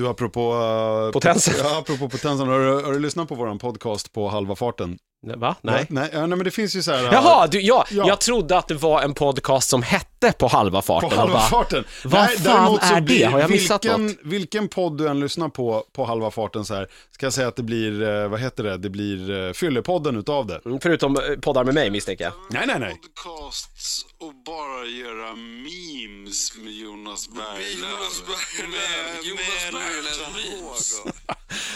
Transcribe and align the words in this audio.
Du, 0.00 0.08
apropå... 0.08 0.52
Uh, 0.54 1.12
Potensen. 1.12 1.54
Ja, 1.64 1.78
apropå 1.78 2.08
potensen. 2.08 2.48
Har 2.48 2.58
du, 2.58 2.84
har 2.84 2.92
du 2.92 2.98
lyssnat 2.98 3.28
på 3.28 3.34
vår 3.34 3.58
podcast 3.58 4.12
på 4.12 4.28
halva 4.28 4.56
farten? 4.56 4.98
Va? 5.22 5.56
Nej. 5.62 5.86
Nej, 5.88 6.10
ja, 6.12 6.18
nej 6.18 6.28
men 6.28 6.44
det 6.44 6.50
finns 6.50 6.76
ju 6.76 6.82
så 6.82 6.92
här... 6.92 7.12
Jaha, 7.12 7.46
du, 7.46 7.60
ja, 7.60 7.86
Ja. 7.90 8.04
jag 8.08 8.20
trodde 8.20 8.58
att 8.58 8.68
det 8.68 8.74
var 8.74 9.02
en 9.02 9.14
podcast 9.14 9.68
som 9.70 9.82
hette 9.82 10.32
På 10.32 10.46
halva 10.46 10.82
farten. 10.82 11.10
På 11.10 11.16
halva 11.16 11.34
bara, 11.34 11.42
farten. 11.48 11.84
vad 12.04 12.20
Nej, 12.22 12.38
fan 12.38 12.78
är 12.82 13.00
det? 13.00 13.24
Har 13.24 13.40
jag 13.40 13.50
missat 13.50 13.84
vilken, 13.84 14.06
något? 14.06 14.16
Vilken 14.22 14.68
podd 14.68 14.98
du 14.98 15.08
än 15.08 15.20
lyssnar 15.20 15.48
på, 15.48 15.84
på 15.92 16.04
halva 16.04 16.30
farten 16.30 16.64
så 16.64 16.74
här, 16.74 16.88
ska 17.10 17.26
jag 17.26 17.32
säga 17.32 17.48
att 17.48 17.56
det 17.56 17.62
blir, 17.62 18.02
eh, 18.02 18.28
vad 18.28 18.40
heter 18.40 18.62
det, 18.64 18.76
det 18.76 18.90
blir 18.90 19.30
uh, 19.30 19.52
fyllepodden 19.52 20.16
utav 20.16 20.46
det. 20.46 20.60
Mm, 20.64 20.80
Förutom 20.80 21.16
eh, 21.16 21.22
poddar 21.40 21.64
med 21.64 21.74
mig 21.74 21.90
misstänker 21.90 22.24
jag. 22.24 22.32
Nej, 22.50 22.66
nej, 22.66 22.78
nej. 22.80 22.96
podcasts 23.24 24.02
och 24.20 24.34
bara 24.46 24.84
göra 24.86 25.34
memes 25.36 26.52
med 26.56 26.72
Jonas 26.72 27.28
Berglöf. 27.28 27.80
Jonas 27.80 28.22
Berglöf, 28.26 29.24
Jonas 29.26 29.70
Berglöf 29.72 30.60
memes. 30.62 31.02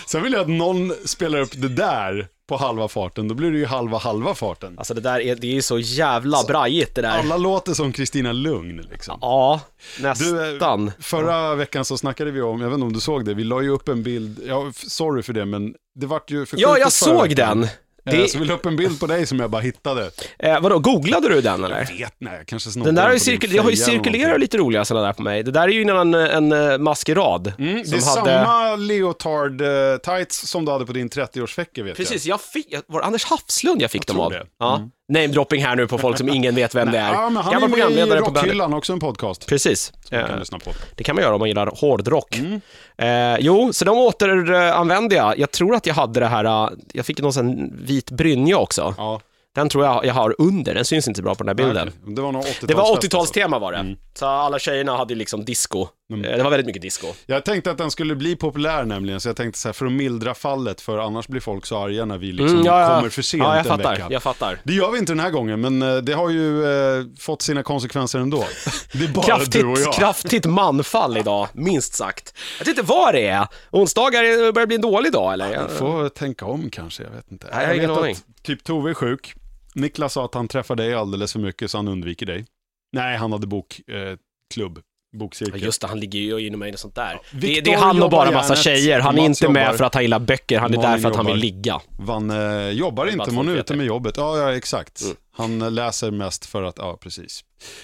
Sen 0.06 0.22
vill 0.22 0.32
jag 0.32 0.42
att 0.42 0.48
någon 0.48 0.92
spelar 1.04 1.40
upp 1.40 1.52
det 1.54 1.68
där 1.68 2.28
på 2.48 2.56
halva 2.56 2.88
farten, 2.88 3.28
då 3.28 3.34
blir 3.34 3.50
det 3.50 3.58
ju 3.58 3.66
halva 3.66 3.98
halva 3.98 4.34
farten. 4.34 4.74
Alltså 4.78 4.94
det 4.94 5.00
där 5.00 5.20
är, 5.20 5.34
det 5.36 5.46
är 5.46 5.52
ju 5.52 5.62
så 5.62 5.78
jävla 5.78 6.42
brajigt 6.48 6.94
det 6.94 7.02
där. 7.02 7.18
Alla 7.18 7.36
låter 7.36 7.74
som 7.74 7.92
Kristina 7.92 8.32
Lugn 8.32 8.86
liksom. 8.90 9.18
Ja, 9.20 9.60
Du, 9.98 10.02
eh, 10.02 10.08
nästan. 10.52 10.92
förra 11.00 11.54
veckan 11.54 11.84
så 11.84 11.98
snackade 11.98 12.30
vi 12.30 12.42
om, 12.42 12.60
jag 12.60 12.68
vet 12.68 12.74
inte 12.74 12.86
om 12.86 12.92
du 12.92 13.00
såg 13.00 13.24
det, 13.24 13.34
vi 13.34 13.44
la 13.44 13.62
ju 13.62 13.68
upp 13.68 13.88
en 13.88 14.02
bild, 14.02 14.40
ja, 14.46 14.72
sorry 14.74 15.22
för 15.22 15.32
det, 15.32 15.44
men 15.44 15.74
det 15.94 16.06
vart 16.06 16.30
ju 16.30 16.38
Ja, 16.40 16.46
förskjutet 16.46 16.78
jag 16.78 16.92
såg 16.92 17.28
veckan. 17.28 17.60
den. 17.60 17.68
Eh, 18.06 18.12
Det, 18.18 18.28
Så 18.28 18.38
vi 18.38 18.44
la 18.44 18.54
upp 18.54 18.66
en 18.66 18.76
bild 18.76 19.00
på 19.00 19.06
dig 19.06 19.26
som 19.26 19.38
jag 19.40 19.50
bara 19.50 19.62
hittade. 19.62 20.10
eh, 20.38 20.60
vadå, 20.60 20.78
googlade 20.78 21.28
du 21.28 21.40
den 21.40 21.64
eller? 21.64 21.78
vet 21.98 22.14
nej, 22.18 22.34
jag 22.36 22.46
kanske 22.46 22.70
snodde 22.70 22.88
Den 22.88 22.94
där 22.94 23.02
har 23.06 23.12
ju, 23.12 23.18
cirkul- 23.18 23.50
det 23.50 23.58
har 23.58 23.70
ju 23.70 23.76
cirkulerat 23.76 24.40
lite 24.40 24.58
roliga 24.58 24.84
sådana 24.84 25.06
där 25.06 25.12
på 25.12 25.22
mig. 25.22 25.42
Det 25.42 25.50
där 25.50 25.62
är 25.62 25.68
ju 25.68 25.80
innan 25.82 26.14
en, 26.14 26.50
en 26.52 26.70
eh, 26.72 26.78
maskerad. 26.78 27.52
Mm, 27.58 27.74
det 27.74 27.80
är 27.80 28.16
hade... 28.18 28.34
samma 28.44 28.76
leotard 28.76 29.60
eh, 29.60 29.96
tights 29.96 30.48
som 30.48 30.64
du 30.64 30.72
hade 30.72 30.86
på 30.86 30.92
din 30.92 31.08
30-årsfäcke 31.10 31.82
vet 31.82 31.96
Precis, 31.96 32.26
jag 32.26 32.40
fick, 32.40 32.66
jag- 32.70 32.82
var 32.86 33.00
det 33.00 33.06
Anders 33.06 33.24
Hafslund 33.24 33.82
jag 33.82 33.90
fick 33.90 34.08
Jag 34.08 34.16
dem 34.16 34.24
av? 34.24 34.30
det. 34.32 34.46
Mm. 34.76 34.90
Namedropping 35.08 35.64
här 35.64 35.76
nu 35.76 35.86
på 35.86 35.98
folk 35.98 36.18
som 36.18 36.28
ingen 36.28 36.54
vet 36.54 36.74
vem 36.74 36.90
det 36.90 36.98
är. 36.98 37.12
Ja, 37.12 37.30
men 37.30 37.42
han 37.42 37.52
Gammal 37.52 37.80
är 37.80 37.90
med 37.90 38.08
i. 38.08 38.10
Rockhyllan, 38.10 38.74
också 38.74 38.92
en 38.92 39.00
podcast. 39.00 39.46
Precis. 39.46 39.92
Man 40.10 40.20
kan 40.20 40.30
Eh, 40.30 40.38
lyssna 40.38 40.58
på. 40.58 40.70
Det 40.94 41.04
kan 41.04 41.14
man 41.14 41.22
göra 41.24 41.34
om 41.34 41.38
man 41.38 41.48
gillar 41.48 41.66
hårdrock. 41.80 42.38
Mm. 42.38 42.60
Eh, 42.98 43.38
jo, 43.40 43.72
så 43.72 43.84
de 43.84 43.98
återanvände 43.98 45.14
jag. 45.14 45.38
Jag 45.38 45.50
tror 45.50 45.74
att 45.74 45.86
jag 45.86 45.94
hade 45.94 46.20
det 46.20 46.26
här, 46.26 46.44
eh, 46.44 46.70
jag 46.92 47.06
fick 47.06 47.20
någon 47.20 47.32
sån 47.32 47.72
vit 47.84 48.10
brynja 48.10 48.58
också. 48.58 48.94
Ja, 48.98 49.20
Den 49.54 49.68
tror 49.68 49.84
jag 49.84 50.06
jag 50.06 50.14
har 50.14 50.34
under, 50.38 50.74
den 50.74 50.84
syns 50.84 51.08
inte 51.08 51.22
bra 51.22 51.34
på 51.34 51.44
den 51.44 51.48
här 51.48 51.66
bilden. 51.66 51.90
nej, 52.04 52.14
det 52.14 52.22
var 52.22 52.32
nog 52.32 52.42
80 52.42 52.66
Det 52.66 52.74
var 52.74 52.96
80-talstema 52.96 53.58
var 53.58 53.72
det. 53.72 53.96
Så 54.14 54.26
alla 54.26 54.58
tjejerna 54.58 54.96
hade 54.96 55.14
liksom 55.14 55.44
disco. 55.44 55.86
Mm. 56.12 56.24
Eh, 56.24 56.36
Det 56.36 56.42
var 56.42 56.50
väldigt 56.50 56.66
mycket 56.66 56.82
disco. 56.82 57.06
Jag 57.26 57.44
tänkte 57.44 57.70
att 57.70 57.78
den 57.78 57.90
skulle 57.90 58.14
bli 58.16 58.36
populär 58.36 58.84
nämligen, 58.84 59.20
så 59.20 59.28
jag 59.28 59.36
tänkte 59.36 59.58
så 59.58 59.68
här, 59.68 59.72
för 59.72 59.86
att 59.86 59.92
mildra 59.92 60.34
fallet, 60.34 60.80
för 60.80 60.98
annars 60.98 61.28
blir 61.28 61.40
folk 61.40 61.66
så 61.66 61.78
arga 61.84 62.04
när 62.04 62.18
vi 62.18 62.32
liksom 62.32 62.54
Mm, 62.54 62.66
ja, 62.66 62.80
ja. 62.80 62.96
kommer 62.96 63.08
för 63.10 63.22
sent 63.22 63.42
Ja, 63.42 63.48
jag 63.50 63.58
en 63.58 63.64
fattar. 63.64 63.92
vecka. 63.92 64.06
Jag 64.10 64.22
fattar. 64.22 64.58
Det 64.64 64.72
gör 64.72 64.90
vi 64.90 64.98
inte 64.98 65.12
den 65.12 65.20
här 65.20 65.30
gången, 65.30 65.60
men 65.60 65.82
eh, 65.82 65.96
det 65.96 66.12
har 66.12 66.30
ju 66.30 66.64
eh, 66.64 67.04
fått 67.18 67.42
sina 67.42 67.62
konsekvenser 67.62 68.18
ändå. 68.18 68.44
Det 68.92 69.04
är 69.04 69.08
bara 69.08 69.14
du 69.14 69.32
och 69.32 69.38
Kraftigt, 69.38 69.62
jag. 69.84 69.94
kraftigt 69.94 70.46
manfall 70.46 71.16
idag, 71.16 71.48
minst 71.52 71.94
sagt. 71.94 72.34
Jag 72.58 72.66
vet 72.66 72.78
inte 72.78 72.90
vad 72.92 73.14
det 73.14 73.26
är. 73.26 73.46
Onsdagar 73.70 74.52
börjar 74.52 74.66
bli 74.66 74.76
en 74.76 74.82
dålig 74.82 75.12
dag 75.12 75.32
eller? 75.32 75.52
Jag 75.52 75.70
får 75.70 76.08
tänka 76.08 76.46
om 76.46 76.70
kanske, 76.70 77.02
jag 77.02 77.10
vet 77.10 77.32
inte. 77.32 77.46
Nej, 77.54 77.66
jag 77.66 77.76
ingen 77.76 77.90
vet 77.90 77.98
aning. 77.98 78.16
att 78.36 78.42
typ 78.42 78.64
Tove 78.64 78.90
är 78.90 78.94
sjuk. 78.94 79.34
Niklas 79.74 80.12
sa 80.12 80.24
att 80.24 80.34
han 80.34 80.48
träffar 80.48 80.76
dig 80.76 80.94
alldeles 80.94 81.32
för 81.32 81.40
mycket 81.40 81.70
så 81.70 81.78
han 81.78 81.88
undviker 81.88 82.26
dig. 82.26 82.46
Nej, 82.92 83.16
han 83.16 83.32
hade 83.32 83.46
bokklubb, 83.46 84.78
eh, 84.78 84.82
klubb, 85.14 85.20
Ja, 85.20 85.26
bokcirkel. 85.26 85.62
just 85.62 85.80
det, 85.80 85.86
han 85.86 86.00
ligger 86.00 86.18
ju 86.18 86.46
inom 86.46 86.60
mig 86.60 86.72
och 86.72 86.78
sånt 86.78 86.94
där. 86.94 87.20
Det, 87.32 87.38
Victor 87.46 87.62
det 87.64 87.72
är 87.72 87.78
han 87.78 88.02
och 88.02 88.10
bara 88.10 88.30
massa 88.30 88.56
tjejer. 88.56 89.00
Han 89.00 89.18
är 89.18 89.24
inte 89.24 89.48
med 89.48 89.64
jobbar. 89.66 89.76
för 89.78 89.84
att 89.84 89.94
han 89.94 90.02
gillar 90.02 90.18
böcker, 90.18 90.58
han 90.58 90.74
är 90.74 90.76
Malin 90.76 90.90
där 90.92 90.98
för 90.98 91.08
att 91.10 91.16
han 91.16 91.26
vill 91.26 91.36
ligga. 91.36 91.80
Van 91.98 92.30
eh, 92.30 92.68
jobbar 92.68 93.06
inte, 93.06 93.26
men 93.26 93.36
hon 93.36 93.48
är 93.48 93.56
ute 93.56 93.76
med 93.76 93.86
jobbet. 93.86 94.14
Ja, 94.16 94.38
ja, 94.38 94.54
exakt. 94.56 95.02
Mm. 95.02 95.16
Han 95.36 95.74
läser 95.74 96.10
mest 96.10 96.46
för 96.46 96.62
att, 96.62 96.74
ja, 96.78 96.98
precis. 97.00 97.40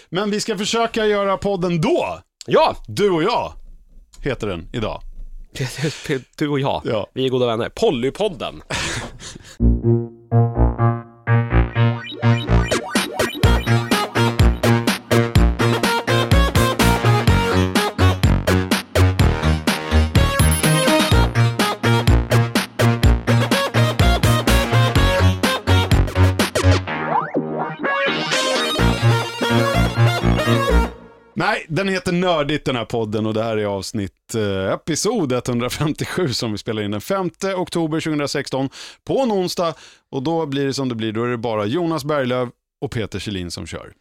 Men 0.08 0.30
vi 0.30 0.40
ska 0.40 0.58
försöka 0.58 1.06
göra 1.06 1.36
podden 1.36 1.80
då. 1.80 2.18
Ja, 2.46 2.76
Du 2.86 3.10
och 3.10 3.22
jag, 3.22 3.52
heter 4.22 4.46
den 4.46 4.68
idag. 4.72 5.02
du 6.38 6.48
och 6.48 6.60
jag. 6.60 6.82
Ja. 6.84 7.06
Vi 7.14 7.24
är 7.24 7.28
goda 7.28 7.46
vänner. 7.46 7.68
Pollypodden. 7.68 8.62
Nej, 31.60 31.66
den 31.68 31.88
heter 31.88 32.12
Nördigt 32.12 32.64
den 32.64 32.76
här 32.76 32.84
podden 32.84 33.26
och 33.26 33.34
det 33.34 33.42
här 33.42 33.56
är 33.56 33.64
avsnitt, 33.64 34.34
eh, 34.34 34.72
episod 34.72 35.32
157 35.32 36.28
som 36.32 36.52
vi 36.52 36.58
spelar 36.58 36.82
in 36.82 36.90
den 36.90 37.00
5 37.00 37.30
oktober 37.56 38.00
2016 38.00 38.68
på 39.04 39.20
en 39.20 39.32
onsdag. 39.32 39.74
Och 40.10 40.22
då 40.22 40.46
blir 40.46 40.66
det 40.66 40.74
som 40.74 40.88
det 40.88 40.94
blir, 40.94 41.12
då 41.12 41.24
är 41.24 41.28
det 41.28 41.36
bara 41.36 41.66
Jonas 41.66 42.04
Berglöf 42.04 42.48
och 42.80 42.90
Peter 42.90 43.18
Kjellin 43.18 43.50
som 43.50 43.66
kör. 43.66 43.92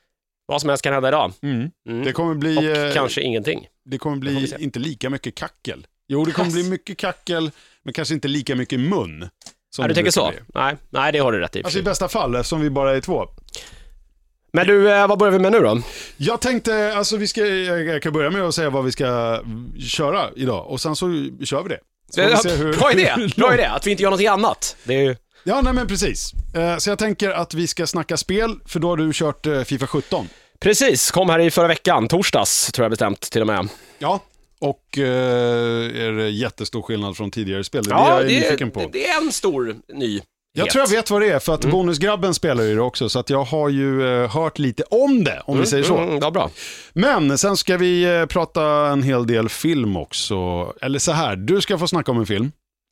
Vad 0.46 0.62
som 0.62 0.70
helst 0.70 0.84
kan 0.84 0.94
hända 0.94 1.08
idag. 1.09 1.31
Mm. 1.42 1.70
Det 2.06 2.12
kommer 2.12 2.36
bli, 2.36 2.58
Och 2.58 2.64
eh, 2.64 2.94
kanske 2.94 3.22
ingenting. 3.22 3.68
det 3.86 3.97
kommer 3.97 4.18
bli 4.18 4.47
se. 4.47 4.56
inte 4.64 4.80
lika 4.80 5.09
mycket 5.09 5.36
kackel. 5.36 5.88
Jo, 6.08 6.26
det 6.26 6.31
kommer 6.31 6.52
bli 6.52 6.70
mycket 6.70 6.97
kackel, 6.97 7.52
men 7.84 7.94
kanske 7.94 8.14
inte 8.14 8.28
lika 8.28 8.56
mycket 8.56 8.80
mun. 8.80 9.30
Som 9.70 9.84
Ja, 9.84 9.88
du 9.88 9.88
det 9.88 9.96
tänker 9.96 10.12
så? 10.12 10.30
bli. 10.30 10.40
Nej, 10.56 10.76
nej, 10.90 11.12
det 11.12 11.20
har 11.20 11.31
du 11.31 11.40
rätt 11.40 11.56
i. 11.56 11.64
Alltså 11.64 11.80
i 11.80 11.84
bästa 11.84 12.08
fall, 12.08 12.36
eftersom 12.36 12.62
vi 12.62 12.70
bara 12.70 12.96
är 12.96 13.02
två. 13.02 13.26
Men 14.53 14.67
du, 14.67 14.91
eh, 14.91 15.07
vad 15.07 15.19
börjar 15.19 15.31
vi 15.31 15.39
med 15.39 15.51
nu 15.51 15.59
då? 15.59 15.81
Jag 16.17 16.41
tänkte, 16.41 16.93
alltså 16.95 17.17
vi 17.17 17.27
ska, 17.27 17.45
jag 17.45 17.83
jag 17.85 18.01
kan 18.01 18.13
börja 18.13 18.29
med 18.29 18.41
att 18.43 18.55
säga 18.55 18.69
vad 18.69 18.85
vi 18.85 18.91
ska 18.91 19.05
mm, 19.07 19.71
köra 19.81 20.29
idag 20.35 20.67
och 20.67 20.81
sen 20.81 20.95
så 20.95 21.05
kör 21.43 21.63
vi 21.63 21.69
det. 21.69 21.79
Vi 22.15 22.37
se 22.37 22.49
hur- 22.49 22.73
Bra 22.77 22.91
idé, 22.91 23.15
bra 23.35 23.53
idé. 23.53 23.65
Att 23.65 23.87
vi 23.87 23.91
inte 23.91 24.03
gör 24.03 24.09
någonting 24.09 24.27
annat. 24.27 24.75
Det 24.83 24.93
är 24.95 25.01
ju... 25.01 25.15
Ja, 25.43 25.61
nej 25.61 25.73
men 25.73 25.87
precis. 25.87 26.31
Eh, 26.55 26.77
Så 26.77 26.89
jag 26.89 26.99
tänker 26.99 27.29
att 27.29 27.53
vi 27.53 27.67
ska 27.67 27.87
snacka 27.87 28.17
spel, 28.17 28.55
för 28.65 28.79
då 28.79 28.89
har 28.89 28.97
du 28.97 29.11
kört 29.13 29.45
eh, 29.45 29.61
Fifa 29.63 29.87
17. 29.87 30.29
Precis, 30.59 31.11
kom 31.11 31.29
här 31.29 31.39
i 31.39 31.51
förra 31.51 31.67
veckan, 31.67 32.07
torsdags 32.07 32.71
tror 32.71 32.83
jag 32.83 32.91
bestämt 32.91 33.21
till 33.21 33.41
och 33.41 33.47
med. 33.47 33.67
Ja. 33.99 34.19
Och 34.61 34.97
eh, 34.97 35.03
är 36.05 36.11
det 36.11 36.29
jättestor 36.29 36.81
skillnad 36.81 37.17
från 37.17 37.31
tidigare 37.31 37.63
spel? 37.63 37.83
Det 37.83 37.91
är 37.91 37.95
Ja, 37.95 38.03
det 38.05 38.09
jag 38.09 38.19
är 38.21 38.25
det 38.27 38.39
nyfiken 38.47 38.71
på. 38.71 38.89
det 38.91 39.07
är 39.07 39.21
en 39.21 39.31
stor 39.31 39.75
ny. 39.93 40.21
Jag 40.53 40.69
tror 40.69 40.81
jag 40.81 40.89
vet 40.89 41.09
vad 41.11 41.21
det 41.21 41.27
är, 41.31 41.39
för 41.39 41.53
Mm. 41.53 41.65
att 41.65 41.71
Bonusgrabben 41.71 42.33
spelar 42.33 42.63
ju 42.63 42.75
det 42.75 42.81
också, 42.81 43.09
så 43.09 43.19
att 43.19 43.29
jag 43.29 43.43
har 43.43 43.69
ju 43.69 44.21
eh, 44.23 44.29
hört 44.29 44.59
lite 44.59 44.83
om 44.83 45.23
det, 45.23 45.41
om 45.45 45.59
vi 45.59 45.65
säger 45.65 45.83
så. 45.83 45.97
Mm, 45.97 46.19
ja, 46.21 46.31
bra. 46.31 46.49
Men 46.93 47.37
sen 47.37 47.57
ska 47.57 47.77
vi 47.77 48.03
eh, 48.03 48.25
prata 48.25 48.63
en 48.87 49.03
hel 49.03 49.27
del 49.27 49.49
film 49.49 49.97
också. 49.97 50.35
Eller 50.81 50.99
så 50.99 51.11
här, 51.11 51.35
du 51.35 51.61
ska 51.61 51.77
få 51.77 51.87
snacka 51.87 52.11
om 52.11 52.19
en 52.19 52.25
film. 52.25 52.51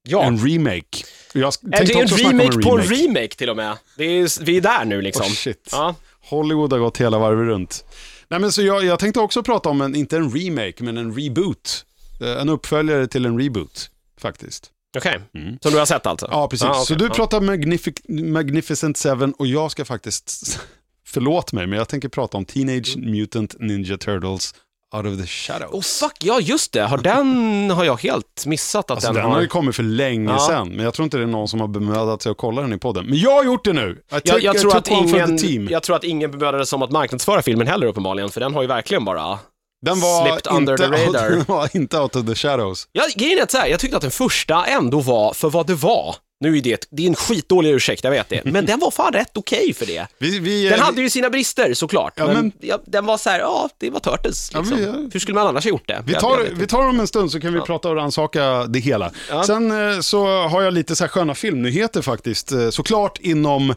Ja. 0.10 0.24
En 0.24 0.48
remake. 0.48 1.04
Jag 1.34 1.48
Är 1.48 1.52
det 1.62 1.78
tänkte 1.78 1.94
är 1.94 1.98
en 1.98 2.04
också 2.04 2.28
remake 2.30 2.62
på 2.62 2.78
en 2.78 2.84
remake 2.84 3.28
till 3.36 3.50
och 3.50 3.56
med. 3.58 3.78
Det 3.98 4.04
är, 4.06 4.44
vi 4.44 4.58
är 4.58 4.62
där 4.62 4.86
nu 4.86 5.02
liksom. 5.02 5.26
Oh, 5.26 5.30
shit. 5.32 5.70
Ja. 5.72 5.96
Hollywood 6.30 6.72
har 6.74 6.80
gått 6.80 6.98
hela 6.98 7.20
varvet 7.20 7.46
runt. 7.48 7.86
Nej, 8.30 8.40
men 8.40 8.52
så 8.52 8.62
jag, 8.62 8.84
jag 8.86 9.00
tänkte 9.00 9.20
också 9.20 9.44
prata 9.44 9.70
om, 9.70 9.82
en, 9.82 9.96
inte 9.96 10.18
en 10.18 10.32
remake, 10.32 10.84
men 10.84 10.98
en 10.98 11.14
reboot. 11.20 11.86
Eh, 12.22 12.42
En 12.42 12.50
uppföljare 12.50 13.08
till 13.08 13.26
en 13.26 13.40
reboot, 13.42 13.90
faktiskt. 14.22 14.72
Okej, 14.98 15.20
som 15.62 15.72
du 15.72 15.78
har 15.78 15.86
sett 15.86 16.06
alltså? 16.08 16.28
Ja, 16.32 16.48
precis. 16.48 16.66
Ah, 16.68 16.72
okej. 16.72 16.86
Så 16.86 16.96
du 16.96 17.10
pratar 17.10 17.40
Magnific- 17.42 18.32
Magnificent 18.32 18.98
Seven 18.98 19.34
och 19.34 19.48
jag 19.48 19.72
ska 19.72 19.86
faktiskt, 19.86 20.60
förlåt 21.08 21.54
mig, 21.54 21.68
men 21.68 21.78
jag 21.80 21.88
tänker 21.90 22.10
prata 22.10 22.38
om 22.38 22.46
Teenage 22.46 22.98
Mutant 22.98 23.56
Ninja 23.60 23.98
Turtles 23.98 24.56
Out 24.96 25.06
of 25.06 25.18
the 25.22 25.28
Shadows. 25.28 25.74
Oh 25.74 26.08
fuck, 26.08 26.18
ja 26.24 26.40
just 26.40 26.72
det. 26.72 26.82
Har 26.82 26.98
den 26.98 27.70
har 27.76 27.84
jag 27.84 28.02
helt 28.02 28.46
missat 28.46 28.86
att 28.86 28.92
Alltså, 28.92 29.08
den, 29.08 29.16
den 29.16 29.26
har... 29.26 29.32
har 29.32 29.42
ju 29.42 29.48
kommit 29.48 29.76
för 29.76 29.84
länge 29.84 30.32
Ja. 30.32 30.40
sedan, 30.40 30.70
men 30.70 30.86
jag 30.86 30.94
tror 30.94 31.04
inte 31.04 31.18
det 31.18 31.24
är 31.24 31.28
någon 31.28 31.48
som 31.48 31.62
har 31.62 31.68
bemödat 31.68 32.22
sig 32.22 32.32
att 32.32 32.38
kolla 32.38 32.62
den 32.62 32.74
i 32.74 32.78
podden. 32.78 33.06
Men 33.06 33.18
jag 33.18 33.32
har 33.32 33.44
gjort 33.44 33.66
det 33.66 33.74
nu! 33.74 34.02
I 34.12 34.20
jag, 34.24 34.44
jag, 34.44 34.58
tror 34.58 34.78
att 34.78 34.88
ingen, 34.88 35.68
jag 35.70 35.84
tror 35.84 35.96
att 35.96 36.04
ingen 36.04 36.32
bemödade 36.32 36.66
sig 36.66 36.76
om 36.76 36.82
att 36.84 36.92
marknadsföra 36.92 37.42
filmen 37.42 37.68
heller 37.68 37.88
uppenbarligen, 37.88 38.30
för 38.30 38.40
den 38.40 38.54
har 38.54 38.62
ju 38.62 38.68
verkligen 38.68 39.06
bara... 39.06 39.40
Den 39.82 40.00
var, 40.00 40.26
slipped 40.28 40.52
under 40.54 40.74
inte 40.74 40.98
the 40.98 41.06
out, 41.06 41.16
radar. 41.16 41.30
den 41.30 41.44
var 41.48 41.70
inte 41.76 42.00
out 42.00 42.16
of 42.16 42.26
the 42.26 42.36
shadows. 42.36 42.88
Ja, 42.92 43.04
grejen 43.16 43.40
är 43.40 43.44
att 43.44 43.52
så 43.52 43.58
här, 43.58 43.68
jag 43.68 43.80
tyckte 43.80 43.98
att 43.98 44.02
den 44.02 44.12
första 44.12 44.66
ändå 44.66 45.00
var 45.00 45.34
för 45.34 45.50
vad 45.50 45.68
det 45.68 45.76
var. 45.76 46.16
Nu 46.40 46.58
är 46.58 46.62
det, 46.62 46.88
det 46.92 47.04
är 47.04 47.08
en 47.08 47.16
skitdålig 47.16 47.70
ursäkt, 47.72 48.04
jag 48.04 48.12
vet 48.12 48.30
det. 48.30 48.42
Men 48.46 48.66
den 48.66 48.80
var 48.80 48.92
fan 48.92 49.14
rätt 49.14 49.38
okej 49.38 49.74
för 49.74 49.86
det. 49.86 50.08
Vi, 50.18 50.40
vi, 50.40 50.70
Den 50.70 50.80
hade 50.80 51.02
ju 51.02 51.10
sina 51.10 51.30
brister 51.30 51.74
såklart, 51.74 52.14
Ja, 52.16 52.26
men, 52.26 52.36
men- 52.36 52.52
ja, 52.60 52.80
den 52.86 53.06
var 53.06 53.18
så 53.18 53.30
här, 53.30 53.40
ja, 53.40 53.70
det 53.78 53.90
var 53.90 54.00
Turtles. 54.00 54.54
Liksom. 54.54 54.80
ja. 54.84 54.92
Hur 55.14 55.20
skulle 55.20 55.36
man 55.36 55.48
annars 55.48 55.64
ha 55.64 55.70
gjort 55.70 55.88
det? 55.88 56.04
Vi 56.06 56.14
tar, 56.14 56.42
inte. 56.42 56.54
vi 56.56 56.68
tar 56.68 56.88
om 56.88 57.00
en 57.00 57.08
stund 57.08 57.32
så 57.32 57.40
kan 57.40 57.54
vi 57.54 57.60
prata 57.62 57.90
och 57.90 57.96
rannsaka 57.96 58.64
det 58.66 58.80
hela. 58.80 59.12
Sen 59.46 59.92
eh, 59.92 60.00
så 60.00 60.28
har 60.48 60.62
jag 60.62 60.74
lite 60.74 60.96
så 60.96 61.04
här 61.04 61.10
sköna 61.10 61.36
filmnyheter 61.36 62.02
faktiskt. 62.02 62.52
Eh, 62.52 62.70
Såklart 62.70 63.18
inom 63.22 63.74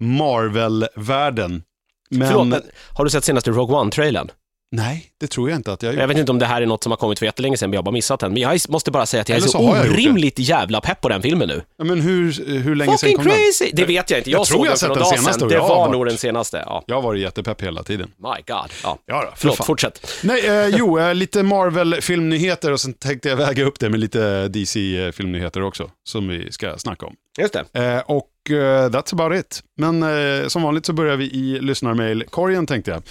Marvel-världen. 0.00 1.62
Men, 2.10 2.28
Förlåt, 2.28 2.46
men 2.46 2.62
har 2.96 3.04
du 3.04 3.10
sett 3.10 3.24
senaste 3.24 3.50
Rogue 3.50 3.76
One-trailern? 3.76 4.30
Nej, 4.74 5.06
det 5.20 5.26
tror 5.26 5.50
jag 5.50 5.58
inte 5.58 5.72
att 5.72 5.82
jag 5.82 5.90
har 5.90 5.94
Jag 5.94 6.02
gjort. 6.02 6.10
vet 6.10 6.18
inte 6.20 6.32
om 6.32 6.38
det 6.38 6.46
här 6.46 6.62
är 6.62 6.66
något 6.66 6.82
som 6.82 6.92
har 6.92 6.96
kommit 6.96 7.18
för 7.18 7.26
jättelänge 7.26 7.56
sedan, 7.56 7.70
men 7.70 7.74
jag 7.74 7.78
har 7.78 7.84
bara 7.84 7.90
missat 7.92 8.20
den. 8.20 8.32
Men 8.32 8.42
jag 8.42 8.60
måste 8.68 8.90
bara 8.90 9.06
säga 9.06 9.20
att 9.20 9.28
jag 9.28 9.36
är 9.36 9.40
Eller 9.40 9.48
så, 9.48 9.58
så 9.58 9.64
gjort 9.64 9.74
det. 9.82 9.90
orimligt 9.90 10.38
jävla 10.38 10.80
pepp 10.80 11.00
på 11.00 11.08
den 11.08 11.22
filmen 11.22 11.48
nu. 11.48 11.62
Ja, 11.78 11.84
men 11.84 12.00
hur, 12.00 12.32
hur 12.62 12.74
länge 12.74 12.90
sedan 12.98 12.98
Fucking 12.98 13.16
kom 13.16 13.26
den? 13.26 13.34
crazy! 13.34 13.70
Det 13.72 13.84
vet 13.84 14.10
jag 14.10 14.20
inte. 14.20 14.30
Jag, 14.30 14.40
Jag 14.40 14.46
tror 14.46 14.66
jag 14.66 14.72
den 14.72 14.78
för 14.78 14.88
några 14.88 15.00
den 15.00 15.04
dagar 15.10 15.16
senaste 15.18 15.40
sedan. 15.40 15.48
Det 15.48 15.58
var 15.58 15.68
varit- 15.68 15.92
nog 15.92 16.06
den 16.06 16.16
senaste. 16.18 16.62
Ja. 16.66 16.84
Jag 16.86 16.94
har 16.94 17.02
varit 17.02 17.20
jättepepp 17.20 17.62
hela 17.62 17.82
tiden. 17.82 18.10
My 18.18 18.28
God. 18.46 18.70
Ja. 18.82 18.98
Ja, 19.06 19.22
då, 19.24 19.30
för 19.30 19.36
Förlåt, 19.36 19.56
fan. 19.56 19.66
fortsätt. 19.66 20.06
Nej, 20.22 20.46
eh, 20.46 20.66
jo, 20.78 20.98
eh, 20.98 21.14
lite 21.14 21.42
Marvel-filmnyheter 21.42 22.72
och 22.72 22.80
sen 22.80 22.92
tänkte 22.92 23.28
jag 23.28 23.36
väga 23.36 23.64
upp 23.64 23.78
det 23.80 23.90
med 23.90 24.00
lite 24.00 24.48
DC-filmnyheter 24.48 25.62
också, 25.62 25.90
som 26.08 26.28
vi 26.28 26.52
ska 26.52 26.78
snacka 26.78 27.06
om. 27.06 27.14
Just 27.40 27.52
det. 27.72 27.80
Eh, 27.84 27.98
och 28.06 28.28
eh, 28.50 28.88
that's 28.88 29.12
about 29.14 29.38
it. 29.40 29.62
Men 29.76 30.02
eh, 30.02 30.48
som 30.48 30.62
vanligt 30.62 30.86
så 30.86 30.92
börjar 30.92 31.16
vi 31.16 31.24
i 31.24 31.58
lyssnarmail-korgen 31.60 32.66
tänkte 32.66 32.90
jag. 32.90 33.02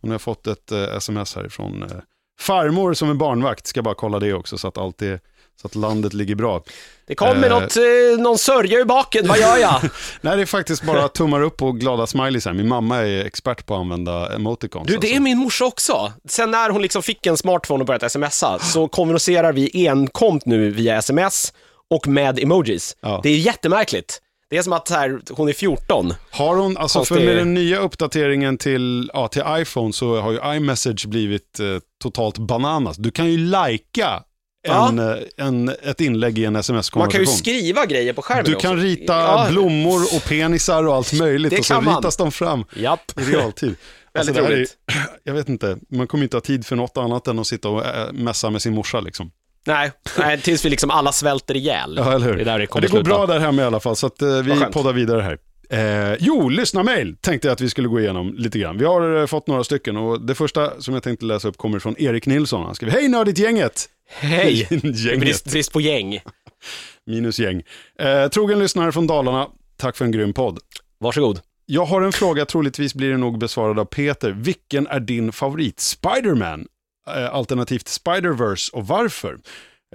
Och 0.00 0.04
nu 0.04 0.08
har 0.10 0.14
jag 0.14 0.20
fått 0.20 0.46
ett 0.46 0.72
eh, 0.72 0.82
sms 0.96 1.36
härifrån 1.36 1.82
eh, 1.82 1.96
farmor 2.40 2.94
som 2.94 3.10
är 3.10 3.14
barnvakt. 3.14 3.66
Ska 3.66 3.82
bara 3.82 3.94
kolla 3.94 4.18
det 4.18 4.32
också 4.32 4.58
så 4.58 4.68
att 4.68 4.78
allt 4.78 5.02
är, 5.02 5.20
så 5.60 5.66
att 5.66 5.74
landet 5.74 6.12
ligger 6.14 6.34
bra. 6.34 6.62
Det 7.06 7.14
kommer 7.14 7.50
Eh. 7.50 7.60
något, 7.60 7.76
eh, 7.76 8.22
någon 8.22 8.38
sörja 8.38 8.80
i 8.80 8.84
baken. 8.84 9.28
Vad 9.28 9.38
gör 9.38 9.56
jag? 9.56 9.80
Nej, 10.20 10.36
det 10.36 10.42
är 10.42 10.46
faktiskt 10.46 10.82
bara 10.82 11.08
tummar 11.08 11.42
upp 11.42 11.62
och 11.62 11.80
glada 11.80 12.06
smileys 12.06 12.44
här. 12.46 12.52
Min 12.52 12.68
mamma 12.68 12.96
är 12.96 13.24
expert 13.24 13.66
på 13.66 13.74
att 13.74 13.80
använda 13.80 14.34
emoticons. 14.34 14.86
Du, 14.86 14.96
det 14.96 15.06
är 15.06 15.10
alltså. 15.10 15.22
min 15.22 15.38
morsa 15.38 15.64
också. 15.64 16.12
Sen 16.28 16.50
när 16.50 16.70
hon 16.70 16.82
liksom 16.82 17.02
fick 17.02 17.26
en 17.26 17.36
smartphone 17.36 17.80
och 17.80 17.86
började 17.86 18.10
smsa 18.10 18.58
så 18.58 18.88
kommunicerar 18.88 19.52
vi 19.52 19.88
enkomt 19.88 20.46
nu 20.46 20.70
via 20.70 20.96
sms 20.96 21.52
och 21.90 22.08
med 22.08 22.38
emojis. 22.38 22.96
Ja. 23.00 23.20
Det 23.22 23.28
är 23.28 23.38
jättemärkligt. 23.38 24.22
Det 24.50 24.56
är 24.56 24.62
som 24.62 24.72
att 24.72 24.88
här, 24.90 25.20
hon 25.30 25.48
är 25.48 25.52
14. 25.52 26.14
Har 26.30 26.56
hon, 26.56 26.76
alltså 26.76 27.04
för 27.04 27.14
med 27.14 27.36
den 27.36 27.54
nya 27.54 27.78
uppdateringen 27.78 28.58
till, 28.58 29.10
ja, 29.14 29.28
till 29.28 29.42
iPhone 29.48 29.92
så 29.92 30.20
har 30.20 30.32
ju 30.32 30.56
iMessage 30.56 31.06
blivit 31.06 31.60
eh, 31.60 31.66
totalt 32.02 32.38
bananas. 32.38 32.96
Du 32.96 33.10
kan 33.10 33.26
ju 33.30 33.36
lajka 33.38 34.22
Ja. 34.68 34.88
en, 34.88 34.98
eh, 34.98 35.16
en, 35.36 35.68
ett 35.82 36.00
inlägg 36.00 36.38
i 36.38 36.44
en 36.44 36.52
Man 36.52 36.62
kan 36.62 36.76
ju 36.76 36.80
sms-konversation. 36.82 37.26
skriva 37.26 37.86
grejer 37.86 38.12
på 38.12 38.22
skärmen 38.22 38.44
Du 38.44 38.54
också. 38.54 38.68
kan 38.68 38.76
rita 38.76 39.12
Ja, 39.20 39.46
blommor 39.50 40.00
och 40.16 40.24
penisar 40.28 40.86
och 40.86 40.94
allt 40.94 41.12
möjligt 41.12 41.50
Det 41.50 41.58
och 41.58 41.64
så 41.66 41.74
kan 41.74 41.84
man. 41.84 41.96
ritas 41.96 42.16
de 42.16 42.32
fram 42.32 42.64
Japp. 42.76 43.12
i 43.20 43.22
realtid. 43.22 43.74
Väldigt 44.14 44.34
det 44.36 44.42
här 44.42 44.50
är, 44.50 44.56
roligt. 44.56 44.76
jag 45.24 45.34
vet 45.34 45.48
inte, 45.48 45.78
man 45.90 46.06
kommer 46.06 46.24
inte 46.24 46.36
ha 46.36 46.40
tid 46.42 46.66
för 46.66 46.76
något 46.76 46.96
annat 46.96 47.26
än 47.26 47.38
att 47.38 47.46
sitta 47.46 47.68
och 47.68 47.86
äh, 47.86 48.12
messa 48.12 48.50
med 48.50 48.62
sin 48.62 48.74
morsa 48.74 49.00
liksom. 49.00 49.30
Nej, 49.68 49.92
nej, 50.18 50.40
tills 50.40 50.64
vi 50.64 50.70
liksom 50.70 50.90
alla 50.90 51.12
svälter 51.12 51.56
ihjäl. 51.56 51.94
Ja, 51.96 52.12
eller 52.14 52.26
hur? 52.26 52.34
Det 52.36 52.42
är 52.42 52.44
där 52.44 52.58
det 52.58 52.66
kommer 52.66 52.82
det 52.86 52.92
går 52.92 52.98
sluta. 52.98 53.16
bra 53.16 53.26
där 53.26 53.40
hemma 53.40 53.62
i 53.62 53.64
alla 53.64 53.80
fall, 53.80 53.96
så 53.96 54.06
att, 54.06 54.22
eh, 54.22 54.42
vi 54.42 54.64
poddar 54.72 54.92
vidare 54.92 55.22
här. 55.22 55.38
Eh, 55.70 56.16
jo, 56.20 56.48
lyssna 56.48 56.82
mail 56.82 57.16
tänkte 57.20 57.48
jag 57.48 57.52
att 57.52 57.60
vi 57.60 57.70
skulle 57.70 57.88
gå 57.88 58.00
igenom 58.00 58.34
lite 58.34 58.58
grann. 58.58 58.78
Vi 58.78 58.84
har 58.84 59.20
eh, 59.20 59.26
fått 59.26 59.46
några 59.46 59.64
stycken 59.64 59.96
och 59.96 60.20
det 60.20 60.34
första 60.34 60.80
som 60.80 60.94
jag 60.94 61.02
tänkte 61.02 61.24
läsa 61.26 61.48
upp 61.48 61.56
kommer 61.56 61.78
från 61.78 61.94
Erik 61.98 62.26
Nilsson. 62.26 62.66
Han 62.66 62.74
skriver, 62.74 62.92
hej 62.92 63.08
nördigt 63.08 63.38
gänget! 63.44 63.88
Hej! 64.10 64.68
gänget. 64.70 65.20
Brist, 65.20 65.50
brist 65.50 65.72
på 65.72 65.80
gäng. 65.80 66.20
Minus 67.06 67.38
gäng. 67.38 67.62
Eh, 67.98 68.28
trogen 68.28 68.58
lyssnare 68.58 68.92
från 68.92 69.06
Dalarna, 69.06 69.46
tack 69.76 69.96
för 69.96 70.04
en 70.04 70.12
grym 70.12 70.32
podd. 70.32 70.58
Varsågod. 71.00 71.40
Jag 71.66 71.84
har 71.84 72.02
en 72.02 72.12
fråga, 72.12 72.44
troligtvis 72.44 72.94
blir 72.94 73.10
den 73.10 73.20
nog 73.20 73.38
besvarad 73.38 73.78
av 73.78 73.84
Peter. 73.84 74.30
Vilken 74.30 74.86
är 74.86 75.00
din 75.00 75.32
favorit? 75.32 75.80
Spiderman? 75.80 76.66
Eh, 77.16 77.34
alternativt 77.34 77.88
Spiderverse 77.88 78.76
och 78.76 78.86
varför? 78.86 79.38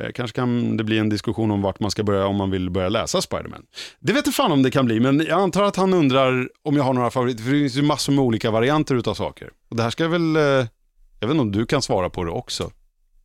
Eh, 0.02 0.08
kanske 0.16 0.36
kan 0.36 0.78
det 0.78 0.84
bli 0.84 0.98
en 0.98 1.10
diskussion 1.10 1.52
om 1.52 1.62
vart 1.62 1.80
man 1.80 1.92
ska 1.92 2.04
börja 2.04 2.26
om 2.26 2.36
man 2.36 2.52
vill 2.52 2.70
börja 2.70 2.90
läsa 2.90 3.22
Spiderman. 3.22 3.64
Det 4.00 4.14
vet 4.14 4.26
jag 4.26 4.36
fan 4.36 4.52
om 4.52 4.64
det 4.64 4.72
kan 4.72 4.86
bli, 4.86 5.00
men 5.00 5.20
jag 5.20 5.40
antar 5.42 5.64
att 5.64 5.76
han 5.76 5.94
undrar 5.94 6.50
om 6.64 6.76
jag 6.78 6.84
har 6.84 6.94
några 6.94 7.12
favoriter, 7.12 7.44
för 7.44 7.52
det 7.52 7.60
finns 7.60 7.76
ju 7.76 7.82
massor 7.82 8.14
med 8.14 8.24
olika 8.24 8.52
varianter 8.52 8.96
utav 8.96 9.14
saker. 9.14 9.50
Och 9.70 9.76
det 9.76 9.84
här 9.84 9.90
ska 9.90 10.08
väl, 10.08 10.36
eh, 10.36 10.42
jag 10.42 11.28
vet 11.28 11.30
inte 11.30 11.42
om 11.42 11.52
du 11.52 11.66
kan 11.66 11.82
svara 11.82 12.10
på 12.10 12.24
det 12.24 12.32
också. 12.32 12.72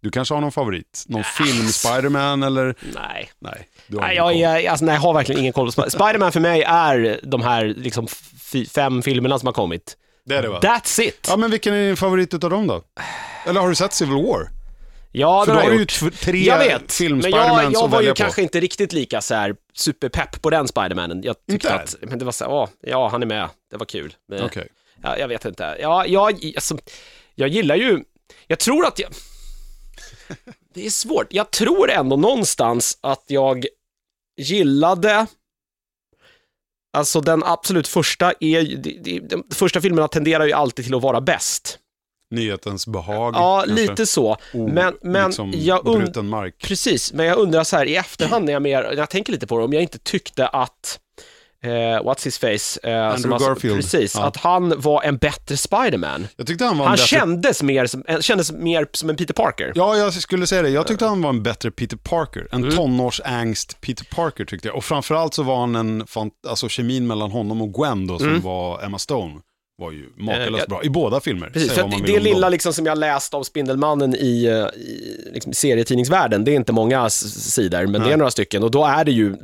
Du 0.00 0.10
kanske 0.10 0.34
har 0.34 0.40
någon 0.40 0.52
favorit? 0.52 1.04
Någon 1.08 1.24
film 1.24 1.66
Spiderman 1.68 2.42
eller? 2.42 2.74
Nej. 2.94 3.30
Nej, 3.38 3.68
Nej, 3.88 4.16
jag, 4.16 4.34
är, 4.36 4.70
alltså, 4.70 4.84
nej, 4.84 4.94
jag 4.94 5.00
har 5.02 5.14
verkligen 5.14 5.40
ingen 5.40 5.52
koll 5.52 5.66
på 5.66 5.72
Spider- 5.72 5.90
Spiderman 5.90 6.32
för 6.32 6.40
mig 6.40 6.62
är 6.62 7.20
de 7.22 7.42
här 7.42 7.64
liksom, 7.76 8.06
fem 8.74 9.02
filmerna 9.02 9.38
som 9.38 9.46
har 9.46 9.52
kommit. 9.52 9.96
Det 10.28 10.36
är 10.36 10.42
det 10.42 10.48
va? 10.48 10.60
That's 10.62 11.00
it! 11.00 11.26
Ja, 11.28 11.36
men 11.36 11.50
vilken 11.50 11.74
är 11.74 11.86
din 11.86 11.96
favorit 11.96 12.34
utav 12.34 12.50
dem 12.50 12.66
då? 12.66 12.82
Eller 13.46 13.60
har 13.60 13.68
du 13.68 13.74
sett 13.74 13.92
Civil 13.92 14.14
War? 14.14 14.48
Ja, 15.12 15.44
För 15.44 15.52
det 15.52 15.58
då 15.58 15.58
har 15.58 15.62
har 15.64 15.70
jag 15.70 15.72
du 15.72 15.76
ju 15.76 16.06
gjort. 16.06 16.12
t- 16.14 16.24
tre 16.24 16.38
Jag 16.44 16.58
vet, 16.58 16.92
film 16.92 17.18
men 17.18 17.30
jag, 17.30 17.72
jag 17.72 17.88
var 17.88 18.02
ju 18.02 18.08
på. 18.08 18.14
kanske 18.14 18.42
inte 18.42 18.60
riktigt 18.60 18.92
lika 18.92 19.20
så 19.20 19.34
här 19.34 19.54
superpepp 19.74 20.42
på 20.42 20.50
den 20.50 20.68
Spidermanen. 20.68 21.22
Jag 21.22 21.36
tyckte 21.36 21.52
Inte? 21.68 21.74
att, 21.74 21.96
men 22.02 22.18
det 22.18 22.24
var 22.24 22.32
så 22.32 22.44
här, 22.44 22.52
åh, 22.52 22.68
ja, 22.80 23.08
han 23.08 23.22
är 23.22 23.26
med, 23.26 23.48
det 23.70 23.76
var 23.76 23.86
kul. 23.86 24.14
Men, 24.28 24.42
Okej. 24.44 24.68
ja, 25.02 25.18
jag 25.18 25.28
vet 25.28 25.44
inte. 25.44 25.76
Ja, 25.80 26.06
jag, 26.06 26.52
alltså, 26.56 26.78
jag 27.34 27.48
gillar 27.48 27.76
ju, 27.76 28.00
jag 28.46 28.58
tror 28.58 28.86
att 28.86 28.98
jag, 28.98 29.10
det 30.74 30.86
är 30.86 30.90
svårt. 30.90 31.26
Jag 31.30 31.50
tror 31.50 31.90
ändå 31.90 32.16
någonstans 32.16 32.98
att 33.00 33.24
jag 33.26 33.66
gillade 34.40 35.26
Alltså 36.92 37.20
den 37.20 37.42
absolut 37.44 37.88
första 37.88 38.32
är 38.40 38.60
ju- 38.60 38.76
det- 38.76 38.98
det- 39.02 39.18
de 39.28 39.44
första 39.54 39.80
filmerna 39.80 40.08
tenderar 40.08 40.46
ju 40.46 40.52
alltid 40.52 40.84
till 40.84 40.94
att 40.94 41.02
vara 41.02 41.20
bäst. 41.20 41.78
Nyhetens 42.30 42.86
behag. 42.86 43.34
Ja, 43.36 43.62
kanske. 43.66 43.82
lite 43.82 44.06
så. 44.06 44.36
O- 44.54 44.68
men 44.72 44.94
men 45.02 45.26
liksom 45.26 45.52
jag 45.56 45.86
und-. 45.86 46.14
Precis, 46.62 47.12
men 47.12 47.26
jag 47.26 47.38
undrar 47.38 47.64
så 47.64 47.76
här 47.76 47.86
i 47.86 47.96
efterhand 47.96 48.44
när 48.44 48.52
jag, 48.52 48.62
mer, 48.62 48.82
när 48.82 48.94
jag 48.96 49.10
tänker 49.10 49.32
lite 49.32 49.46
på 49.46 49.58
det, 49.58 49.64
om 49.64 49.72
jag 49.72 49.82
inte 49.82 49.98
tyckte 49.98 50.48
att 50.48 51.00
eh, 51.64 51.70
What's 51.70 52.24
his 52.24 52.38
face? 52.38 52.88
Eh, 52.90 53.08
Andrew 53.12 53.38
Garfield. 53.46 53.76
Precis, 53.76 54.14
Ja. 54.14 54.24
att 54.26 54.36
han 54.36 54.80
var 54.80 55.02
en 55.02 55.16
bättre 55.16 55.56
Spiderman. 55.56 56.26
Jag 56.36 56.46
tyckte 56.46 56.64
han 56.64 56.78
var 56.78 56.86
Han 56.86 56.94
bättre... 56.94 57.06
kändes, 57.06 57.62
mer 57.62 57.86
som, 57.86 58.04
eh, 58.08 58.20
kändes 58.20 58.52
mer 58.52 58.86
som 58.92 59.10
en 59.10 59.16
Peter 59.16 59.34
Parker. 59.34 59.72
Ja, 59.74 59.96
jag 59.96 60.12
skulle 60.12 60.46
säga 60.46 60.62
det. 60.62 60.68
Jag 60.70 60.86
tyckte 60.86 61.04
han 61.06 61.22
var 61.22 61.30
en 61.30 61.42
bättre 61.42 61.70
Peter 61.70 61.96
Parker. 61.96 62.46
En 62.52 62.62
Mm. 62.64 62.76
tonårsangst 62.76 63.80
Peter 63.80 64.04
Parker 64.04 64.44
tyckte 64.44 64.68
jag. 64.68 64.76
Och 64.76 64.84
framförallt 64.84 65.34
så 65.34 65.42
var 65.42 65.56
han 65.60 65.76
en, 65.76 66.04
alltså 66.48 66.68
kemin 66.68 67.06
mellan 67.06 67.30
honom 67.30 67.62
och 67.62 67.74
Gwen 67.74 68.06
då, 68.06 68.18
som 68.18 68.40
var 68.40 68.82
Emma 68.84 68.98
Stone, 68.98 69.34
var 69.78 69.92
ju 69.92 70.06
makalöst 70.16 70.48
Mm. 70.48 70.60
Eh, 70.60 70.66
bra. 70.68 70.82
I 70.84 70.90
båda 70.90 71.20
filmer. 71.20 71.50
Precis, 71.50 71.72
för 71.72 72.06
det 72.06 72.20
lilla 72.20 72.48
liksom 72.48 72.72
som 72.72 72.86
jag 72.86 72.98
läst 72.98 73.34
om 73.34 73.44
Spindelmannen 73.44 74.14
i, 74.14 74.44
eh, 74.44 74.80
i 74.80 75.30
liksom, 75.34 75.52
serietidningsvärlden, 75.52 76.44
det 76.44 76.50
är 76.52 76.56
inte 76.56 76.72
många 76.72 77.10
sidor, 77.10 77.82
men 77.82 77.92
det 77.92 77.98
Nej. 77.98 78.12
är 78.12 78.16
några 78.16 78.30
stycken 78.30 78.62
och 78.62 78.70
då 78.70 78.84
är 78.84 79.04
det 79.04 79.12
ju, 79.12 79.36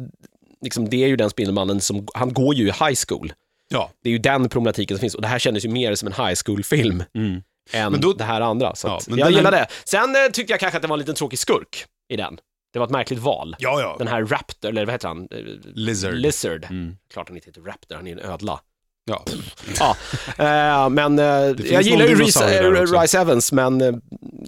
liksom, 0.65 0.89
det 0.89 1.05
är 1.05 1.09
ju 1.09 1.17
den 1.17 1.31
Spindelmannen 1.31 1.81
som, 1.81 2.07
han 2.15 2.33
går 2.33 2.55
ju 2.55 2.63
i 2.69 2.71
high 2.71 2.95
school. 3.09 3.33
Ja. 3.69 3.91
Det 4.03 4.09
är 4.09 4.13
ju 4.13 4.19
den 4.19 4.49
problematiken 4.49 4.97
som 4.97 5.01
finns 5.01 5.15
och 5.15 5.23
det 5.23 5.29
här 5.29 5.39
kändes 5.39 5.65
ju 5.65 5.69
mer 5.69 5.95
som 5.95 6.07
en 6.13 6.27
high 6.27 6.35
school-film 6.47 7.05
Mm. 7.15 7.43
än 7.73 8.01
då- 8.01 8.13
det 8.13 8.25
här 8.25 8.41
andra. 8.41 8.75
Så 8.75 8.89
Ja, 8.89 9.01
jag 9.17 9.31
gillar 9.31 9.51
det. 9.51 9.67
Sen 9.85 10.17
eh, 10.17 10.31
tyckte 10.33 10.53
jag 10.53 10.61
kanske 10.61 10.77
att 10.77 10.83
det 10.83 10.89
var 10.89 10.95
en 10.97 11.01
liten 11.01 11.15
tråkig 11.15 11.39
skurk 11.39 11.85
i 12.09 12.17
den. 12.17 12.39
Det 12.73 12.79
var 12.79 12.87
ett 12.87 12.93
märkligt 12.93 13.19
val. 13.21 13.57
Ja, 13.59 13.81
ja. 13.81 13.97
Den 13.99 14.09
här 14.09 14.23
Raptor, 14.25 14.69
eller 14.69 14.85
vad 14.87 14.95
heter 14.95 15.09
han? 15.09 15.29
Eh, 15.31 15.39
Lizard. 15.75 16.15
Lizard. 16.15 16.65
Mm. 16.71 16.97
Klart 17.13 17.29
han 17.29 17.37
inte 17.37 17.49
heter 17.49 17.61
Raptor, 17.61 17.97
han 17.97 18.07
är 18.07 18.13
en 18.13 18.19
ödla. 18.31 18.61
Ja. 19.05 19.25
Ja, 19.79 19.97
eh, 20.39 20.89
men 20.89 21.19
eh, 21.19 21.25
jag 21.73 21.83
gillar 21.83 22.07
ju 22.07 22.15
Reese. 22.15 22.93
Rice 23.01 23.19
Evans, 23.19 23.53
men 23.53 23.81
eh, 23.81 23.95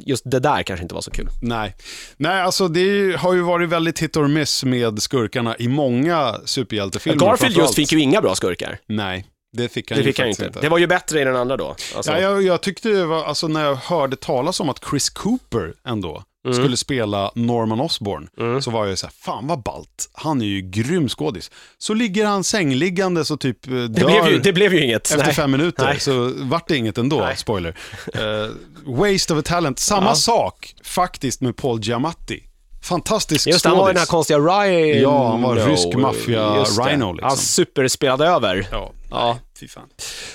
just 0.06 0.30
det 0.30 0.40
där 0.40 0.62
kanske 0.62 0.82
inte 0.82 0.94
var 0.94 1.02
så 1.02 1.10
kul. 1.10 1.28
Nej. 1.42 1.74
Nej, 2.16 2.42
alltså 2.42 2.68
det 2.68 3.16
har 3.18 3.34
ju 3.34 3.40
varit 3.40 3.68
väldigt 3.68 4.02
hit 4.02 4.16
or 4.16 4.28
miss 4.28 4.64
med 4.64 5.02
skurkarna 5.02 5.56
i 5.58 5.68
många 5.68 6.34
superhjältefilmer. 6.44 7.26
Garfield 7.26 7.56
just 7.56 7.74
fick 7.74 7.92
ju 7.92 8.00
inga 8.00 8.20
bra 8.20 8.34
skurkar. 8.34 8.78
Nej, 8.86 9.26
det 9.52 9.68
fick 9.68 9.90
han 9.90 9.96
Det 9.96 10.02
ju 10.02 10.06
fick 10.06 10.18
han 10.18 10.26
faktiskt 10.28 10.46
inte. 10.46 10.60
Det 10.60 10.68
var 10.68 10.78
ju 10.78 10.86
bättre 10.86 11.20
i 11.20 11.24
den 11.24 11.36
andra 11.36 11.56
då. 11.56 11.76
Alltså, 11.96 12.12
Ja, 12.12 12.20
jag, 12.20 12.42
jag 12.42 12.60
tyckte 12.60 12.88
det 12.88 13.04
var, 13.04 13.24
alltså 13.24 13.48
när 13.48 13.64
jag 13.64 13.74
hörde 13.74 14.16
talas 14.16 14.60
om 14.60 14.68
att 14.68 14.84
Chris 14.90 15.10
Cooper 15.10 15.74
ändå 15.88 16.22
Mm. 16.46 16.58
skulle 16.58 16.76
spela 16.76 17.30
Norman 17.34 17.80
Osborn, 17.80 18.28
så 18.62 18.70
var 18.70 18.86
jag 18.86 18.98
så 18.98 19.06
här, 19.06 19.12
fan 19.20 19.46
vad 19.46 19.62
ballt, 19.62 20.10
han 20.12 20.40
är 20.42 20.46
ju 20.46 20.60
grym 20.60 21.08
skådis. 21.08 21.50
Så 21.78 21.94
ligger 21.94 22.26
han 22.26 22.44
sängliggandes 22.44 23.30
och 23.30 23.40
typ 23.40 23.66
eh, 23.66 23.72
dör 23.72 23.88
det, 23.88 24.04
blev 24.04 24.26
ju, 24.32 24.38
det 24.38 24.52
blev 24.52 24.74
ju 24.74 24.84
inget. 24.84 25.10
efter 25.10 25.24
Nej. 25.24 25.34
fem 25.34 25.50
minuter, 25.50 25.84
Nej. 25.84 26.00
så 26.00 26.32
vart 26.36 26.68
det 26.68 26.76
inget 26.76 26.98
ändå, 26.98 27.18
Nej. 27.20 27.36
spoiler. 27.36 27.76
Eh, 28.14 28.50
waste 28.86 29.32
of 29.34 29.38
a 29.38 29.42
talent, 29.44 29.78
samma 29.78 30.06
Ja. 30.06 30.14
sak 30.14 30.74
faktiskt 30.84 31.40
med 31.40 31.56
Paul 31.56 31.80
Giamatti. 31.80 32.42
Fantastisk 32.86 33.46
Just 33.46 33.62
det, 33.62 33.68
han 33.68 33.78
var 33.78 33.88
den 33.88 33.96
här 33.96 34.06
konstiga 34.06 34.38
Rhino. 34.38 35.00
Ja, 35.02 35.28
han 35.30 35.42
var 35.42 35.56
rysk 35.56 35.94
maffia 35.98 36.56
Just 36.58 36.76
det. 36.76 36.82
Rhino, 36.90 37.12
liksom. 37.12 37.28
Han 37.28 37.36
superspelade 37.36 38.26
över. 38.26 38.68
Ja, 38.70 38.92
Ja. 39.10 39.38
fy 39.60 39.68
fan. 39.68 39.88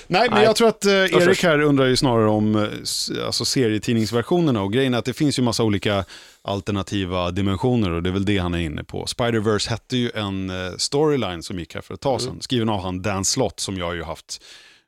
Nej, 0.06 0.28
men 0.28 0.34
Nej. 0.38 0.44
jag 0.44 0.56
tror 0.56 0.68
att 0.68 0.84
eh, 0.84 0.92
Erik 0.92 1.42
här 1.42 1.60
undrar 1.60 1.86
ju 1.86 1.96
snarare 1.96 2.28
om 2.30 2.56
eh, 2.56 2.62
alltså 3.26 3.44
serietidningsversionerna 3.44 4.62
och 4.62 4.72
grejen 4.72 4.94
är 4.94 4.98
att 4.98 5.04
det 5.04 5.12
finns 5.12 5.38
ju 5.38 5.42
massa 5.42 5.62
olika 5.64 6.04
alternativa 6.42 7.30
dimensioner 7.30 7.90
och 7.90 8.02
det 8.02 8.10
är 8.10 8.12
väl 8.12 8.24
det 8.24 8.38
han 8.38 8.54
är 8.54 8.58
inne 8.58 8.84
på. 8.84 9.04
Spider-Verse 9.04 9.70
hette 9.70 9.96
ju 9.96 10.10
en 10.14 10.50
eh, 10.50 10.72
storyline 10.78 11.42
som 11.42 11.58
gick 11.58 11.74
här 11.74 11.82
för 11.82 11.94
ett 11.94 12.00
tag 12.00 12.20
sedan, 12.20 12.30
Mm. 12.30 12.40
skriven 12.40 12.68
av 12.68 12.82
han 12.82 13.02
Dan 13.02 13.24
Slott 13.24 13.60
som 13.60 13.76
jag 13.78 13.86
har 13.86 13.94
ju 13.94 14.02
haft 14.04 14.42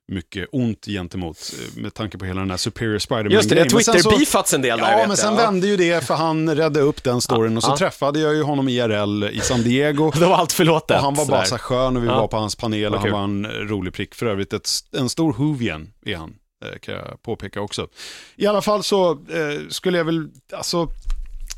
mycket 0.08 0.48
ont 0.52 0.86
gentemot 0.86 1.36
eh, 1.52 1.82
med 1.82 1.94
tanke 1.94 2.18
på 2.18 2.24
hela 2.24 2.40
den 2.40 2.50
här 2.50 2.56
Superior 2.56 2.98
Spider-Man 2.98 3.32
Just 3.32 3.48
det, 3.48 3.54
det 3.54 3.70
Twitter-beefats 3.70 4.54
en 4.54 4.62
del 4.62 4.78
där 4.78 4.98
Ja, 4.98 5.06
men 5.08 5.16
sen 5.16 5.34
jag. 5.34 5.42
Ja. 5.42 5.46
vände 5.46 5.66
ju 5.66 5.76
det 5.76 6.06
för 6.06 6.14
han 6.14 6.56
räddade 6.56 6.80
upp 6.80 7.04
den 7.04 7.20
storyn 7.20 7.56
och 7.56 7.62
så 7.62 7.76
träffade 7.76 8.20
jag 8.20 8.34
ju 8.34 8.42
honom 8.42 8.68
IRL 8.68 9.24
i 9.24 9.40
San 9.40 9.62
Diego. 9.62 10.10
Då 10.20 10.28
var 10.28 10.36
allt 10.36 10.52
förlåtet. 10.52 10.96
Och 10.96 11.02
han 11.02 11.14
var 11.14 11.26
bara 11.26 11.44
så 11.44 11.58
skön 11.58 11.96
och 11.96 12.02
vi 12.02 12.06
var 12.06 12.28
på 12.28 12.36
hans 12.36 12.56
panel 12.56 12.86
och 12.86 12.92
Vad 12.92 13.00
han 13.00 13.12
var 13.12 13.24
en 13.24 13.68
rolig 13.68 13.94
prick. 13.94 14.14
För 14.14 14.26
övrigt 14.26 14.52
ett, 14.52 14.68
en 14.96 15.08
stor 15.08 15.32
Hoovien 15.32 15.92
är 16.06 16.16
han. 16.16 16.34
eh, 16.64 16.78
kan 16.78 16.94
jag 16.94 17.22
påpeka 17.22 17.60
också. 17.60 17.88
I 18.36 18.46
alla 18.46 18.62
fall 18.62 18.82
så 18.82 19.10
eh, 19.10 19.68
skulle 19.68 19.98
jag 19.98 20.04
väl, 20.04 20.28
alltså, 20.52 20.88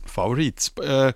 favorit... 0.06 0.72
Eh, 0.84 1.10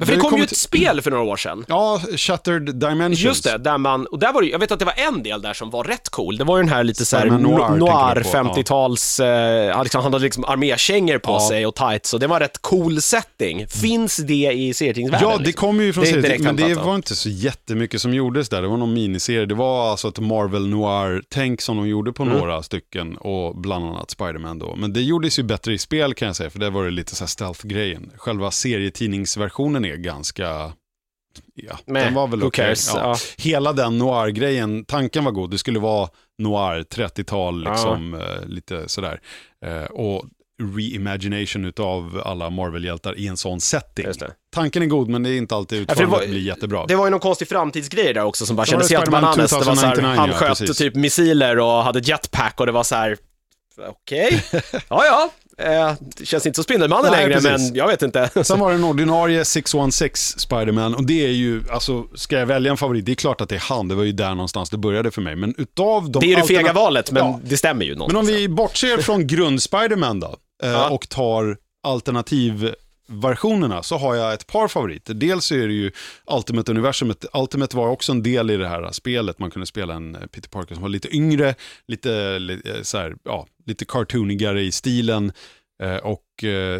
Men 0.00 0.06
för 0.06 0.14
det 0.16 0.22
har 0.22 0.30
kom 0.30 0.38
ju 0.38 0.44
ett 0.44 0.56
spel 0.56 1.00
för 1.02 1.10
några 1.10 1.24
år 1.24 1.36
sedan. 1.36 1.64
Ja, 1.68 2.00
Shattered 2.16 2.74
Dimensions. 2.74 3.20
Just 3.20 3.44
det, 3.44 3.58
där 3.58 3.78
man, 3.78 4.06
och 4.06 4.18
där 4.18 4.32
var 4.32 4.42
det, 4.42 4.48
jag 4.48 4.58
vet 4.58 4.72
att 4.72 4.78
det 4.78 4.84
var 4.84 4.94
en 4.96 5.22
del 5.22 5.42
där 5.42 5.52
som 5.52 5.70
var 5.70 5.84
rätt 5.84 6.08
cool. 6.08 6.36
Det 6.36 6.44
var 6.44 6.56
ju 6.56 6.62
den 6.62 6.72
här 6.72 6.84
lite 6.84 7.04
såhär 7.06 7.26
Noir, 7.26 7.76
noir, 7.76 8.14
tänker 8.14 8.44
du 8.44 8.44
på, 8.48 8.54
50-tals, 8.54 9.20
eh, 9.20 9.74
han 9.74 9.82
liksom, 9.84 10.02
han 10.02 10.12
hade 10.12 10.24
liksom 10.24 10.44
armékängor 10.44 11.18
på 11.18 11.32
Ja. 11.32 11.48
sig 11.48 11.66
och 11.66 11.74
tights, 11.74 12.14
och 12.14 12.20
det 12.20 12.26
var 12.26 12.36
en 12.36 12.40
rätt 12.40 12.58
cool 12.62 13.02
setting. 13.02 13.66
Finns 13.68 14.16
det 14.16 14.52
i 14.52 14.74
serietidningsvärlden? 14.74 15.30
Ja, 15.30 15.38
det 15.38 15.44
liksom? 15.44 15.66
kommer 15.68 15.84
ju 15.84 15.92
från 15.92 16.04
Det 16.04 16.20
direkt 16.20 16.42
men 16.44 16.56
det 16.56 16.74
var 16.74 16.84
ja. 16.84 16.94
inte 16.94 17.16
så 17.16 17.28
jättemycket 17.28 18.00
som 18.00 18.14
gjordes 18.14 18.48
där. 18.48 18.62
Det 18.62 18.68
var 18.68 18.76
någon 18.76 18.94
miniserie. 18.94 19.46
Det 19.46 19.54
var 19.54 19.90
alltså 19.90 20.08
ett 20.08 20.18
Marvel 20.18 20.68
Noir-tänk 20.68 21.60
som 21.60 21.76
de 21.76 21.88
gjorde 21.88 22.12
på 22.12 22.22
Mm. 22.22 22.38
några 22.38 22.62
stycken 22.62 23.16
och 23.16 23.56
bland 23.56 23.84
annat 23.84 24.10
Spider-Man 24.10 24.58
då. 24.58 24.74
Men 24.76 24.92
det 24.92 25.00
gjordes 25.00 25.38
ju 25.38 25.42
bättre 25.42 25.72
i 25.74 25.78
spel 25.78 26.14
kan 26.14 26.26
jag 26.26 26.36
säga, 26.36 26.50
för 26.50 26.58
där 26.58 26.70
var 26.70 26.84
det 26.84 26.90
lite 26.90 27.16
så 27.16 27.24
här 27.24 27.28
stealth-grejen. 27.28 28.10
Själva 28.16 28.50
serietidningsversionen 28.50 29.84
är 29.90 29.96
ganska... 29.96 30.72
Ja, 31.54 31.78
Meh, 31.86 32.04
den 32.04 32.14
var 32.14 32.26
väl 32.26 32.42
okej. 32.42 32.64
cares? 32.64 32.90
Ja. 32.94 33.00
Ja. 33.00 33.16
Hela 33.44 33.72
den 33.72 33.98
noir-grejen, 33.98 34.84
tanken 34.84 35.24
var 35.24 35.32
god. 35.32 35.50
Det 35.50 35.58
skulle 35.58 35.78
vara 35.78 36.08
noir, 36.38 36.82
30-tal, 36.90 37.64
liksom, 37.64 38.14
eh, 38.14 38.46
lite 38.48 38.88
sådär. 38.88 39.20
Eh, 39.66 39.84
och 39.84 40.24
reimagination 40.76 41.64
utav 41.64 42.22
alla 42.24 42.50
Marvel-hjältar 42.50 43.18
i 43.18 43.26
en 43.26 43.36
sån 43.36 43.60
setting. 43.60 44.06
Tanken 44.54 44.82
är 44.82 44.86
god, 44.86 45.08
men 45.08 45.22
det 45.22 45.30
är 45.30 45.36
inte 45.36 45.54
alltid 45.54 45.86
Ja, 45.90 45.94
det 45.94 46.06
var- 46.06 46.18
blir 46.26 46.38
jättebra. 46.40 46.86
Det 46.86 46.94
var 46.96 47.06
ju 47.06 47.10
någon 47.10 47.20
konstig 47.20 47.48
framtidsgrej 47.48 48.14
där 48.14 48.24
också 48.24 48.46
som 48.46 48.56
bara 48.56 48.66
kändes 48.66 48.90
helt 48.90 49.10
bananas. 49.10 49.36
Det 49.50 49.56
var 49.66 49.74
så 49.74 49.86
här, 49.86 49.94
2099, 49.94 50.16
han 50.16 50.28
ja, 50.28 50.34
sköt 50.34 50.48
precis. 50.48 50.78
typ 50.78 50.94
missiler 50.94 51.58
och 51.58 51.70
hade 51.84 51.98
jetpack 52.00 52.60
och 52.60 52.66
det 52.66 52.72
var 52.72 52.82
så 52.84 52.94
här. 52.94 53.16
okej, 53.88 54.44
ja 54.88 55.04
ja, 55.04 55.30
eh, 55.58 55.92
det 56.00 56.26
känns 56.26 56.46
inte 56.46 56.56
så 56.56 56.62
Spindelmannen 56.62 57.12
Nej, 57.12 57.20
längre, 57.26 57.40
precis. 57.40 57.68
men 57.70 57.74
jag 57.76 57.86
vet 57.86 58.02
inte. 58.02 58.30
Sen 58.44 58.58
var 58.60 58.70
det 58.70 58.76
en 58.76 58.84
ordinarie 58.84 59.44
616 59.44 60.40
Spider-Man 60.40 60.94
och 60.94 61.04
det 61.04 61.24
är 61.24 61.30
ju, 61.30 61.62
alltså 61.70 62.04
ska 62.14 62.38
jag 62.38 62.46
välja 62.46 62.70
en 62.70 62.76
favorit, 62.76 63.06
det 63.06 63.12
är 63.12 63.16
klart 63.16 63.40
att 63.40 63.48
det 63.48 63.54
är 63.54 63.60
han, 63.60 63.88
det 63.88 63.94
var 63.94 64.04
ju 64.04 64.12
där 64.12 64.30
någonstans 64.30 64.70
det 64.70 64.78
började 64.78 65.10
för 65.10 65.22
mig. 65.22 65.36
Men 65.36 65.54
utav 65.58 66.10
de 66.10 66.20
Det 66.20 66.26
är 66.26 66.28
ju 66.28 66.34
det 66.36 66.42
fega 66.42 66.72
valet, 66.72 67.12
men 67.12 67.26
Ja. 67.26 67.40
det 67.44 67.56
stämmer 67.56 67.84
ju 67.84 67.90
Men 67.90 67.98
någonstans. 67.98 68.28
om 68.28 68.34
vi 68.34 68.48
bortser 68.48 68.98
från 68.98 69.26
grund-Spider-Man 69.26 70.20
då, 70.20 70.36
eh, 70.62 70.70
Ja. 70.70 70.88
och 70.90 71.08
tar 71.08 71.56
versionerna 73.10 73.82
så 73.82 73.96
har 73.96 74.14
jag 74.14 74.32
ett 74.32 74.46
par 74.46 74.68
favoriter. 74.68 75.14
Dels 75.14 75.52
är 75.52 75.68
det 75.68 75.74
ju 75.74 75.90
Ultimate-universumet. 76.26 77.26
Ultimate 77.32 77.76
var 77.76 77.88
också 77.88 78.12
en 78.12 78.22
del 78.22 78.50
i 78.50 78.56
det 78.56 78.68
här 78.68 78.92
spelet. 78.92 79.38
Man 79.38 79.50
kunde 79.50 79.66
spela 79.66 79.94
en 79.94 80.14
eh, 80.14 80.20
Peter 80.20 80.48
Parker 80.48 80.74
som 80.74 80.82
var 80.82 80.88
lite 80.88 81.16
yngre, 81.16 81.54
lite, 81.88 82.38
li- 82.38 82.62
eh, 82.64 82.82
så 82.82 82.98
här, 82.98 83.14
ja, 83.24 83.46
lite 83.66 83.84
cartoonigare 83.84 84.62
i 84.62 84.72
stilen. 84.72 85.32
Eh, 85.82 85.96
och 85.96 86.24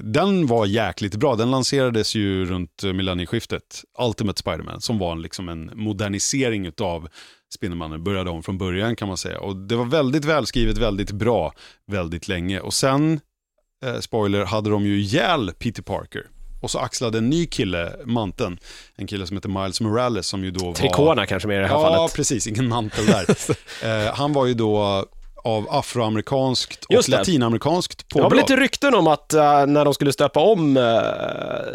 den 0.02 0.46
var 0.46 0.66
jäkligt 0.66 1.14
bra. 1.14 1.36
Den 1.36 1.50
lanserades 1.50 2.14
ju 2.14 2.44
runt 2.44 2.82
millennieskiftet. 2.82 3.84
Ultimate 3.98 4.38
Spider-Man, 4.38 4.80
som 4.80 4.98
var 4.98 5.16
liksom 5.16 5.48
en 5.48 5.70
modernisering 5.74 6.66
utav 6.66 7.08
Spindelmannen. 7.54 8.04
Började 8.04 8.30
om 8.30 8.42
från 8.42 8.58
början 8.58 8.96
kan 8.96 9.08
man 9.08 9.16
säga. 9.16 9.40
Och 9.40 9.56
det 9.56 9.76
var 9.76 9.84
väldigt 9.84 10.24
välskrivet, 10.24 10.78
väldigt 10.78 11.10
bra, 11.10 11.52
väldigt 11.86 12.28
länge. 12.28 12.60
Och 12.60 12.74
sen, 12.74 13.20
eh, 13.84 14.00
spoiler, 14.00 14.44
hade 14.44 14.70
de 14.70 14.86
ju 14.86 15.00
ihjäl 15.00 15.52
Peter 15.58 15.82
Parker. 15.82 16.22
Och 16.60 16.70
så 16.70 16.78
axlade 16.78 17.18
en 17.18 17.30
ny 17.30 17.46
kille 17.46 17.92
manteln. 18.04 18.58
En 18.96 19.06
kille 19.06 19.26
som 19.26 19.36
heter 19.36 19.48
Miles 19.48 19.80
Morales 19.80 20.26
som 20.26 20.44
ju 20.44 20.50
då 20.50 20.64
var... 20.66 20.74
Trikåerna 20.74 21.26
kanske 21.26 21.48
mer 21.48 21.58
i 21.58 21.60
det 21.60 21.66
här 21.66 21.74
Ja, 21.74 21.82
fallet. 21.96 22.14
precis. 22.14 22.46
Ingen 22.46 22.68
mantel 22.68 23.06
där. 23.06 23.26
eh, 24.08 24.14
han 24.14 24.32
var 24.32 24.46
ju 24.46 24.54
då 24.54 25.04
av 25.44 25.66
afroamerikanskt 25.70 26.84
och 26.84 27.08
latinamerikanskt 27.08 28.04
Det 28.08 28.14
var 28.18 28.22
påbrå. 28.22 28.36
väl 28.36 28.44
lite 28.48 28.56
rykten 28.62 28.94
om 28.94 29.06
att 29.06 29.34
eh, 29.34 29.66
när 29.66 29.84
de 29.84 29.94
skulle 29.94 30.12
stöpa 30.12 30.40
om 30.40 30.76
uh, 30.76 31.00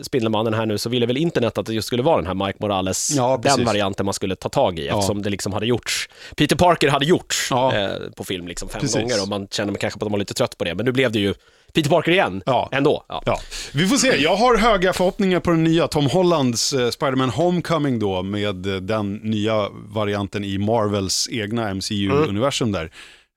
Spindelmannen 0.02 0.54
här 0.54 0.66
nu 0.66 0.78
så 0.78 0.90
ville 0.90 1.06
väl 1.06 1.18
internet 1.18 1.58
att 1.58 1.66
det 1.66 1.74
just 1.74 1.88
skulle 1.88 2.04
vara 2.04 2.18
den 2.22 2.28
här 2.28 2.46
Mike 2.48 2.58
Morales, 2.62 3.12
Ja, 3.16 3.40
den 3.44 3.66
varianten 3.66 4.06
man 4.06 4.14
skulle 4.14 4.36
ta 4.36 4.50
tag 4.50 4.80
i 4.80 4.86
Ja. 4.88 4.94
eftersom 4.96 5.22
det 5.22 5.30
liksom 5.30 5.54
hade 5.54 5.66
gjorts. 5.66 6.10
Peter 6.36 6.56
Parker 6.56 6.90
hade 6.90 7.06
gjorts 7.06 7.48
Ja. 7.52 7.76
eh, 7.76 7.90
på 8.16 8.24
film 8.24 8.48
liksom 8.48 8.70
fem 8.70 8.82
Precis. 8.82 8.96
gånger 9.02 9.22
och 9.22 9.28
man 9.28 9.48
kände 9.52 9.80
kanske 9.80 9.98
att 9.98 10.02
de 10.02 10.12
var 10.12 10.20
lite 10.20 10.34
trött 10.34 10.58
på 10.58 10.64
det, 10.64 10.76
men 10.76 10.86
nu 10.86 10.92
blev 10.92 11.12
det 11.12 11.20
ju 11.20 11.34
Peter 11.75 11.89
Parker 11.89 12.12
igen, 12.12 12.41
Ja. 12.46 12.70
ändå. 12.72 13.05
Ja. 13.08 13.24
Ja, 13.25 13.39
vi 13.74 13.88
får 13.88 13.98
se. 13.98 14.15
Jag 14.17 14.36
har 14.36 14.58
höga 14.58 14.94
förhoppningar 14.94 15.39
på 15.39 15.51
den 15.51 15.63
nya 15.63 15.88
Tom 15.88 16.05
Hollands 16.05 16.74
eh, 16.74 16.89
Spider-Man 16.89 17.29
Homecoming 17.29 18.00
då 18.00 18.24
med 18.24 18.65
eh, 18.65 18.75
den 18.75 19.13
nya 19.15 19.70
varianten 19.72 20.44
i 20.44 20.58
Marvels 20.58 21.27
egna 21.32 21.74
MCU-universum 21.74 22.72
där. 22.72 22.91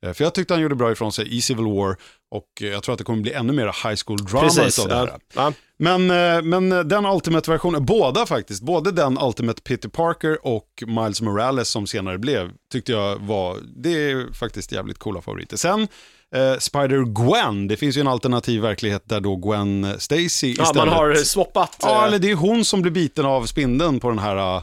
Eh, 0.06 0.12
För 0.12 0.24
jag 0.24 0.34
tyckte 0.34 0.54
han 0.54 0.62
gjorde 0.62 0.74
bra 0.74 0.92
ifrån 0.92 1.12
sig 1.12 1.36
i 1.36 1.40
Civil 1.40 1.64
War 1.64 1.96
och 2.30 2.44
eh, 2.62 2.68
jag 2.68 2.82
tror 2.82 2.92
att 2.92 2.98
det 2.98 3.04
kommer 3.04 3.22
bli 3.22 3.32
ännu 3.32 3.52
mer 3.52 3.66
high 3.88 4.00
school 4.06 4.24
drama 4.24 4.42
Precis. 4.48 4.78
av 4.78 4.88
det 4.88 4.94
här. 4.96 5.10
Ja. 5.34 5.52
Men, 5.80 6.06
men 6.48 6.88
den 6.88 7.06
Ultimate-versionen, 7.06 7.84
båda 7.84 8.26
faktiskt, 8.26 8.62
både 8.62 8.92
den 8.92 9.18
Ultimate 9.22 9.62
Peter 9.62 9.88
Parker 9.88 10.46
och 10.46 10.66
Miles 10.86 11.20
Morales 11.22 11.68
som 11.68 11.86
senare 11.86 12.18
blev, 12.18 12.50
tyckte 12.72 12.92
jag 12.92 13.16
var, 13.16 13.56
det 13.76 14.10
är 14.10 14.32
faktiskt 14.34 14.72
jävligt 14.72 14.98
coola 14.98 15.20
favoriter. 15.22 15.56
Sen 15.56 15.88
eh, 16.34 16.40
Spider-Gwen, 16.58 17.68
det 17.68 17.76
finns 17.76 17.96
ju 17.96 18.00
en 18.00 18.08
alternativ 18.08 18.62
verklighet 18.62 19.02
där 19.04 19.20
då 19.20 19.36
Gwen 19.36 19.94
Stacy 19.98 20.54
Ja, 20.58 20.62
istället. 20.62 20.76
man 20.76 20.88
har 20.88 21.14
swappat. 21.14 21.76
Ja, 21.82 21.98
eh, 21.98 22.04
eller 22.04 22.18
det 22.18 22.30
är 22.30 22.34
hon 22.34 22.64
som 22.64 22.82
blir 22.82 22.92
biten 22.92 23.26
av 23.26 23.46
spindeln 23.46 24.00
på 24.00 24.08
den 24.08 24.18
här 24.18 24.56
uh. 24.56 24.62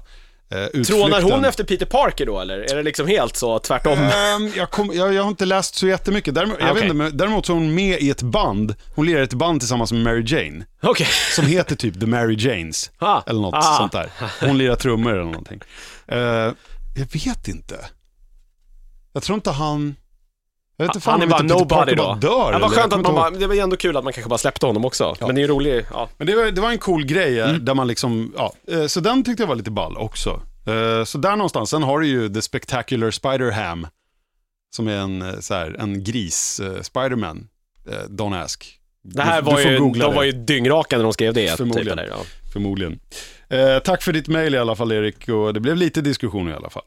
Trånar 0.84 1.22
hon 1.22 1.46
efter 1.46 1.64
Peter 1.64 1.86
Parker 1.86 2.26
då, 2.26 2.40
eller? 2.40 2.58
Är 2.60 2.76
det 2.76 2.84
liksom 2.84 3.08
helt 3.08 3.36
så 3.36 3.60
tvärtom? 3.60 4.00
Ehm, 4.00 4.52
jag, 4.56 4.72
kom, 4.72 4.92
jag, 4.94 5.14
jag 5.14 5.24
har 5.24 5.30
inte 5.30 5.46
läst 5.46 5.76
så 5.76 5.88
jättemycket. 5.88 6.36
Däremot, 6.36 6.58
jag 6.60 6.70
Ah, 6.70 6.74
vet 6.74 6.84
inte, 6.84 6.96
men 6.96 7.18
däremot 7.18 7.46
så 7.46 7.54
är 7.54 7.58
hon 7.58 7.76
med 7.76 8.00
i 8.02 8.10
ett 8.10 8.22
band. 8.22 8.76
Hon 8.96 9.06
lirar 9.06 9.20
i 9.20 9.24
ett 9.24 9.34
band 9.34 9.60
tillsammans 9.62 9.92
med 9.92 10.02
Mary 10.04 10.24
Jane. 10.28 10.66
Okej. 10.84 11.08
Som 11.36 11.46
heter 11.46 11.76
typ 11.76 12.00
The 12.00 12.06
Mary 12.06 12.36
Janes. 12.40 12.92
Ah, 12.98 13.22
eller 13.28 13.42
något 13.42 13.56
ah. 13.56 13.78
sånt 13.78 13.92
där. 13.92 14.10
Hon 14.48 14.58
lirar 14.58 14.76
trummor 14.76 15.12
eller 15.14 15.24
någonting. 15.24 15.60
Eh, 16.08 16.18
jag 16.98 17.08
vet 17.26 17.48
inte. 17.48 17.86
Jag 19.14 19.24
tror 19.24 19.36
inte 19.36 19.52
han... 19.52 19.96
Jag 20.78 20.86
vet 20.88 20.96
inte 20.96 21.10
Han 21.10 21.22
är 21.22 21.28
bara 21.28 21.42
inte 21.42 21.54
Peter 21.54 21.66
nobody 21.76 21.96
då. 21.96 22.18
dör. 22.22 22.52
ja, 22.52 22.60
vad 22.60 22.72
skönt 22.72 22.94
att 22.94 23.02
man 23.02 23.16
bara, 23.16 23.30
det 23.30 23.48
var 23.48 23.56
ändå 23.56 23.76
kul 23.78 23.98
att 23.98 24.04
man 24.04 24.14
kanske 24.14 24.30
bara 24.30 24.38
släppte 24.38 24.66
honom 24.66 24.86
också. 24.86 25.16
Men 25.20 25.36
det 25.36 25.40
är 25.42 25.44
ju 25.44 25.48
rolig, 25.48 25.86
ja. 25.94 26.10
Men 26.18 26.28
det 26.28 26.36
var, 26.36 26.46
det 26.52 26.62
var 26.62 26.72
en 26.72 26.78
cool 26.78 27.06
grej, 27.06 27.40
eh, 27.40 27.50
Mm. 27.50 27.66
där 27.66 27.74
man 27.74 27.88
liksom, 27.88 28.34
ja, 28.38 28.54
eh, 28.68 28.86
så 28.86 29.00
den 29.00 29.24
tyckte 29.24 29.44
jag 29.44 29.48
var 29.48 29.56
lite 29.56 29.72
ball 29.72 29.98
också. 29.98 30.42
Eh, 30.68 31.04
Så 31.06 31.18
där 31.18 31.36
någonstans, 31.36 31.70
sen 31.70 31.84
har 31.84 32.00
du 32.00 32.08
ju 32.08 32.30
The 32.30 32.42
Spectacular 32.42 33.12
Spider-Ham, 33.12 33.88
som 34.76 34.88
är 34.88 34.96
en, 34.98 35.42
så 35.42 35.54
här, 35.54 35.76
en 35.80 36.04
gris, 36.04 36.62
Spiderman, 36.82 37.48
Don't 38.10 38.44
Ask. 38.44 38.80
Det 39.04 39.22
här 39.22 39.42
Du- 39.42 39.46
du 39.46 39.46
var 39.46 39.62
får 39.62 39.72
ju, 39.72 39.78
de 39.78 39.92
det. 40.00 40.08
var 40.08 40.24
ju 40.24 40.32
dyngraka 40.32 40.98
när 40.98 41.04
de 41.04 41.14
skrev 41.14 41.34
det. 41.34 41.58
Förmodligen. 41.58 41.98
Typ, 41.98 42.06
eller, 42.06 42.08
ja. 42.18 42.24
Förmodligen. 42.54 43.00
Eh, 43.50 43.80
tack 43.80 44.02
för 44.04 44.14
ditt 44.14 44.28
mejl 44.28 44.56
i 44.56 44.58
alla 44.58 44.76
fall 44.76 44.92
Erik, 44.92 45.30
och 45.30 45.54
det 45.54 45.60
blev 45.60 45.76
lite 45.76 46.02
diskussion 46.02 46.50
i 46.50 46.54
alla 46.54 46.70
fall. 46.70 46.84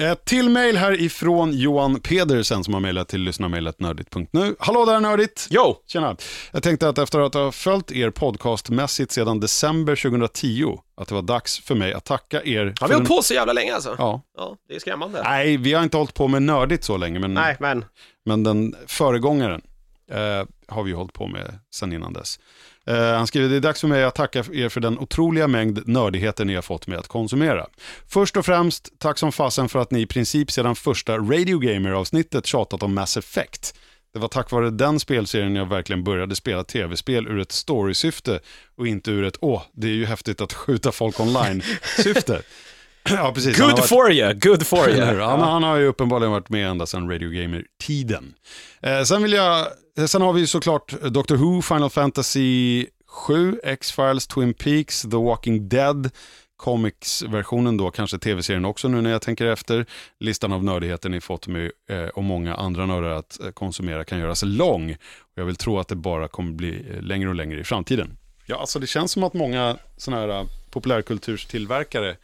Ett 0.00 0.24
till 0.24 0.48
mejl 0.48 0.76
här 0.76 1.00
ifrån 1.00 1.52
Johan 1.52 2.00
Pedersen 2.00 2.64
som 2.64 2.74
har 2.74 2.80
mejlat 2.80 3.08
till 3.08 3.20
lyssnarmejlet 3.20 3.80
nördigt.nu. 3.80 4.56
Hallå 4.58 4.84
där 4.84 5.00
nördigt! 5.00 5.46
Jo! 5.50 5.76
Tjena! 5.86 6.16
Jag 6.52 6.62
tänkte 6.62 6.88
att 6.88 6.98
efter 6.98 7.20
att 7.20 7.34
ha 7.34 7.52
följt 7.52 7.92
er 7.92 8.10
podcastmässigt 8.10 9.12
sedan 9.12 9.40
december 9.40 9.96
2010, 9.96 10.78
att 10.96 11.08
det 11.08 11.14
var 11.14 11.22
dags 11.22 11.58
för 11.60 11.74
mig 11.74 11.92
att 11.94 12.04
tacka 12.04 12.42
er. 12.42 12.74
Har 12.80 12.88
vi 12.88 12.94
hållit 12.94 13.08
den- 13.08 13.16
på 13.16 13.22
så 13.22 13.34
jävla 13.34 13.52
länge 13.52 13.74
alltså? 13.74 13.94
Ja. 13.98 14.22
Ja, 14.36 14.56
det 14.68 14.74
är 14.74 14.78
skrämmande. 14.78 15.22
Nej, 15.22 15.56
vi 15.56 15.72
har 15.72 15.82
inte 15.82 15.96
hållit 15.96 16.14
på 16.14 16.28
med 16.28 16.42
nördigt 16.42 16.84
så 16.84 16.96
länge, 16.96 17.18
men, 17.18 17.34
Nej, 17.34 17.56
men. 17.60 17.84
men 18.24 18.42
den 18.44 18.74
föregångaren 18.86 19.62
eh, 20.10 20.46
har 20.68 20.82
vi 20.82 20.92
hållit 20.92 21.12
på 21.12 21.26
med 21.26 21.58
sedan 21.74 21.92
innan 21.92 22.12
dess. 22.12 22.38
Eh, 22.86 23.14
han 23.14 23.26
skriver, 23.26 23.48
det 23.48 23.56
är 23.56 23.60
dags 23.60 23.80
för 23.80 23.88
mig 23.88 24.04
att 24.04 24.14
tacka 24.14 24.44
er 24.52 24.68
för 24.68 24.80
den 24.80 24.98
otroliga 24.98 25.48
mängd 25.48 25.88
nördigheter 25.88 26.44
ni 26.44 26.54
har 26.54 26.62
fått 26.62 26.86
mig 26.86 26.98
att 26.98 27.08
konsumera. 27.08 27.66
Först 28.08 28.36
och 28.36 28.46
främst, 28.46 28.88
tack 28.98 29.18
som 29.18 29.32
fasen 29.32 29.68
för 29.68 29.78
att 29.78 29.90
ni 29.90 30.00
i 30.00 30.06
princip 30.06 30.50
sedan 30.50 30.76
första 30.76 31.16
Radio 31.18 31.58
Gamer-avsnittet 31.58 32.46
tjatat 32.46 32.82
om 32.82 32.94
Mass 32.94 33.16
Effect. 33.16 33.74
Det 34.12 34.18
var 34.18 34.28
tack 34.28 34.50
vare 34.50 34.70
den 34.70 35.00
spelserien 35.00 35.56
jag 35.56 35.66
verkligen 35.66 36.04
började 36.04 36.36
spela 36.36 36.64
tv-spel 36.64 37.26
ur 37.26 37.38
ett 37.38 37.52
story-syfte 37.52 38.40
och 38.76 38.86
inte 38.86 39.10
ur 39.10 39.24
ett, 39.24 39.36
åh, 39.40 39.62
det 39.72 39.86
är 39.86 39.92
ju 39.92 40.04
häftigt 40.04 40.40
att 40.40 40.52
skjuta 40.52 40.92
folk 40.92 41.20
online-syfte. 41.20 42.42
ja, 43.10 43.32
precis. 43.34 43.58
Good 43.58 43.70
varit- 43.70 43.84
for 43.86 44.12
you, 44.12 44.34
good 44.34 44.66
for 44.66 44.90
you. 44.90 45.20
Han, 45.20 45.40
han 45.40 45.62
har 45.62 45.76
ju 45.76 45.86
uppenbarligen 45.86 46.32
varit 46.32 46.48
med 46.48 46.70
ända 46.70 46.86
sedan 46.86 47.10
Radio 47.10 47.30
Gamer-tiden. 47.30 48.34
Eh, 48.82 49.02
sen, 49.02 49.22
vill 49.22 49.32
jag, 49.32 49.66
eh, 49.98 50.04
sen 50.06 50.22
har 50.22 50.32
vi 50.32 50.46
såklart 50.46 50.94
Doctor 51.02 51.36
Who, 51.36 51.62
Final 51.62 51.90
Fantasy 51.90 52.86
7, 53.26 53.60
X-Files, 53.64 54.26
Twin 54.26 54.54
Peaks, 54.54 55.02
The 55.02 55.16
Walking 55.16 55.68
Dead, 55.68 56.10
Comics-versionen 56.56 57.76
då, 57.76 57.90
kanske 57.90 58.18
tv-serien 58.18 58.64
också 58.64 58.88
nu 58.88 59.00
när 59.00 59.10
jag 59.10 59.22
tänker 59.22 59.46
efter. 59.46 59.86
Listan 60.18 60.52
av 60.52 60.64
nördigheter 60.64 61.08
ni 61.08 61.20
fått 61.20 61.46
mig 61.46 61.70
eh, 61.90 62.02
och 62.04 62.24
många 62.24 62.54
andra 62.54 62.86
nördar 62.86 63.10
att 63.10 63.40
eh, 63.40 63.50
konsumera 63.50 64.04
kan 64.04 64.18
göras 64.18 64.42
lång. 64.46 64.90
Och 65.20 65.34
jag 65.34 65.44
vill 65.44 65.56
tro 65.56 65.78
att 65.78 65.88
det 65.88 65.96
bara 65.96 66.28
kommer 66.28 66.52
bli 66.52 66.86
eh, 66.90 67.02
längre 67.02 67.28
och 67.28 67.34
längre 67.34 67.60
i 67.60 67.64
framtiden. 67.64 68.16
Ja, 68.46 68.60
alltså 68.60 68.78
det 68.78 68.86
känns 68.86 69.12
som 69.12 69.22
att 69.22 69.34
många 69.34 69.76
sådana 69.96 70.22
här 70.34 70.46
populärkulturstillverkare 70.70 72.16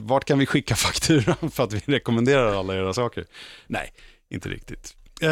Vart 0.00 0.24
kan 0.24 0.38
vi 0.38 0.46
skicka 0.46 0.76
fakturan 0.76 1.50
för 1.50 1.64
att 1.64 1.72
vi 1.72 1.80
rekommenderar 1.86 2.54
alla 2.54 2.74
era 2.74 2.94
saker? 2.94 3.24
Nej, 3.66 3.92
inte 4.30 4.48
riktigt. 4.48 4.94
Eh, 5.20 5.30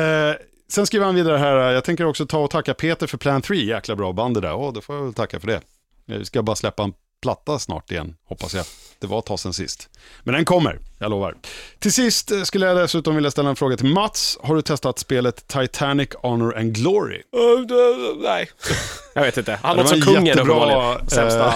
sen 0.69 0.87
skriver 0.87 1.07
han 1.07 1.15
vidare 1.15 1.37
här, 1.37 1.57
jag 1.57 1.85
tänker 1.85 2.05
också 2.05 2.27
ta 2.27 2.39
och 2.39 2.51
tacka 2.51 2.75
Peter 2.75 3.07
för 3.07 3.19
Plan 3.19 3.43
3, 3.43 3.65
jäkla 3.65 3.97
bra 3.97 4.13
band 4.13 4.37
det 4.37 4.41
där. 4.41 4.55
Åh, 4.55 4.73
då 4.73 4.81
får 4.81 4.97
jag 4.97 5.03
väl 5.03 5.15
tacka 5.15 5.41
för 5.41 5.47
det. 5.47 5.61
Vi 6.07 6.25
ska 6.25 6.43
bara 6.43 6.57
släppa 6.57 6.83
en 6.83 6.93
platta 7.23 7.59
snart 7.59 7.91
igen, 7.91 8.17
hoppas 8.25 8.55
jag. 8.55 8.65
Det 8.99 9.07
var 9.07 9.19
ett 9.19 9.27
tag 9.27 9.41
sen 9.41 9.53
sist. 9.53 9.89
Men 10.23 10.35
den 10.35 10.45
kommer, 10.45 10.79
jag 10.99 11.11
lovar. 11.11 11.37
Till 11.79 11.93
sist 11.93 12.31
eh, 12.31 12.43
skulle 12.43 12.67
jag 12.67 12.77
dessutom 12.77 13.15
vilja 13.15 13.31
ställa 13.31 13.51
en 13.51 13.57
fråga 13.57 13.77
till 13.77 13.87
Mats. 13.87 14.39
Har 14.43 14.55
du 14.57 14.63
testat 14.63 14.99
spelet 14.99 15.47
Titanic 15.47 16.09
Honor 16.15 16.59
and 16.59 16.75
Glory? 16.75 17.23
Nej. 18.23 18.51
Jag 19.15 19.23
vet 19.23 19.37
inte. 19.37 19.59
Han 19.63 19.77
låter 19.77 19.91
var 19.91 20.01
som 20.01 20.09
en 20.09 20.15
kungen 20.15 20.27
jättebra, 20.27 20.55
uppenbarligen. 20.55 21.09
Sämsta. 21.11 21.55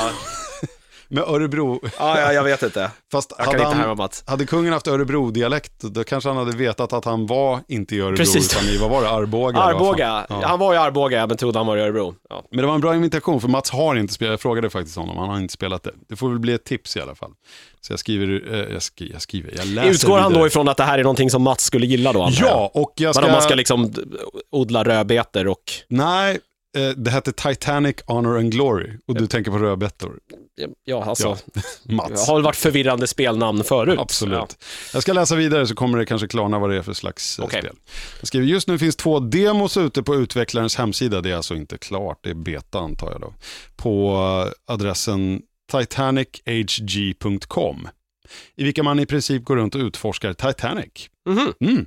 Med 1.08 1.24
Örebro. 1.24 1.80
Ja, 1.98 2.20
ja, 2.20 2.32
jag 2.32 2.44
vet 2.44 2.62
inte. 2.62 2.90
Fast 3.12 3.32
Jag 3.38 3.44
hade, 3.44 3.58
inte 3.58 3.76
han, 3.76 3.96
Mats. 3.96 4.24
hade 4.26 4.46
kungen 4.46 4.72
haft 4.72 4.88
Örebro-dialekt, 4.88 5.80
då 5.80 6.04
kanske 6.04 6.30
han 6.30 6.36
hade 6.36 6.56
vetat 6.56 6.92
att 6.92 7.04
han 7.04 7.26
var 7.26 7.60
inte 7.68 7.96
i 7.96 8.00
Örebro, 8.00 8.16
Precis. 8.16 8.52
utan 8.54 8.68
i, 8.68 8.76
vad 8.76 8.90
var 8.90 9.02
det, 9.02 9.08
Arboga? 9.10 9.58
Arboga. 9.58 10.26
Ja. 10.28 10.42
Han 10.44 10.58
var 10.58 10.74
i 10.74 10.76
Arboga, 10.76 11.26
men 11.26 11.36
trodde 11.36 11.58
han 11.58 11.66
var 11.66 11.76
i 11.76 11.80
Örebro. 11.80 12.14
Ja. 12.28 12.44
Men 12.50 12.60
det 12.60 12.66
var 12.66 12.74
en 12.74 12.80
bra 12.80 12.94
invitation, 12.94 13.40
för 13.40 13.48
Mats 13.48 13.70
har 13.70 13.96
inte 13.96 14.14
spelat, 14.14 14.30
jag 14.30 14.40
frågade 14.40 14.70
faktiskt 14.70 14.96
honom, 14.96 15.16
han 15.16 15.28
har 15.28 15.38
inte 15.38 15.54
spelat 15.54 15.82
det. 15.82 15.92
Det 16.08 16.16
får 16.16 16.28
väl 16.28 16.38
bli 16.38 16.52
ett 16.52 16.64
tips 16.64 16.96
i 16.96 17.00
alla 17.00 17.14
fall. 17.14 17.30
Så 17.80 17.92
jag 17.92 18.00
skriver, 18.00 18.54
eh, 18.54 18.72
jag, 18.72 18.82
skriver, 18.82 19.12
jag 19.12 19.22
skriver, 19.22 19.52
jag 19.56 19.66
läser 19.66 19.90
Utgår 19.90 20.18
han 20.18 20.32
då 20.32 20.46
ifrån 20.46 20.68
att 20.68 20.76
det 20.76 20.84
här 20.84 20.98
är 20.98 21.02
någonting 21.02 21.30
som 21.30 21.42
Mats 21.42 21.64
skulle 21.64 21.86
gilla 21.86 22.12
då? 22.12 22.28
Ja, 22.32 22.70
och 22.74 22.92
jag 22.96 23.14
ska... 23.14 23.22
Vadå, 23.22 23.32
man 23.32 23.42
ska 23.42 23.54
liksom 23.54 23.92
odla 24.50 24.84
rödbetor 24.84 25.48
och... 25.48 25.62
Nej, 25.88 26.38
eh, 26.76 26.88
det 26.96 27.10
hette 27.10 27.32
Titanic 27.32 27.96
Honor 28.06 28.38
and 28.38 28.52
Glory, 28.52 28.90
och 29.08 29.14
du 29.14 29.26
tänker 29.26 29.50
på 29.50 29.58
rödbetor. 29.58 30.18
Ja, 30.84 31.04
alltså. 31.04 31.36
Mats. 31.84 32.10
Det 32.10 32.26
har 32.30 32.34
väl 32.34 32.42
varit 32.44 32.56
förvirrande 32.56 33.06
spelnamn 33.06 33.64
förut. 33.64 33.98
Absolut. 33.98 34.38
Ja. 34.38 34.48
Jag 34.92 35.02
ska 35.02 35.12
läsa 35.12 35.36
vidare 35.36 35.66
så 35.66 35.74
kommer 35.74 35.98
det 35.98 36.06
kanske 36.06 36.28
klarna 36.28 36.58
vad 36.58 36.70
det 36.70 36.76
är 36.76 36.82
för 36.82 36.92
slags 36.92 37.38
eh, 37.38 37.44
Okej. 37.44 37.60
spel. 37.60 37.76
Jag 38.20 38.28
skriver, 38.28 38.46
just 38.46 38.68
nu 38.68 38.78
finns 38.78 38.96
två 38.96 39.20
demos 39.20 39.76
ute 39.76 40.02
på 40.02 40.14
utvecklarens 40.14 40.76
hemsida. 40.76 41.20
Det 41.20 41.30
är 41.30 41.36
alltså 41.36 41.54
inte 41.54 41.78
klart, 41.78 42.18
det 42.22 42.30
är 42.30 42.34
beta 42.34 42.78
antar 42.78 43.10
jag 43.12 43.20
då. 43.20 43.34
På 43.76 44.12
eh, 44.46 44.52
adressen 44.74 45.42
titanichg.com. 45.72 47.88
I 48.56 48.64
vilka 48.64 48.82
man 48.82 48.98
i 48.98 49.06
princip 49.06 49.44
går 49.44 49.56
runt 49.56 49.74
och 49.74 49.80
utforskar 49.80 50.32
Titanic. 50.32 51.08
Mhm. 51.28 51.52
Mm. 51.60 51.86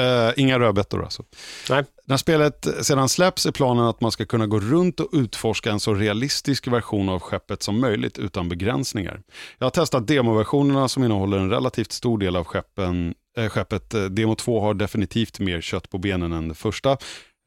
Eh, 0.00 0.32
inga 0.36 0.58
rödbetor 0.58 1.04
alltså. 1.04 1.22
Nej. 1.70 1.84
När 2.06 2.16
spelet 2.16 2.66
sedan 2.82 3.08
släpps 3.08 3.46
är 3.46 3.52
planen 3.52 3.84
att 3.84 4.00
man 4.00 4.12
ska 4.12 4.24
kunna 4.26 4.46
gå 4.46 4.60
runt 4.60 5.00
och 5.00 5.08
utforska 5.12 5.70
en 5.70 5.80
så 5.80 5.94
realistisk 5.94 6.66
version 6.66 7.08
av 7.08 7.20
skeppet 7.20 7.62
som 7.62 7.80
möjligt 7.80 8.18
utan 8.18 8.48
begränsningar. 8.48 9.20
Jag 9.58 9.66
har 9.66 9.70
testat 9.70 10.06
demoversionerna 10.06 10.88
som 10.88 11.04
innehåller 11.04 11.38
en 11.38 11.50
relativt 11.50 11.92
stor 11.92 12.18
del 12.18 12.36
av 12.36 12.44
skeppen, 12.44 13.14
äh, 13.38 13.48
skeppet. 13.48 13.94
Eh, 13.94 14.04
Demo 14.04 14.34
2 14.34 14.60
har 14.60 14.74
definitivt 14.74 15.38
mer 15.40 15.60
kött 15.60 15.90
på 15.90 15.98
benen 15.98 16.32
än 16.32 16.48
det 16.48 16.54
första. 16.54 16.96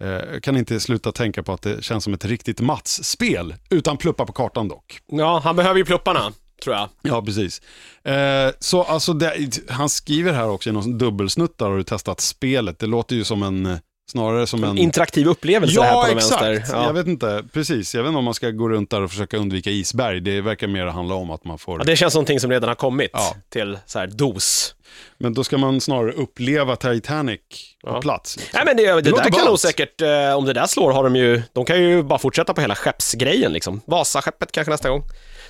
Eh, 0.03 0.09
Jag 0.09 0.43
kan 0.43 0.57
inte 0.57 0.79
sluta 0.79 1.11
tänka 1.11 1.43
på 1.43 1.53
att 1.53 1.61
det 1.61 1.83
känns 1.83 2.03
som 2.03 2.13
ett 2.13 2.25
riktigt 2.25 2.61
Mats-spel, 2.61 3.55
utan 3.69 3.97
pluppa 3.97 4.25
på 4.25 4.33
kartan 4.33 4.67
dock. 4.67 4.99
Ja, 5.11 5.41
han 5.43 5.55
behöver 5.55 5.77
ju 5.79 5.85
plupparna, 5.85 6.31
tror 6.63 6.75
jag. 6.75 6.89
Ja, 7.01 7.21
precis. 7.21 7.61
Eh, 8.03 8.51
så 8.59 8.83
alltså, 8.83 9.13
det, 9.13 9.59
han 9.69 9.89
skriver 9.89 10.33
här 10.33 10.49
också 10.49 10.69
i 10.69 10.73
någon 10.73 10.97
dubbelsnuttar, 10.97 11.69
har 11.69 11.77
du 11.77 11.83
testat 11.83 12.19
spelet? 12.21 12.79
Det 12.79 12.85
låter 12.87 13.15
ju 13.15 13.23
som 13.23 13.43
en, 13.43 13.79
snarare 14.11 14.47
som 14.47 14.63
en... 14.63 14.77
Interaktiv 14.77 15.27
upplevelse 15.27 15.81
här 15.81 15.93
på 15.93 15.99
Ja, 15.99 16.07
den 16.07 16.17
exakt. 16.17 16.41
vänster. 16.43 16.75
Jag 16.77 16.93
vet 16.93 17.07
inte, 17.07 17.43
precis. 17.53 17.95
Jag 17.95 18.03
vet 18.03 18.07
inte 18.07 18.17
om 18.17 18.25
man 18.25 18.33
ska 18.33 18.49
gå 18.49 18.69
runt 18.69 18.89
där 18.89 19.01
och 19.01 19.09
försöka 19.09 19.37
undvika 19.37 19.69
isberg. 19.69 20.19
Det 20.21 20.41
verkar 20.41 20.67
mer 20.67 20.85
handla 20.85 21.15
om 21.15 21.31
att 21.31 21.45
man 21.45 21.57
får... 21.59 21.79
Ja, 21.79 21.83
det 21.83 21.95
känns 21.95 22.13
som 22.13 22.19
någonting 22.19 22.39
som 22.39 22.51
redan 22.51 22.67
har 22.67 22.75
kommit 22.75 23.09
Ja. 23.13 23.35
till 23.49 23.77
så 23.85 23.99
här 23.99 24.07
dos. 24.07 24.75
Men 25.17 25.33
då 25.33 25.43
ska 25.43 25.57
man 25.57 25.81
snarare 25.81 26.11
uppleva 26.11 26.75
Titanic 26.75 27.39
på 27.83 27.89
Ja. 27.89 28.01
plats. 28.01 28.35
liksom. 28.37 28.51
Nej 28.53 28.65
men 28.65 28.77
det, 28.77 29.01
det, 29.01 29.09
låter 29.09 29.23
där 29.23 29.31
kan 29.31 29.45
nog 29.45 29.59
säkert, 29.59 30.01
eh, 30.01 30.37
om 30.37 30.45
det 30.45 30.53
där 30.53 30.65
slår 30.67 30.91
har 30.91 31.03
de 31.03 31.15
ju, 31.15 31.41
de 31.53 31.65
kan 31.65 31.83
ju 31.83 32.03
bara 32.03 32.19
fortsätta 32.19 32.53
på 32.53 32.61
hela 32.61 32.75
skeppsgrejen 32.75 33.53
liksom. 33.53 33.81
Vasaskeppet 33.85 34.51
kanske 34.51 34.71
nästa 34.71 34.89
gång. 34.89 35.03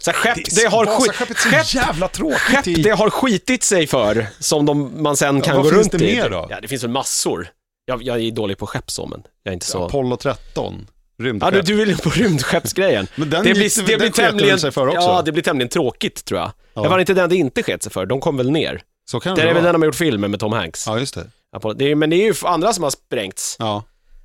Så 0.05 0.11
här, 0.11 0.17
skepp, 0.17 0.37
det, 0.55 0.65
har 0.67 0.85
skit, 0.85 1.37
skepp, 1.37 1.73
jävla 1.73 2.07
tråkigt. 2.07 2.37
skepp 2.39 2.67
i- 2.67 2.73
det 2.73 2.89
har 2.89 3.09
skitit 3.09 3.63
sig 3.63 3.87
för, 3.87 4.27
som 4.39 4.65
de, 4.65 5.03
man 5.03 5.17
sen 5.17 5.41
kan 5.41 5.55
vad 5.55 5.65
gå 5.65 5.69
finns 5.71 5.81
runt 5.81 5.91
det 6.03 6.09
i. 6.11 6.15
mer 6.15 6.29
då? 6.29 6.47
Ja, 6.49 6.61
det 6.61 6.67
finns 6.67 6.83
väl 6.83 6.89
massor. 6.91 7.47
Jag, 7.85 8.03
jag 8.03 8.19
är 8.19 8.31
dålig 8.31 8.57
på 8.57 8.67
skepp 8.67 8.91
så, 8.91 9.05
men 9.07 9.23
jag 9.43 9.51
är 9.51 9.53
inte 9.53 9.65
så... 9.65 9.85
Apollo 9.85 10.17
13, 10.17 10.87
Ja, 11.17 11.25
rymdskepp. 11.25 11.53
du, 11.53 11.61
du 11.61 11.73
vill 11.75 11.89
ju 11.89 11.97
på 11.97 12.09
rymdskeppsgrejen. 12.09 13.07
Men 13.15 13.29
den 13.29 13.43
det 13.43 13.49
gick- 13.49 13.57
blir, 13.57 13.85
det 13.85 13.91
den 13.91 13.99
blir 13.99 14.09
tämligen, 14.09 14.59
sig 14.59 14.71
för 14.71 14.87
också. 14.87 14.99
Ja, 15.01 15.21
det 15.21 15.31
blir 15.31 15.43
tämligen 15.43 15.69
tråkigt 15.69 16.25
tror 16.25 16.39
jag. 16.39 16.51
Ja. 16.73 16.81
Det 16.83 16.89
var 16.89 16.99
inte 16.99 17.13
den 17.13 17.29
det 17.29 17.35
inte 17.35 17.63
sket 17.63 17.83
sig 17.83 17.91
för, 17.91 18.05
de 18.05 18.19
kom 18.21 18.37
väl 18.37 18.51
ner. 18.51 18.81
Så 19.09 19.19
kan 19.19 19.35
Det 19.35 19.41
det 19.41 19.49
är 19.49 19.53
väl 19.53 19.63
den 19.63 19.73
de 19.73 19.81
har 19.81 19.85
gjort 19.85 19.95
filmer 19.95 20.27
med 20.27 20.39
Tom 20.39 20.53
Hanks. 20.53 20.87
Ja, 20.87 20.99
just 20.99 21.15
det. 21.15 21.27
Apollo. 21.55 21.73
Det 21.73 21.91
är, 21.91 21.95
men 21.95 22.09
det 22.09 22.15
är 22.15 22.25
ju 22.25 22.33
andra 22.43 22.73
som 22.73 22.83
har 22.83 22.91
sprängts. 22.91 23.55
Ja, 23.59 23.83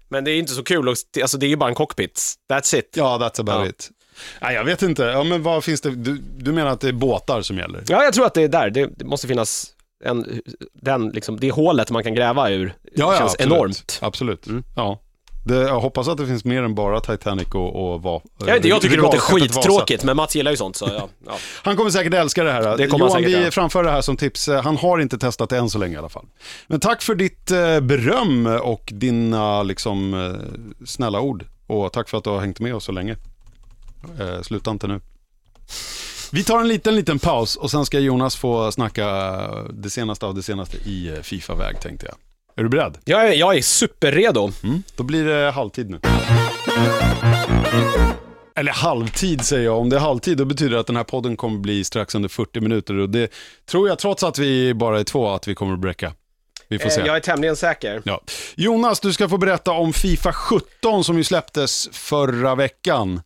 Men 0.08 0.24
det 0.24 0.30
är 0.30 0.38
inte 0.38 0.52
så 0.52 0.62
kul, 0.62 0.88
alltså 1.22 1.38
det 1.38 1.46
är 1.46 1.48
ju 1.48 1.56
bara 1.56 1.68
en 1.68 1.74
cockpit. 1.74 2.34
That's 2.52 2.76
it. 2.78 2.90
ja 2.96 3.18
that's 3.18 3.40
about 3.40 3.64
Ja. 3.64 3.66
it. 3.66 3.90
Nej, 4.40 4.54
jag 4.54 4.64
vet 4.64 4.82
inte. 4.82 5.02
Ja, 5.02 5.24
men 5.24 5.42
vad 5.42 5.64
finns 5.64 5.80
det? 5.80 5.90
Du, 5.90 6.18
du 6.36 6.52
menar 6.52 6.70
att 6.70 6.80
det 6.80 6.88
är 6.88 6.92
båtar 6.92 7.42
som 7.42 7.58
gäller? 7.58 7.84
Ja, 7.88 8.04
jag 8.04 8.12
tror 8.12 8.26
att 8.26 8.34
det 8.34 8.42
är 8.42 8.48
där. 8.48 8.70
Det, 8.70 8.90
det 8.96 9.04
måste 9.04 9.26
finnas 9.26 9.66
en, 10.04 10.40
den, 10.72 11.08
liksom, 11.08 11.40
det 11.40 11.50
hålet 11.50 11.90
man 11.90 12.04
kan 12.04 12.14
gräva 12.14 12.50
ur 12.50 12.74
känns 12.96 13.20
absolut. 13.20 13.52
enormt. 13.52 13.98
Absolut. 14.02 14.46
Mm. 14.46 14.64
Ja. 14.76 15.00
Det, 15.44 15.54
jag 15.54 15.80
hoppas 15.80 16.08
att 16.08 16.18
det 16.18 16.26
finns 16.26 16.44
mer 16.44 16.62
än 16.62 16.74
bara 16.74 17.00
Titanic 17.00 17.48
och, 17.48 17.92
och 17.92 18.02
va, 18.02 18.22
Jag, 18.38 18.46
vet 18.46 18.64
jag 18.64 18.80
tycker 18.80 18.96
det 18.96 19.02
låter 19.02 19.18
skittråkigt, 19.18 20.04
men 20.04 20.16
Mats 20.16 20.36
gillar 20.36 20.50
ju 20.50 20.56
sånt, 20.56 20.76
så 20.76 20.84
ja. 20.84 21.08
ja. 21.26 21.32
Han 21.62 21.76
kommer 21.76 21.90
säkert 21.90 22.14
älska 22.14 22.44
det 22.44 22.52
här. 22.52 22.76
Det 22.76 22.86
kommer 22.86 23.04
Johan, 23.04 23.22
säkert, 23.22 23.38
vi 23.38 23.44
ja. 23.44 23.50
framför 23.50 23.84
det 23.84 23.90
här 23.90 24.00
som 24.00 24.16
tips. 24.16 24.48
Han 24.48 24.76
har 24.76 24.98
inte 24.98 25.18
testat 25.18 25.50
det 25.50 25.58
än 25.58 25.70
så 25.70 25.78
länge 25.78 25.94
i 25.94 25.98
alla 25.98 26.08
fall. 26.08 26.26
Men 26.66 26.80
tack 26.80 27.02
för 27.02 27.14
ditt 27.14 27.50
eh, 27.50 27.80
beröm 27.80 28.46
och 28.46 28.92
dina 28.92 29.62
liksom, 29.62 30.14
eh, 30.14 30.86
snälla 30.86 31.20
ord. 31.20 31.44
Och 31.66 31.92
tack 31.92 32.08
för 32.08 32.18
att 32.18 32.24
du 32.24 32.30
har 32.30 32.40
hängt 32.40 32.60
med 32.60 32.74
oss 32.74 32.84
så 32.84 32.92
länge. 32.92 33.16
Eh, 34.20 34.42
sluta 34.42 34.70
inte 34.70 34.86
nu. 34.86 35.00
Vi 36.32 36.44
tar 36.44 36.60
en 36.60 36.68
liten, 36.68 36.96
liten 36.96 37.18
paus 37.18 37.56
och 37.56 37.70
sen 37.70 37.86
ska 37.86 37.98
Jonas 37.98 38.36
få 38.36 38.72
snacka 38.72 39.06
det 39.72 39.90
senaste 39.90 40.26
av 40.26 40.34
det 40.34 40.42
senaste 40.42 40.76
i 40.76 41.08
eh, 41.08 41.20
Fifa-väg 41.22 41.80
tänkte 41.80 42.06
jag. 42.06 42.14
Är 42.56 42.62
du 42.62 42.68
beredd? 42.68 42.98
Jag, 43.04 43.28
är, 43.28 43.32
jag 43.32 43.56
är 43.56 43.62
superredo. 43.62 44.52
Mm. 44.62 44.82
Då 44.96 45.02
blir 45.02 45.24
det 45.24 45.50
halvtid 45.50 45.90
nu. 45.90 46.00
Eller 48.56 48.72
halvtid 48.72 49.44
säger 49.44 49.64
jag. 49.64 49.78
Om 49.78 49.90
det 49.90 49.96
är 49.96 50.00
halvtid 50.00 50.38
då 50.38 50.44
betyder 50.44 50.70
det 50.70 50.80
att 50.80 50.86
den 50.86 50.96
här 50.96 51.04
podden 51.04 51.36
kommer 51.36 51.58
bli 51.58 51.84
strax 51.84 52.14
under 52.14 52.28
40 52.28 52.60
minuter. 52.60 52.98
Och 52.98 53.10
det 53.10 53.32
tror 53.66 53.88
jag 53.88 53.98
trots 53.98 54.22
att 54.22 54.38
vi 54.38 54.74
bara 54.74 55.00
är 55.00 55.04
två 55.04 55.28
att 55.28 55.48
vi 55.48 55.54
kommer 55.54 55.72
att 55.72 55.80
bräcka. 55.80 56.12
Vi 56.68 56.78
får 56.78 56.88
se. 56.88 57.00
Eh, 57.00 57.06
jag 57.06 57.16
är 57.16 57.20
tämligen 57.20 57.56
säker. 57.56 58.02
Ja. 58.04 58.20
Jonas, 58.54 59.00
du 59.00 59.12
ska 59.12 59.28
få 59.28 59.38
berätta 59.38 59.72
om 59.72 59.92
Fifa 59.92 60.32
17 60.32 61.04
som 61.04 61.16
ju 61.18 61.24
släpptes 61.24 61.88
förra 61.92 62.54
veckan. 62.54 63.20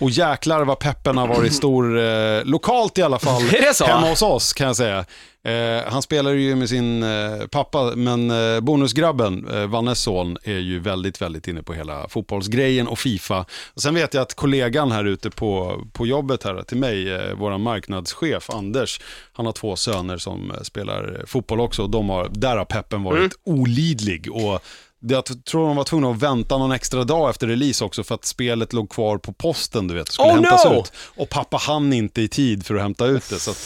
Och 0.00 0.10
jäklar 0.10 0.64
vad 0.64 0.78
peppen 0.78 1.16
har 1.18 1.28
varit 1.28 1.54
stor, 1.54 1.98
eh, 1.98 2.44
lokalt 2.44 2.98
i 2.98 3.02
alla 3.02 3.18
fall, 3.18 3.42
hemma 3.86 4.08
hos 4.08 4.22
oss 4.22 4.52
kan 4.52 4.66
jag 4.66 4.76
säga. 4.76 5.04
Eh, 5.44 5.82
han 5.86 6.02
spelar 6.02 6.30
ju 6.30 6.54
med 6.56 6.68
sin 6.68 7.02
eh, 7.02 7.46
pappa, 7.50 7.92
men 7.96 8.30
eh, 8.30 8.60
bonusgrabben, 8.60 9.48
eh, 9.52 9.66
Vannes 9.66 10.00
son, 10.00 10.36
är 10.42 10.58
ju 10.58 10.78
väldigt, 10.78 11.22
väldigt 11.22 11.48
inne 11.48 11.62
på 11.62 11.72
hela 11.74 12.08
fotbollsgrejen 12.08 12.86
och 12.88 12.98
Fifa. 12.98 13.44
Och 13.74 13.82
sen 13.82 13.94
vet 13.94 14.14
jag 14.14 14.22
att 14.22 14.34
kollegan 14.34 14.92
här 14.92 15.04
ute 15.04 15.30
på, 15.30 15.80
på 15.92 16.06
jobbet 16.06 16.44
här 16.44 16.62
till 16.62 16.76
mig, 16.76 17.12
eh, 17.14 17.34
vår 17.34 17.58
marknadschef 17.58 18.50
Anders, 18.50 19.00
han 19.32 19.46
har 19.46 19.52
två 19.52 19.76
söner 19.76 20.18
som 20.18 20.50
eh, 20.50 20.60
spelar 20.62 21.22
fotboll 21.26 21.60
också 21.60 21.82
och 21.82 21.90
de 21.90 22.08
har, 22.08 22.28
där 22.30 22.56
har 22.56 22.64
peppen 22.64 23.02
varit 23.02 23.16
Mm. 23.18 23.60
olidlig. 23.60 24.28
Och 24.32 24.60
jag 25.08 25.44
tror 25.44 25.66
de 25.66 25.76
var 25.76 25.84
tvungna 25.84 26.10
att 26.10 26.22
vänta 26.22 26.58
någon 26.58 26.72
extra 26.72 27.04
dag 27.04 27.30
efter 27.30 27.46
release 27.46 27.84
också 27.84 28.04
för 28.04 28.14
att 28.14 28.24
spelet 28.24 28.72
låg 28.72 28.90
kvar 28.90 29.18
på 29.18 29.32
posten, 29.32 29.88
du 29.88 29.94
vet, 29.94 30.12
skulle 30.12 30.28
Oh, 30.28 30.34
hämtas 30.34 30.64
no! 30.64 30.80
ut. 30.80 30.92
Och 31.16 31.28
pappa 31.28 31.56
hann 31.56 31.92
inte 31.92 32.22
i 32.22 32.28
tid 32.28 32.66
för 32.66 32.74
att 32.74 32.82
hämta 32.82 33.06
ut 33.06 33.28
det. 33.30 33.38
Så 33.38 33.50
att, 33.50 33.58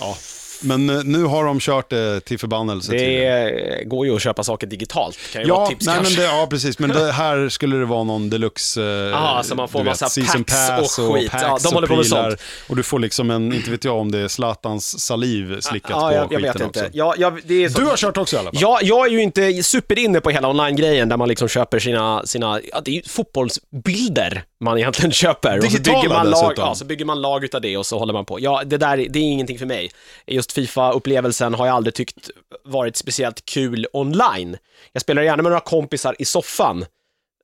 ja. 0.00 0.16
Men 0.66 0.90
eh, 0.90 1.04
nu 1.04 1.24
har 1.24 1.44
de 1.44 1.60
kört 1.60 1.90
det 1.90 2.20
till 2.20 2.38
förbannelse. 2.38 2.92
Det 2.92 3.26
eh, 3.26 3.84
går 3.88 4.06
ju 4.06 4.16
att 4.16 4.22
köpa 4.22 4.44
saker 4.44 4.66
digitalt, 4.66 5.18
kan 5.32 5.42
ju 5.42 5.48
vara 5.48 5.58
Ja, 5.60 5.64
ett 5.64 5.70
tips 5.70 5.86
nej, 5.86 5.94
men 5.94 6.04
kanske. 6.04 6.20
det, 6.20 6.26
ja, 6.26 6.46
precis. 6.50 6.78
Men 6.78 6.90
det 6.90 7.12
här 7.12 7.48
skulle 7.48 7.76
det 7.76 7.84
vara 7.84 8.04
någon 8.04 8.30
deluxe... 8.30 8.82
Eh, 8.82 9.16
Aha, 9.16 9.42
så 9.42 9.54
man 9.54 9.68
får 9.68 9.78
du 9.78 9.84
massa 9.84 10.08
season 10.08 10.44
packs 10.44 10.98
och 10.98 11.14
skit. 11.14 11.30
Ja, 11.34 11.58
de 11.62 11.68
och 11.68 11.74
håller 11.74 11.88
på 11.88 11.96
med 11.96 12.06
sånt. 12.06 12.40
Och 12.68 12.76
du 12.76 12.82
får 12.82 12.98
liksom 12.98 13.30
en, 13.30 13.52
inte 13.52 13.70
vet 13.70 13.84
jag 13.84 13.96
om 13.96 14.12
det 14.12 14.18
är 14.18 14.28
Zlatans 14.28 15.00
saliv 15.00 15.60
slickat 15.60 15.90
ja, 15.90 16.08
på 16.08 16.14
jag, 16.14 16.32
jag 16.32 16.42
skiten 16.42 16.52
vet 16.52 16.76
inte. 16.76 16.90
Ja, 16.92 17.14
jag, 17.18 17.40
det 17.44 17.64
är 17.64 17.68
så... 17.68 17.80
Du 17.80 17.86
har 17.86 17.96
kört 17.96 18.16
också 18.16 18.36
i 18.36 18.38
alla 18.38 18.50
fall? 18.50 18.58
Ja, 18.62 18.78
jag 18.82 19.06
är 19.06 19.10
ju 19.10 19.22
inte 19.22 19.62
superinne 19.62 20.20
på 20.20 20.30
hela 20.30 20.48
online-grejen 20.48 21.08
där 21.08 21.16
man 21.16 21.28
liksom 21.28 21.48
köper 21.48 21.78
sina, 21.78 22.26
sina 22.26 22.60
ja, 22.72 22.80
det 22.84 22.90
är 22.90 22.94
ju 22.94 23.02
fotbollsbilder 23.02 24.44
man 24.60 24.78
egentligen 24.78 25.12
köper. 25.22 25.58
och 25.58 25.64
så 25.64 25.70
Digitala 25.70 26.00
bygger 26.02 26.14
man 26.14 26.30
lag, 26.30 26.42
dessutom. 26.42 26.64
ja, 26.68 26.74
så 26.74 26.84
bygger 26.84 27.04
man 27.04 27.20
lag 27.20 27.44
utav 27.44 27.60
det 27.60 27.76
och 27.76 27.86
så 27.86 27.98
håller 27.98 28.12
man 28.12 28.24
på. 28.24 28.40
Ja, 28.40 28.62
det 28.66 28.76
där, 28.76 28.96
det 28.96 29.18
är 29.18 29.22
ingenting 29.22 29.58
för 29.58 29.66
mig. 29.66 29.90
Just 30.26 30.52
Fifa-upplevelsen 30.56 31.54
har 31.54 31.66
jag 31.66 31.76
aldrig 31.76 31.94
tyckt 31.94 32.30
varit 32.64 32.96
speciellt 32.96 33.44
kul 33.44 33.86
online. 33.92 34.56
Jag 34.92 35.02
spelar 35.02 35.22
gärna 35.22 35.42
med 35.42 35.50
några 35.50 35.60
kompisar 35.60 36.16
i 36.18 36.24
soffan, 36.24 36.84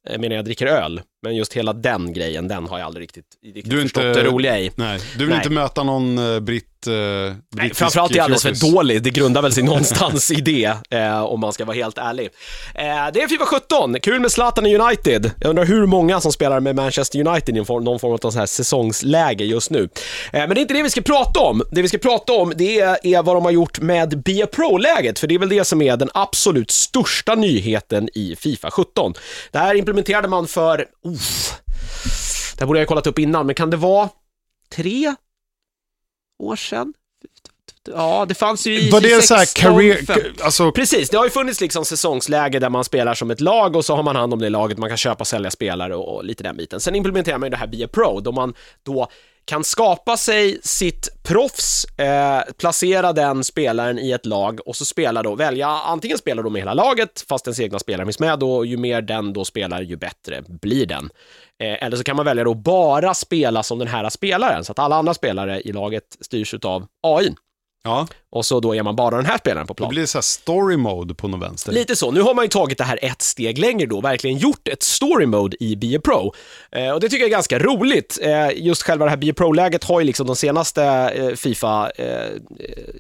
eh, 0.09 0.19
medan 0.19 0.37
jag 0.37 0.45
dricker 0.45 0.67
öl. 0.67 1.01
Men 1.23 1.37
just 1.37 1.53
hela 1.53 1.73
den 1.73 2.13
grejen, 2.13 2.49
den 2.49 2.67
har 2.67 2.79
jag 2.79 2.87
aldrig 2.87 3.03
riktigt, 3.03 3.25
riktigt 3.45 3.71
Du 3.71 3.79
är 3.79 3.83
förstått 3.83 4.05
inte- 4.05 4.23
det 4.23 4.29
roliga 4.29 4.59
i. 4.59 4.71
Nej, 4.75 5.01
du 5.13 5.19
vill 5.19 5.29
Nej. 5.29 5.37
inte 5.37 5.51
möta 5.51 5.83
någon 5.83 6.19
uh, 6.19 6.41
britt, 6.41 6.87
uh, 6.89 7.33
Nej, 7.51 7.75
framförallt 7.75 8.13
är 8.13 8.17
jag 8.17 8.25
alldeles 8.25 8.43
för 8.43 8.73
dålig, 8.73 9.03
det 9.03 9.11
grundar 9.11 9.43
väl 9.43 9.53
sig 9.53 9.63
någonstans 9.73 10.31
i 10.31 10.35
det, 10.35 10.77
eh, 10.91 11.23
om 11.23 11.41
man 11.41 11.53
ska 11.53 11.65
vara 11.65 11.77
helt 11.77 11.99
ärlig. 11.99 12.29
Eh, 12.75 12.85
det 13.15 13.23
är 13.23 13.29
Fifa 13.29 13.45
17, 13.47 14.01
kul 14.01 14.21
med 14.21 14.33
Zlatan 14.33 14.67
i 14.67 14.77
United. 14.77 15.31
Jag 15.41 15.51
undrar 15.51 15.65
hur 15.65 15.87
många 15.87 16.21
som 16.21 16.33
spelar 16.33 16.61
med 16.61 16.77
Manchester 16.77 17.27
United 17.27 17.57
i 17.57 17.59
någon 17.59 17.99
form 17.99 18.13
av 18.23 18.31
så 18.31 18.39
här 18.39 18.47
säsongsläge 18.47 19.45
just 19.45 19.71
nu. 19.71 19.83
Eh, 19.83 19.89
men 20.33 20.49
det 20.49 20.59
är 20.59 20.63
inte 20.63 20.75
det 20.75 20.83
vi 20.83 20.91
ska 20.91 21.01
prata 21.01 21.41
om. 21.41 21.63
Det 21.71 21.83
vi 21.83 21.89
ska 21.89 21.99
prata 21.99 22.33
om, 22.33 22.53
det 22.57 22.81
är, 22.81 23.07
är 23.07 23.23
vad 23.23 23.37
de 23.37 23.45
har 23.45 23.53
gjort 23.53 23.81
med 23.81 24.23
Be 24.23 24.45
A 24.45 24.47
Pro-läget, 24.53 25.19
för 25.19 25.27
det 25.27 25.35
är 25.35 25.39
väl 25.39 25.49
det 25.49 25.65
som 25.65 25.83
är 25.83 25.97
den 25.97 26.11
absolut 26.15 26.71
största 26.71 27.35
nyheten 27.35 28.09
i 28.15 28.37
Fifa 28.37 28.71
17. 28.71 29.15
Det 29.51 29.59
här 29.59 29.75
implementerade 29.75 30.29
man 30.29 30.47
för, 30.47 30.87
uff, 31.15 31.63
det 32.57 32.61
här 32.61 32.67
borde 32.67 32.79
jag 32.79 32.87
ha 32.87 32.89
kollat 32.89 33.07
upp 33.07 33.19
innan, 33.19 33.47
men 33.47 33.55
kan 33.55 33.71
det 33.71 33.77
vara 33.77 34.09
tre 34.75 35.15
år 36.39 36.57
sedan? 36.57 36.95
Ja, 37.89 38.27
det 38.29 38.35
fanns 38.35 38.67
ju 38.67 38.81
i 38.81 38.91
Var 38.91 39.01
det 39.01 39.23
så 39.23 39.35
här 39.35 39.45
16, 39.45 39.73
career, 39.73 40.33
alltså 40.43 40.73
Precis, 40.73 41.11
det 41.11 41.17
har 41.17 41.25
ju 41.25 41.31
funnits 41.31 41.61
liksom 41.61 41.85
säsongsläge 41.85 42.59
där 42.59 42.71
man 42.71 42.85
spelar 42.85 43.15
som 43.15 43.31
ett 43.31 43.41
lag 43.41 43.77
och 43.77 43.85
så 43.85 43.97
har 43.97 44.03
man 44.03 44.17
hand 44.17 44.33
om 44.33 44.39
det 44.39 44.51
laget, 44.51 44.79
man 44.79 44.89
kan 44.89 44.99
köpa 44.99 45.21
och 45.21 45.27
sälja 45.27 45.51
spelare 45.51 45.95
och, 45.95 46.17
och 46.17 46.25
lite 46.25 46.43
den 46.43 46.57
biten. 46.57 46.81
Sen 46.81 46.95
implementerar 46.95 47.39
man 47.39 47.47
ju 47.47 47.51
det 47.51 47.57
här 47.57 47.67
Be 47.67 47.85
A 47.85 47.89
Pro, 47.93 48.21
då 48.21 48.33
man 48.33 48.55
då 48.83 49.09
kan 49.45 49.65
skapa 49.65 50.17
sig 50.17 50.59
sitt 50.63 51.09
proffs, 51.23 51.85
eh, 51.99 52.41
placera 52.59 53.13
den 53.13 53.45
spelaren 53.45 53.99
i 53.99 54.11
ett 54.11 54.27
lag 54.27 54.61
och 54.67 54.77
så 54.77 54.85
spela 54.85 55.23
då, 55.23 55.35
välja, 55.35 55.69
antingen 55.69 56.19
spela 56.19 56.43
då 56.43 56.51
med 56.51 56.61
hela 56.61 56.75
laget, 56.75 57.25
fast 57.29 57.47
ens 57.47 57.61
egna 57.61 57.79
spelare 57.79 58.07
finns 58.07 58.19
med 58.19 58.39
då, 58.39 58.65
ju 58.65 58.77
mer 58.77 59.03
den 59.03 59.33
då 59.33 59.45
spelar, 59.45 59.81
ju 59.83 59.97
bättre 59.97 60.43
blir 60.49 60.87
den. 60.87 61.11
Eh, 61.63 61.85
eller 61.85 61.97
så 61.97 62.05
kan 62.05 62.17
man 62.17 62.25
välja 62.25 62.45
då 62.45 62.55
bara 62.55 63.15
spela 63.15 63.63
som 63.63 63.79
den 63.79 63.89
här 63.89 64.11
spelaren, 64.11 64.65
så 64.65 64.73
att 64.73 64.79
alla 64.79 64.97
andra 64.97 65.15
spelare 65.15 65.61
i 65.61 65.73
laget 65.73 66.05
styrs 66.21 66.55
av 66.55 66.87
AI. 67.03 67.35
Ja, 67.85 68.07
Och 68.31 68.47
så 68.47 68.61
då 68.61 68.75
är 68.75 68.83
man 68.83 68.97
bara 68.97 69.17
den 69.17 69.27
här 69.27 69.39
spelaren 69.39 69.67
på 69.67 69.73
det 69.73 69.77
plan. 69.77 69.89
blir 69.91 70.07
så 70.07 70.19
här 70.19 70.23
story 70.23 70.77
mode 70.77 71.15
på 71.15 71.29
något 71.29 71.43
vänster. 71.43 71.73
Lite 71.73 71.97
så. 71.97 72.11
Nu 72.11 72.21
har 72.21 72.35
man 72.35 72.45
ju 72.45 72.49
tagit 72.49 72.79
det 72.79 72.85
här 72.85 72.99
ett 73.03 73.23
steg 73.23 73.59
längre 73.59 73.87
då, 73.87 74.01
verkligen 74.01 74.39
gjort 74.39 74.69
ett 74.69 74.83
story 74.83 75.27
mode 75.27 75.57
i 75.61 75.77
Be 75.77 75.99
Pro. 75.99 76.33
Eh, 76.73 76.91
och 76.91 77.01
det 77.01 77.09
tycker 77.09 77.23
jag 77.23 77.29
är 77.29 77.33
ganska 77.37 77.59
roligt. 77.59 78.19
Eh, 78.23 78.51
just 78.55 78.83
själva 78.83 79.05
det 79.05 79.11
här 79.11 79.17
Be 79.17 79.33
Pro-läget 79.33 79.85
har 79.85 80.01
ju 80.01 80.07
liksom 80.07 80.27
de 80.27 80.37
senaste 80.37 80.85
eh, 80.85 81.35
FIFA, 81.35 81.91
eh, 81.91 82.07
eh, 82.07 82.29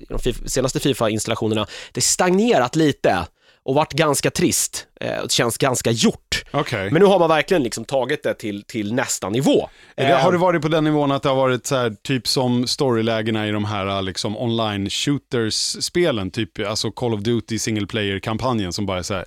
de 0.08 0.48
senaste 0.48 0.80
FIFA-installationerna, 0.80 1.66
det 1.92 2.00
stagnerat 2.00 2.76
lite 2.76 3.26
och 3.64 3.74
varit 3.74 3.92
ganska 3.92 4.30
trist. 4.30 4.86
Eh, 5.00 5.26
känns 5.28 5.58
ganska 5.58 5.90
gjort. 5.90 6.44
Okej. 6.50 6.90
Men 6.90 7.02
nu 7.02 7.06
har 7.08 7.18
man 7.18 7.28
verkligen 7.28 7.62
liksom 7.62 7.84
tagit 7.84 8.22
det 8.22 8.34
till, 8.34 8.64
till 8.64 8.94
nästa 8.94 9.28
nivå. 9.28 9.68
Det, 9.94 10.02
Eh, 10.02 10.18
har 10.18 10.32
det 10.32 10.38
varit 10.38 10.62
på 10.62 10.68
den 10.68 10.84
nivån 10.84 11.12
att 11.12 11.22
det 11.22 11.28
har 11.28 11.36
varit 11.36 11.66
så 11.66 11.76
här, 11.76 11.94
typ 12.02 12.28
som 12.28 12.66
storylägena 12.66 13.48
i 13.48 13.50
de 13.50 13.64
här 13.64 14.02
liksom 14.02 14.36
online 14.36 14.90
shooters-spelen, 14.90 16.30
typ 16.30 16.66
alltså 16.66 16.90
Call 16.90 17.14
of 17.14 17.20
Duty 17.20 17.58
single 17.58 17.86
player-kampanjen 17.86 18.72
som 18.72 18.86
bara 18.86 18.98
är 18.98 19.02
så 19.02 19.14
här, 19.14 19.24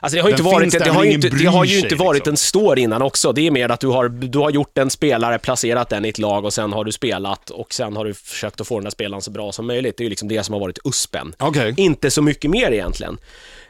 Alltså 0.00 0.16
det 0.16 0.22
har 0.22 0.28
ju 0.28 0.32
inte 0.32 0.42
varit, 0.42 0.72
där, 0.72 0.84
det 0.84 0.90
har 0.90 1.04
inte, 1.04 1.28
det 1.28 1.46
har 1.46 1.64
ju 1.64 1.78
inte 1.78 1.94
varit 1.94 2.18
liksom. 2.18 2.32
en 2.32 2.36
story 2.36 2.82
innan 2.82 3.02
också. 3.02 3.32
Det 3.32 3.46
är 3.46 3.50
mer 3.50 3.68
att 3.68 3.80
du 3.80 3.86
har, 3.86 4.08
du 4.08 4.38
har 4.38 4.50
gjort 4.50 4.78
en 4.78 4.90
spelare, 4.90 5.38
placerat 5.38 5.88
den 5.88 6.04
i 6.04 6.08
ett 6.08 6.18
lag 6.18 6.44
och 6.44 6.52
sen 6.52 6.72
har 6.72 6.84
du 6.84 6.92
spelat 6.92 7.50
och 7.50 7.74
sen 7.74 7.96
har 7.96 8.04
du 8.04 8.14
försökt 8.14 8.60
att 8.60 8.66
få 8.66 8.78
den 8.78 8.86
här 8.86 8.90
spelaren 8.90 9.22
så 9.22 9.30
bra 9.30 9.52
som 9.52 9.66
möjligt. 9.66 9.96
Det 9.96 10.02
är 10.02 10.04
ju 10.04 10.10
liksom 10.10 10.28
det 10.28 10.44
som 10.44 10.52
har 10.52 10.60
varit 10.60 10.78
USPen. 10.84 11.34
Okej. 11.38 11.74
Inte 11.76 12.10
så 12.10 12.22
mycket 12.22 12.50
mer 12.50 12.72
egentligen. 12.72 13.18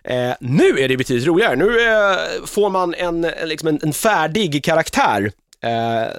Eh, 0.05 0.33
nu 0.40 0.79
är 0.79 0.88
det 0.88 0.96
betydligt 0.96 1.27
roligare. 1.27 1.57
Nu 1.57 1.64
eh, 1.64 2.46
får 2.46 2.70
man 2.70 2.94
en, 2.94 3.25
en, 3.25 3.49
liksom 3.49 3.68
en, 3.68 3.81
en 3.83 3.92
färdig 3.92 4.64
karaktär 4.64 5.23
eh, 5.25 5.31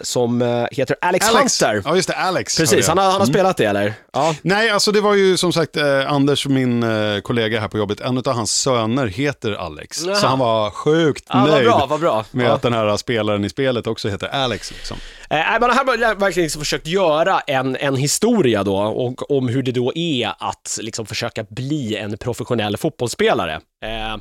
som 0.02 0.42
eh, 0.42 0.66
heter 0.72 0.96
Alex, 1.02 1.28
Hunter. 1.28 1.82
Ja, 1.86 1.96
just 1.96 2.08
det, 2.10 2.16
Alex. 2.16 2.58
Precis, 2.58 2.88
han 2.88 2.98
har, 2.98 3.06
han 3.12 3.20
har 3.22 3.26
spelat 3.28 3.58
det 3.58 3.66
eller? 3.66 3.94
Ja. 4.14 4.36
Nej, 4.42 4.70
alltså 4.70 4.92
det 4.92 5.02
var 5.02 5.16
ju 5.16 5.38
som 5.38 5.54
sagt 5.54 5.78
eh, 5.78 6.12
Anders, 6.12 6.48
min 6.48 6.84
eh, 6.84 7.20
kollega 7.22 7.60
här 7.60 7.68
på 7.68 7.78
jobbet, 7.78 8.02
en 8.02 8.18
av 8.18 8.28
hans 8.28 8.52
söner 8.62 9.08
heter 9.08 9.52
Alex. 9.52 10.06
Jaha. 10.06 10.16
Så 10.16 10.28
han 10.28 10.40
var 10.40 10.70
sjukt 10.72 11.26
Ja, 11.30 11.46
nöjd 11.46 11.66
bra, 11.66 11.86
vad 11.90 12.00
bra. 12.00 12.26
med 12.32 12.46
Ja. 12.46 12.52
att 12.54 12.62
den 12.62 12.74
här 12.74 12.98
spelaren 12.98 13.46
i 13.46 13.50
spelet 13.50 13.88
också 13.88 14.10
heter 14.10 14.28
Alex. 14.28 14.72
Liksom. 14.72 14.98
Eh, 15.30 15.38
här 15.38 15.60
har 15.60 16.16
verkligen 16.16 16.46
liksom 16.46 16.60
försökt 16.62 16.88
göra 16.88 17.40
en, 17.40 17.76
en 17.76 17.96
historia 17.96 18.64
då, 18.64 18.78
och, 18.78 19.32
om 19.38 19.48
hur 19.48 19.64
det 19.64 19.72
då 19.72 19.92
är 19.96 20.34
att 20.40 20.78
liksom 20.82 21.06
försöka 21.06 21.44
bli 21.50 21.96
en 21.96 22.18
professionell 22.18 22.78
fotbollsspelare. 22.78 23.60
Eh, 23.86 24.14
eh, 24.14 24.18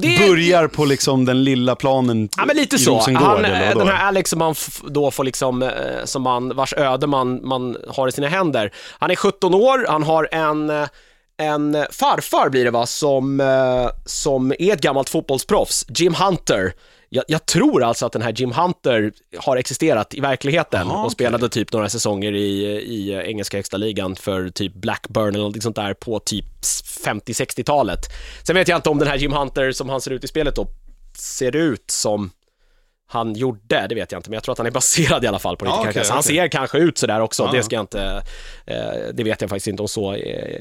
det, 0.00 0.28
Börjar 0.28 0.68
på 0.68 0.84
liksom 0.84 1.24
den 1.24 1.44
lilla 1.44 1.76
planen 1.76 2.28
Ja, 2.36 2.44
men 2.46 2.56
lite 2.56 2.76
i 2.76 2.78
så. 2.78 2.90
Rosengård, 2.90 3.22
Han, 3.22 3.44
eller 3.44 3.74
den 3.74 3.88
här 3.88 4.06
Alex 4.06 4.30
som 4.30 4.38
man 4.38 4.54
då 4.88 5.10
får 5.10 5.24
liksom, 5.24 5.62
eh, 5.62 5.70
som 6.04 6.22
man, 6.22 6.56
vars 6.56 6.74
öde 6.74 7.06
man, 7.06 7.48
man 7.48 7.76
har 7.88 8.08
i 8.08 8.12
sina 8.12 8.28
händer. 8.28 8.72
Han 8.98 9.10
är 9.10 9.16
17 9.16 9.54
år, 9.54 9.86
han 9.88 10.02
har 10.02 10.28
en, 10.32 10.70
eh, 10.70 10.86
en 11.38 11.86
farfar 11.90 12.48
blir 12.48 12.64
det 12.64 12.70
va, 12.70 12.86
som, 12.86 13.40
eh, 13.40 13.88
som 14.06 14.52
är 14.58 14.72
ett 14.72 14.80
gammalt 14.80 15.08
fotbollsproffs, 15.08 15.86
Jim 15.88 16.14
Hunter. 16.14 16.72
Jag, 17.14 17.24
jag 17.28 17.46
tror 17.46 17.82
alltså 17.82 18.06
att 18.06 18.12
den 18.12 18.22
här 18.22 18.32
Jim 18.36 18.52
Hunter 18.52 19.12
har 19.38 19.56
existerat 19.56 20.14
i 20.14 20.20
verkligheten 20.20 20.86
Jaha, 20.88 21.04
och 21.04 21.12
spelade 21.12 21.48
typ 21.48 21.72
några 21.72 21.88
säsonger 21.88 22.32
i, 22.32 22.64
i 22.64 23.22
engelska 23.26 23.56
högsta 23.56 23.76
ligan 23.76 24.16
för 24.16 24.48
typ 24.48 24.74
Blackburn 24.74 25.34
eller 25.34 25.44
något 25.44 25.62
sånt 25.62 25.76
där 25.76 25.94
på 25.94 26.18
typ 26.18 26.44
50-60-talet. 27.04 27.98
Sen 28.42 28.56
vet 28.56 28.68
jag 28.68 28.78
inte 28.78 28.88
om 28.88 28.98
den 28.98 29.08
här 29.08 29.16
Jim 29.16 29.32
Hunter 29.32 29.72
som 29.72 29.88
han 29.88 30.00
ser 30.00 30.10
ut 30.10 30.24
i 30.24 30.28
spelet 30.28 30.56
då 30.56 30.66
ser 31.16 31.56
ut 31.56 31.90
som 31.90 32.30
han 33.06 33.34
gjorde, 33.34 33.86
det 33.88 33.94
vet 33.94 34.12
jag 34.12 34.18
inte, 34.18 34.30
men 34.30 34.34
jag 34.34 34.42
tror 34.42 34.52
att 34.52 34.58
han 34.58 34.66
är 34.66 34.70
baserad 34.70 35.24
i 35.24 35.26
alla 35.26 35.38
fall 35.38 35.56
på 35.56 35.66
Ja, 35.66 35.80
karaktär. 35.82 36.02
Så 36.02 36.12
han 36.14 36.22
ser 36.22 36.48
kanske 36.48 36.78
ut 36.78 36.98
sådär 36.98 37.20
också, 37.20 37.42
Ja. 37.42 37.50
det 37.52 37.62
ska 37.62 37.74
jag 37.76 37.82
inte, 37.82 38.22
eh, 38.66 38.76
det 39.14 39.24
vet 39.24 39.40
jag 39.40 39.50
faktiskt 39.50 39.66
inte 39.66 39.82
om 39.82 39.88
så 39.88 40.14
eh, 40.14 40.60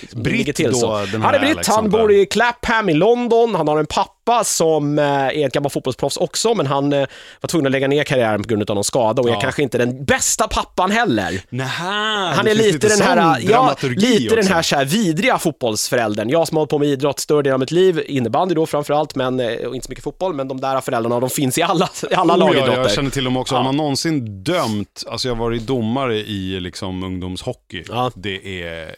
liksom, 0.00 0.22
Britt 0.22 0.56
till 0.56 0.72
då, 0.72 0.78
så. 0.78 0.96
den 0.98 1.06
här 1.06 1.18
Han 1.20 1.34
är 1.34 1.38
britt, 1.38 1.50
Alex 1.52 1.68
han 1.68 1.90
bor 1.90 2.12
i 2.12 2.26
Clapham 2.26 2.88
i 2.88 2.94
London, 2.94 3.54
han 3.54 3.68
har 3.68 3.78
en 3.78 3.86
pappa 3.86 4.44
som 4.44 4.98
eh, 4.98 5.04
är 5.04 5.46
ett 5.46 5.52
gammalt 5.52 5.72
fotbollsproffs 5.72 6.16
också, 6.16 6.54
men 6.54 6.66
han 6.66 6.92
eh, 6.92 7.06
var 7.40 7.48
tvungen 7.48 7.66
att 7.66 7.72
lägga 7.72 7.88
ner 7.88 8.04
karriären 8.04 8.42
på 8.42 8.48
grund 8.48 8.70
av 8.70 8.74
någon 8.74 8.84
skada 8.84 9.22
och 9.22 9.28
är 9.28 9.32
Ja. 9.32 9.40
kanske 9.40 9.62
inte 9.62 9.78
den 9.78 10.04
bästa 10.04 10.48
pappan 10.48 10.90
heller. 10.90 11.40
Nähä, 11.48 12.32
Han 12.36 12.46
är 12.48 12.54
lite 12.54 12.88
den 12.88 13.00
här, 13.00 13.38
ja, 13.40 13.76
lite 13.82 14.28
den 14.34 14.38
också. 14.38 14.52
här, 14.54 14.62
så 14.62 14.76
här 14.76 14.84
vidriga 14.84 15.38
fotbollsföräldern. 15.38 16.28
Jag 16.30 16.48
som 16.48 16.56
har 16.56 16.60
hållit 16.60 16.70
på 16.70 16.78
med 16.78 16.88
idrott 16.88 17.20
större 17.20 17.42
delen 17.42 17.54
av 17.54 17.60
mitt 17.60 17.70
liv, 17.70 18.02
innebandy 18.06 18.54
då 18.54 18.66
framförallt, 18.66 19.14
men 19.14 19.40
eh, 19.40 19.46
och 19.66 19.74
inte 19.74 19.86
så 19.86 19.90
mycket 19.90 20.04
fotboll, 20.04 20.34
men 20.34 20.48
de 20.48 20.60
där 20.60 20.80
föräldrarna, 20.80 21.20
de 21.20 21.30
finns 21.30 21.58
i 21.58 21.62
alla, 21.62 21.77
i 22.10 22.14
alla 22.14 22.34
Oh, 22.34 22.38
ja, 22.40 22.46
lagidrotter. 22.46 22.82
jag 22.82 22.92
känner 22.92 23.10
till 23.10 23.24
dem 23.24 23.36
också. 23.36 23.54
Ja. 23.54 23.58
Har 23.58 23.64
man 23.64 23.76
någonsin 23.76 24.42
dömt, 24.44 25.04
alltså 25.08 25.28
jag 25.28 25.34
har 25.34 25.44
varit 25.44 25.66
domare 25.66 26.16
i 26.16 26.60
liksom 26.60 27.02
ungdomshockey. 27.02 27.84
Ja. 27.88 28.10
Det 28.14 28.62
är 28.62 28.94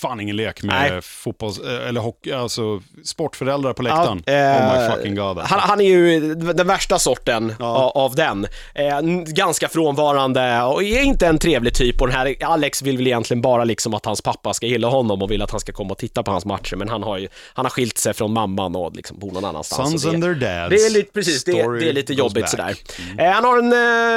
fan 0.00 0.20
ingen 0.20 0.36
lek 0.36 0.62
med 0.62 0.90
Nej. 0.92 1.02
fotbolls, 1.02 1.58
eh, 1.60 1.88
eller 1.88 2.00
hockey, 2.00 2.32
alltså 2.32 2.80
sportföräldrar 3.04 3.72
på 3.72 3.82
läktaren. 3.82 4.22
Ja, 4.26 4.32
eh, 4.32 4.56
oh 4.56 4.80
my 4.88 4.96
fucking 4.96 5.14
god. 5.14 5.38
Alltså. 5.38 5.54
Han, 5.54 5.60
han 5.68 5.80
är 5.80 5.84
ju 5.84 6.34
den 6.34 6.66
värsta 6.66 6.98
sorten 6.98 7.54
Ja. 7.58 7.66
av, 7.66 8.04
av 8.04 8.14
den. 8.14 8.46
Eh, 8.74 9.00
ganska 9.26 9.68
frånvarande 9.68 10.62
och 10.62 10.82
är 10.82 11.02
inte 11.02 11.26
en 11.26 11.38
trevlig 11.38 11.74
typ 11.74 12.00
och 12.00 12.06
den 12.06 12.16
här 12.16 12.36
Alex 12.44 12.82
vill 12.82 12.96
väl 12.96 13.06
egentligen 13.06 13.40
bara 13.42 13.64
liksom 13.64 13.94
att 13.94 14.04
hans 14.06 14.22
pappa 14.22 14.54
ska 14.54 14.66
gilla 14.66 14.88
honom 14.88 15.22
och 15.22 15.30
vill 15.30 15.42
att 15.42 15.50
han 15.50 15.60
ska 15.60 15.72
komma 15.72 15.90
och 15.92 15.98
titta 15.98 16.22
på 16.22 16.30
hans 16.30 16.44
matcher 16.44 16.76
men 16.76 16.88
han 16.88 17.02
har 17.02 17.18
ju, 17.18 17.28
han 17.54 17.64
har 17.64 17.70
skilt 17.70 17.98
sig 17.98 18.14
från 18.14 18.32
mamman 18.32 18.76
och 18.76 18.96
liksom 18.96 19.18
bor 19.18 19.30
någon 19.32 19.44
annanstans. 19.44 19.90
Sons 19.90 20.02
det, 20.02 20.08
and 20.10 20.22
their 20.22 20.34
dads. 20.34 20.70
det 20.70 20.86
är 20.86 20.90
lite, 20.90 21.12
precis, 21.12 21.44
det, 21.44 21.52
det 21.52 21.88
är 21.88 21.92
lite 21.92 22.12
jobbigt 22.12 22.42
back. 22.42 22.50
sådär. 22.50 22.74
Eh, 23.18 23.30
han 23.30 23.44
har 23.44 23.58
en, 23.58 23.72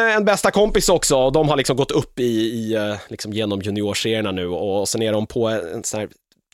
eh, 0.09 0.15
en 0.15 0.25
bästa 0.25 0.51
kompis 0.51 0.89
också 0.89 1.15
och 1.17 1.31
de 1.31 1.49
har 1.49 1.57
liksom 1.57 1.77
gått 1.77 1.91
upp 1.91 2.19
i, 2.19 2.23
i 2.23 2.73
eh, 2.75 2.95
liksom 3.07 3.33
genom 3.33 3.61
juniorserierna 3.61 4.31
nu 4.31 4.47
och 4.47 4.89
sen 4.89 5.01
är 5.01 5.11
de 5.13 5.27
på 5.27 5.59
en 5.73 5.83
sån 5.83 5.99
här 5.99 6.09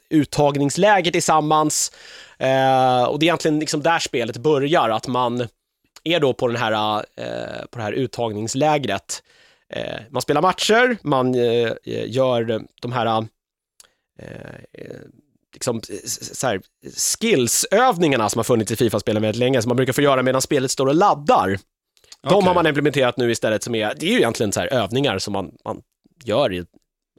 uttagningsläger 0.09 1.11
tillsammans. 1.11 1.91
Eh, 2.37 3.03
och 3.03 3.19
det 3.19 3.23
är 3.23 3.27
egentligen 3.27 3.59
liksom 3.59 3.81
där 3.81 3.99
spelet 3.99 4.37
börjar, 4.37 4.89
att 4.89 5.07
man 5.07 5.47
är 6.03 6.19
då 6.19 6.33
på, 6.33 6.47
den 6.47 6.57
här, 6.57 7.05
eh, 7.15 7.65
på 7.71 7.77
det 7.77 7.83
här 7.83 7.91
uttagningslägret. 7.91 9.23
Eh, 9.73 9.99
man 10.09 10.21
spelar 10.21 10.41
matcher, 10.41 10.97
man 11.01 11.35
eh, 11.35 11.71
gör 11.85 12.65
de 12.81 12.91
här 12.91 13.27
eh, 14.19 14.25
liksom, 15.53 15.81
så 16.05 16.47
här, 16.47 16.61
skillsövningarna 17.19 18.29
som 18.29 18.39
har 18.39 18.43
funnits 18.43 18.71
i 18.71 18.75
Fifa-spelen 18.75 19.21
väldigt 19.21 19.39
länge, 19.39 19.61
som 19.61 19.69
man 19.69 19.77
brukar 19.77 19.93
få 19.93 20.01
göra 20.01 20.23
medan 20.23 20.41
spelet 20.41 20.71
står 20.71 20.87
och 20.87 20.95
laddar. 20.95 21.47
De 22.21 22.35
Okej. 22.35 22.47
har 22.47 22.53
man 22.53 22.67
implementerat 22.67 23.17
nu 23.17 23.31
istället 23.31 23.63
som 23.63 23.75
är, 23.75 23.93
det 23.99 24.05
är 24.05 24.11
ju 24.11 24.17
egentligen 24.17 24.51
så 24.51 24.59
här 24.59 24.73
övningar 24.73 25.19
som 25.19 25.33
man, 25.33 25.51
man 25.65 25.81
gör 26.23 26.53
i 26.53 26.65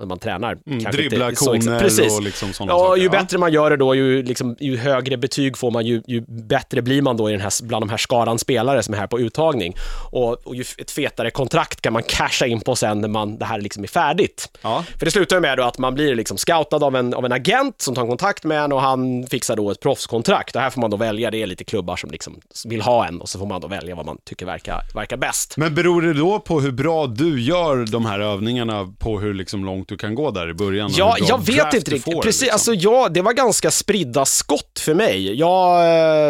när 0.00 0.06
man 0.06 0.18
tränar. 0.18 0.52
Mm, 0.52 0.60
Kanske 0.66 1.02
inte 1.02 1.16
dribbla 1.16 1.24
så 1.34 1.54
exakt- 1.54 1.66
koner 1.66 1.80
Precis. 1.80 2.16
och 2.16 2.22
liksom 2.22 2.52
sådana 2.52 2.72
Ja, 2.72 2.78
saker. 2.78 3.02
ju 3.02 3.08
bättre 3.08 3.38
man 3.38 3.52
gör 3.52 3.70
det 3.70 3.76
då, 3.76 3.94
ju, 3.94 4.22
liksom, 4.22 4.56
ju 4.60 4.76
högre 4.76 5.16
betyg 5.16 5.56
får 5.56 5.70
man, 5.70 5.86
ju, 5.86 6.02
ju 6.06 6.20
bättre 6.28 6.82
blir 6.82 7.02
man 7.02 7.16
då 7.16 7.28
i 7.28 7.32
den 7.32 7.40
här, 7.40 7.66
bland 7.66 7.82
de 7.82 7.90
här 7.90 7.96
skaran 7.96 8.38
spelare 8.38 8.82
som 8.82 8.94
är 8.94 8.98
här 8.98 9.06
på 9.06 9.20
uttagning. 9.20 9.74
Och, 10.12 10.46
och 10.46 10.54
ju 10.56 10.64
ett 10.78 10.90
fetare 10.90 11.30
kontrakt 11.30 11.80
kan 11.80 11.92
man 11.92 12.02
casha 12.02 12.46
in 12.46 12.60
på 12.60 12.76
sen 12.76 13.00
när 13.00 13.08
man, 13.08 13.38
det 13.38 13.44
här 13.44 13.60
liksom 13.60 13.82
är 13.82 13.88
färdigt. 13.88 14.58
Ja. 14.62 14.84
För 14.98 15.04
det 15.04 15.10
slutar 15.10 15.40
med 15.40 15.58
då 15.58 15.64
att 15.64 15.78
man 15.78 15.94
blir 15.94 16.14
liksom 16.14 16.36
scoutad 16.36 16.76
av 16.86 16.96
en, 16.96 17.14
av 17.14 17.24
en 17.24 17.32
agent 17.32 17.80
som 17.82 17.94
tar 17.94 18.06
kontakt 18.06 18.44
med 18.44 18.64
en 18.64 18.72
och 18.72 18.80
han 18.80 19.26
fixar 19.26 19.56
då 19.56 19.70
ett 19.70 19.80
proffskontrakt. 19.80 20.56
Och 20.56 20.62
här 20.62 20.70
får 20.70 20.80
man 20.80 20.90
då 20.90 20.96
välja, 20.96 21.30
det 21.30 21.42
är 21.42 21.46
lite 21.46 21.64
klubbar 21.64 21.96
som 21.96 22.10
liksom 22.10 22.40
vill 22.64 22.80
ha 22.82 23.06
en 23.06 23.20
och 23.20 23.28
så 23.28 23.38
får 23.38 23.46
man 23.46 23.60
då 23.60 23.68
välja 23.68 23.94
vad 23.94 24.06
man 24.06 24.18
tycker 24.24 24.46
verkar, 24.46 24.80
verkar 24.94 25.16
bäst. 25.16 25.56
Men 25.56 25.74
beror 25.74 26.02
det 26.02 26.12
då 26.12 26.38
på 26.40 26.60
hur 26.60 26.72
bra 26.72 27.06
du 27.06 27.40
gör 27.40 27.86
de 27.92 28.06
här 28.06 28.20
övningarna 28.20 28.92
på 28.98 29.20
hur 29.20 29.34
liksom 29.34 29.64
långt 29.64 29.89
du 29.90 29.96
kan 29.96 30.14
gå 30.14 30.30
där 30.30 30.50
i 30.50 30.54
början? 30.54 30.90
Ja, 30.94 31.16
jag 31.20 31.46
vet 31.46 31.74
inte 31.74 31.90
riktigt. 31.90 32.20
Precis, 32.20 32.42
liksom? 32.42 32.54
alltså 32.54 32.74
ja, 32.74 33.08
det 33.08 33.22
var 33.22 33.32
ganska 33.32 33.70
spridda 33.70 34.24
skott 34.24 34.78
för 34.78 34.94
mig. 34.94 35.34
Jag 35.34 35.80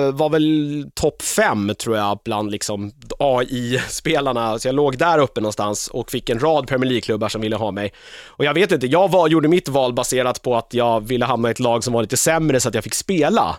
eh, 0.06 0.12
var 0.12 0.30
väl 0.30 0.86
topp 0.94 1.22
fem 1.22 1.72
tror 1.78 1.96
jag 1.96 2.18
bland 2.24 2.50
liksom 2.50 2.92
AI-spelarna, 3.18 4.58
så 4.58 4.68
jag 4.68 4.74
låg 4.74 4.98
där 4.98 5.18
uppe 5.18 5.40
någonstans 5.40 5.88
och 5.88 6.10
fick 6.10 6.30
en 6.30 6.38
rad 6.38 6.66
Premier 6.68 6.88
League-klubbar 6.90 7.28
som 7.28 7.40
ville 7.40 7.56
ha 7.56 7.70
mig. 7.70 7.92
Och 8.26 8.44
jag 8.44 8.54
vet 8.54 8.72
inte, 8.72 8.86
jag 8.86 9.10
var, 9.10 9.28
gjorde 9.28 9.48
mitt 9.48 9.68
val 9.68 9.92
baserat 9.92 10.42
på 10.42 10.56
att 10.56 10.74
jag 10.74 11.00
ville 11.00 11.24
hamna 11.24 11.48
i 11.48 11.50
ett 11.50 11.60
lag 11.60 11.84
som 11.84 11.92
var 11.92 12.02
lite 12.02 12.16
sämre 12.16 12.60
så 12.60 12.68
att 12.68 12.74
jag 12.74 12.84
fick 12.84 12.94
spela. 12.94 13.56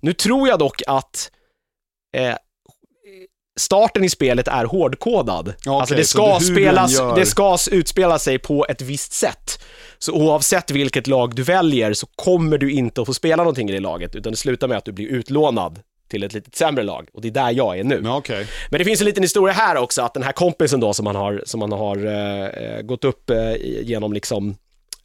Nu 0.00 0.12
tror 0.12 0.48
jag 0.48 0.58
dock 0.58 0.82
att 0.86 1.30
eh, 2.16 2.34
starten 3.60 4.04
i 4.04 4.08
spelet 4.08 4.48
är 4.48 4.64
hårdkodad. 4.64 5.54
Ja, 5.64 5.80
alltså 5.80 5.94
det 5.94 6.04
ska, 6.04 6.38
du 6.38 6.44
spelas, 6.44 7.00
det 7.16 7.26
ska 7.26 7.56
utspela 7.70 8.18
sig 8.18 8.38
på 8.38 8.66
ett 8.68 8.82
visst 8.82 9.12
sätt. 9.12 9.64
Så 9.98 10.12
oavsett 10.12 10.70
vilket 10.70 11.06
lag 11.06 11.34
du 11.34 11.42
väljer 11.42 11.92
så 11.92 12.06
kommer 12.06 12.58
du 12.58 12.72
inte 12.72 13.00
att 13.00 13.06
få 13.06 13.14
spela 13.14 13.42
någonting 13.42 13.70
i 13.70 13.72
det 13.72 13.80
laget, 13.80 14.14
utan 14.14 14.32
det 14.32 14.36
slutar 14.36 14.68
med 14.68 14.78
att 14.78 14.84
du 14.84 14.92
blir 14.92 15.06
utlånad 15.06 15.80
till 16.12 16.22
ett 16.22 16.32
lite 16.32 16.50
sämre 16.58 16.82
lag. 16.82 17.08
Och 17.12 17.22
det 17.22 17.28
är 17.28 17.32
där 17.32 17.50
jag 17.50 17.78
är 17.78 17.84
nu. 17.84 18.08
Okej. 18.08 18.46
Men 18.70 18.78
det 18.78 18.84
finns 18.84 19.00
en 19.00 19.06
liten 19.06 19.22
historia 19.22 19.54
här 19.54 19.76
också, 19.76 20.02
att 20.02 20.14
den 20.14 20.22
här 20.22 20.32
kompisen 20.32 20.80
då 20.80 20.94
som 20.94 21.04
man 21.04 21.16
har, 21.16 21.42
som 21.46 21.60
man 21.60 21.72
har 21.72 22.06
eh, 22.06 22.46
eh, 22.46 22.82
gått 22.82 23.04
upp 23.04 23.30
eh, 23.30 23.54
genom 23.82 24.12
liksom 24.12 24.56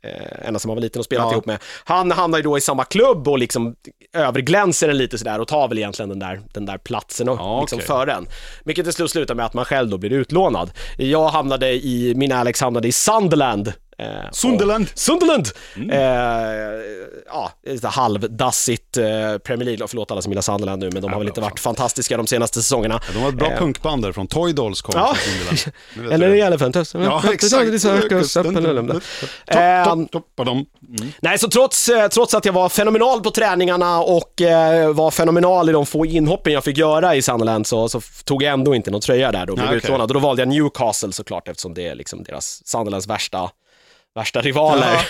eh, 0.08 0.48
ända 0.48 0.60
som 0.60 0.70
han 0.70 0.76
var 0.76 0.82
liten 0.82 1.00
och 1.00 1.06
spelat 1.06 1.26
Ja. 1.26 1.32
ihop 1.32 1.46
med. 1.46 1.58
Han 1.84 2.12
hamnar 2.12 2.38
ju 2.38 2.44
då 2.44 2.58
i 2.58 2.62
samma 2.62 2.84
klubb 2.86 3.28
och 3.28 3.40
liksom 3.40 3.76
överglänser 4.14 4.88
den 4.88 4.98
lite 4.98 5.18
sådär 5.18 5.40
och 5.40 5.48
tar 5.48 5.68
väl 5.68 5.78
egentligen 5.78 6.10
den 6.10 6.20
där, 6.20 6.42
den 6.54 6.66
där 6.66 6.78
platsen 6.78 7.30
och 7.30 7.38
Ja, 7.40 7.62
liksom 7.62 7.78
okej. 7.78 7.88
för 7.88 8.06
den. 8.06 8.28
Vilket 8.64 8.86
till 8.86 8.94
slut 8.94 9.12
slutar 9.12 9.36
med 9.36 9.46
att 9.46 9.54
man 9.54 9.66
själv 9.66 9.90
då 9.90 9.98
blir 9.98 10.14
utlånad. 10.14 10.72
Jag 10.98 11.28
hamnade 11.30 11.72
i, 11.86 12.14
min 12.16 12.32
Alex 12.32 12.62
hamnade 12.62 12.88
i 12.88 12.92
Sunderland. 12.92 13.74
Eh, 14.00 14.32
Sunderland. 14.32 14.88
Sunderland! 14.94 15.48
Mm. 15.76 15.90
Eh, 15.90 16.82
ja, 17.28 17.52
lite 17.68 17.88
halvdassigt 17.88 18.98
eh, 18.98 19.04
Premier 19.38 19.66
League, 19.66 19.88
förlåt 19.88 20.12
alla 20.12 20.22
som 20.22 20.32
gillar 20.32 20.42
Sunderland 20.42 20.84
nu, 20.84 20.90
men 20.94 21.02
de 21.02 21.12
har 21.12 21.20
väl 21.20 21.28
inte 21.28 21.42
varit 21.42 21.60
fantastiska 21.60 22.18
de 22.18 22.28
senaste 22.28 22.62
säsongerna. 22.62 23.00
Ja, 23.08 23.14
de 23.14 23.22
var 23.24 23.30
ett 23.30 23.36
bra 23.36 23.52
Eh, 23.52 23.60
punkband 23.60 24.04
där 24.04 24.12
från 24.12 24.28
Toy 24.28 24.54
Dolls 24.54 24.82
kom 24.82 24.94
Ja. 24.96 25.16
från 25.16 25.34
Sunderland. 25.34 26.14
Eller 26.14 26.36
i. 26.36 26.42
Elephant 26.42 26.76
Ja, 26.76 27.24
exakt. 27.34 27.54
Eh. 29.48 29.92
Mm. 30.88 31.12
Nej, 31.22 31.38
så 31.40 31.50
trots, 31.50 31.90
eh, 31.90 32.08
trots 32.08 32.34
att 32.34 32.46
jag 32.46 32.54
var 32.54 32.70
fenomenal 32.70 33.22
på 33.22 33.32
träningarna 33.32 34.00
och 34.02 34.42
eh, 34.42 34.94
var 34.94 35.12
fenomenal 35.12 35.70
i 35.70 35.72
de 35.72 35.86
få 35.86 36.06
inhoppen 36.06 36.54
jag 36.54 36.64
fick 36.64 36.78
göra 36.78 37.16
i 37.16 37.22
Sunderland 37.22 37.68
så, 37.68 37.90
så 37.90 38.02
tog 38.26 38.44
jag 38.44 38.54
ändå 38.54 38.76
inte 38.76 38.92
någon 38.92 39.02
tröja 39.02 39.32
där 39.32 39.46
då, 39.46 39.56
blev 39.56 39.74
utlånad. 39.74 40.02
Och 40.12 40.14
då 40.14 40.20
valde 40.20 40.42
jag 40.42 40.50
Newcastle 40.50 41.12
såklart 41.12 41.48
eftersom 41.48 41.74
det 41.74 41.88
är 41.88 41.96
liksom 41.96 42.24
deras, 42.24 42.62
Sunderlands 42.68 43.08
värsta 43.08 43.50
värsta 44.18 44.42
rivaler. 44.42 45.00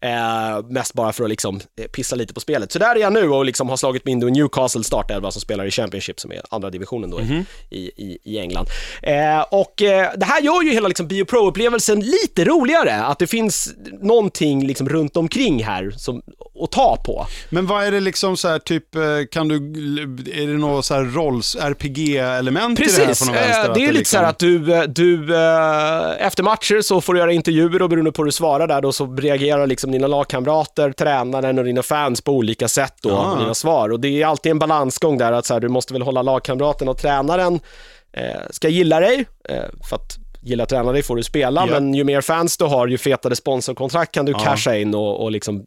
Eh, 0.00 0.62
mest 0.68 0.94
bara 0.94 1.12
för 1.12 1.24
att 1.24 1.30
liksom 1.30 1.60
eh, 1.80 1.86
pissa 1.86 2.16
lite 2.16 2.34
på 2.34 2.40
spelet. 2.40 2.72
Så 2.72 2.78
där 2.78 2.96
är 2.96 3.00
jag 3.00 3.12
nu 3.12 3.28
och 3.30 3.44
liksom 3.44 3.68
har 3.68 3.76
slagit 3.76 4.04
mig 4.04 4.12
in 4.12 4.22
i 4.22 4.30
Newcastle 4.30 4.84
startelva 4.84 5.30
som 5.30 5.40
spelar 5.40 5.64
i 5.66 5.70
Championship 5.70 6.20
som 6.20 6.32
är 6.32 6.40
andra 6.50 6.70
divisionen 6.70 7.10
då 7.10 7.18
Mhm. 7.18 7.44
i, 7.70 7.78
i, 7.78 8.18
i 8.24 8.38
England. 8.38 8.66
Eh, 9.02 9.40
och 9.50 9.82
eh, 9.82 10.10
det 10.16 10.24
här 10.26 10.40
gör 10.42 10.62
ju 10.62 10.72
hela 10.72 10.88
liksom 10.88 11.06
Bio 11.08 11.24
Pro-upplevelsen 11.24 12.00
lite 12.00 12.44
roligare, 12.44 12.94
att 13.04 13.18
det 13.18 13.26
finns 13.26 13.68
någonting 14.00 14.66
liksom 14.66 14.88
runt 14.88 15.16
omkring 15.16 15.64
här 15.64 15.90
som, 15.96 16.22
att 16.62 16.70
ta 16.72 16.96
på. 17.04 17.26
Men 17.50 17.66
vad 17.66 17.84
är 17.84 17.90
det 17.90 18.00
liksom 18.00 18.36
så 18.36 18.48
här, 18.48 18.58
typ, 18.58 18.94
eh, 18.94 19.02
kan 19.30 19.48
du, 19.48 19.56
är 20.42 20.46
det 20.46 20.52
något 20.58 20.84
så 20.84 20.94
här 20.94 21.04
rolls, 21.04 21.56
RPG-element 21.56 22.80
i 22.80 22.84
det 22.84 22.90
här 22.92 23.06
Precis, 23.06 23.24
från 23.24 23.34
vänster? 23.34 23.68
eh, 23.68 23.74
det 23.74 23.86
är 23.86 23.92
lite 23.92 24.10
så 24.10 24.16
här 24.18 24.24
liksom- 24.24 24.24
att 24.24 24.38
du, 24.38 24.74
eh, 24.74 24.82
du 24.82 25.34
eh, 25.36 26.26
efter 26.26 26.42
matcher 26.42 26.80
så 26.80 27.00
får 27.00 27.14
du 27.14 27.20
göra 27.20 27.32
intervjuer 27.32 27.82
och 27.82 27.88
beroende 27.88 28.12
på 28.12 28.22
hur 28.22 28.26
du 28.26 28.32
svarar 28.32 28.45
där 28.66 28.80
då 28.80 28.92
så 28.92 29.16
reagerar 29.16 29.66
liksom 29.66 29.90
dina 29.92 30.06
lagkamrater, 30.06 30.92
tränaren 30.92 31.58
och 31.58 31.64
dina 31.64 31.82
fans 31.82 32.20
på 32.20 32.32
olika 32.32 32.68
sätt 32.68 32.94
då, 33.02 33.08
Ja. 33.10 33.32
på 33.34 33.40
dina 33.40 33.54
svar. 33.54 33.92
Och 33.92 34.00
det 34.00 34.22
är 34.22 34.26
alltid 34.26 34.50
en 34.50 34.58
balansgång 34.58 35.18
där 35.18 35.32
att 35.32 35.46
så 35.46 35.54
här, 35.54 35.60
du 35.60 35.68
måste 35.68 35.92
väl 35.92 36.02
hålla 36.02 36.22
lagkamraten 36.22 36.88
och 36.88 36.98
tränaren 36.98 37.60
eh, 38.12 38.40
ska 38.50 38.68
gilla 38.68 39.00
dig, 39.00 39.26
eh, 39.48 39.56
för 39.88 39.96
att 39.96 40.16
gilla 40.42 40.66
träna 40.66 40.92
dig 40.92 41.02
får 41.02 41.16
du 41.16 41.22
spela, 41.22 41.66
Ja. 41.66 41.72
men 41.80 41.94
ju 41.94 42.04
mer 42.04 42.20
fans 42.20 42.56
du 42.56 42.64
har, 42.64 42.86
ju 42.86 42.98
fetare 42.98 43.36
sponsorkontrakt 43.36 44.12
kan 44.12 44.24
du 44.26 44.32
Ja. 44.32 44.38
casha 44.38 44.76
in 44.76 44.94
och, 44.94 45.22
och 45.22 45.30
liksom 45.30 45.64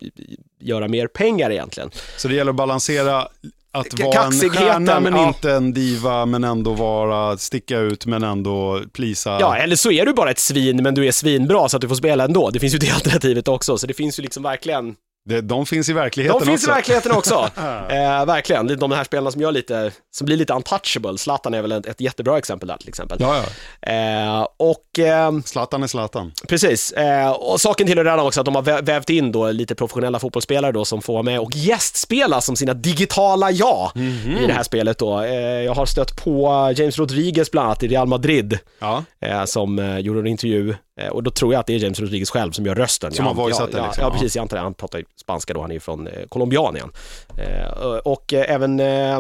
göra 0.62 0.88
mer 0.88 1.08
pengar 1.08 1.52
egentligen. 1.52 1.92
Så 2.18 2.28
det 2.28 2.36
gäller 2.36 2.50
att 2.52 2.56
balansera 2.56 3.28
att 3.72 4.00
vara 4.00 4.24
en 4.26 4.32
stjärna 4.32 5.00
men 5.00 5.14
ja. 5.14 5.28
inte 5.28 5.52
en 5.52 5.74
diva, 5.74 6.26
men 6.26 6.44
ändå 6.44 6.74
vara, 6.74 7.38
sticka 7.38 7.80
ut 7.80 8.06
men 8.06 8.24
ändå 8.24 8.82
plisa. 8.94 9.38
Ja, 9.40 9.58
eller 9.58 9.76
så 9.76 9.92
är 9.92 10.06
du 10.06 10.14
bara 10.14 10.32
ett 10.32 10.40
svin, 10.40 10.84
men 10.84 10.96
du 10.96 11.08
är 11.08 11.12
svinbra 11.12 11.70
så 11.70 11.78
att 11.78 11.82
du 11.82 11.88
får 11.88 11.96
spela 11.96 12.24
ändå. 12.24 12.50
Det 12.50 12.60
finns 12.60 12.74
ju 12.74 12.78
det 12.78 12.90
alternativet 12.96 13.48
också, 13.48 13.78
så 13.78 13.88
det 13.88 13.94
finns 13.94 14.20
ju 14.20 14.24
liksom 14.24 14.44
verkligen 14.44 14.96
Det, 15.26 15.42
de 15.42 15.66
finns 15.66 15.90
i 15.90 15.94
verkligheten 15.94 16.40
De 16.40 16.46
finns 16.46 16.62
också. 16.64 16.72
i 16.72 16.74
verkligheten 16.74 17.12
också. 17.12 17.34
eh, 17.90 18.26
verkligen, 18.26 18.68
de 18.80 18.92
här 18.92 19.04
spelarna 19.04 19.32
som 19.32 19.42
gör 19.42 19.52
lite, 19.52 19.92
som 20.12 20.26
blir 20.26 20.38
lite 20.38 20.54
untouchable. 20.54 21.18
Zlatan 21.18 21.54
är 21.54 21.62
väl 21.62 21.72
ett, 21.72 21.86
ett 21.86 22.02
jättebra 22.02 22.38
exempel 22.38 22.68
där 22.68 22.78
till 22.78 22.90
exempel. 22.90 23.18
Ja, 23.22 23.42
ja. 23.82 23.92
Eh, 23.92 24.48
och 24.58 25.00
ehm, 25.00 25.44
Zlatan 25.44 25.84
är 25.84 25.88
Zlatan. 25.88 26.32
Precis, 26.48 26.92
eh, 26.92 27.32
och 27.32 27.62
saken 27.62 27.88
till 27.88 27.96
det 27.96 28.04
redan 28.04 28.20
också 28.20 28.40
att 28.42 28.46
de 28.46 28.56
har 28.56 28.62
vä- 28.62 28.86
vävt 28.86 29.10
in 29.10 29.32
då 29.32 29.52
lite 29.52 29.76
professionella 29.76 30.20
fotbollsspelare 30.20 30.72
då 30.72 30.86
som 30.86 31.02
får 31.02 31.14
vara 31.14 31.24
med 31.24 31.40
och 31.40 31.52
gästspela 31.56 32.42
som 32.42 32.56
sina 32.56 32.74
digitala 32.74 33.52
jag 33.52 33.92
i 34.42 34.46
det 34.48 34.54
här 34.54 34.64
spelet 34.64 34.98
då. 34.98 35.22
Eh, 35.22 35.34
jag 35.40 35.74
har 35.74 35.86
stött 35.86 36.24
på 36.24 36.48
James 36.78 36.98
Rodriguez 36.98 37.52
bland 37.52 37.66
annat 37.68 37.84
i 37.84 37.88
Real 37.88 38.08
Madrid 38.08 38.60
Ja. 38.80 39.04
eh, 39.26 39.46
som 39.46 39.80
eh, 39.80 40.00
gjorde 40.00 40.20
en 40.20 40.28
intervju 40.28 40.70
eh, 40.70 40.76
och 41.12 41.24
då 41.24 41.32
tror 41.32 41.54
jag 41.54 41.60
att 41.60 41.68
det 41.68 41.74
är 41.74 41.80
James 41.80 42.00
Rodriguez 42.00 42.30
själv 42.30 42.52
som 42.52 42.66
gör 42.66 42.76
rösten. 42.76 43.12
Som 43.12 43.26
har 43.26 43.34
det 43.34 43.56
ja, 43.58 43.66
liksom, 43.66 43.94
Ja, 43.98 44.12
precis. 44.12 44.36
Jag 44.36 44.42
antar 44.42 44.58
det. 44.58 44.64
Han 44.64 44.74
pratar 44.74 45.04
spanska 45.16 45.54
då, 45.54 45.62
han 45.62 45.70
är 45.70 45.74
ju 45.74 45.80
från 45.80 46.08
eh, 46.08 46.28
Colombianien. 46.30 46.92
Eh, 47.38 47.98
och 48.04 48.34
eh, 48.34 48.54
även 48.54 48.80
eh, 48.80 49.20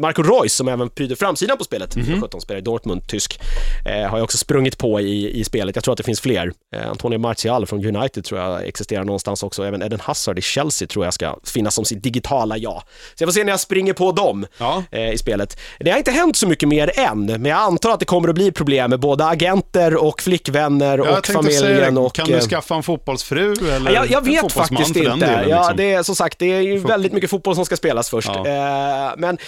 Marco 0.00 0.22
Reus 0.22 0.54
som 0.54 0.68
även 0.68 0.88
pryder 0.90 1.16
framsidan 1.16 1.58
på 1.58 1.64
spelet, 1.64 1.96
Mhm. 1.96 2.22
17 2.22 2.40
spelar 2.40 2.58
i 2.58 2.62
Dortmund, 2.62 3.06
tysk, 3.08 3.40
eh, 3.86 4.08
har 4.10 4.18
jag 4.18 4.24
också 4.24 4.38
sprungit 4.38 4.78
på 4.78 5.00
i, 5.00 5.40
i 5.40 5.44
spelet. 5.44 5.76
Jag 5.76 5.84
tror 5.84 5.92
att 5.92 5.98
det 5.98 6.04
finns 6.04 6.20
fler. 6.20 6.52
Eh, 6.76 6.90
Antonio 6.90 7.18
Martial 7.18 7.66
från 7.66 7.96
United 7.96 8.24
tror 8.24 8.40
jag 8.40 8.66
existerar 8.68 9.04
någonstans 9.04 9.42
också. 9.42 9.64
Även 9.64 9.82
Eden 9.82 10.00
Hazard 10.00 10.38
i 10.38 10.42
Chelsea 10.42 10.88
tror 10.88 11.04
jag 11.04 11.14
ska 11.14 11.36
finnas 11.44 11.74
som 11.74 11.84
sitt 11.84 12.02
digitala 12.02 12.56
jag. 12.56 12.82
Så 13.14 13.22
jag 13.22 13.28
får 13.28 13.32
se 13.32 13.44
när 13.44 13.52
jag 13.52 13.60
springer 13.60 13.92
på 13.92 14.12
dem 14.12 14.46
Ja. 14.58 14.82
eh, 14.90 15.10
i 15.12 15.18
spelet. 15.18 15.58
Det 15.80 15.90
har 15.90 15.98
inte 15.98 16.10
hänt 16.10 16.36
så 16.36 16.46
mycket 16.48 16.68
mer 16.68 16.98
än, 16.98 17.26
men 17.26 17.44
jag 17.44 17.58
antar 17.58 17.90
att 17.90 18.00
det 18.00 18.06
kommer 18.06 18.28
att 18.28 18.34
bli 18.34 18.52
problem 18.52 18.90
med 18.90 19.00
både 19.00 19.24
agenter 19.26 19.96
och 19.96 20.22
flickvänner 20.22 20.98
Jag 20.98 21.18
och 21.18 21.26
familjen 21.26 21.60
säga, 21.60 22.00
och... 22.00 22.14
kan 22.14 22.26
du 22.26 22.34
eh, 22.34 22.40
skaffa 22.40 22.74
en 22.74 22.82
fotbollsfru 22.82 23.52
eller 23.76 23.90
jag, 23.90 24.10
jag 24.10 24.24
vet 24.24 24.52
faktiskt 24.52 24.88
inte. 24.96 25.00
delen, 25.00 25.20
ja, 25.48 25.58
liksom? 25.58 25.76
det 25.76 25.92
är 25.92 26.02
som 26.02 26.16
sagt, 26.16 26.38
det 26.38 26.46
är 26.52 26.60
ju 26.60 26.78
väldigt 26.78 27.12
mycket 27.12 27.30
fotboll 27.30 27.54
som 27.54 27.64
ska 27.66 27.76
spelas 27.76 28.10
först. 28.10 28.30
Ja. 28.34 28.46
Eh, 28.46 29.14
men 29.16 29.38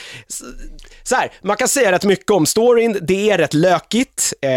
så 1.03 1.15
här, 1.15 1.33
man 1.43 1.57
kan 1.57 1.69
säga 1.69 1.93
rätt 1.93 2.05
mycket 2.05 2.31
om 2.31 2.47
storyn. 2.47 2.99
Det 3.03 3.31
är 3.31 3.39
rätt 3.39 3.55
lökigt. 3.55 4.33
Eh, 4.41 4.51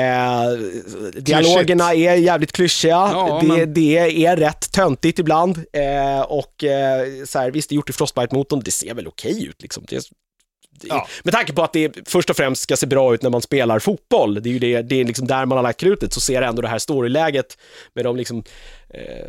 dialogerna 1.21 1.93
är 1.93 2.15
jävligt 2.15 2.51
klyschiga. 2.51 2.91
Ja, 2.91 3.39
det, 3.41 3.47
men- 3.47 3.73
det 3.73 4.25
är 4.25 4.37
rätt 4.37 4.71
töntigt 4.71 5.19
ibland. 5.19 5.57
Eh, 5.73 6.21
och 6.21 6.63
eh, 6.63 7.23
så 7.25 7.39
här, 7.39 7.51
visst, 7.51 7.69
det 7.69 7.73
är 7.73 7.75
gjort 7.75 7.89
i 7.89 7.93
Frostbite-motorn. 7.93 8.61
Det 8.65 8.71
ser 8.71 8.93
väl 8.93 9.07
okej 9.07 9.45
ut 9.45 9.61
liksom. 9.61 9.83
Det, 9.87 9.95
det, 9.95 10.87
Ja. 10.87 11.07
Med 11.23 11.33
tanke 11.33 11.53
på 11.53 11.63
att 11.63 11.73
det 11.73 12.09
först 12.09 12.29
och 12.29 12.35
främst 12.37 12.61
ska 12.63 12.77
se 12.77 12.85
bra 12.87 13.13
ut 13.13 13.21
när 13.21 13.29
man 13.29 13.41
spelar 13.41 13.79
fotboll, 13.79 14.33
det 14.43 14.49
är 14.49 14.51
ju 14.53 14.59
det, 14.59 14.81
det 14.81 14.95
är 15.01 15.05
liksom 15.05 15.27
där 15.27 15.45
man 15.45 15.57
har 15.57 15.63
lagt 15.63 15.79
krutet, 15.79 16.13
så 16.13 16.21
ser 16.21 16.41
ändå 16.41 16.61
det 16.61 16.67
här 16.67 16.79
storyläget 16.79 17.57
med 17.93 18.05
de 18.05 18.15
liksom, 18.15 18.43
eh, 18.89 19.27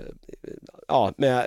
ja, 0.93 1.13
med, 1.17 1.39
eh, 1.39 1.45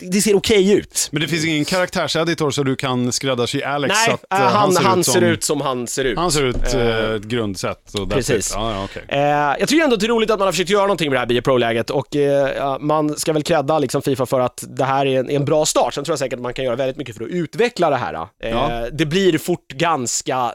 det 0.00 0.20
ser 0.20 0.36
okej 0.36 0.72
ut. 0.72 1.08
Men 1.12 1.22
det 1.22 1.28
finns 1.28 1.44
ingen 1.44 1.64
karaktärseditor 1.64 2.50
så 2.50 2.62
du 2.62 2.76
kan 2.76 3.12
skräddarsy 3.12 3.62
Alex 3.62 3.94
Nej, 4.06 4.14
att 4.14 4.40
eh, 4.40 4.46
eh, 4.46 4.52
han, 4.52 4.76
han, 4.76 5.04
som, 5.04 5.14
ser 5.14 5.20
ut 5.20 5.44
som 5.44 5.60
han 5.60 5.86
ser 5.86 6.04
ut. 6.04 6.18
Han 6.18 6.32
ser 6.32 6.44
ut 6.44 6.74
ett 6.74 7.22
grundsätt. 7.22 7.94
Och 7.94 8.10
precis. 8.10 8.50
it. 8.50 8.54
Ja, 8.56 8.72
ja, 8.72 8.84
okej. 8.84 9.04
Eh, 9.08 9.20
jag 9.58 9.68
tycker 9.68 9.84
ändå 9.84 9.94
att 9.94 10.00
det 10.00 10.06
är 10.06 10.08
roligt 10.08 10.30
att 10.30 10.38
man 10.38 10.46
har 10.46 10.52
försökt 10.52 10.70
göra 10.70 10.82
någonting 10.82 11.10
med 11.10 11.16
det 11.16 11.20
här 11.20 11.26
Bio 11.26 11.40
Pro-läget 11.40 11.90
och 11.90 12.14
ja, 12.56 12.78
man 12.80 13.18
ska 13.18 13.32
väl 13.32 13.42
credda 13.42 13.78
liksom 13.78 14.02
Fifa 14.02 14.26
för 14.26 14.40
att 14.40 14.64
det 14.68 14.84
här 14.84 15.06
är 15.06 15.20
en, 15.20 15.30
en 15.30 15.44
bra 15.44 15.66
start. 15.66 15.94
Sen 15.94 16.04
tror 16.04 16.12
jag 16.12 16.18
säkert 16.18 16.36
att 16.36 16.42
man 16.42 16.54
kan 16.54 16.64
göra 16.64 16.76
väldigt 16.76 16.96
mycket 16.96 17.16
för 17.16 17.24
att 17.24 17.30
utveckla 17.30 17.90
det 17.90 17.96
här. 17.96 18.28
Ja. 18.38 18.88
Det 18.92 19.06
blir 19.06 19.38
fort 19.38 19.68
ganska 19.68 20.54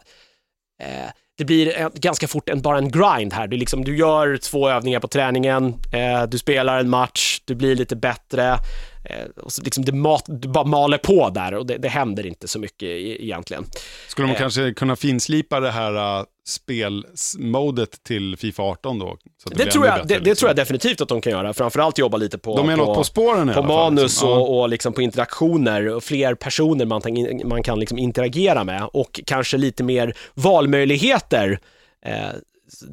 det 1.37 1.45
blir 1.45 1.77
ett, 1.77 1.93
ganska 1.93 2.27
fort 2.27 2.49
en, 2.49 2.61
bara 2.61 2.77
en 2.77 2.91
grind 2.91 3.33
här. 3.33 3.47
Du, 3.47 3.57
liksom, 3.57 3.83
du 3.83 3.97
gör 3.97 4.37
två 4.37 4.69
övningar 4.69 4.99
på 4.99 5.07
träningen, 5.07 5.75
eh, 5.93 6.23
du 6.23 6.37
spelar 6.37 6.79
en 6.79 6.89
match, 6.89 7.41
du 7.45 7.55
blir 7.55 7.75
lite 7.75 7.95
bättre. 7.95 8.57
Eh, 9.03 9.25
och 9.43 9.51
så 9.51 9.61
liksom 9.61 9.85
det 9.85 9.91
mat, 9.91 10.23
du 10.27 10.47
bara 10.47 10.63
maler 10.63 10.97
på 10.97 11.29
där 11.29 11.53
och 11.53 11.65
det, 11.65 11.77
det 11.77 11.87
händer 11.89 12.25
inte 12.25 12.47
så 12.47 12.59
mycket 12.59 12.83
e- 12.89 13.23
egentligen. 13.25 13.65
Skulle 14.07 14.27
man 14.27 14.35
Eh. 14.35 14.39
kanske 14.39 14.73
kunna 14.73 14.95
finslipa 14.95 15.59
det 15.59 15.71
här 15.71 16.19
uh, 16.19 16.23
spelmodet 16.47 18.03
till 18.03 18.37
Fifa 18.37 18.63
18 18.63 18.99
då? 18.99 19.17
Det, 19.45 19.65
tror 19.65 19.85
jag, 19.85 19.95
bättre, 19.95 20.07
det, 20.07 20.13
det 20.13 20.19
liksom? 20.19 20.35
tror 20.39 20.49
jag 20.49 20.55
definitivt 20.55 21.01
att 21.01 21.07
de 21.09 21.21
kan 21.21 21.31
göra. 21.31 21.53
Framförallt 21.53 21.97
jobba 21.97 22.17
lite 22.17 22.37
på, 22.37 22.57
De 22.57 22.69
är 22.69 22.77
på, 22.77 22.85
något 22.85 22.97
på 22.97 23.03
spåren 23.03 23.47
på 23.47 23.53
fall, 23.53 23.65
manus 23.65 24.01
liksom. 24.03 24.29
Och, 24.29 24.59
och 24.61 24.69
liksom 24.69 24.93
på 24.93 25.01
interaktioner 25.01 25.87
och 25.87 26.03
fler 26.03 26.35
personer 26.35 26.85
man, 26.85 27.01
kan- 27.01 27.41
man 27.45 27.63
kan 27.63 27.79
liksom 27.79 27.97
interagera 27.97 28.63
med 28.63 28.83
och 28.93 29.19
kanske 29.25 29.57
lite 29.57 29.83
mer 29.83 30.17
valmöjligheter 30.33 31.59
eh, 32.05 32.13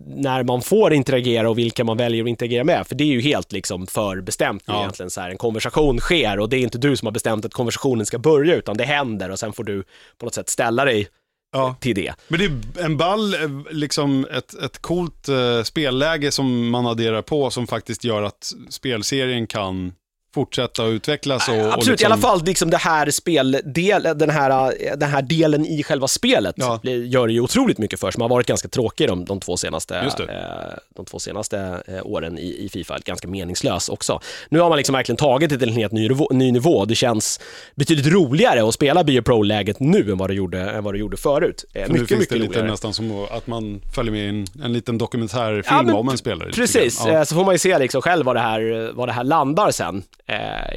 när 0.06 0.42
man 0.42 0.62
får 0.62 0.92
interagera 0.92 1.50
och 1.50 1.58
vilka 1.58 1.84
man 1.84 1.96
väljer 1.96 2.22
att 2.24 2.28
interagera 2.28 2.64
med. 2.64 2.87
För 2.87 2.94
det 2.94 3.04
är 3.04 3.08
ju 3.08 3.20
helt 3.20 3.52
liksom 3.52 3.87
förbestämt 3.87 4.62
Ja. 4.66 4.78
egentligen. 4.80 5.10
Så 5.10 5.20
här, 5.20 5.30
en 5.30 5.38
konversation 5.38 5.98
sker 6.00 6.38
och 6.38 6.48
det 6.48 6.56
är 6.56 6.60
inte 6.60 6.78
du 6.78 6.96
som 6.96 7.06
har 7.06 7.12
bestämt 7.12 7.44
att 7.44 7.54
konversationen 7.54 8.06
ska 8.06 8.18
börja 8.18 8.54
utan 8.54 8.76
det 8.76 8.84
händer 8.84 9.30
och 9.30 9.38
sen 9.38 9.52
får 9.52 9.64
du 9.64 9.82
på 10.18 10.26
något 10.26 10.34
sätt 10.34 10.48
ställa 10.48 10.84
dig 10.84 11.08
Ja. 11.52 11.76
till 11.80 11.94
det. 11.94 12.14
Men 12.28 12.38
det 12.40 12.44
är 12.80 12.84
en 12.84 12.96
ball, 12.96 13.34
eh, 13.34 13.40
liksom 13.70 14.26
ett, 14.32 14.54
ett 14.54 14.78
coolt 14.82 15.28
uh, 15.28 15.62
spelläge 15.62 16.30
som 16.30 16.70
man 16.70 16.87
adderar 16.87 17.22
på 17.22 17.50
som 17.50 17.66
faktiskt 17.66 18.04
gör 18.04 18.22
att 18.22 18.52
spelserien 18.68 19.46
kan 19.46 19.92
fortsätta 20.34 20.82
att 20.84 20.90
utvecklas. 20.90 21.48
Och, 21.48 21.54
och 21.54 21.60
Absolut, 21.74 21.86
liksom, 22.00 22.02
i 22.10 22.12
alla 22.12 22.22
fall 22.22 22.44
liksom 22.44 22.70
det 22.70 22.76
här 22.76 23.10
speldel, 23.10 24.02
den 24.16 24.30
här, 24.30 24.74
den 24.96 25.08
här 25.10 25.22
delen 25.22 25.66
i 25.66 25.82
själva 25.82 26.08
spelet 26.08 26.54
Ja. 26.58 26.80
gör 26.84 27.26
det 27.26 27.32
ju 27.32 27.40
otroligt 27.40 27.78
mycket 27.78 28.00
för, 28.00 28.10
som 28.10 28.22
har 28.22 28.28
varit 28.28 28.46
ganska 28.46 28.68
tråkig 28.68 29.08
de, 29.08 29.24
de 29.24 29.40
två 29.40 29.56
senaste, 29.56 29.96
eh, 29.98 30.78
de 30.96 31.04
två 31.04 31.18
senaste 31.18 31.82
eh, 31.86 32.06
åren 32.06 32.38
i, 32.38 32.64
i 32.64 32.68
Fifa, 32.68 32.98
ganska 33.04 33.28
meningslös 33.28 33.88
också. 33.88 34.20
Nu 34.48 34.58
har 34.58 34.68
man 34.68 34.76
liksom 34.78 34.92
verkligen 34.92 35.16
tagit 35.16 35.50
det 35.50 35.58
till 35.58 35.68
en 35.68 35.74
helt 35.74 35.92
ny, 35.92 36.08
nivå- 36.08 36.32
ny 36.32 36.52
nivå, 36.52 36.84
det 36.84 36.94
känns 36.94 37.40
betydligt 37.74 38.06
roligare 38.06 38.68
att 38.68 38.74
spela 38.74 39.04
Bio 39.04 39.22
Pro-läget 39.22 39.80
nu 39.80 40.10
än 40.12 40.18
vad 40.18 40.30
det 40.30 40.34
gjorde, 40.34 40.60
än 40.70 40.84
vad 40.84 40.94
det 40.94 40.98
gjorde 40.98 41.16
förut. 41.16 41.64
Eh, 41.74 41.82
För 41.86 41.92
nu 41.92 42.00
mycket, 42.00 42.08
finns 42.08 42.20
mycket 42.20 42.28
det 42.34 42.38
lite 42.38 42.52
roligare. 42.52 42.70
nästan 42.70 42.94
som 42.94 43.26
att 43.30 43.46
man 43.46 43.80
följer 43.94 44.12
med 44.12 44.24
i 44.24 44.28
en, 44.28 44.46
en 44.64 44.72
liten 44.72 44.98
dokumentärfilm 44.98 45.76
Ja, 45.76 45.82
men 45.82 45.94
om 45.94 46.08
en 46.08 46.18
spelare. 46.18 46.50
Precis, 46.52 47.06
eh, 47.06 47.24
så 47.24 47.34
får 47.34 47.44
man 47.44 47.54
ju 47.54 47.58
se 47.58 47.78
liksom 47.78 48.02
själv 48.02 48.26
vad 48.26 48.36
det 48.36 48.40
här, 48.40 48.90
vad 48.94 49.08
det 49.08 49.12
här 49.12 49.24
landar 49.24 49.70
sen 49.70 50.02
eh, 50.23 50.23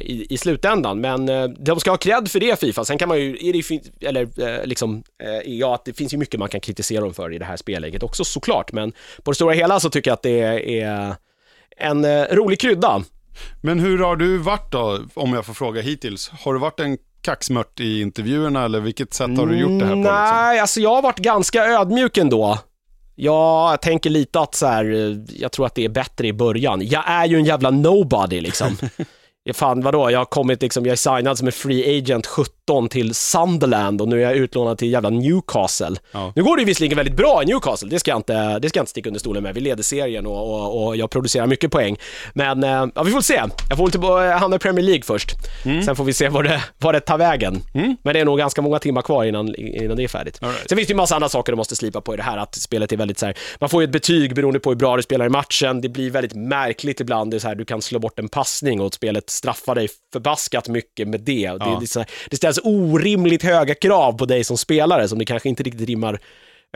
i, 0.00 0.34
i 0.34 0.38
slutändan. 0.38 1.00
Men 1.00 1.28
eh, 1.28 1.44
de 1.44 1.80
ska 1.80 1.90
ha 1.90 1.96
cred 1.96 2.30
för 2.30 2.40
det 2.40 2.60
Fifa. 2.60 2.84
Sen 2.84 2.98
kan 2.98 3.08
man 3.08 3.18
ju, 3.18 3.48
är 3.48 3.52
det, 3.52 4.06
eller 4.06 4.22
eh, 4.48 4.66
liksom, 4.66 5.02
eh, 5.22 5.52
ja, 5.52 5.74
att 5.74 5.84
det 5.84 5.92
finns 5.92 6.14
ju 6.14 6.18
mycket 6.18 6.40
man 6.40 6.48
kan 6.48 6.60
kritisera 6.60 7.00
dem 7.00 7.14
för 7.14 7.32
i 7.32 7.38
det 7.38 7.44
här 7.44 7.56
spelläget 7.56 8.02
också 8.02 8.24
såklart. 8.24 8.72
Men 8.72 8.92
på 9.22 9.30
det 9.30 9.34
stora 9.34 9.54
hela 9.54 9.80
så 9.80 9.90
tycker 9.90 10.10
jag 10.10 10.14
att 10.14 10.22
det 10.22 10.80
är 10.80 11.16
en 11.76 12.04
eh, 12.04 12.24
rolig 12.30 12.60
krydda. 12.60 13.02
Men 13.60 13.78
hur 13.78 13.98
har 13.98 14.16
du 14.16 14.38
varit 14.38 14.72
då, 14.72 15.00
om 15.14 15.32
jag 15.32 15.46
får 15.46 15.54
fråga 15.54 15.82
hittills? 15.82 16.28
Har 16.28 16.54
du 16.54 16.60
varit 16.60 16.80
en 16.80 16.98
kaxmört 17.22 17.80
i 17.80 18.00
intervjuerna 18.00 18.64
eller 18.64 18.80
vilket 18.80 19.14
sätt 19.14 19.38
har 19.38 19.46
du 19.46 19.58
gjort 19.58 19.80
det 19.80 19.86
här 19.86 19.92
på? 19.92 19.98
Liksom? 19.98 20.14
Nej, 20.14 20.60
alltså 20.60 20.80
jag 20.80 20.94
har 20.94 21.02
varit 21.02 21.18
ganska 21.18 21.64
ödmjuk 21.64 22.16
ändå. 22.16 22.58
Jag 23.14 23.82
tänker 23.82 24.10
lite 24.10 24.40
att 24.40 24.54
så 24.54 24.66
här, 24.66 24.84
eh, 24.84 25.16
jag 25.40 25.52
tror 25.52 25.66
att 25.66 25.74
det 25.74 25.84
är 25.84 25.88
bättre 25.88 26.26
i 26.26 26.32
början. 26.32 26.80
Jag 26.84 27.02
är 27.06 27.26
ju 27.26 27.36
en 27.36 27.44
jävla 27.44 27.70
nobody 27.70 28.40
liksom. 28.40 28.76
Fan 29.54 29.80
vadå, 29.80 30.10
jag 30.10 30.18
har 30.18 30.24
kommit 30.24 30.62
liksom, 30.62 30.84
jag 30.86 30.92
är 30.92 30.96
signad 31.16 31.38
som 31.38 31.46
en 31.46 31.52
free 31.52 31.98
agent 31.98 32.26
17 32.26 32.88
till 32.88 33.14
Sunderland 33.14 34.00
och 34.00 34.08
nu 34.08 34.16
är 34.18 34.22
jag 34.24 34.36
utlånad 34.36 34.78
till 34.78 34.92
jävla 34.92 35.10
Newcastle. 35.10 35.96
Ja. 36.12 36.32
Nu 36.36 36.42
går 36.42 36.56
det 36.56 36.60
ju 36.62 36.66
visserligen 36.66 36.96
väldigt 36.96 37.16
bra 37.16 37.42
i 37.42 37.46
Newcastle, 37.46 37.88
det 37.88 37.98
ska 37.98 38.10
jag 38.10 38.18
inte, 38.18 38.58
det 38.58 38.68
ska 38.68 38.78
jag 38.78 38.82
inte 38.82 38.90
sticka 38.90 39.08
under 39.08 39.20
stolen 39.20 39.42
med. 39.42 39.54
Vi 39.54 39.60
leder 39.60 39.82
serien 39.82 40.26
och, 40.26 40.54
och, 40.54 40.86
och 40.86 40.96
jag 40.96 41.10
producerar 41.10 41.46
mycket 41.46 41.70
poäng. 41.70 41.96
Men 42.32 42.64
eh, 42.64 42.86
ja, 42.94 43.02
vi 43.02 43.10
får 43.12 43.20
se. 43.20 43.42
Jag 43.68 43.78
får 43.78 43.86
lite 43.86 43.98
bo- 43.98 44.18
hamna 44.30 44.56
i 44.56 44.58
Premier 44.58 44.84
League 44.84 45.02
först. 45.02 45.30
Mm. 45.64 45.82
Sen 45.82 45.96
får 45.96 46.04
vi 46.04 46.12
se 46.12 46.28
var 46.28 46.42
det, 46.42 46.62
var 46.78 46.92
det 46.92 47.00
tar 47.00 47.18
vägen. 47.18 47.62
Men 48.02 48.14
det 48.14 48.20
är 48.20 48.24
nog 48.24 48.38
ganska 48.38 48.62
många 48.62 48.78
timmar 48.78 49.02
kvar 49.02 49.24
innan, 49.24 49.54
innan 49.54 49.96
det 49.96 50.04
är 50.04 50.08
färdigt. 50.08 50.38
All 50.42 50.48
right. 50.48 50.68
Sen 50.68 50.76
finns 50.78 50.88
det 50.88 50.92
ju 50.92 50.96
massa 50.96 51.14
andra 51.14 51.28
saker 51.28 51.52
du 51.52 51.56
måste 51.56 51.76
slipa 51.76 52.00
på 52.00 52.14
i 52.14 52.16
det 52.16 52.22
här, 52.22 52.36
att 52.36 52.54
spelet 52.54 52.92
är 52.92 52.96
väldigt 52.96 53.18
så 53.18 53.26
här, 53.26 53.34
man 53.60 53.68
får 53.70 53.82
ju 53.82 53.84
ett 53.84 53.90
betyg 53.92 54.34
beroende 54.34 54.60
på 54.60 54.70
hur 54.70 54.76
bra 54.76 54.96
du 54.96 55.02
spelar 55.02 55.26
i 55.26 55.28
matchen, 55.28 55.80
det 55.80 55.88
blir 55.88 56.10
väldigt 56.10 56.34
märkligt 56.34 57.00
ibland, 57.00 57.30
det 57.30 57.36
är 57.36 57.38
så 57.38 57.48
här, 57.48 57.54
du 57.54 57.64
kan 57.64 57.82
slå 57.82 57.98
bort 57.98 58.18
en 58.18 58.28
passning 58.28 58.80
och 58.80 58.94
spelet 58.94 59.30
straffar 59.38 59.74
dig 59.74 59.88
förbaskat 60.12 60.68
mycket 60.68 61.08
med 61.08 61.20
det. 61.20 61.32
Det, 61.48 61.56
Ja. 61.60 61.78
det, 61.80 61.86
så 61.86 61.98
här, 62.00 62.08
det 62.30 62.36
ställs 62.36 62.58
orimligt 62.64 63.42
höga 63.42 63.74
krav 63.74 64.12
på 64.12 64.24
dig 64.24 64.44
som 64.44 64.58
spelare 64.58 65.08
som 65.08 65.18
det 65.18 65.24
kanske 65.24 65.48
inte 65.48 65.62
riktigt 65.62 65.88
rimmar 65.88 66.20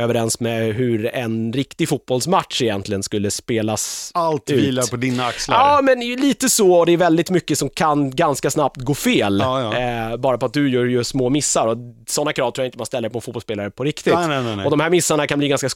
överens 0.00 0.40
med 0.40 0.74
hur 0.74 1.06
en 1.14 1.52
riktig 1.52 1.88
fotbollsmatch 1.88 2.62
egentligen 2.62 3.02
skulle 3.02 3.30
spelas 3.30 4.10
Allt 4.14 4.50
ut. 4.50 4.58
vilar 4.58 4.90
på 4.90 4.96
dina 4.96 5.26
axlar. 5.26 5.56
Ja, 5.56 5.80
men 5.82 6.02
ju 6.02 6.16
lite 6.16 6.48
så 6.48 6.72
och 6.74 6.86
det 6.86 6.92
är 6.92 6.96
väldigt 6.96 7.30
mycket 7.30 7.58
som 7.58 7.68
kan 7.68 8.10
ganska 8.10 8.50
snabbt 8.50 8.76
gå 8.80 8.94
fel. 8.94 9.38
Ja, 9.42 9.60
ja. 9.74 10.10
Eh, 10.10 10.16
bara 10.16 10.38
på 10.38 10.46
att 10.46 10.52
du 10.52 10.70
gör, 10.70 10.84
gör 10.86 11.02
små 11.02 11.28
missar 11.28 11.66
och 11.66 11.76
sådana 12.08 12.32
krav 12.32 12.50
tror 12.50 12.62
jag 12.64 12.68
inte 12.68 12.78
man 12.78 12.86
ställer 12.86 13.08
på 13.08 13.18
en 13.18 13.22
fotbollsspelare 13.22 13.70
på 13.70 13.84
riktigt. 13.84 14.14
Nej, 14.14 14.28
nej, 14.42 14.56
nej. 14.56 14.64
Och 14.64 14.70
de 14.70 14.80
här 14.80 14.90
missarna 14.90 15.26
kan 15.26 15.38
bli 15.38 15.48
ganska 15.48 15.68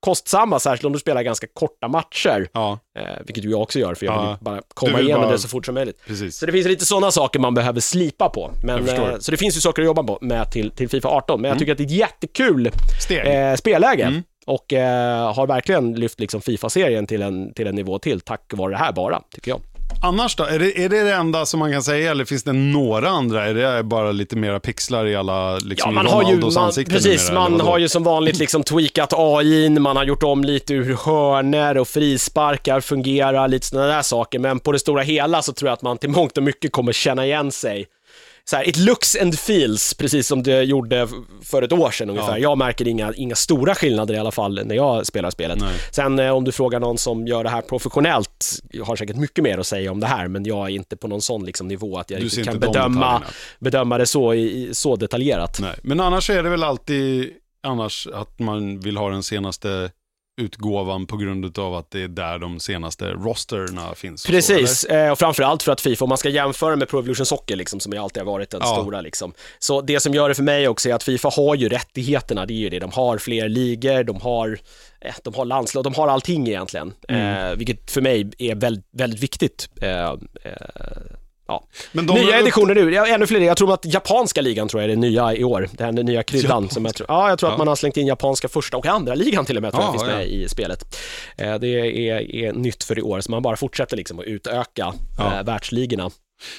kostsamma, 0.00 0.58
särskilt 0.60 0.84
om 0.84 0.92
du 0.92 0.98
spelar 0.98 1.22
ganska 1.22 1.46
korta 1.54 1.88
matcher. 1.88 2.48
Ja, 2.52 2.78
Eh, 2.96 3.02
vilket 3.26 3.44
ju 3.44 3.50
jag 3.50 3.62
också 3.62 3.78
gör, 3.78 3.94
för 3.94 4.06
jag 4.06 4.14
Ja. 4.14 4.20
vill 4.20 4.30
ju 4.30 4.36
bara 4.40 4.60
komma 4.74 5.00
igenom 5.00 5.22
bara- 5.22 5.32
det 5.32 5.38
så 5.38 5.48
fort 5.48 5.66
som 5.66 5.74
möjligt. 5.74 6.00
precis. 6.06 6.36
Så 6.38 6.46
det 6.46 6.52
finns 6.52 6.66
lite 6.66 6.84
sådana 6.86 7.10
saker 7.10 7.38
man 7.40 7.54
behöver 7.54 7.80
slipa 7.80 8.28
på. 8.28 8.50
Men, 8.64 8.88
eh, 8.88 9.18
så 9.18 9.30
det 9.30 9.36
finns 9.36 9.56
ju 9.56 9.60
saker 9.60 9.82
att 9.82 9.86
jobba 9.86 10.02
på 10.02 10.18
med 10.20 10.52
till, 10.52 10.70
till 10.70 10.88
Fifa 10.88 11.08
18, 11.08 11.40
men 11.40 11.48
jag 11.48 11.58
tycker 11.58 11.72
att 11.72 11.78
det 11.78 11.84
är 11.84 11.86
ett 11.86 11.90
jättekul 11.92 12.66
eh, 12.66 13.54
spelläge. 13.56 14.02
Mm. 14.04 14.22
Och 14.46 14.72
eh, 14.72 15.34
har 15.34 15.46
verkligen 15.46 15.92
lyft 15.94 16.20
liksom 16.20 16.40
Fifa-serien 16.40 17.06
till 17.06 17.22
en, 17.22 17.52
till 17.54 17.66
en 17.66 17.74
nivå 17.74 17.98
till, 17.98 18.20
tack 18.20 18.52
vare 18.54 18.70
det 18.72 18.76
här 18.78 18.92
bara, 18.92 19.22
tycker 19.34 19.50
jag. 19.50 19.60
Annars 20.02 20.36
då? 20.36 20.44
Är 20.44 20.58
det, 20.58 20.84
är 20.84 20.88
det 20.88 21.02
det 21.02 21.14
enda 21.14 21.46
som 21.46 21.60
man 21.60 21.72
kan 21.72 21.82
säga 21.82 22.10
eller 22.10 22.24
finns 22.24 22.42
det 22.42 22.52
några 22.52 23.08
andra? 23.08 23.44
Är 23.46 23.54
det 23.54 23.82
bara 23.82 24.12
lite 24.12 24.36
mera 24.36 24.60
pixlar 24.60 25.06
i 25.06 25.16
alla, 25.16 25.58
liksom 25.58 25.94
Ja, 25.94 26.02
man 26.02 26.06
har 26.06 26.22
ju, 26.30 26.40
man, 26.40 26.72
precis, 26.72 27.28
numera, 27.28 27.48
man 27.48 27.60
har 27.60 27.78
ju 27.78 27.88
som 27.88 28.04
vanligt 28.04 28.38
liksom 28.38 28.62
tweakat 28.62 29.12
AI, 29.16 29.68
man 29.68 29.96
har 29.96 30.04
gjort 30.04 30.22
om 30.22 30.44
lite 30.44 30.74
hur 30.74 30.96
hörner 30.96 31.78
och 31.78 31.88
frisparkar 31.88 32.80
fungerar, 32.80 33.48
lite 33.48 33.66
sådana 33.66 33.86
där 33.86 34.02
saker. 34.02 34.38
Men 34.38 34.60
på 34.60 34.72
det 34.72 34.78
stora 34.78 35.02
hela 35.02 35.42
så 35.42 35.52
tror 35.52 35.68
jag 35.68 35.72
att 35.72 35.82
man 35.82 35.98
till 35.98 36.10
mångt 36.10 36.36
och 36.36 36.42
mycket 36.42 36.72
kommer 36.72 36.92
känna 36.92 37.26
igen 37.26 37.52
sig. 37.52 37.86
Så 38.50 38.56
här, 38.56 38.68
it 38.68 38.76
looks 38.76 39.16
and 39.16 39.38
feels, 39.38 39.94
precis 39.94 40.26
som 40.26 40.42
det 40.42 40.62
gjorde 40.62 41.08
för 41.44 41.62
ett 41.62 41.72
år 41.72 41.90
sedan 41.90 42.10
ungefär. 42.10 42.30
Ja. 42.32 42.38
Jag 42.38 42.58
märker 42.58 42.88
inga, 42.88 43.12
inga 43.16 43.34
stora 43.34 43.74
skillnader 43.74 44.14
i 44.14 44.18
alla 44.18 44.30
fall 44.30 44.60
när 44.66 44.74
jag 44.74 45.06
spelar 45.06 45.30
spelet. 45.30 45.58
Nej. 45.60 45.74
Sen 45.92 46.18
eh, 46.18 46.30
om 46.30 46.44
du 46.44 46.52
frågar 46.52 46.80
någon 46.80 46.98
som 46.98 47.26
gör 47.26 47.44
det 47.44 47.50
här 47.50 47.62
professionellt, 47.62 48.44
har 48.84 48.96
säkert 48.96 49.16
mycket 49.16 49.44
mer 49.44 49.58
att 49.58 49.66
säga 49.66 49.92
om 49.92 50.00
det 50.00 50.06
här, 50.06 50.28
men 50.28 50.44
jag 50.44 50.66
är 50.66 50.70
inte 50.74 50.96
på 50.96 51.08
någon 51.08 51.22
sån 51.22 51.44
liksom 51.44 51.68
nivå 51.68 51.98
att 51.98 52.10
jag 52.10 52.22
riktigt 52.22 52.44
kan 52.44 52.60
bedöma, 52.72 53.22
bedöma 53.58 53.98
det 53.98 54.06
så, 54.06 54.34
i- 54.34 54.70
så 54.72 54.96
detaljerat. 54.96 55.58
Nej, 55.60 55.74
men 55.82 56.00
annars 56.00 56.30
är 56.30 56.42
det 56.42 56.48
väl 56.50 56.62
alltid 56.62 57.30
annars 57.62 58.08
att 58.14 58.38
man 58.38 58.80
vill 58.80 58.96
ha 58.96 59.10
den 59.10 59.22
senaste 59.22 59.90
utgåvan 60.36 61.06
på 61.06 61.16
grund 61.16 61.58
av 61.58 61.74
att 61.74 61.90
det 61.90 62.02
är 62.02 62.08
där 62.08 62.38
de 62.38 62.60
senaste 62.60 63.04
rosterna 63.10 63.94
finns. 63.94 64.14
och 64.24 64.26
så, 64.26 64.32
Precis, 64.32 64.84
eh, 64.84 65.10
och 65.12 65.18
framförallt 65.18 65.62
för 65.62 65.72
att 65.72 65.80
Fifa, 65.80 66.04
om 66.04 66.08
man 66.08 66.18
ska 66.18 66.28
jämföra 66.28 66.76
med 66.76 66.88
Pro 66.88 66.98
Evolution 66.98 67.26
Soccer 67.26 67.56
liksom, 67.56 67.80
som 67.80 67.98
alltid 67.98 68.22
har 68.22 68.32
varit 68.32 68.50
den 68.50 68.60
Ja. 68.64 68.76
stora 68.82 69.00
liksom. 69.00 69.32
Så 69.58 69.80
det 69.80 70.00
som 70.00 70.14
gör 70.14 70.28
det 70.28 70.34
för 70.34 70.42
mig 70.42 70.68
också 70.68 70.88
är 70.88 70.94
att 70.94 71.02
Fifa 71.02 71.28
har 71.36 71.54
ju 71.54 71.68
rättigheterna, 71.68 72.46
det 72.46 72.52
är 72.52 72.56
ju 72.56 72.68
det. 72.70 72.78
De 72.78 72.92
har 72.92 73.18
fler 73.18 73.48
ligor, 73.48 74.04
de 74.04 74.20
har, 74.20 74.58
eh, 75.00 75.14
de 75.24 75.34
har 75.34 75.44
landslag, 75.44 75.84
de 75.84 75.94
har 75.94 76.08
allting 76.08 76.48
egentligen. 76.48 76.92
Mm. 77.08 77.50
Eh, 77.50 77.56
vilket 77.56 77.90
för 77.90 78.00
mig 78.00 78.30
är 78.38 78.54
väldigt, 78.54 78.86
väldigt 78.92 79.20
viktigt. 79.20 79.68
Eh, 79.82 80.10
eh, 80.10 80.16
ja. 81.46 81.64
Men 81.92 82.06
de 82.06 82.12
nya 82.14 82.22
är 82.34 82.38
upp- 82.38 82.42
editioner 82.42 82.74
nu, 82.74 82.94
ja, 82.94 83.06
ännu 83.06 83.26
fler. 83.26 83.40
Jag 83.40 83.56
tror 83.56 83.74
att 83.74 83.84
japanska 83.84 84.40
ligan 84.40 84.68
tror 84.68 84.82
jag 84.82 84.90
är 84.90 84.94
det 84.96 85.00
nya 85.00 85.34
i 85.34 85.44
år. 85.44 85.68
Den 85.72 85.94
nya 85.94 86.22
kryddan. 86.22 86.50
Japanska. 86.50 86.74
Som 86.74 86.84
jag 86.84 86.94
tror, 86.94 87.06
ja, 87.08 87.28
jag 87.28 87.38
tror 87.38 87.48
Ja. 87.50 87.52
att 87.54 87.58
man 87.58 87.68
har 87.68 87.76
slängt 87.76 87.96
in 87.96 88.06
japanska 88.06 88.48
första 88.48 88.76
och 88.76 88.86
andra 88.86 89.14
ligan 89.14 89.44
till 89.44 89.56
och 89.56 89.62
med, 89.62 89.72
tror 89.72 89.82
jag 89.84 89.88
Ja, 89.88 89.92
finns 89.98 90.10
ja. 90.10 90.16
med 90.16 90.28
i 90.28 90.48
spelet. 90.48 90.96
Eh, 91.38 91.54
Det 91.58 91.68
är, 92.08 92.34
är 92.34 92.52
nytt 92.52 92.84
för 92.84 92.98
i 92.98 93.02
år, 93.02 93.20
så 93.20 93.30
man 93.30 93.42
bara 93.42 93.56
fortsätter 93.56 93.96
liksom 93.96 94.18
att 94.18 94.24
utöka 94.24 94.94
Ja. 95.18 95.38
eh, 95.38 95.42
världsligorna. 95.44 96.10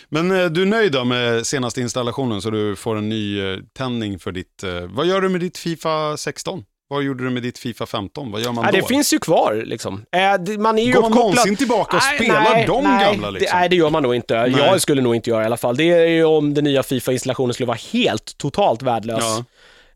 Men 0.10 0.32
eh, 0.32 0.46
du 0.46 0.62
är 0.62 0.66
nöjd 0.66 0.92
då 0.92 1.04
med 1.04 1.48
senaste 1.48 1.82
installationen 1.82 2.42
så 2.42 2.50
du 2.50 2.76
får 2.76 2.96
en 2.98 3.10
ny 3.10 3.40
tändning 3.78 4.20
för 4.20 4.32
ditt... 4.32 4.64
Vad 4.90 5.06
gör 5.06 5.22
du 5.22 5.30
med 5.30 5.42
ditt 5.42 5.58
Fifa 5.58 6.18
16? 6.18 6.64
Vad 6.90 7.04
gjorde 7.04 7.24
du 7.24 7.30
med 7.30 7.44
ditt 7.44 7.58
Fifa 7.58 7.86
15? 7.86 8.32
Vad 8.32 8.42
gör 8.42 8.52
man 8.52 8.64
Nej, 8.64 8.74
då? 8.74 8.80
det 8.80 8.88
finns 8.88 9.14
ju 9.14 9.20
kvar 9.20 9.64
liksom. 9.66 10.06
Eh, 10.12 10.34
det- 10.44 10.58
Man 10.58 10.80
är 10.80 10.84
ju 10.84 10.94
Går 10.94 11.02
man 11.02 11.12
uppkopplad- 11.12 11.18
någonsin 11.22 11.56
tillbaka 11.56 11.98
och 11.98 12.04
Nej, 12.10 12.18
spelar 12.18 12.42
nej, 12.42 12.66
de 12.68 12.84
nej, 12.84 13.06
gamla 13.06 13.30
liksom? 13.30 13.48
Det, 13.52 13.60
nej, 13.60 13.70
det 13.70 13.76
gör 13.76 13.90
man 13.90 14.04
nog 14.04 14.16
inte. 14.16 14.42
Nej. 14.42 14.52
Jag 14.58 14.82
skulle 14.82 15.02
nog 15.02 15.16
inte 15.16 15.30
göra 15.30 15.44
i 15.44 15.46
alla 15.46 15.58
fall. 15.58 15.78
Det 15.78 15.84
är 15.84 16.08
ju 16.08 16.24
om 16.26 16.54
den 16.54 16.64
nya 16.64 16.84
Fifa-installationen 16.84 17.54
skulle 17.54 17.68
vara 17.68 17.78
helt, 17.94 18.38
totalt 18.38 18.82
värdelös. 18.82 19.24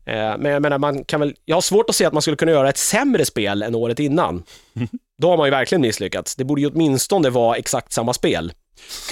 Ja. 0.04 0.12
Eh, 0.12 0.38
Men 0.38 0.52
jag 0.52 0.62
menar, 0.62 0.78
man 0.78 1.04
kan 1.04 1.20
väl, 1.20 1.34
jag 1.44 1.56
har 1.56 1.60
svårt 1.60 1.90
att 1.90 1.96
se 1.96 2.04
att 2.04 2.12
man 2.12 2.22
skulle 2.22 2.36
kunna 2.36 2.52
göra 2.52 2.68
ett 2.68 2.78
sämre 2.78 3.24
spel 3.24 3.62
än 3.62 3.74
året 3.74 3.98
innan. 3.98 4.42
Då 5.22 5.30
har 5.30 5.36
man 5.36 5.46
ju 5.46 5.50
verkligen 5.50 5.82
misslyckats. 5.82 6.36
Det 6.36 6.44
borde 6.44 6.60
ju 6.60 6.66
åtminstone 6.70 7.30
vara 7.30 7.56
exakt 7.56 7.92
samma 7.92 8.12
spel. 8.14 8.52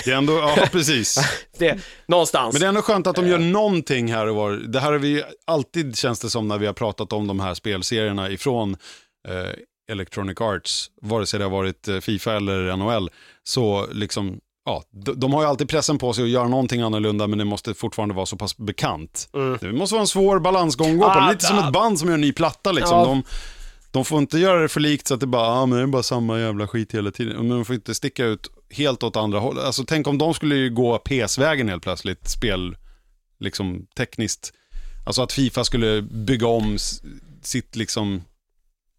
Det 0.05 0.11
är 0.11 0.17
ändå, 0.17 0.33
ja 0.33 0.67
precis. 0.73 1.19
Det, 1.59 1.79
någonstans. 2.07 2.53
Men 2.53 2.61
det 2.61 2.67
är 2.67 2.69
ändå 2.69 2.83
skönt 2.83 3.07
att 3.07 3.17
de 3.17 3.29
gör 3.29 3.39
någonting 3.39 4.13
här 4.13 4.27
och 4.27 4.37
var. 4.37 4.53
Det 4.53 4.81
här 4.81 4.93
har 4.93 4.99
vi 4.99 5.23
alltid, 5.47 5.97
känns 5.97 6.21
det 6.21 6.31
som, 6.31 6.49
när 6.49 6.59
vi 6.59 6.67
har 6.67 6.73
pratat 6.73 7.13
om 7.13 7.27
de 7.27 7.41
här 7.41 7.55
spelserierna 7.55 8.31
ifrån 8.31 8.77
eh, 9.29 9.53
Electronic 9.93 10.41
Arts, 10.41 10.91
vare 11.03 11.27
sig 11.27 11.39
det 11.39 11.45
har 11.45 11.51
varit 11.51 11.89
eh, 11.89 11.99
Fifa 11.99 12.37
eller 12.37 12.77
NHL, 12.77 13.11
så 13.45 13.87
liksom, 13.93 14.41
ja, 14.65 14.83
de, 15.17 15.33
har 15.33 15.43
ju 15.43 15.49
alltid 15.49 15.69
pressen 15.69 15.99
på 15.99 16.13
sig 16.13 16.25
att 16.25 16.31
göra 16.31 16.49
någonting 16.49 16.81
annorlunda, 16.81 17.27
men 17.27 17.39
det 17.39 17.45
måste 17.45 17.75
fortfarande 17.75 18.15
vara 18.15 18.27
så 18.27 18.37
pass 18.37 18.57
bekant. 18.57 19.29
Det 19.61 19.73
måste 19.73 19.95
vara 19.95 20.01
en 20.03 20.07
svår 20.07 20.39
balansgång 20.39 20.91
att 20.91 20.99
gå 20.99 21.05
på, 21.05 21.11
Ah, 21.11 21.31
lite 21.31 21.45
som 21.45 21.59
ah. 21.59 21.67
ett 21.67 21.73
band 21.73 21.99
som 21.99 22.09
gör 22.09 22.15
en 22.15 22.21
ny 22.21 22.33
platta 22.33 22.73
liksom. 22.73 22.99
Ja. 22.99 23.05
De, 23.05 23.23
de 23.91 24.05
får 24.05 24.19
inte 24.19 24.39
göra 24.39 24.63
det 24.63 24.69
för 24.69 24.81
likt 24.81 25.07
så 25.07 25.15
att 25.15 25.21
det 25.21 25.27
bara, 25.27 25.47
ah, 25.47 25.67
men 25.67 25.79
det 25.79 25.83
är 25.83 25.87
bara 25.87 26.03
samma 26.03 26.41
jävla 26.41 26.69
skit 26.69 26.95
hela 26.95 27.11
tiden. 27.11 27.37
Men 27.37 27.49
de 27.49 27.65
får 27.65 27.75
inte 27.75 27.95
sticka 27.95 28.25
ut 28.25 28.49
helt 28.71 29.03
åt 29.03 29.17
andra 29.17 29.39
hållet. 29.39 29.65
Alltså 29.65 29.85
tänk 29.85 30.07
om 30.07 30.19
de 30.19 30.35
skulle 30.35 30.55
ju 30.55 30.71
gå 30.71 30.99
PS-vägen 30.99 31.69
helt 31.69 31.83
plötsligt, 31.83 32.29
spel, 32.29 32.77
liksom 33.39 33.87
tekniskt. 33.97 34.53
Alltså 35.07 35.23
att 35.23 35.33
Fifa 35.33 35.65
skulle 35.65 36.03
bygga 36.03 36.47
om 36.47 36.79
sitt 37.43 37.77
liksom, 37.77 38.23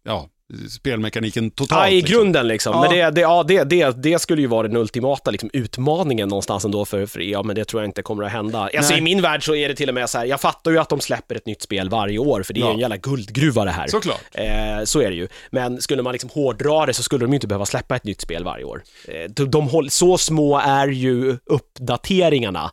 ja, 0.02 0.28
spelmekaniken 0.70 1.50
totalt. 1.50 1.80
Ja, 1.80 1.88
i 1.88 1.96
liksom. 1.96 2.14
grunden 2.16 2.48
liksom. 2.48 2.72
Ja. 2.74 2.80
Men 2.80 2.90
det, 2.90 3.10
det, 3.10 3.20
ja, 3.20 3.42
det, 3.42 3.64
det, 3.64 4.02
det 4.02 4.18
skulle 4.18 4.42
ju 4.42 4.48
vara 4.48 4.68
den 4.68 4.76
ultimata 4.76 5.30
liksom, 5.30 5.50
utmaningen 5.52 6.28
någonstans 6.28 6.64
ändå 6.64 6.84
för, 6.84 7.06
för 7.06 7.20
EA, 7.20 7.42
men 7.42 7.56
det 7.56 7.64
tror 7.64 7.82
jag 7.82 7.88
inte 7.88 8.02
kommer 8.02 8.22
att 8.24 8.32
hända. 8.32 8.70
Alltså 8.76 8.94
i 8.94 9.00
min 9.00 9.22
värld 9.22 9.44
så 9.44 9.54
är 9.54 9.68
det 9.68 9.74
till 9.74 9.88
och 9.88 9.94
med 9.94 10.10
så 10.10 10.18
här, 10.18 10.24
jag 10.24 10.40
fattar 10.40 10.70
ju 10.70 10.78
att 10.78 10.88
de 10.88 11.00
släpper 11.00 11.34
ett 11.34 11.46
nytt 11.46 11.62
spel 11.62 11.88
varje 11.88 12.18
år, 12.18 12.42
för 12.42 12.54
det 12.54 12.60
är 12.60 12.64
Ja. 12.64 12.72
en 12.72 12.78
jävla 12.78 12.96
guldgruva 12.96 13.64
det 13.64 13.70
här. 13.70 13.86
Såklart. 13.88 14.20
Eh, 14.32 14.44
så 14.84 15.00
är 15.00 15.10
det 15.10 15.16
ju. 15.16 15.28
Men 15.50 15.80
skulle 15.80 16.02
man 16.02 16.12
liksom 16.12 16.30
hårdra 16.30 16.86
det 16.86 16.94
så 16.94 17.02
skulle 17.02 17.24
de 17.24 17.30
ju 17.32 17.34
inte 17.36 17.46
behöva 17.46 17.66
släppa 17.66 17.96
ett 17.96 18.04
nytt 18.04 18.20
spel 18.20 18.44
varje 18.44 18.64
år. 18.64 18.82
Eh, 19.08 19.30
de, 19.30 19.50
de 19.50 19.68
håll, 19.68 19.90
så 19.90 20.18
små 20.18 20.58
är 20.58 20.88
ju 20.88 21.36
uppdateringarna. 21.46 22.70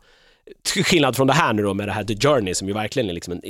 Till 0.74 0.84
skillnad 0.86 1.16
från 1.16 1.28
det 1.28 1.34
här 1.34 1.54
nu 1.54 1.64
då 1.64 1.74
med 1.74 1.88
det 1.88 1.91
här 1.91 2.04
The 2.04 2.16
Journey 2.28 2.54
som 2.54 2.68
ju 2.68 2.74
verkligen 2.74 3.10
är 3.10 3.14
liksom 3.14 3.34
en, 3.34 3.41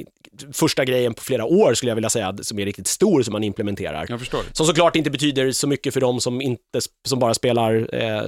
första 0.53 0.85
grejen 0.85 1.13
på 1.13 1.21
flera 1.21 1.45
år 1.45 1.73
skulle 1.73 1.89
jag 1.89 1.95
vilja 1.95 2.09
säga, 2.09 2.35
som 2.41 2.59
är 2.59 2.65
riktigt 2.65 2.87
stor 2.87 3.21
som 3.23 3.31
man 3.31 3.43
implementerar. 3.43 4.05
Jag 4.09 4.19
förstår. 4.19 4.41
Som 4.51 4.65
såklart 4.65 4.95
inte 4.95 5.09
betyder 5.11 5.51
så 5.51 5.67
mycket 5.67 5.93
för 5.93 6.01
de 6.01 6.21
som, 6.21 6.41
inte, 6.41 6.79
som 7.07 7.19
bara 7.19 7.33
spelar 7.33 7.95
eh, 7.95 8.23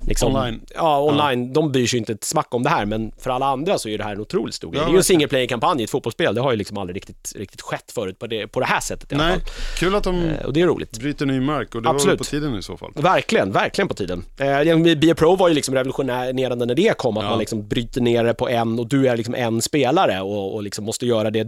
liksom, 0.00 0.36
Online. 0.36 0.60
Ja, 0.74 1.00
online. 1.02 1.52
De 1.52 1.72
bryr 1.72 1.86
sig 1.86 1.98
inte 1.98 2.12
ett 2.12 2.24
smack 2.24 2.54
om 2.54 2.62
det 2.62 2.70
här, 2.70 2.86
men 2.86 3.12
för 3.18 3.30
alla 3.30 3.46
andra 3.46 3.78
så 3.78 3.88
är 3.88 3.98
det 3.98 4.04
här 4.04 4.12
en 4.12 4.20
otroligt 4.20 4.54
stor 4.54 4.70
grej. 4.70 4.80
Ja, 4.80 4.84
det 4.86 4.90
är 4.90 4.92
ju 4.92 4.98
en 4.98 5.04
single 5.04 5.28
player-kampanj 5.28 5.80
i 5.80 5.84
ett 5.84 5.90
fotbollsspel. 5.90 6.34
Det 6.34 6.40
har 6.40 6.50
ju 6.50 6.56
liksom 6.56 6.78
aldrig 6.78 6.96
riktigt, 6.96 7.32
riktigt 7.36 7.60
skett 7.60 7.92
förut 7.94 8.18
på 8.18 8.26
det, 8.26 8.46
på 8.46 8.60
det 8.60 8.66
här 8.66 8.80
sättet 8.80 9.12
i 9.12 9.14
alla 9.14 9.24
Nej, 9.24 9.32
fall. 9.32 9.42
kul 9.78 9.94
att 9.94 10.04
de 10.04 10.16
Eh, 10.16 10.46
Och 10.46 10.52
det 10.52 10.60
är 10.60 10.66
roligt. 10.66 10.98
bryter 11.00 11.26
ny 11.26 11.40
mark 11.40 11.74
och 11.74 11.82
det 11.82 11.86
var 11.88 11.94
Absolut. 11.94 12.18
på 12.18 12.24
tiden 12.24 12.58
i 12.58 12.62
så 12.62 12.76
fall. 12.76 12.92
Verkligen, 12.94 13.52
verkligen 13.52 13.88
på 13.88 13.94
tiden. 13.94 14.24
Eh, 14.38 14.94
Bia 14.96 15.14
Pro 15.14 15.36
var 15.36 15.48
ju 15.48 15.54
liksom 15.54 15.74
revolutionerande 15.74 16.66
när 16.66 16.74
det 16.74 16.96
kom, 16.98 17.16
att 17.16 17.24
Ja. 17.24 17.30
man 17.30 17.38
liksom 17.38 17.68
bryter 17.68 18.00
ner 18.00 18.15
det 18.24 18.34
på 18.34 18.48
en 18.48 18.78
och 18.78 18.88
du 18.88 19.08
är 19.08 19.16
liksom 19.16 19.34
en 19.34 19.62
spelare 19.62 20.20
och, 20.20 20.54
och 20.54 20.62
liksom 20.62 20.84
måste 20.84 21.06
göra 21.06 21.30
det 21.30 21.46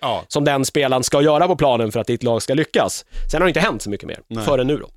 Ja, 0.00 0.24
som 0.28 0.44
den 0.44 0.64
spelaren 0.64 1.02
ska 1.04 1.22
göra 1.22 1.46
på 1.46 1.56
planen 1.56 1.92
för 1.92 2.00
att 2.00 2.06
ditt 2.06 2.22
lag 2.22 2.42
ska 2.42 2.54
lyckas. 2.54 3.04
Sen 3.30 3.40
har 3.40 3.46
det 3.46 3.50
inte 3.50 3.60
hänt 3.60 3.82
så 3.82 3.90
mycket 3.90 4.08
mer, 4.08 4.18
Nej. 4.28 4.44
förrän 4.44 4.66
nu 4.66 4.76
då. 4.76 4.88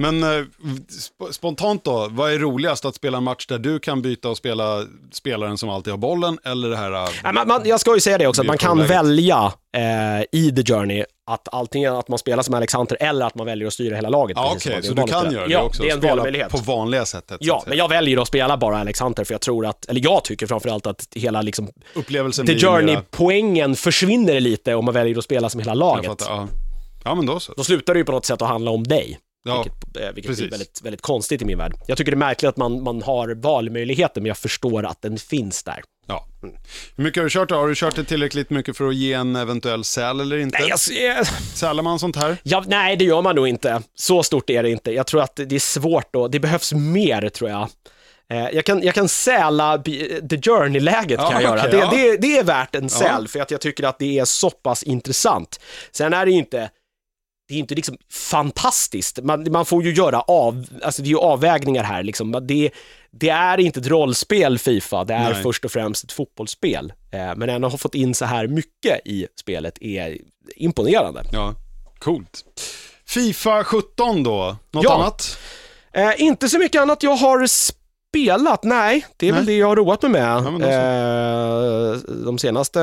Men 0.00 0.22
eh, 0.22 0.28
sp- 0.28 1.32
spontant 1.32 1.84
då, 1.84 2.08
vad 2.10 2.32
är 2.32 2.38
roligast? 2.38 2.84
Att 2.84 2.94
spela 2.94 3.18
en 3.18 3.24
match 3.24 3.46
där 3.46 3.58
du 3.58 3.78
kan 3.78 4.02
byta 4.02 4.28
och 4.28 4.36
spela 4.36 4.84
spelaren 5.12 5.58
som 5.58 5.68
alltid 5.68 5.92
har 5.92 5.98
bollen 5.98 6.38
eller 6.44 6.68
det 6.68 6.76
här... 6.76 6.92
eh, 6.92 7.08
Nej, 7.24 7.32
man, 7.32 7.48
man, 7.48 7.62
jag 7.64 7.80
ska 7.80 7.94
ju 7.94 8.00
säga 8.00 8.18
det 8.18 8.26
också, 8.26 8.42
att 8.42 8.46
man 8.46 8.58
kan 8.58 8.86
välja 8.86 9.52
eh, 9.76 10.40
i 10.40 10.52
The 10.56 10.72
Journey 10.74 11.04
att 11.26 11.48
antingen 11.54 11.94
att 11.94 12.08
man 12.08 12.18
spelar 12.18 12.42
som 12.42 12.54
Alex 12.54 12.74
Hunter 12.74 12.96
eller 13.00 13.26
att 13.26 13.34
man 13.34 13.46
väljer 13.46 13.66
att 13.66 13.72
styra 13.74 13.96
hela 13.96 14.08
laget. 14.08 14.36
Ja, 14.36 14.48
som 14.48 14.56
okej, 14.56 14.72
man 14.74 14.82
så 14.82 14.94
du 14.94 15.02
kan 15.02 15.32
göra 15.32 15.46
det 15.46 15.52
ja, 15.52 15.62
också? 15.62 15.82
det 15.82 15.90
är 15.90 15.94
en 15.94 16.00
valmöjlighet. 16.00 16.50
på 16.50 16.58
vanliga 16.58 17.06
sättet? 17.06 17.36
Ja, 17.40 17.64
men 17.66 17.78
jag 17.78 17.88
väljer 17.88 18.22
att 18.22 18.28
spela 18.28 18.56
bara 18.56 18.78
Alex 18.78 19.00
Hunter 19.00 19.24
för 19.24 19.34
jag 19.34 19.40
tror 19.40 19.66
att, 19.66 19.84
eller 19.84 20.00
jag 20.04 20.24
tycker 20.24 20.46
framförallt 20.46 20.86
att 20.86 21.06
hela 21.14 21.42
liksom 21.42 21.68
Upplevelsen 21.94 22.46
The 22.46 22.58
Journey-poängen 22.58 23.76
försvinner 23.76 24.40
lite 24.40 24.74
om 24.74 24.84
man 24.84 24.94
väljer 24.94 25.18
att 25.18 25.24
spela 25.24 25.48
som 25.50 25.60
hela 25.60 25.74
laget. 25.74 26.06
fattar, 26.06 26.26
ja. 26.34 26.48
ja, 27.04 27.14
men 27.14 27.26
då 27.26 27.40
så. 27.40 27.52
Då 27.56 27.64
slutar 27.64 27.94
det 27.94 27.98
ju 27.98 28.04
på 28.04 28.12
något 28.12 28.26
sätt 28.26 28.42
att 28.42 28.48
handla 28.48 28.70
om 28.70 28.84
dig. 28.84 29.18
Ja, 29.44 29.62
vilket 29.62 29.96
eh, 29.96 30.12
vilket 30.14 30.30
precis. 30.30 30.38
blir 30.42 30.50
väldigt, 30.50 30.80
väldigt 30.82 31.02
konstigt 31.02 31.42
i 31.42 31.44
min 31.44 31.58
värld. 31.58 31.74
Jag 31.86 31.98
tycker 31.98 32.12
det 32.12 32.14
är 32.14 32.18
märkligt 32.18 32.48
att 32.48 32.56
man, 32.56 32.82
man 32.82 33.02
har 33.02 33.28
valmöjligheten, 33.34 34.22
men 34.22 34.28
jag 34.28 34.38
förstår 34.38 34.86
att 34.86 35.02
den 35.02 35.18
finns 35.18 35.62
där. 35.62 35.80
ja. 36.06 36.24
Hur 36.96 37.04
mycket 37.04 37.20
har 37.20 37.24
du 37.24 37.30
kört 37.30 37.48
då? 37.48 37.54
Har 37.54 37.68
du 37.68 37.74
kört 37.74 37.96
det 37.96 38.04
tillräckligt 38.04 38.50
mycket 38.50 38.76
för 38.76 38.88
att 38.88 38.94
ge 38.94 39.12
en 39.12 39.36
eventuell 39.36 39.84
säl 39.84 40.20
eller 40.20 40.38
inte? 40.38 40.58
Nej, 40.60 40.68
jag, 40.68 40.78
ser- 40.80 41.24
Sälar 41.56 41.82
man 41.82 41.98
sånt 41.98 42.16
här? 42.16 42.36
Ja, 42.42 42.64
nej, 42.66 42.96
det 42.96 43.04
gör 43.04 43.22
man 43.22 43.36
nog 43.36 43.48
inte. 43.48 43.82
Så 43.94 44.22
stort 44.22 44.50
är 44.50 44.62
det 44.62 44.70
inte. 44.70 44.92
Jag 44.92 45.06
tror 45.06 45.22
att 45.22 45.36
det 45.36 45.52
är 45.54 45.58
svårt 45.60 46.16
och 46.16 46.30
det 46.30 46.40
behövs 46.40 46.72
mer 46.72 47.28
tror 47.28 47.50
jag. 47.50 47.68
Eh, 48.30 48.48
Jag 48.52 48.64
kan, 48.64 48.82
jag 48.82 48.94
kan 48.94 49.08
säla 49.08 49.78
The 50.30 50.40
Journey-läget 50.42 51.18
kan 51.20 51.26
Ja, 51.30 51.32
jag 51.32 51.42
göra. 51.42 51.60
okej, 51.60 51.70
det, 51.70 51.78
ja. 51.78 51.90
det, 51.90 52.16
det 52.16 52.38
är 52.38 52.44
värt 52.44 52.74
en 52.74 52.88
säl 52.88 53.28
för 53.28 53.40
att 53.40 53.50
jag 53.50 53.60
tycker 53.60 53.84
att 53.84 53.98
det 53.98 54.18
är 54.18 54.24
så 54.24 54.50
pass 54.50 54.82
intressant. 54.82 55.60
Sen 55.92 56.12
är 56.12 56.24
det 56.26 56.30
ju 56.32 56.38
inte 56.38 56.70
det 57.48 57.54
är 57.54 57.58
inte 57.58 57.74
liksom 57.74 57.96
fantastiskt. 58.12 59.18
Man, 59.22 59.52
man 59.52 59.64
får 59.66 59.82
ju 59.82 59.92
göra 59.94 60.20
av, 60.20 60.66
alltså 60.82 61.02
det 61.02 61.06
är 61.08 61.10
ju 61.10 61.18
avvägningar 61.18 61.84
här 61.84 62.02
liksom. 62.02 62.32
Det, 62.46 62.70
det 63.10 63.28
är 63.28 63.60
inte 63.60 63.80
ett 63.80 63.86
rollspel 63.86 64.58
Fifa, 64.58 65.04
det 65.04 65.14
är 65.14 65.32
Nej. 65.32 65.42
först 65.42 65.64
och 65.64 65.72
främst 65.72 66.04
ett 66.04 66.12
fotbollsspel. 66.12 66.92
Eh, 67.10 67.34
Men 67.36 67.48
ändå 67.50 67.68
ha 67.68 67.78
fått 67.78 67.94
in 67.94 68.14
så 68.14 68.24
här 68.24 68.46
mycket 68.46 69.06
i 69.06 69.26
spelet 69.40 69.82
är 69.82 70.18
imponerande. 70.56 71.24
Ja, 71.32 71.54
coolt. 71.98 72.44
Fifa 73.06 73.64
17 73.64 74.22
då? 74.22 74.56
Något 74.70 74.84
Ja. 74.84 74.94
annat? 74.94 75.38
Eh, 75.92 76.12
inte 76.22 76.48
så 76.48 76.58
mycket 76.58 76.82
annat 76.82 77.02
jag 77.02 77.16
har 77.16 77.46
spelat, 78.12 78.64
nej. 78.64 79.06
Det 79.16 79.28
är 79.28 79.32
väl 79.32 79.44
Nej. 79.44 79.54
det 79.54 79.58
jag 79.60 79.66
har 79.66 79.76
roat 79.76 80.02
mig 80.02 80.10
med 80.10 80.36
eh, 80.36 81.96
de 82.24 82.38
senaste, 82.38 82.78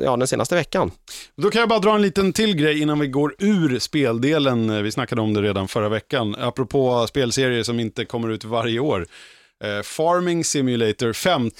ja, 0.00 0.16
den 0.16 0.26
senaste 0.28 0.54
veckan. 0.54 0.90
Då 1.36 1.50
kan 1.50 1.60
jag 1.60 1.68
bara 1.68 1.78
dra 1.78 1.94
en 1.94 2.02
liten 2.02 2.32
till 2.32 2.56
grej 2.56 2.80
innan 2.82 3.00
vi 3.00 3.06
går 3.06 3.34
ur 3.38 3.78
speldelen. 3.78 4.82
Vi 4.84 4.92
snackade 4.92 5.20
om 5.20 5.34
det 5.34 5.42
redan 5.42 5.68
förra 5.68 5.88
veckan. 5.88 6.36
Apropå 6.38 7.06
spelserier 7.08 7.62
som 7.62 7.80
inte 7.80 8.04
kommer 8.04 8.28
ut 8.30 8.44
varje 8.44 8.80
år. 8.80 9.06
Eh, 9.64 9.82
Farming 9.82 10.44
Simulator 10.44 11.12
15 11.12 11.52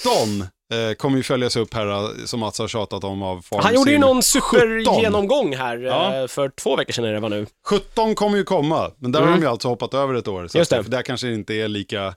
eh, 0.73 0.95
kommer 0.99 1.17
ju 1.17 1.23
följas 1.23 1.57
upp 1.57 1.75
här 1.75 1.87
eh, 1.87 2.09
som 2.25 2.41
Mats 2.41 2.59
har 2.59 2.69
tjatat 2.69 3.05
om 3.05 3.23
av 3.23 3.41
Farm 3.43 3.61
Han 3.63 3.75
gjorde 3.75 3.91
ju 3.91 3.99
någon 3.99 4.17
17. 4.17 4.23
supergenomgång 4.23 5.57
här 5.57 5.79
Ja. 5.79 6.21
eh, 6.23 6.27
för 6.27 6.49
två 6.49 6.77
veckor 6.77 6.93
sedan 6.93 7.05
är 7.05 7.13
det 7.13 7.21
var 7.21 7.29
nu. 7.29 7.47
17 7.67 8.15
kommer 8.15 8.37
ju 8.39 8.45
komma, 8.45 8.91
men 8.99 9.13
där 9.13 9.21
har 9.21 9.31
de 9.31 9.41
ju 9.41 9.47
alltså 9.47 9.69
hoppat 9.69 9.95
över 9.95 10.15
ett 10.15 10.29
år. 10.29 10.47
Så 10.49 10.59
Just 10.59 10.71
det. 10.71 10.83
där 10.83 11.03
kanske 11.03 11.27
det 11.27 11.35
inte 11.35 11.55
är 11.55 11.69
lika 11.69 12.15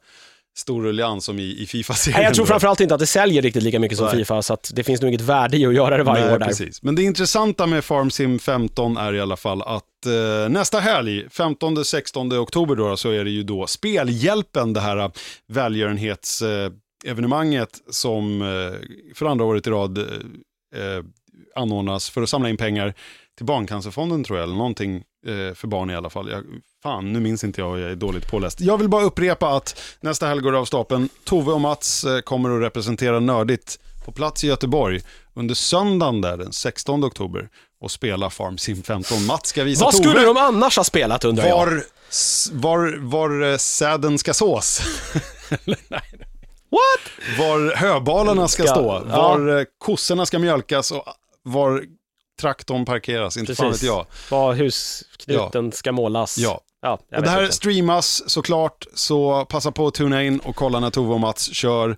stor 0.58 0.84
ruljans 0.84 1.26
som 1.26 1.39
i, 1.39 1.62
i 1.62 1.66
Fifa-serien. 1.68 2.24
Jag 2.24 2.34
tror 2.34 2.45
framförallt 2.45 2.80
inte 2.80 2.93
att 2.93 2.99
det 2.99 3.06
säljer 3.06 3.41
riktigt 3.41 3.64
lika 3.64 3.80
mycket 3.80 3.97
som 3.97 4.08
Nej. 4.08 4.16
Fifa, 4.16 4.41
så 4.41 4.53
att 4.53 4.72
det 4.76 4.84
finns 4.84 5.01
nog 5.01 5.10
inget 5.10 5.22
värde 5.22 5.58
i 5.58 5.66
att 5.66 5.74
göra 5.74 5.97
det 5.97 6.03
varje 6.03 6.26
Nej, 6.26 6.34
år 6.34 6.39
där. 6.39 6.47
Precis. 6.47 6.84
Men 6.84 6.95
det 6.95 7.03
intressanta 7.03 7.68
med 7.68 7.84
Farm 7.84 8.12
Sim 8.12 8.39
15 8.39 8.97
är 8.97 9.14
i 9.14 9.20
alla 9.20 9.38
fall 9.38 9.62
att 9.62 10.06
eh, 10.06 10.49
nästa 10.49 10.80
helg, 10.80 11.28
15-16 11.28 12.38
oktober 12.38 12.76
då, 12.76 12.97
så 12.97 13.10
är 13.10 13.24
det 13.24 13.30
ju 13.30 13.43
då 13.43 13.68
Spelhjälpen, 13.68 14.74
det 14.74 14.80
här 14.82 15.12
välgörenhetsevenemanget 15.47 16.82
eh, 17.06 17.12
evenemanget 17.12 17.70
som 17.89 18.41
eh, 18.41 18.80
för 19.16 19.26
andra 19.26 19.45
året 19.45 19.68
i 19.68 19.70
rad 19.70 19.97
eh, 19.97 20.03
eh, 20.76 21.03
anordnas 21.56 22.10
för 22.10 22.22
att 22.22 22.30
samla 22.30 22.49
in 22.49 22.58
pengar 22.58 22.93
till 23.38 23.45
Barncancerfonden 23.45 24.24
tror 24.24 24.39
jag, 24.39 24.43
eller 24.43 24.56
någonting 24.56 24.95
eh, 24.95 25.01
för 25.55 25.67
barn 25.67 25.89
i 25.89 25.95
alla 25.95 26.09
fall. 26.09 26.30
Jag, 26.32 26.43
fan, 26.84 27.13
nu 27.13 27.19
minns 27.19 27.43
inte 27.43 27.61
jag, 27.61 27.80
jag 27.80 27.91
är 27.91 27.95
dåligt 27.95 28.32
påläst. 28.32 28.61
Jag 28.61 28.78
vill 28.78 28.89
bara 28.89 29.03
upprepa 29.03 29.49
att 29.49 29.82
nästa 30.01 30.28
helg 30.28 30.41
går 30.41 30.51
det 30.51 30.57
av 30.57 30.65
stapeln. 30.65 31.09
Tove 31.23 31.51
och 31.51 31.61
Mats 31.61 32.03
eh, 32.03 32.19
kommer 32.19 32.55
att 32.57 32.61
representera 32.61 33.19
Nördigt 33.19 33.80
på 34.05 34.11
plats 34.11 34.43
i 34.43 34.47
Göteborg 34.47 35.01
under 35.34 35.55
söndagen 35.55 36.21
där, 36.21 36.38
den 36.38 36.53
16 36.53 37.03
oktober 37.03 37.49
och 37.82 37.91
spela 37.91 38.30
Farm 38.30 38.57
Sim 38.57 38.84
15. 38.84 39.26
Mats 39.26 39.49
ska 39.49 39.63
visa 39.63 39.86
Vad 39.86 39.93
Tove 39.93 40.09
skulle 40.09 40.26
de 40.26 40.38
annars 40.38 40.78
ha 40.78 40.84
spelat 40.84 41.26
undrar 41.26 41.45
jag? 41.45 41.55
var, 41.55 41.84
var, 42.51 42.97
var 42.99 43.51
eh, 43.51 43.57
säden 43.57 44.17
ska 44.17 44.34
sås. 44.34 44.82
What? 46.69 47.39
Var 47.39 47.76
höbalarna 47.76 48.47
ska, 48.47 48.63
Ska- 48.63 48.71
stå, 48.71 48.99
var 49.05 49.57
eh, 49.59 49.63
kossorna 49.78 50.26
ska 50.26 50.39
mjölkas 50.39 50.91
och 50.91 51.03
var 51.43 51.84
traktorn 52.41 52.86
parkeras. 52.86 53.38
Inte 53.38 53.55
fan 53.55 53.65
vet 53.65 53.73
Precis. 53.73 53.88
jag. 53.88 54.05
Var 54.29 54.53
husknuten 54.53 55.71
ska 55.71 55.91
målas. 55.91 56.38
Ja. 56.38 56.61
ja 56.81 56.99
Och 57.15 57.21
det 57.23 57.29
här 57.29 57.41
inte. 57.43 57.55
streamas 57.55 58.29
såklart, 58.29 58.86
så 58.93 59.45
passa 59.45 59.71
på 59.71 59.88
att 59.88 59.93
tuna 59.93 60.23
in 60.23 60.39
och 60.39 60.55
kolla 60.55 60.79
när 60.79 60.89
Tove 60.89 61.13
och 61.13 61.19
Mats 61.19 61.53
kör. 61.53 61.89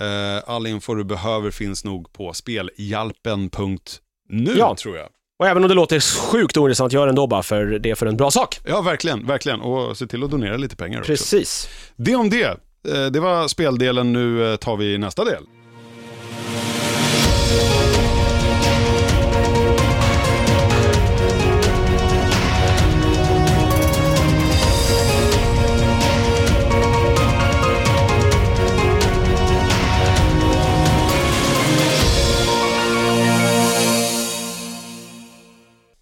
Eh, 0.00 0.42
all 0.54 0.66
info 0.66 0.94
du 0.94 1.04
behöver 1.04 1.50
finns 1.50 1.84
nog 1.84 2.12
på 2.12 2.32
spelhjälpen.nu 2.32 4.54
Ja. 4.58 4.74
tror 4.78 4.96
jag. 4.96 5.08
Och 5.38 5.46
även 5.46 5.62
om 5.62 5.68
det 5.68 5.74
låter 5.74 6.00
sjukt 6.30 6.56
ointressant, 6.56 6.92
gör 6.92 7.06
det 7.06 7.10
ändå 7.10 7.26
bara 7.26 7.42
för 7.42 7.64
det 7.66 7.90
är 7.90 7.94
för 7.94 8.06
en 8.06 8.16
bra 8.16 8.30
sak. 8.30 8.60
Ja, 8.64 8.80
verkligen, 8.82 9.26
verkligen. 9.26 9.60
Och 9.60 9.96
se 9.96 10.06
till 10.06 10.24
att 10.24 10.30
donera 10.30 10.56
lite 10.56 10.76
pengar 10.76 10.98
också. 11.00 11.12
Precis. 11.12 11.68
Det 11.96 12.16
om 12.16 12.30
det. 12.30 12.44
Eh, 12.88 13.06
Det 13.10 13.20
var 13.20 13.48
speldelen, 13.48 14.12
nu 14.12 14.50
eh, 14.52 14.56
tar 14.56 14.76
vi 14.76 14.98
nästa 14.98 15.24
del. 15.24 15.44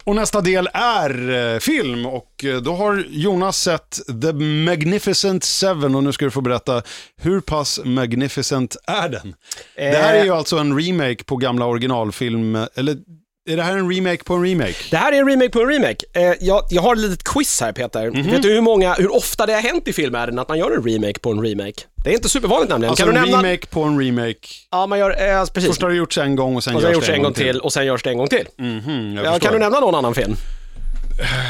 Och 0.05 0.15
nästa 0.15 0.41
del 0.41 0.69
är 0.73 1.29
eh, 1.29 1.59
film. 1.59 2.05
Och 2.05 2.45
eh, 2.45 2.57
då 2.57 2.73
har 2.75 3.05
Jonas 3.09 3.61
sett 3.61 3.99
The 4.21 4.33
Magnificent 4.33 5.43
Seven. 5.43 5.95
Och 5.95 6.03
nu 6.03 6.11
ska 6.11 6.25
du 6.25 6.31
få 6.31 6.41
berätta 6.41 6.81
hur 7.17 7.41
pass 7.41 7.79
magnificent 7.83 8.75
är 8.87 9.09
den? 9.09 9.35
Det 9.75 9.97
här 9.97 10.13
är 10.13 10.23
ju 10.23 10.31
alltså 10.31 10.57
en 10.57 10.79
remake 10.79 11.23
på 11.23 11.37
gamla 11.37 11.65
originalfilm, 11.65 12.55
eller 12.55 12.97
är 13.47 13.57
det 13.57 13.63
här 13.63 13.77
en 13.77 13.91
remake 13.95 14.23
på 14.23 14.33
en 14.33 14.43
remake? 14.43 14.75
Det 14.91 14.97
här 14.97 15.11
är 15.11 15.19
en 15.19 15.27
remake 15.27 15.49
på 15.49 15.61
en 15.61 15.67
remake. 15.67 16.05
Eh, 16.13 16.33
jag, 16.39 16.61
jag 16.69 16.81
har 16.81 16.95
ett 16.95 17.01
litet 17.01 17.23
quiz 17.23 17.61
här 17.61 17.71
Peter. 17.71 18.11
Mhm. 18.11 18.31
Vet 18.31 18.41
du 18.41 18.53
hur, 18.53 18.61
många, 18.61 18.93
hur 18.93 19.15
ofta 19.15 19.45
det 19.45 19.53
har 19.53 19.61
hänt 19.61 19.87
i 19.87 19.93
filmvärlden 19.93 20.39
att 20.39 20.49
man 20.49 20.57
gör 20.57 20.71
en 20.71 20.83
remake 20.83 21.19
på 21.19 21.31
en 21.31 21.41
remake? 21.41 21.81
Det 22.03 22.09
är 22.09 22.13
inte 22.13 22.29
supervanligt 22.29 22.69
nämligen. 22.69 22.89
Alltså 22.89 23.05
kan 23.05 23.13
du 23.13 23.19
en 23.19 23.25
nämna? 23.29 23.47
remake 23.49 23.67
på 23.67 23.83
en 23.83 23.99
remake. 23.99 24.47
Ja, 24.71 24.87
man 24.87 24.99
gör, 24.99 25.09
eh, 25.39 25.45
precis. 25.45 25.69
Först 25.69 25.81
har 25.81 25.89
det 25.89 25.95
gjorts 25.95 26.17
en 26.17 26.35
gång 26.35 26.55
och 26.55 26.63
sen 26.63 26.75
och 26.75 26.81
sen 26.81 26.91
görs 26.91 27.07
det 27.07 27.13
en 27.13 27.23
gång 27.23 27.33
till 27.33 27.59
och 27.59 27.73
sen 27.73 27.85
görs 27.85 28.03
det 28.03 28.09
en 28.09 28.17
gång 28.17 28.27
till. 28.27 28.47
Mhm, 28.57 29.13
jag 29.15 29.25
Ja, 29.25 29.39
kan 29.39 29.53
du 29.53 29.59
nämna 29.59 29.79
någon 29.79 29.95
annan 29.95 30.15
film? 30.15 30.35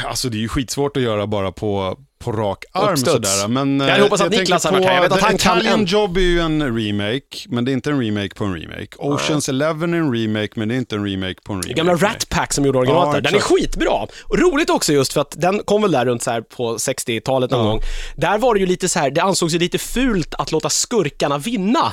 Alltså 0.06 0.28
det 0.28 0.36
är 0.36 0.40
ju 0.40 0.48
skitsvårt 0.48 0.96
att 0.96 1.02
göra 1.02 1.26
bara 1.26 1.52
på, 1.52 1.98
på 2.18 2.32
rak 2.32 2.64
arm 2.72 2.96
sådär. 2.96 3.48
Men, 3.48 3.80
Jag 3.80 3.96
eh, 3.96 4.02
hoppas 4.02 4.20
att 4.20 4.30
Niklas 4.30 4.62
tänker 4.62 4.78
har 4.78 4.80
varit 4.80 4.88
här. 4.88 4.94
Jag 4.94 5.02
vet 5.02 5.12
att 5.12 5.20
han 5.20 5.38
kan 5.38 5.56
Italian 5.58 5.80
en- 5.80 5.86
Job 5.86 6.16
är 6.16 6.20
ju 6.20 6.40
en 6.40 6.76
remake, 6.76 7.20
men 7.48 7.64
det 7.64 7.70
är 7.70 7.72
inte 7.72 7.90
en 7.90 8.00
remake 8.00 8.34
på 8.34 8.44
en 8.44 8.54
remake. 8.54 8.88
Oceans 8.98 9.48
Eleven 9.48 9.94
är 9.94 9.98
en 9.98 10.12
remake, 10.14 10.48
men 10.54 10.68
det 10.68 10.74
är 10.74 10.76
inte 10.76 10.96
en 10.96 11.04
remake 11.10 11.34
på 11.44 11.52
en 11.52 11.62
remake. 11.62 11.74
Gamla 11.74 11.94
Rat 11.94 12.28
Pack 12.28 12.52
som 12.52 12.64
gjorde 12.64 12.78
originalet 12.78 13.14
Ja. 13.14 13.20
Den 13.20 13.34
är 13.34 13.40
skitbra. 13.40 14.06
Och 14.24 14.38
roligt 14.38 14.70
också 14.70 14.92
just 14.92 15.12
för 15.12 15.20
att 15.20 15.34
den 15.36 15.58
kom 15.64 15.82
väl 15.82 15.90
där 15.92 16.06
runt 16.06 16.22
så 16.22 16.30
här 16.30 16.40
på 16.40 16.76
60-talet 16.78 17.50
någon 17.50 17.64
Ja. 17.64 17.70
gång. 17.70 17.80
Där 18.16 18.38
var 18.38 18.54
det 18.54 18.60
ju 18.60 18.66
lite 18.66 18.88
så 18.88 18.98
här, 18.98 19.10
det 19.10 19.22
ansågs 19.22 19.54
ju 19.54 19.58
lite 19.58 19.78
fult 19.78 20.34
att 20.34 20.52
låta 20.52 20.70
skurkarna 20.70 21.38
vinna. 21.38 21.92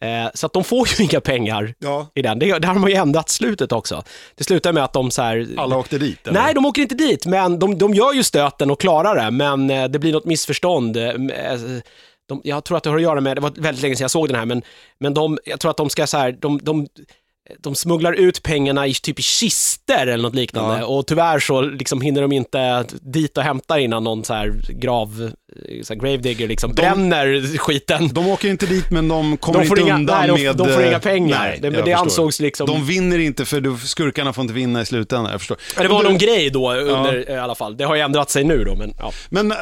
Eh, 0.00 0.30
så 0.34 0.46
att 0.46 0.52
de 0.52 0.64
får 0.64 0.88
ju 0.88 1.04
inga 1.10 1.20
pengar 1.20 1.74
Ja, 1.78 2.06
i 2.14 2.22
den. 2.22 2.38
Det, 2.38 2.58
det 2.58 2.66
har 2.66 2.74
de 2.74 2.88
ju 2.88 2.94
ändrat 2.94 3.28
slutet 3.28 3.72
också. 3.72 4.02
Det 4.34 4.44
slutar 4.44 4.72
med 4.72 4.84
att 4.84 4.92
de 4.92 5.10
så 5.10 5.22
här... 5.22 5.48
alla 5.56 5.76
åkte 5.76 5.98
dit. 5.98 6.26
eller? 6.26 6.40
Nej, 6.40 6.54
de 6.54 6.66
åker 6.66 6.82
inte 6.82 6.94
dit, 6.94 7.26
men 7.26 7.58
de, 7.58 7.78
de 7.78 7.94
gör 7.94 8.12
ju 8.12 8.22
stöten 8.22 8.70
och 8.70 8.80
klarar 8.80 9.24
det, 9.24 9.30
men 9.30 9.70
eh, 9.70 9.84
det 9.88 9.98
blir 9.98 10.12
något 10.12 10.24
missförstånd. 10.24 10.96
Eh, 10.96 11.04
eh, 11.08 11.58
De, 12.28 12.40
jag 12.44 12.64
tror 12.64 12.76
att 12.76 12.82
det 12.84 12.90
har 12.90 12.96
att 12.96 13.02
göra 13.02 13.20
med, 13.20 13.36
det 13.36 13.40
var 13.40 13.52
väldigt 13.56 13.82
länge 13.82 13.96
sedan 13.96 14.04
jag 14.04 14.10
såg 14.10 14.28
den 14.28 14.36
här, 14.36 14.46
men, 14.46 14.62
men 15.00 15.14
de, 15.14 15.38
jag 15.44 15.60
tror 15.60 15.70
att 15.70 15.76
de 15.76 15.90
ska 15.90 16.06
så 16.06 16.18
här, 16.18 16.32
de, 16.40 16.60
de, 16.62 16.86
de 17.60 17.74
smugglar 17.74 18.12
ut 18.12 18.42
pengarna 18.42 18.86
i 18.86 18.94
typ 18.94 19.18
i 19.18 19.22
kister 19.22 20.06
eller 20.06 20.22
något 20.22 20.34
liknande 20.34 20.78
Ja. 20.78 20.86
och 20.86 21.06
tyvärr 21.06 21.38
så 21.38 21.60
liksom 21.62 22.00
hinner 22.00 22.22
de 22.22 22.32
inte 22.32 22.84
dit 23.00 23.38
och 23.38 23.44
hämta 23.44 23.80
innan 23.80 24.04
någon 24.04 24.24
så 24.24 24.34
här 24.34 24.54
grav, 24.68 25.30
så 25.82 25.94
här 25.94 26.00
gravedigger 26.00 26.48
liksom 26.48 26.72
bränner 26.74 27.58
skiten. 27.58 28.08
De 28.08 28.28
åker 28.28 28.48
inte 28.48 28.66
dit, 28.66 28.90
men 28.90 29.08
de 29.08 29.36
kommer 29.36 29.58
De 29.60 29.66
får 29.66 29.78
inte 29.78 29.88
inga- 29.90 29.98
undan 29.98 30.18
nej, 30.20 30.28
de- 30.36 30.44
med... 30.44 30.56
de 30.56 30.68
får 30.74 30.84
inga 30.84 31.00
pengar. 31.00 31.38
Nej, 31.38 31.58
Det- 31.72 31.82
det 31.82 31.92
ansågs 31.92 32.40
liksom- 32.40 32.66
De 32.66 32.86
vinner 32.86 33.18
inte, 33.18 33.44
för 33.44 33.60
du- 33.60 33.76
skurkarna 33.78 34.32
får 34.32 34.42
inte 34.42 34.54
vinna 34.54 34.80
i 34.80 34.86
slutändan. 34.86 35.30
Jag 35.32 35.40
förstår. 35.40 35.56
Ja, 35.76 35.82
Det 35.82 35.88
var 35.88 36.02
du- 36.02 36.08
någon 36.08 36.18
grej 36.18 36.50
då 36.50 36.72
under, 36.72 37.30
i 37.30 37.36
alla 37.38 37.54
fall. 37.54 37.76
Det 37.76 37.84
har 37.84 37.94
ju 37.94 38.00
ändrat 38.00 38.30
sig 38.30 38.44
nu 38.44 38.64
då, 38.64 38.74
men 38.74 38.94
ja. 38.98 39.12
Men 39.30 39.50
eh, 39.52 39.56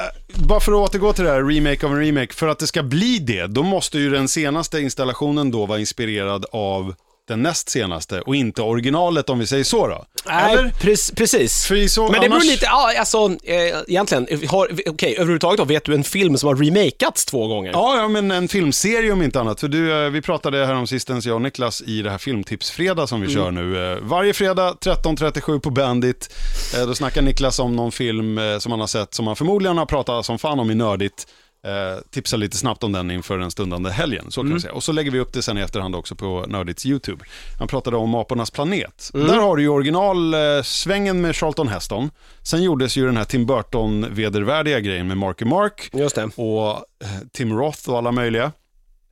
bara 0.49 0.61
för 0.61 0.72
att 0.72 0.78
återgå 0.91 1.12
till 1.12 1.24
det 1.24 1.30
här, 1.30 1.43
remake 1.45 1.87
av 1.87 1.93
en 1.93 1.99
remake. 2.01 2.34
För 2.34 2.49
att 2.49 2.59
det 2.59 2.66
ska 2.66 2.82
bli 2.82 3.18
det, 3.18 3.47
då 3.47 3.62
måste 3.62 3.99
ju 3.99 4.11
den 4.11 4.28
senaste 4.28 4.80
installationen 4.80 5.51
då 5.51 5.66
vara 5.66 5.78
inspirerad 5.78 6.45
av 6.53 6.95
den 7.29 7.43
näst 7.43 7.68
senaste 7.68 8.20
och 8.20 8.37
inte 8.37 8.62
originalet 8.62 9.31
om 9.31 9.39
vi 9.39 9.47
säger 9.47 9.64
så 9.64 9.87
då. 9.87 10.05
Nej, 10.27 10.57
pre- 10.57 11.14
precis. 11.16 11.68
Så, 11.95 12.03
Men 12.03 12.12
det 12.12 12.18
beror 12.20 12.33
annars- 12.35 12.45
lite, 12.47 12.64
ja 12.66 12.93
alltså 12.99 13.18
eh, 13.45 13.57
egentligen, 13.89 14.27
har, 14.49 14.70
okej 14.87 15.14
överhuvudtaget 15.14 15.59
då, 15.59 15.64
vet 15.64 15.85
du 15.85 15.95
en 15.95 16.05
film 16.05 16.37
som 16.39 16.47
har 16.49 16.57
remakats 16.57 17.24
två 17.24 17.47
gånger? 17.47 17.70
Ja, 17.72 17.97
ja, 17.97 18.09
men 18.09 18.31
en 18.31 18.49
filmserie 18.49 19.12
om 19.12 19.22
inte 19.22 19.41
annat. 19.41 19.61
För 19.61 19.68
du, 19.68 20.05
eh, 20.05 20.11
vi 20.11 20.22
pratade 20.22 20.66
här 20.66 20.74
om 20.74 20.87
sistens, 20.87 21.27
jag 21.27 21.35
och 21.35 21.43
Niklas, 21.43 21.83
i 21.87 22.03
det 22.03 22.11
här 22.11 22.18
filmtipsfredag 22.18 23.09
som 23.09 23.20
vi 23.20 23.35
kör 23.35 23.51
nu. 23.51 23.93
Eh, 23.93 23.99
Varje 24.03 24.33
fredag 24.33 24.74
13.37 24.81 25.61
på 25.61 25.70
Bandit. 25.70 26.35
Eh, 26.77 26.87
Då 26.87 26.95
snackar 26.95 27.22
Niklas 27.22 27.59
om 27.59 27.77
någon 27.77 27.93
film 27.93 28.41
som 28.61 28.72
han 28.72 28.81
har 28.81 28.87
sett, 28.87 29.14
som 29.14 29.27
han 29.27 29.37
förmodligen 29.37 29.79
har 29.79 29.87
pratat 29.87 30.27
som 30.27 30.39
fan 30.39 30.61
om 30.61 30.70
i 30.70 30.74
Nördigt. 30.74 31.27
Eh, 31.67 31.99
tipsa 32.11 32.37
lite 32.37 32.57
snabbt 32.57 32.85
om 32.85 32.93
den 32.93 33.11
inför 33.11 33.39
den 33.39 33.51
stundande 33.51 33.91
helgen, 33.91 34.31
så 34.31 34.41
kan 34.41 34.55
vi 34.55 34.61
säga. 34.61 34.73
Och 34.73 34.83
så 34.83 34.93
lägger 34.93 35.11
vi 35.11 35.19
upp 35.19 35.33
det 35.33 35.43
sen 35.43 35.59
i 35.59 35.61
efterhand 35.61 35.95
också 35.95 36.14
på 36.14 36.45
Nördits 36.49 36.87
YouTube. 36.87 37.25
Han 37.59 37.69
pratade 37.69 37.97
om 37.97 38.14
Apornas 38.14 38.51
planet. 38.51 39.11
Där 39.12 39.37
har 39.41 39.57
du 39.57 39.62
ju 39.62 39.69
originalsvängen 39.69 41.21
med 41.21 41.37
Charlton 41.37 41.69
Heston. 41.69 42.11
Sen 42.43 42.62
gjordes 42.62 42.97
ju 42.97 43.07
den 43.07 43.17
här 43.17 43.25
Tim 43.25 43.47
Burton-vedervärdiga 43.47 44.81
grejen 44.81 45.09
med 45.09 45.17
Marky 45.17 45.45
Mark 45.45 45.91
Just 45.93 46.14
det. 46.14 46.25
och 46.37 46.69
eh, 46.71 47.09
Tim 47.33 47.53
Roth 47.59 47.91
och 47.91 47.99
alla 47.99 48.12
möjliga. 48.12 48.53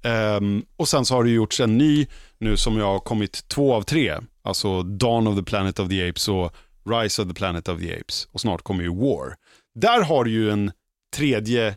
Ehm, 0.05 0.65
och 0.77 0.89
sen 0.89 1.05
så 1.05 1.15
har 1.15 1.25
det 1.25 1.31
gjorts 1.31 1.61
en 1.61 1.79
ny 1.79 2.07
nu 2.39 2.57
som 2.57 2.79
jag 2.79 2.87
har 2.87 2.99
kommit 2.99 3.49
två 3.49 3.75
av 3.75 3.83
tre. 3.83 4.15
Alltså 4.45 4.83
Dawn 4.83 5.27
of 5.27 5.37
the 5.37 5.43
Planet 5.43 5.79
of 5.79 5.89
the 5.89 6.09
Apes 6.09 6.29
och 6.29 6.55
Rise 6.91 7.23
of 7.23 7.29
the 7.29 7.35
Planet 7.35 7.69
of 7.69 7.81
the 7.81 8.01
Apes. 8.01 8.29
Och 8.33 8.41
snart 8.41 8.63
kommer 8.63 8.83
ju 8.83 8.95
War. 8.95 9.35
Där 9.75 10.03
har 10.03 10.25
du 10.25 10.31
ju 10.31 10.51
en 10.51 10.73
tredje, 11.17 11.75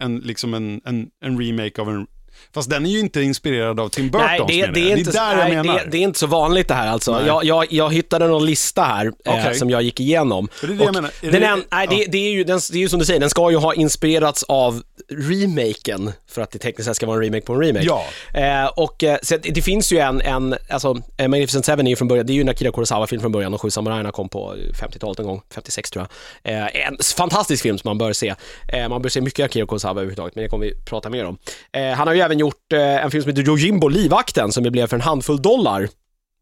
en, 0.00 0.20
liksom 0.20 0.54
en, 0.54 0.80
en, 0.84 1.10
en 1.20 1.38
remake 1.38 1.80
av 1.80 1.90
en... 1.90 2.06
Fast 2.54 2.70
den 2.70 2.86
är 2.86 2.90
ju 2.90 3.00
inte 3.00 3.22
inspirerad 3.22 3.80
av 3.80 3.88
Tim 3.88 4.10
Burtons 4.10 4.28
Nej, 4.28 4.40
det, 4.48 4.60
är 4.62 4.66
inte, 4.66 5.10
det 5.10 5.18
är 5.18 5.26
där 5.26 5.36
nej, 5.36 5.54
jag 5.54 5.66
menar. 5.66 5.78
det, 5.84 5.90
det 5.90 5.96
är 5.98 6.02
inte 6.02 6.18
så 6.18 6.26
vanligt 6.26 6.68
det 6.68 6.74
här 6.74 6.88
alltså. 6.88 7.26
Jag, 7.26 7.44
jag, 7.44 7.66
jag 7.72 7.94
hittade 7.94 8.28
någon 8.28 8.46
lista 8.46 8.82
här 8.82 9.06
eh, 9.06 9.12
Okej. 9.40 9.54
som 9.54 9.70
jag 9.70 9.82
gick 9.82 10.00
igenom. 10.00 10.48
Det 10.60 10.66
är 10.66 10.68
det 10.70 10.74
jag 10.76 10.88
Och 10.88 10.94
menar. 10.94 11.10
Är 11.22 11.30
Den 11.32 11.40
det- 11.40 11.46
en, 11.46 11.64
nej, 11.70 11.86
ja. 11.90 11.96
det, 11.96 12.04
det, 12.10 12.18
är 12.18 12.30
ju, 12.30 12.44
den, 12.44 12.60
det 12.72 12.78
är 12.78 12.80
ju 12.80 12.88
som 12.88 12.98
du 12.98 13.04
säger, 13.04 13.20
den 13.20 13.30
ska 13.30 13.50
ju 13.50 13.56
ha 13.56 13.74
inspirerats 13.74 14.42
av 14.42 14.82
remaken, 15.30 16.12
för 16.28 16.42
att 16.42 16.50
det 16.50 16.58
tekniskt 16.58 16.86
sett 16.88 16.96
ska 16.96 17.06
vara 17.06 17.16
en 17.16 17.22
remake 17.22 17.46
på 17.46 17.52
en 17.52 17.60
remake. 17.60 17.86
Ja. 17.86 18.04
Eh, 18.40 18.66
och 18.66 19.04
eh, 19.04 19.18
så 19.22 19.36
det, 19.36 19.62
finns 19.62 19.92
ju 19.92 19.98
en, 19.98 20.20
en 20.20 20.56
alltså 20.68 20.96
eh, 21.16 21.28
Magnificent 21.28 21.64
Seven 21.64 21.86
är 21.86 21.90
ju 21.90 21.96
från 21.96 22.08
början, 22.08 22.26
det 22.26 22.32
är 22.32 22.34
ju 22.34 22.40
en 22.40 22.48
Akira 22.48 22.72
Kurosawa-film 22.72 23.20
från 23.22 23.32
början, 23.32 23.52
De 23.52 23.58
sju 23.58 23.70
samurajerna 23.70 24.10
kom 24.12 24.28
på 24.28 24.54
50-talet 24.82 25.18
en 25.18 25.26
gång, 25.26 25.40
56 25.54 25.90
tror 25.90 26.06
jag. 26.42 26.54
Eh, 26.54 26.86
en 26.88 26.96
fantastisk 27.16 27.62
film 27.62 27.78
som 27.78 27.88
man 27.88 27.98
bör 27.98 28.12
se. 28.12 28.34
Eh, 28.68 28.88
man 28.88 29.02
bör 29.02 29.08
se 29.08 29.20
mycket 29.20 29.44
Akira 29.44 29.66
Kurosawa 29.66 29.90
överhuvudtaget, 29.92 30.34
men 30.34 30.42
det 30.44 30.48
kommer 30.50 30.66
vi 30.66 30.74
prata 30.84 31.10
mer 31.10 31.24
om. 31.24 31.38
Eh, 31.72 31.90
han 31.90 32.06
har 32.06 32.14
ju 32.14 32.20
även 32.26 32.38
gjort 32.38 32.72
eh, 32.72 33.04
en 33.04 33.10
film 33.10 33.22
som 33.22 33.30
heter 33.30 33.42
Yojimbo, 33.48 33.88
Livvakten, 33.88 34.52
som 34.52 34.64
det 34.64 34.70
blev 34.70 34.86
för 34.86 34.96
en 34.96 35.00
handfull 35.02 35.42
dollar 35.42 35.88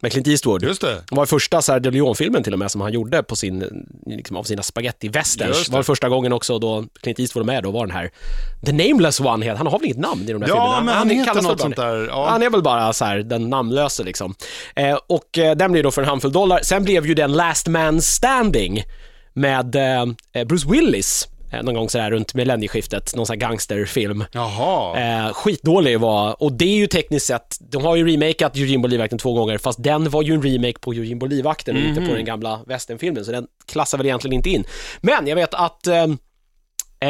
med 0.02 0.12
Clint 0.12 0.28
Eastwood. 0.28 0.62
Just 0.62 0.80
det. 0.80 0.94
Det 1.08 1.16
var 1.16 1.26
första 1.26 1.62
Sergio 1.62 1.90
Leone-filmen 1.90 2.42
till 2.42 2.52
och 2.52 2.58
med 2.58 2.70
som 2.70 2.80
han 2.80 2.92
gjorde 2.92 3.22
på 3.22 3.36
sin, 3.36 3.86
liksom, 4.06 4.36
av 4.36 4.42
sina 4.44 4.62
spaghetti-westerns. 4.62 5.48
Just 5.48 5.70
det. 5.70 5.76
Var 5.76 5.82
första 5.82 6.08
gången 6.08 6.32
också 6.32 6.58
då 6.58 6.84
Clint 7.02 7.18
Eastwood 7.18 7.46
var 7.46 7.52
med, 7.54 7.62
då 7.62 7.70
var 7.70 7.86
den 7.86 7.96
här 7.96 8.10
The 8.66 8.72
Nameless 8.72 9.20
One, 9.20 9.44
heter- 9.46 9.56
han 9.56 9.66
har 9.66 9.78
väl 9.78 9.84
inget 9.84 9.98
namn 9.98 10.22
i 10.22 10.32
de 10.32 10.40
där 10.40 10.46
filmerna? 10.46 10.64
Ja, 10.64 10.80
men 10.84 10.94
han 10.94 11.10
heter 11.10 11.24
kallas 11.24 11.44
väl 11.44 11.50
något 11.50 11.60
sånt 11.60 11.76
där. 11.76 12.06
Ja. 12.08 12.28
Han 12.30 12.42
är 12.42 12.50
väl 12.50 12.62
bara 12.62 12.92
så 12.92 13.04
här, 13.04 13.18
den 13.18 13.50
namnlöse 13.50 14.02
liksom. 14.04 14.34
Eh, 14.76 14.98
och 15.06 15.38
eh, 15.38 15.56
den 15.56 15.72
blev 15.72 15.84
då 15.84 15.90
för 15.90 16.02
en 16.02 16.08
handfull 16.08 16.32
dollar. 16.32 16.60
Sen 16.62 16.84
blev 16.84 17.06
ju 17.06 17.14
den 17.14 17.32
Last 17.32 17.66
Man 17.68 18.02
Standing 18.02 18.82
med 19.32 19.76
eh, 19.76 20.44
Bruce 20.46 20.68
Willis, 20.70 21.28
någon 21.62 21.74
gång 21.74 21.88
sådär 21.88 22.10
runt 22.10 22.34
millennieskiftet, 22.34 23.14
någon 23.16 23.26
sån 23.26 23.34
här 23.34 23.40
gangsterfilm. 23.48 24.24
Jaha. 24.32 24.98
Eh, 24.98 25.32
skitdålig 25.32 26.00
var, 26.00 26.42
och 26.42 26.52
det 26.52 26.64
är 26.64 26.76
ju 26.76 26.86
tekniskt 26.86 27.26
sett, 27.26 27.56
de 27.60 27.84
har 27.84 27.96
ju 27.96 28.06
remakat 28.12 28.56
Yojimbo 28.56 28.88
Livvakten 28.88 29.18
två 29.18 29.32
gånger, 29.32 29.58
fast 29.58 29.82
den 29.82 30.10
var 30.10 30.22
ju 30.22 30.34
en 30.34 30.42
remake 30.42 30.78
på 30.80 30.94
Yojimbo 30.94 31.26
Livvakten 31.26 31.76
och 31.76 31.82
inte 31.82 32.00
Mhm. 32.00 32.08
på 32.10 32.14
den 32.16 32.24
gamla 32.24 32.60
westernfilmen, 32.66 33.24
så 33.24 33.32
den 33.32 33.46
klassar 33.72 33.98
väl 33.98 34.06
egentligen 34.06 34.32
inte 34.34 34.50
in. 34.50 34.64
Men 35.00 35.26
jag 35.26 35.36
vet 35.36 35.54
att 35.54 35.86
eh, 35.86 36.02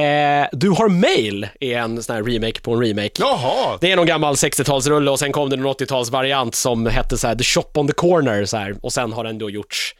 eh, 0.00 0.46
Du 0.52 0.70
har 0.70 0.88
mail 0.88 1.48
är 1.60 1.78
en 1.78 2.02
sån 2.02 2.16
här 2.16 2.22
remake 2.22 2.60
på 2.60 2.72
en 2.74 2.80
remake. 2.80 3.10
Jaha. 3.18 3.78
Det 3.80 3.92
är 3.92 3.96
någon 3.96 4.06
gammal 4.06 4.34
60-talsrulle 4.34 5.08
och 5.10 5.18
sen 5.18 5.32
kom 5.32 5.50
det 5.50 5.56
en 5.56 5.66
80-talsvariant 5.66 6.54
som 6.54 6.86
hette 6.86 7.18
så 7.18 7.26
här 7.26 7.34
The 7.34 7.44
Shop 7.44 7.70
on 7.74 7.86
the 7.86 7.92
Corner 7.92 8.44
så 8.44 8.56
här, 8.56 8.76
och 8.82 8.92
sen 8.92 9.12
har 9.12 9.24
den 9.24 9.38
då 9.38 9.50
gjorts 9.50 9.94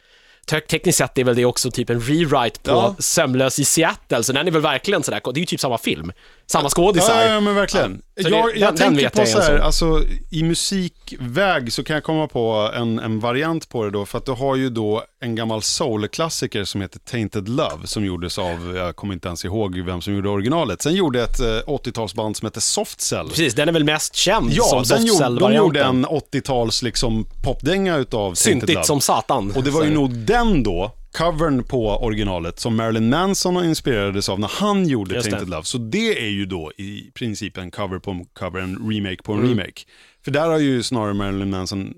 Tekniskt 0.45 0.97
sett 0.97 1.17
är 1.17 1.23
väl 1.23 1.35
det 1.35 1.45
också 1.45 1.71
typ 1.71 1.89
en 1.89 2.01
rewrite 2.01 2.59
på 2.59 2.71
Ja. 2.71 2.95
Sömnlös 2.99 3.59
i 3.59 3.65
Seattle, 3.65 4.23
så 4.23 4.33
den 4.33 4.47
är 4.47 4.51
väl 4.51 4.61
verkligen 4.61 5.03
sådär, 5.03 5.21
det 5.23 5.37
är 5.37 5.39
ju 5.39 5.45
typ 5.45 5.59
samma 5.59 5.77
film. 5.77 6.11
Samma 6.47 6.69
skådisar. 6.69 7.21
Ja, 7.21 7.33
ja, 7.33 7.39
men 7.39 7.55
verkligen. 7.55 8.01
Ja, 8.15 8.23
så 8.23 8.29
det- 8.29 8.35
jag 8.35 8.45
den- 8.53 8.59
jag 8.61 8.69
den 8.69 8.77
tänker 8.77 9.03
vet 9.03 9.13
på 9.13 9.21
jag 9.21 9.27
så 9.27 9.39
här, 9.39 9.57
sån. 9.57 9.61
alltså 9.65 10.01
i 10.31 10.43
musikväg 10.43 11.73
så 11.73 11.83
kan 11.83 11.93
jag 11.93 12.03
komma 12.03 12.27
på 12.27 12.71
en, 12.75 12.99
en 12.99 13.19
variant 13.19 13.69
på 13.69 13.83
det 13.83 13.89
då, 13.91 14.05
för 14.05 14.17
att 14.17 14.25
du 14.25 14.31
har 14.31 14.55
ju 14.55 14.69
då 14.69 15.03
en 15.21 15.35
gammal 15.35 15.61
soul-klassiker 15.61 16.63
som 16.63 16.81
heter 16.81 16.99
Tainted 16.99 17.49
Love, 17.49 17.87
som 17.87 18.05
gjordes 18.05 18.37
av, 18.39 18.73
jag 18.75 18.95
kommer 18.95 19.13
inte 19.13 19.27
ens 19.27 19.45
ihåg 19.45 19.79
vem 19.79 20.01
som 20.01 20.13
gjorde 20.15 20.29
originalet. 20.29 20.81
Sen 20.81 20.93
gjorde 20.95 21.23
ett 21.23 21.39
eh, 21.39 21.45
80-talsband 21.45 22.33
som 22.33 22.45
heter 22.45 22.61
Soft 22.61 23.01
Cell. 23.01 23.27
Precis, 23.29 23.53
den 23.53 23.69
är 23.69 23.73
väl 23.73 23.83
mest 23.83 24.15
känd 24.15 24.51
Ja, 24.53 24.63
som 24.63 24.85
sen 24.85 24.97
gjorde, 24.97 25.07
de 25.07 25.11
Softcell-varianten. 25.17 25.55
gjorde 25.65 25.83
en 25.83 26.05
80-tals 26.05 26.81
liksom 26.83 27.25
popdänga 27.43 27.95
utav 27.97 28.19
Tainted 28.21 28.37
Syntigt 28.37 28.73
Love. 28.73 28.85
som 28.85 29.01
satan. 29.01 29.51
Och 29.55 29.63
det 29.63 29.69
var 29.71 29.83
ju 29.83 29.89
nog 29.93 30.09
den 30.13 30.63
då, 30.63 30.91
covern 31.17 31.63
på 31.63 31.87
originalet, 31.89 32.59
som 32.59 32.75
Marilyn 32.75 33.09
Manson 33.09 33.65
inspirerades 33.65 34.29
av 34.29 34.39
när 34.39 34.47
han 34.59 34.87
gjorde 34.87 35.15
Just 35.15 35.25
det. 35.25 35.31
Tainted 35.31 35.49
Love. 35.49 35.63
Så 35.63 35.77
det 35.77 36.25
är 36.25 36.29
ju 36.29 36.45
då 36.45 36.71
i 36.77 37.11
princip 37.13 37.57
en 37.57 37.71
cover 37.71 37.99
på 37.99 38.11
en 38.11 38.25
cover, 38.25 38.59
en 38.59 38.91
remake 38.91 39.23
på 39.23 39.33
en 39.33 39.39
Mm. 39.39 39.49
remake. 39.49 39.81
För 40.25 40.31
där 40.31 40.47
har 40.49 40.57
ju 40.59 40.83
snarare 40.83 41.13
Marilyn 41.13 41.49
Manson 41.49 41.93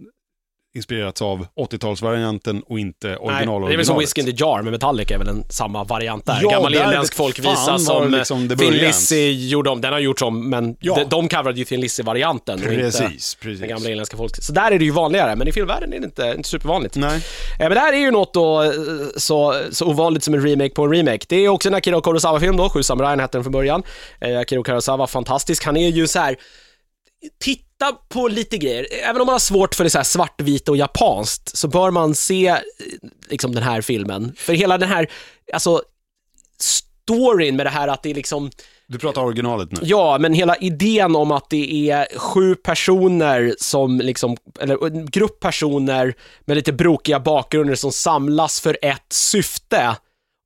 inspirerats 0.77 1.21
av 1.21 1.47
80-talsvarianten 1.59 2.61
och 2.61 2.79
inte 2.79 3.07
Nej, 3.07 3.17
original 3.17 3.61
det 3.61 3.73
är 3.73 3.77
väl 3.77 3.85
som 3.85 3.95
originalet. 3.95 4.01
Whiskey 4.17 4.21
in 4.31 4.37
the 4.37 4.43
Jar 4.43 4.61
med 4.61 4.71
Metallica 4.71 5.13
är 5.13 5.17
väl 5.17 5.27
en 5.27 5.43
samma 5.49 5.83
variant 5.83 6.25
där. 6.25 6.39
Ja, 6.41 6.49
Gammal 6.49 6.75
irländsk 6.75 7.13
folkvisa 7.15 7.79
som 7.79 8.11
liksom 8.11 8.49
Thin 8.49 8.73
Lizzy 8.73 9.47
gjorde 9.49 9.69
om. 9.69 9.81
Den 9.81 9.93
har 9.93 9.99
gjorts 9.99 10.21
om, 10.21 10.49
men 10.49 10.75
Ja. 10.79 10.95
de, 10.95 11.03
de 11.09 11.29
coverade 11.29 11.59
ju 11.59 11.65
Thin 11.65 11.81
Lizzy-varianten 11.81 12.59
och 12.65 12.73
inte 12.73 12.75
Precis, 12.83 13.35
precis. 13.35 13.59
den 13.59 13.69
gamla 13.69 13.89
irländska 13.89 14.17
folk. 14.17 14.43
Så 14.43 14.51
där 14.53 14.71
är 14.71 14.79
det 14.79 14.85
ju 14.85 14.91
vanligare, 14.91 15.35
men 15.35 15.47
i 15.47 15.51
filmvärlden 15.51 15.93
är 15.93 15.99
det 15.99 16.05
inte, 16.05 16.33
inte 16.37 16.49
supervanligt. 16.49 16.95
Nej. 16.95 17.15
Eh, 17.15 17.21
Men 17.59 17.71
det 17.71 17.79
här 17.79 17.93
är 17.93 17.97
ju 17.97 18.11
något 18.11 18.33
då 18.33 18.63
eh, 18.63 18.71
så, 19.17 19.61
så 19.71 19.85
ovanligt 19.85 20.23
som 20.23 20.33
en 20.33 20.41
remake 20.47 20.69
på 20.69 20.83
en 20.83 20.91
remake. 20.93 21.25
Det 21.29 21.35
är 21.35 21.49
också 21.49 21.69
en 21.69 21.75
Akira 21.75 22.01
Kurosawa-film 22.01 22.57
då, 22.57 22.69
Sju 22.69 22.83
samurajen 22.83 23.19
hette 23.19 23.37
den 23.37 23.43
från 23.43 23.53
början. 23.53 23.83
Eh, 24.21 24.39
Akira 24.39 24.63
Kurosawa, 24.63 25.07
fantastisk. 25.07 25.63
Han 25.65 25.77
är 25.77 25.89
ju 25.89 26.07
så 26.07 26.19
här 26.19 26.35
titta 27.43 27.66
på 28.09 28.27
lite 28.27 28.57
grejer. 28.57 28.87
Även 29.03 29.21
om 29.21 29.25
man 29.25 29.33
har 29.33 29.39
svårt 29.39 29.75
för 29.75 29.83
det 29.83 29.89
så 29.89 29.97
här 29.97 30.03
svartvita 30.03 30.71
och 30.71 30.77
japanskt 30.77 31.57
så 31.57 31.67
bör 31.67 31.91
man 31.91 32.15
se 32.15 32.47
eh, 32.47 32.57
liksom 33.29 33.55
den 33.55 33.63
här 33.63 33.81
filmen. 33.81 34.33
För 34.37 34.53
hela 34.53 34.77
den 34.77 34.89
här, 34.89 35.11
alltså 35.53 35.81
storyn 37.07 37.55
med 37.55 37.65
det 37.65 37.69
här 37.69 37.87
att 37.87 38.03
det 38.03 38.09
är 38.09 38.13
liksom 38.13 38.51
Du 38.87 38.99
pratar 38.99 39.21
originalet 39.21 39.71
nu. 39.71 39.79
Ja, 39.83 40.17
men 40.19 40.33
hela 40.33 40.55
idén 40.55 41.15
om 41.15 41.31
att 41.31 41.49
det 41.49 41.89
är 41.89 42.17
sju 42.17 42.55
personer 42.55 43.55
som 43.59 43.99
liksom, 43.99 44.37
eller 44.59 44.87
en 44.87 45.05
grupp 45.05 45.39
personer 45.39 46.13
med 46.45 46.57
lite 46.57 46.73
brokiga 46.73 47.19
bakgrunder 47.19 47.75
som 47.75 47.91
samlas 47.91 48.61
för 48.61 48.77
ett 48.81 49.13
syfte 49.13 49.95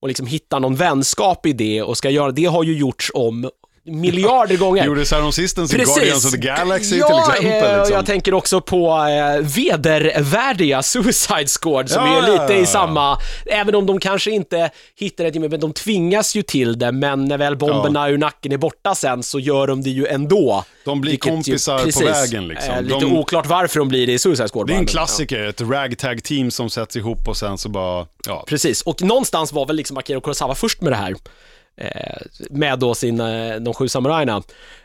och 0.02 0.08
liksom 0.08 0.28
hittar 0.28 0.60
någon 0.60 0.76
vänskap 0.76 1.46
i 1.46 1.54
det 1.54 1.82
och 1.82 1.98
ska 1.98 2.10
göra, 2.10 2.32
det 2.32 2.46
har 2.46 2.64
ju 2.64 2.78
gjorts 2.78 3.12
om 3.14 3.50
miljarder 3.86 4.58
gånger. 4.58 4.86
Gjordes 4.86 5.12
häromsistens 5.12 5.74
i 5.74 5.78
Guardians 5.78 6.26
of 6.26 6.32
the 6.32 6.38
Galaxy 6.38 6.98
ja, 6.98 7.08
till 7.08 7.18
exempel. 7.48 7.72
eh, 7.72 7.78
Liksom. 7.78 7.96
jag 7.96 8.06
tänker 8.06 8.34
också 8.34 8.62
på 8.62 8.88
eh, 8.90 9.42
vedervärdiga 9.42 10.84
Suicide 10.84 11.48
Squad 11.62 11.90
som 11.90 12.06
Ja, 12.06 12.18
är 12.24 12.28
ja, 12.28 12.32
lite 12.32 12.54
ja, 12.54 12.58
i 12.58 12.60
ja. 12.60 12.66
samma, 12.66 13.18
även 13.46 13.76
om 13.76 13.86
de 13.86 14.00
kanske 14.00 14.32
inte 14.32 14.70
hittar 14.96 15.24
det, 15.32 15.40
men 15.50 15.60
de 15.60 15.74
tvingas 15.74 16.36
ju 16.36 16.42
till 16.42 16.80
det, 16.80 16.92
men 16.92 17.26
när 17.26 17.38
väl 17.38 17.56
bomberna 17.58 18.10
ur 18.10 18.18
nacken 18.18 18.52
är 18.52 18.58
borta 18.58 18.96
sen 18.96 19.24
så 19.24 19.40
gör 19.40 19.68
de 19.68 19.82
det 19.84 19.90
ju 19.90 20.08
ändå. 20.08 20.64
De 20.86 21.02
blir 21.02 21.12
Vilket 21.12 21.28
ju- 21.28 21.32
kompisar 21.32 21.78
på 21.78 21.84
precis, 21.86 22.02
vägen 22.02 22.48
liksom. 22.48 22.74
eh, 22.74 22.82
lite 22.82 23.00
De- 23.00 23.18
oklart 23.18 23.46
varför 23.46 23.80
de 23.80 23.88
blir 23.88 24.08
det 24.08 24.14
i 24.14 24.20
Suicide 24.20 24.50
Squad. 24.50 24.68
Det 24.68 24.74
är 24.74 24.78
en 24.78 24.86
klassiker, 24.86 25.40
ett 25.48 25.62
ragtag-team 25.62 26.52
som 26.52 26.70
sätts 26.70 26.96
ihop 26.96 27.28
och 27.28 27.38
sen 27.38 27.58
så 27.58 27.70
bara, 27.70 28.06
ja. 28.28 28.44
Precis, 28.48 28.82
och 28.82 29.02
någonstans 29.02 29.54
var 29.54 29.66
väl 29.66 29.76
liksom 29.76 29.98
Akira 29.98 30.22
Kurosawa 30.22 30.56
först 30.56 30.82
med 30.82 30.92
det 30.92 30.96
här. 30.98 31.16
Eh, 31.82 32.22
med 32.50 32.80
då 32.80 32.96
sin, 32.96 33.20
eh, 33.20 33.56
de 33.56 33.74
sju 33.74 33.88
samurajerna 33.88 34.44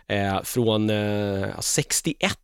eh, 0.09 0.43
från 0.43 0.91
eh, 0.91 1.61
61. 1.61 2.39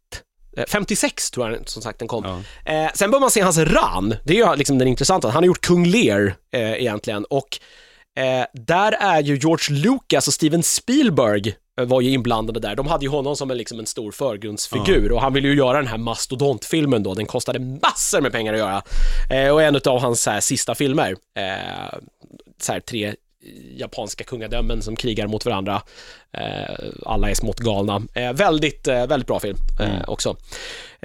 Eh, 0.57 0.64
56 0.68 1.30
tror 1.30 1.50
jag 1.50 1.68
som 1.68 1.82
sagt 1.82 1.98
den 1.98 2.09
kom. 2.09 2.24
Ja. 2.64 2.72
Eh, 2.72 2.90
sen 2.94 3.11
bör 3.11 3.20
man 3.20 3.30
se 3.30 3.40
hans 3.40 3.59
ran, 3.59 4.14
det 4.24 4.32
är 4.32 4.36
ju 4.36 4.57
liksom 4.57 4.78
den 4.78 4.88
intressanta. 4.88 5.28
Han 5.28 5.42
har 5.42 5.46
gjort 5.46 5.61
Kung 5.61 5.86
Lear 5.86 6.34
eh, 6.53 6.72
egentligen 6.72 7.24
och 7.24 7.59
eh, 8.18 8.44
där 8.53 8.92
är 8.92 9.22
ju 9.22 9.36
George 9.36 9.76
Lucas 9.76 10.28
och 10.28 10.34
Steven 10.34 10.62
Spielberg 10.62 11.55
var 11.80 12.00
ju 12.00 12.11
inblandade 12.11 12.61
där. 12.61 12.76
De 12.76 12.86
hade 12.86 13.05
ju 13.05 13.11
honom 13.11 13.36
som 13.36 13.50
en, 13.50 13.59
liksom 13.59 13.78
en 13.78 13.86
stor 13.86 14.12
förgrundsfigur 14.12 15.12
och 15.12 15.20
han 15.20 15.32
ville 15.32 15.48
ju 15.48 15.55
göra 15.55 15.78
den 15.78 15.86
här 15.86 15.98
mastodontfilmen 15.98 17.03
då. 17.03 17.14
Den 17.14 17.26
kostade 17.26 17.59
massor 17.59 18.20
med 18.20 18.32
pengar 18.32 18.53
att 18.53 18.59
göra. 18.59 19.53
Och 19.53 19.62
en 19.62 19.80
av 19.86 20.00
hans 20.00 20.26
här, 20.26 20.40
sista 20.40 20.74
filmer. 20.74 21.16
Så 22.61 22.72
här, 22.72 22.80
tre 22.80 23.14
japanska 23.76 24.24
kungadömen 24.24 24.82
som 24.82 24.97
krigar 24.97 25.26
mot 25.26 25.47
varandra. 25.47 25.82
Eh, 26.32 26.74
alla 27.07 27.30
är 27.30 27.34
smått 27.34 27.59
galna. 27.59 28.03
Eh, 28.14 28.32
väldigt, 28.32 28.88
eh, 28.88 29.07
väldigt 29.07 29.26
bra 29.26 29.40
film 29.40 29.57
eh, 29.80 30.09
också. 30.09 30.36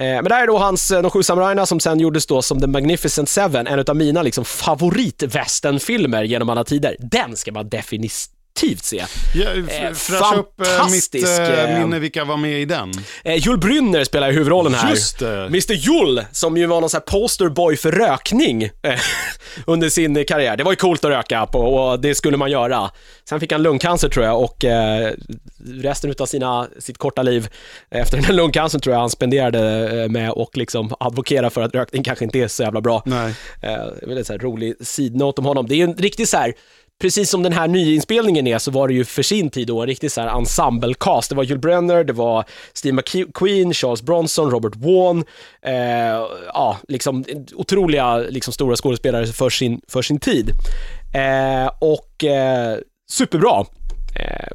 Men 0.00 0.24
det 0.24 0.34
här 0.34 0.42
är 0.42 0.46
då 0.46 0.58
hans, 0.58 0.88
De 0.88 1.10
sju 1.10 1.22
samurajerna 1.22 1.66
som 1.66 1.80
sen 1.80 2.00
gjordes 2.00 2.26
då 2.26 2.42
som 2.42 2.60
The 2.60 2.66
Magnificent 2.66 3.28
Seven, 3.28 3.66
en 3.66 3.84
av 3.88 3.96
mina 3.96 4.22
liksom 4.22 4.44
favoritvästernfilmer 4.44 6.22
genom 6.22 6.48
alla 6.48 6.64
tider. 6.64 6.96
Den 6.98 7.36
ska 7.36 7.52
man 7.52 7.68
definitivt 7.68 8.37
se. 8.84 9.04
ja 9.34 9.48
Eh, 9.50 9.92
fräscha 9.92 10.36
upp 10.36 10.60
eh, 10.60 10.66
mitt 10.66 10.68
fantastisk, 10.68 11.40
eh, 11.40 11.74
eh, 11.74 11.80
minne, 11.80 11.98
vilka 11.98 12.24
var 12.24 12.36
med 12.36 12.60
i 12.60 12.64
den? 12.64 12.92
Eh, 13.24 13.34
Jules 13.34 13.60
Brynner 13.60 14.04
spelar 14.04 14.32
huvudrollen 14.32 14.74
här. 14.74 14.90
Just 14.90 15.18
det. 15.18 15.46
Mr 15.46 15.72
Jules, 15.72 16.26
som 16.32 16.56
ju 16.56 16.66
var 16.66 16.80
någon 16.80 16.90
sån 16.90 17.00
här 17.06 17.20
posterboy 17.20 17.76
för 17.76 17.92
rökning 17.92 18.62
eh, 18.62 18.70
under 19.66 19.88
sin 19.88 20.24
karriär. 20.24 20.56
Det 20.56 20.64
var 20.64 20.72
ju 20.72 20.76
coolt 20.76 21.04
att 21.04 21.10
röka 21.10 21.46
på 21.46 21.58
och 21.58 22.00
det 22.00 22.14
skulle 22.14 22.36
man 22.36 22.50
göra. 22.50 22.90
Sen 23.28 23.40
fick 23.40 23.52
han 23.52 23.62
lungcancer 23.62 24.08
tror 24.08 24.26
jag 24.26 24.42
och 24.42 24.64
eh, 24.64 25.12
resten 25.66 26.14
av 26.18 26.26
sina, 26.26 26.68
sitt 26.78 26.98
korta 26.98 27.22
liv 27.22 27.48
efter 27.90 28.16
den 28.16 28.24
här 28.24 28.32
lungcancern 28.34 28.80
tror 28.80 28.94
jag 28.94 29.00
han 29.00 29.10
spenderade 29.10 30.08
med 30.08 30.30
och 30.30 30.56
liksom 30.56 30.94
advokera 31.00 31.50
för 31.50 31.62
att 31.62 31.74
rökning 31.74 32.02
kanske 32.02 32.24
inte 32.24 32.38
är 32.38 32.48
så 32.48 32.62
jävla 32.62 32.80
bra. 32.80 33.02
Nej. 33.06 33.34
Eh, 33.62 33.86
det 34.06 34.30
är 34.30 34.32
en 34.32 34.38
rolig 34.38 34.74
sidnote 34.80 35.40
om 35.40 35.44
honom. 35.44 35.66
Det 35.66 35.74
är 35.74 35.84
en 35.84 35.94
riktig 35.94 36.28
så 36.28 36.36
här, 36.36 36.54
precis 36.98 37.30
som 37.30 37.42
den 37.42 37.52
här 37.52 37.68
nyinspelningen 37.68 38.46
är 38.46 38.58
så 38.58 38.70
var 38.70 38.88
det 38.88 38.94
ju 38.94 39.04
för 39.04 39.22
sin 39.22 39.50
tid 39.50 39.66
då 39.68 39.80
en 39.80 39.86
riktig 39.86 40.12
så 40.12 40.20
här 40.20 40.28
ensemble-cast. 40.28 41.28
Det 41.28 41.34
var 41.34 41.44
Jules 41.44 41.62
Brenner, 41.62 42.04
det 42.04 42.12
var 42.12 42.44
Steve 42.72 42.92
McQueen, 42.96 43.74
Charles 43.74 44.02
Bronson, 44.02 44.50
Robert 44.50 44.76
Vaughn, 44.76 45.24
eh, 45.62 45.74
ja, 46.46 46.76
liksom 46.88 47.24
otroliga, 47.54 48.16
liksom 48.16 48.52
stora 48.52 48.76
skådespelare 48.76 49.26
för 49.26 49.50
sin, 49.50 49.80
för 49.88 50.02
sin 50.02 50.20
tid. 50.20 50.50
Eh, 51.14 51.70
och 51.80 52.24
eh, 52.24 52.78
superbra. 53.10 53.64
Eh, 54.14 54.48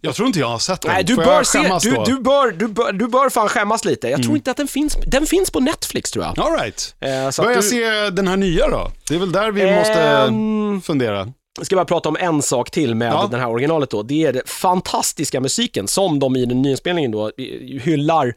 Jag 0.00 0.14
tror 0.14 0.26
inte 0.26 0.38
jag 0.40 0.48
har 0.48 0.58
sett 0.58 0.80
den. 0.80 0.92
nej, 0.92 1.04
du 1.04 1.14
Får 1.14 1.24
bör, 1.24 1.42
se, 1.42 1.58
du, 1.90 2.02
du, 2.14 2.20
bör, 2.20 2.50
du, 2.52 2.68
bör, 2.68 2.92
du 2.92 3.08
bör 3.08 3.30
fan 3.30 3.48
skämmas 3.48 3.84
lite. 3.84 4.08
Jag 4.08 4.22
tror 4.22 4.36
inte 4.36 4.50
att 4.50 4.56
den 4.56 4.68
finns, 4.68 4.96
den 5.06 5.26
finns 5.26 5.50
på 5.50 5.60
Netflix 5.60 6.10
tror 6.10 6.24
jag. 6.24 6.38
All 6.40 6.52
right. 6.60 6.94
Eh, 7.00 7.44
Börja 7.44 7.56
du- 7.56 7.62
se 7.62 8.10
den 8.10 8.28
här 8.28 8.36
nya 8.36 8.68
då. 8.68 8.90
Det 9.08 9.14
är 9.14 9.18
väl 9.18 9.32
där 9.32 9.50
vi 9.50 9.76
måste 9.76 9.92
Ehm, 10.02 10.82
fundera. 10.82 11.32
Jag 11.56 11.66
ska 11.66 11.76
bara 11.76 11.84
prata 11.84 12.08
om 12.08 12.16
en 12.20 12.42
sak 12.42 12.70
till 12.70 12.94
med 12.94 13.12
Ja. 13.12 13.28
den 13.30 13.40
här 13.40 13.48
originalet 13.48 13.90
då. 13.90 14.02
Det 14.02 14.24
är 14.24 14.32
den 14.32 14.42
fantastiska 14.46 15.40
musiken 15.40 15.88
som 15.88 16.18
de 16.18 16.36
i 16.36 16.46
den 16.46 16.62
nyinspelningen 16.62 17.10
då 17.10 17.26
eh, 17.26 17.80
hyllar 17.82 18.34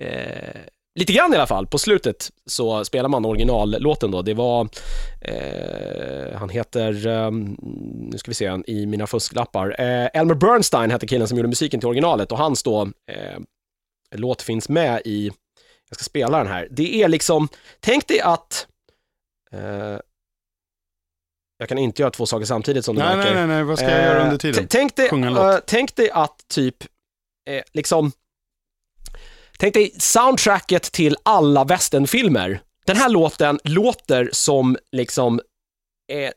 eh, 0.00 0.60
lite 0.98 1.12
grann 1.12 1.32
i 1.32 1.36
alla 1.36 1.46
fall. 1.46 1.66
På 1.66 1.78
slutet 1.78 2.30
så 2.46 2.84
spelar 2.84 3.08
man 3.08 3.24
originallåten 3.24 4.10
då. 4.10 4.22
Det 4.22 4.34
var, 4.34 4.68
eh, 5.20 6.36
han 6.38 6.48
heter, 6.48 7.06
eh, 7.06 7.30
nu 8.10 8.18
ska 8.18 8.30
vi 8.30 8.34
se 8.34 8.58
i 8.66 8.86
mina 8.86 9.06
fusklappar, 9.06 9.76
eh, 9.80 10.08
Elmer 10.20 10.34
Bernstein 10.34 10.90
hette 10.90 11.06
killen 11.06 11.28
som 11.28 11.36
gjorde 11.36 11.48
musiken 11.48 11.80
till 11.80 11.88
originalet 11.88 12.32
och 12.32 12.38
hans 12.38 12.62
då 12.62 12.82
eh, 12.82 13.38
låt 14.14 14.42
finns 14.42 14.68
med 14.68 15.02
i, 15.04 15.26
jag 15.88 15.96
ska 15.96 16.04
spela 16.04 16.38
den 16.38 16.46
här. 16.46 16.68
Det 16.70 17.02
är 17.02 17.08
liksom, 17.08 17.48
tänk 17.80 18.08
dig 18.08 18.20
att 18.20 18.66
jag 21.58 21.68
kan 21.68 21.78
inte 21.78 22.02
göra 22.02 22.10
två 22.10 22.26
saker 22.26 22.46
samtidigt 22.46 22.84
som 22.84 22.96
du 22.96 23.02
Nej, 23.02 23.16
märker. 23.16 23.34
nej, 23.34 23.46
nej, 23.46 23.56
nej, 23.56 23.64
vad 23.64 23.78
ska 23.78 23.90
jag 23.90 24.02
göra 24.02 24.20
under 24.22 24.32
Eh, 24.32 24.38
tiden? 24.38 24.66
Tänk 24.70 24.96
dig, 24.96 25.08
eh, 25.08 25.56
tänk 25.66 25.96
dig 25.96 26.10
att 26.10 26.48
typ, 26.48 26.76
eh, 27.48 27.62
liksom, 27.72 28.12
tänk 29.58 29.74
dig 29.74 29.92
soundtracket 29.98 30.82
till 30.82 31.16
alla 31.22 31.64
westernfilmer. 31.64 32.60
Den 32.86 32.96
här 32.96 33.08
låten 33.08 33.58
låter 33.64 34.28
som 34.32 34.76
liksom, 34.92 35.40
eh, 36.12 36.30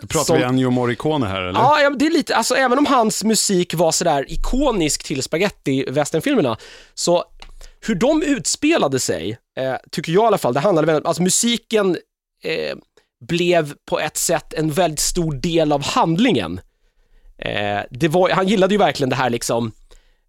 Då 0.00 0.06
pratar 0.06 0.24
som- 0.24 0.36
vi 0.38 0.42
Ennio 0.42 0.70
Morricone 0.70 1.26
här 1.26 1.40
eller? 1.42 1.60
Ja, 1.60 1.90
det 1.90 2.06
är 2.06 2.10
lite, 2.10 2.36
alltså 2.36 2.54
även 2.54 2.78
om 2.78 2.86
hans 2.86 3.24
musik 3.24 3.74
var 3.74 3.92
sådär 3.92 4.32
ikonisk 4.32 5.04
till 5.04 5.22
spaghetti 5.22 5.84
westernfilmerna 5.90 6.56
så 6.94 7.24
hur 7.80 7.94
de 7.94 8.22
utspelade 8.22 9.00
sig, 9.00 9.38
eh, 9.58 9.74
tycker 9.90 10.12
jag 10.12 10.24
i 10.24 10.26
alla 10.26 10.38
fall, 10.38 10.54
det 10.54 10.60
handlade 10.60 10.86
väldigt, 10.86 11.06
alltså 11.06 11.22
musiken 11.22 11.96
eh, 12.42 12.76
blev 13.26 13.74
på 13.84 14.00
ett 14.00 14.16
sätt 14.16 14.54
en 14.54 14.70
väldigt 14.70 15.00
stor 15.00 15.34
del 15.34 15.72
av 15.72 15.82
handlingen. 15.82 16.60
Eh, 17.38 18.10
var, 18.10 18.30
han 18.30 18.48
gillade 18.48 18.74
ju 18.74 18.78
verkligen 18.78 19.10
det 19.10 19.16
här 19.16 19.30
liksom, 19.30 19.72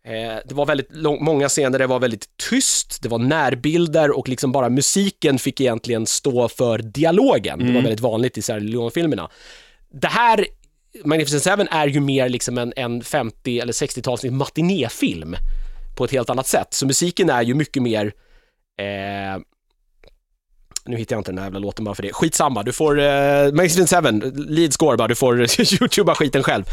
eh, 0.04 0.38
det 0.46 0.56
var 0.56 0.66
väldigt 0.66 0.96
lång, 0.96 1.24
många 1.24 1.50
scener 1.50 1.70
där 1.70 1.80
det 1.80 1.88
var 1.88 2.00
väldigt 2.00 2.26
tyst, 2.50 3.02
det 3.02 3.10
var 3.10 3.20
närbilder 3.20 4.18
och 4.18 4.30
liksom 4.30 4.52
bara 4.52 4.70
musiken 4.70 5.40
fick 5.40 5.62
egentligen 5.62 6.06
stå 6.06 6.48
för 6.48 6.78
dialogen. 6.78 7.60
Det 7.60 7.74
var 7.74 7.82
väldigt 7.82 8.00
vanligt 8.00 8.38
i 8.38 8.42
Sergio 8.42 8.70
Leone-filmerna. 8.70 9.30
Det 9.92 10.08
här, 10.08 10.46
Magnificent 11.04 11.44
Seven, 11.44 11.68
är 11.72 11.88
ju 11.88 12.00
mer 12.00 12.30
liksom 12.30 12.58
en, 12.58 12.74
en 12.76 13.04
50 13.04 13.60
eller 13.60 13.74
60-tals 13.74 14.24
matinéfilm 14.24 15.36
på 15.96 16.06
ett 16.06 16.12
helt 16.12 16.30
annat 16.30 16.48
sätt. 16.48 16.74
Så 16.74 16.86
musiken 16.86 17.30
är 17.30 17.42
ju 17.42 17.54
mycket 17.54 17.84
mer 17.84 18.06
eh, 18.80 19.42
nu 20.86 20.98
hittar 20.98 21.16
jag 21.16 21.20
inte 21.20 21.32
den 21.32 21.38
här 21.38 21.46
jävla 21.46 21.60
låten 21.60 21.86
bara 21.86 21.96
för 21.96 22.04
det. 22.04 22.14
Skitsamma, 22.14 22.64
du 22.64 22.74
får 22.74 23.00
eh, 23.00 23.44
Magnificent 23.52 23.90
Seven, 23.90 24.20
lead 24.36 24.74
score 24.74 24.98
bara, 24.98 25.08
du 25.08 25.16
får 25.16 25.42
youtuba 25.82 26.16
skiten 26.16 26.44
själv. 26.44 26.64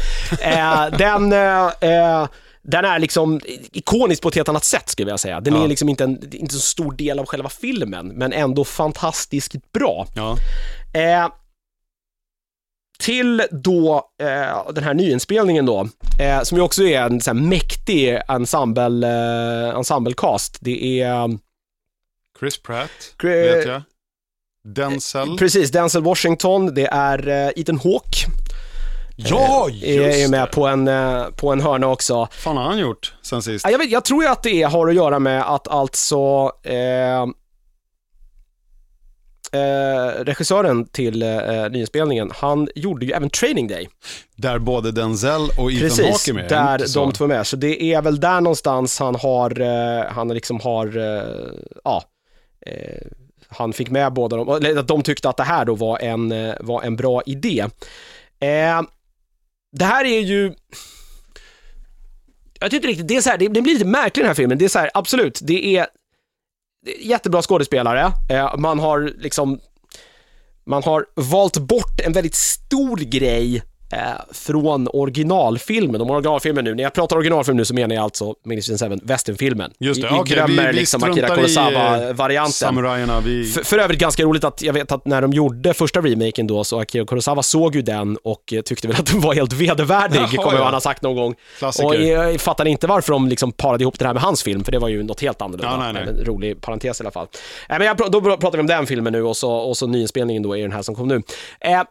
Eh, 0.41 0.85
den, 0.97 1.33
eh, 1.33 1.65
eh, 1.91 2.27
den 2.61 2.85
är 2.85 2.99
liksom 2.99 3.41
ikonisk 3.71 4.21
på 4.21 4.29
ett 4.29 4.35
helt 4.35 4.49
annat 4.49 4.63
sätt 4.63 4.89
skulle 4.89 5.09
jag 5.11 5.19
säga. 5.19 5.39
Den 5.41 5.53
Ja. 5.55 5.63
är 5.63 5.67
liksom 5.67 5.89
inte 5.89 6.03
en, 6.03 6.11
inte 6.23 6.37
en 6.37 6.49
så 6.49 6.59
stor 6.59 6.91
del 6.93 7.19
av 7.19 7.25
själva 7.25 7.49
filmen, 7.49 8.07
men 8.07 8.33
ändå 8.33 8.63
fantastiskt 8.63 9.71
bra. 9.71 10.07
Ja. 10.15 10.37
Eh, 10.99 11.27
till 12.99 13.43
då 13.51 14.09
eh, 14.21 14.71
den 14.73 14.83
här 14.83 14.93
nyinspelningen 14.93 15.65
då, 15.65 15.87
eh, 16.19 16.41
som 16.43 16.57
ju 16.57 16.63
också 16.63 16.83
är 16.83 17.01
en 17.01 17.21
så 17.21 17.29
här 17.33 17.35
mäktig 17.41 18.19
ensemble, 18.27 19.07
eh, 19.07 19.75
ensemblecast. 19.77 20.57
Det 20.61 21.01
är 21.01 21.37
Chris 22.39 22.61
Pratt, 22.61 22.89
Cri- 23.17 23.55
vet 23.55 23.65
jag. 23.67 23.81
Denzel. 24.63 25.37
Precis, 25.37 25.71
Denzel 25.71 26.03
Washington, 26.03 26.73
det 26.73 26.85
är 26.85 27.27
eh, 27.27 27.49
Ethan 27.55 27.77
Hawke. 27.83 28.17
Ja, 29.15 29.69
är, 29.81 30.01
är 30.01 30.17
just 30.17 30.29
med 30.31 30.41
det. 30.41 30.47
på 30.47 30.67
en, 30.67 30.87
eh, 30.87 31.23
på 31.35 31.51
en 31.51 31.61
hörna 31.61 31.87
också. 31.87 32.27
fan 32.31 32.57
har 32.57 32.63
han 32.63 32.77
gjort 32.79 33.13
sen 33.21 33.41
sist? 33.41 33.65
Ja, 33.65 33.71
Jag, 33.71 33.77
vet, 33.79 33.89
jag 33.91 34.05
tror 34.05 34.23
ju 34.23 34.29
att 34.29 34.43
det 34.43 34.61
har 34.63 34.87
att 34.87 34.95
göra 34.95 35.19
med 35.19 35.53
att 35.53 35.67
alltså 35.67 36.51
eh, 36.63 37.21
eh, 39.61 40.23
regissören 40.23 40.85
till 40.85 41.21
eh, 41.21 41.69
nyinspelningen, 41.71 42.31
han 42.35 42.67
gjorde 42.75 43.05
ju 43.05 43.11
även 43.11 43.29
Training 43.29 43.67
Day. 43.67 43.89
Där 44.35 44.59
både 44.59 44.91
Denzel 44.91 45.41
och 45.59 45.71
Ethan 45.71 45.81
Precis, 45.89 46.05
Hawke 46.05 46.31
är 46.31 46.33
med. 46.33 46.49
där 46.49 46.73
inte 46.75 46.87
så? 46.89 46.99
de 46.99 47.11
två 47.13 47.23
är 47.23 47.27
med. 47.27 47.47
Så 47.47 47.55
det 47.55 47.83
är 47.83 48.01
väl 48.01 48.19
där 48.19 48.41
någonstans 48.41 48.99
han 48.99 49.15
har, 49.15 49.61
eh, 49.61 50.05
han 50.11 50.27
liksom 50.27 50.59
har, 50.59 50.97
eh, 50.97 51.23
ja, 51.83 52.03
eh, 52.65 53.07
han 53.55 53.73
fick 53.73 53.89
med 53.89 54.13
båda 54.13 54.37
dem, 54.37 54.49
eller 54.49 54.79
att 54.79 54.87
de 54.87 55.03
tyckte 55.03 55.29
att 55.29 55.37
det 55.37 55.43
här 55.43 55.65
då 55.65 55.75
var 55.75 55.99
en, 55.99 56.31
eh, 56.31 56.55
var 56.59 56.81
en 56.81 56.95
bra 56.95 57.21
idé. 57.25 57.59
Eh, 58.39 58.81
det 59.71 59.85
här 59.85 60.05
är 60.05 60.19
ju, 60.19 60.53
jag 62.59 62.71
tycker 62.71 62.75
inte 62.75 62.87
riktigt, 62.87 63.07
det 63.07 63.15
är 63.15 63.21
så 63.21 63.29
här, 63.29 63.37
det, 63.37 63.47
det 63.47 63.61
blir 63.61 63.73
lite 63.73 63.85
märkligt 63.85 64.23
den 64.23 64.27
här 64.27 64.33
filmen, 64.33 64.57
det 64.57 64.65
är 64.65 64.69
så 64.69 64.79
här, 64.79 64.91
absolut, 64.93 65.39
det 65.43 65.77
är, 65.77 65.87
det 66.85 66.91
är 66.91 67.07
jättebra 67.07 67.41
skådespelare, 67.41 68.11
eh, 68.29 68.57
man 68.57 68.79
har 68.79 69.13
liksom, 69.17 69.59
man 70.65 70.83
har 70.83 71.05
valt 71.15 71.57
bort 71.57 72.01
en 72.05 72.13
väldigt 72.13 72.35
stor 72.35 72.97
grej 72.97 73.63
från 74.31 74.87
originalfilmen. 74.93 76.01
Om 76.01 76.09
originalfilmen 76.09 76.63
nu, 76.65 76.75
när 76.75 76.83
jag 76.83 76.93
pratar 76.93 77.15
originalfilm 77.15 77.57
nu 77.57 77.65
så 77.65 77.73
menar 77.73 77.95
jag 77.95 78.03
alltså 78.03 78.35
Magnificent 78.45 78.91
7, 78.93 78.99
westernfilmen. 79.03 79.71
Just 79.79 80.01
det, 80.01 80.07
vi, 80.07 80.15
okej, 80.19 80.35
glömmer 80.35 80.63
vi- 80.63 80.67
vi 80.71 80.73
liksom 80.73 81.03
Akira 81.03 81.27
i, 81.27 81.29
eh, 81.29 81.35
Kurosawa-varianten. 81.35 83.23
Vi... 83.23 83.45
För, 83.45 83.63
för 83.63 83.77
övrigt 83.77 83.99
ganska 83.99 84.23
roligt 84.23 84.43
att 84.43 84.61
jag 84.61 84.73
vet 84.73 84.91
att 84.91 85.05
när 85.05 85.21
de 85.21 85.33
gjorde 85.33 85.73
första 85.73 85.99
remaken 86.01 86.47
då 86.47 86.63
så 86.63 86.79
Akira 86.79 87.05
Kurosawa 87.05 87.43
såg 87.43 87.75
ju 87.75 87.81
den 87.81 88.17
och 88.23 88.53
eh, 88.53 88.61
tyckte 88.61 88.87
väl 88.87 88.97
att 88.99 89.05
den 89.05 89.21
var 89.21 89.33
helt 89.33 89.53
vedervärdig, 89.53 90.15
Jaha, 90.19 90.43
kommer 90.43 90.57
ja. 90.57 90.63
han 90.63 90.73
ha 90.73 90.81
sagt 90.81 91.01
någon 91.01 91.15
gång. 91.15 91.35
Klassiker. 91.59 91.87
Och 91.87 91.95
jag 91.95 92.41
fattar 92.41 92.65
inte 92.65 92.87
varför 92.87 93.13
de 93.13 93.27
liksom 93.27 93.51
parade 93.51 93.83
ihop 93.83 93.99
det 93.99 94.05
här 94.05 94.13
med 94.13 94.23
hans 94.23 94.43
film, 94.43 94.63
för 94.63 94.71
det 94.71 94.79
var 94.79 94.87
ju 94.89 95.03
något 95.03 95.21
helt 95.21 95.41
annorlunda. 95.41 95.67
Ja, 95.85 95.91
nej, 95.93 96.03
nej. 96.05 96.19
En 96.19 96.25
rolig 96.25 96.61
parentes 96.61 96.99
i 97.01 97.03
alla 97.03 97.11
fall. 97.11 97.27
Eh, 97.69 97.77
men 97.77 97.87
jag, 97.87 97.97
då 97.97 98.19
pr- 98.19 98.37
pratar 98.37 98.57
vi 98.57 98.59
om 98.61 98.67
den 98.67 98.85
filmen 98.87 99.13
nu 99.13 99.23
och 99.23 99.37
så, 99.37 99.51
och 99.51 99.77
så 99.77 99.87
nyinspelningen 99.87 100.43
då 100.43 100.57
är 100.57 100.61
den 100.61 100.71
här 100.71 100.81
som 100.81 100.95
kom 100.95 101.07
nu. 101.07 101.21
Eh, 101.61 101.81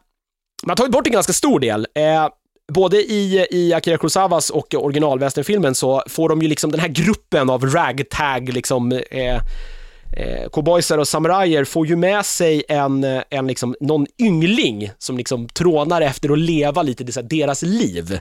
man 0.63 0.71
har 0.71 0.77
tagit 0.77 0.93
bort 0.93 1.07
en 1.07 1.13
ganska 1.13 1.33
stor 1.33 1.61
del. 1.61 1.87
Eh, 1.95 2.29
både 2.73 2.97
i, 2.97 3.47
i 3.51 3.73
Akira 3.75 3.99
Kurosawas 3.99 4.51
och 4.51 4.75
originalvästernfilmen 4.75 5.75
så 5.75 6.03
får 6.09 6.29
de 6.29 6.43
ju 6.43 6.49
liksom 6.49 6.71
den 6.71 6.81
här 6.81 6.89
gruppen 6.89 7.51
av 7.51 7.67
ragtag, 7.67 8.49
liksom, 8.49 8.93
eh, 8.93 9.41
eh, 10.17 10.49
cowboysar 10.53 10.99
och 10.99 11.09
samurajer 11.09 11.65
får 11.65 11.87
ju 11.87 11.97
med 11.97 12.27
sig 12.27 12.65
en, 12.69 13.05
en 13.31 13.47
liksom, 13.47 13.77
någon 13.81 14.07
yngling 14.19 14.91
som 14.99 15.19
liksom 15.19 15.49
trånar 15.49 16.01
efter 16.01 16.33
att 16.33 16.39
leva 16.39 16.83
lite 16.83 17.05
det, 17.05 17.13
så 17.13 17.21
här, 17.21 17.29
deras 17.29 17.63
liv. 17.63 18.21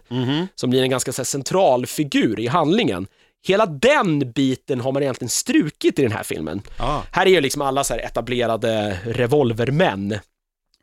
Som 0.55 0.69
blir 0.69 0.83
en 0.83 0.89
ganska 0.89 1.11
här, 1.17 1.23
central 1.23 1.85
figur 1.85 2.39
i 2.39 2.47
handlingen. 2.47 3.07
Hela 3.47 3.65
den 3.65 4.31
biten 4.31 4.81
har 4.81 4.91
man 4.91 5.03
egentligen 5.03 5.29
strukit 5.29 5.99
i 5.99 6.01
den 6.01 6.11
här 6.11 6.23
filmen. 6.23 6.61
Ah. 6.77 7.01
Här 7.11 7.25
är 7.25 7.29
ju 7.29 7.41
liksom 7.41 7.61
alla 7.61 7.83
så 7.83 7.93
här 7.93 8.01
etablerade 8.01 8.97
revolvermän. 9.05 10.19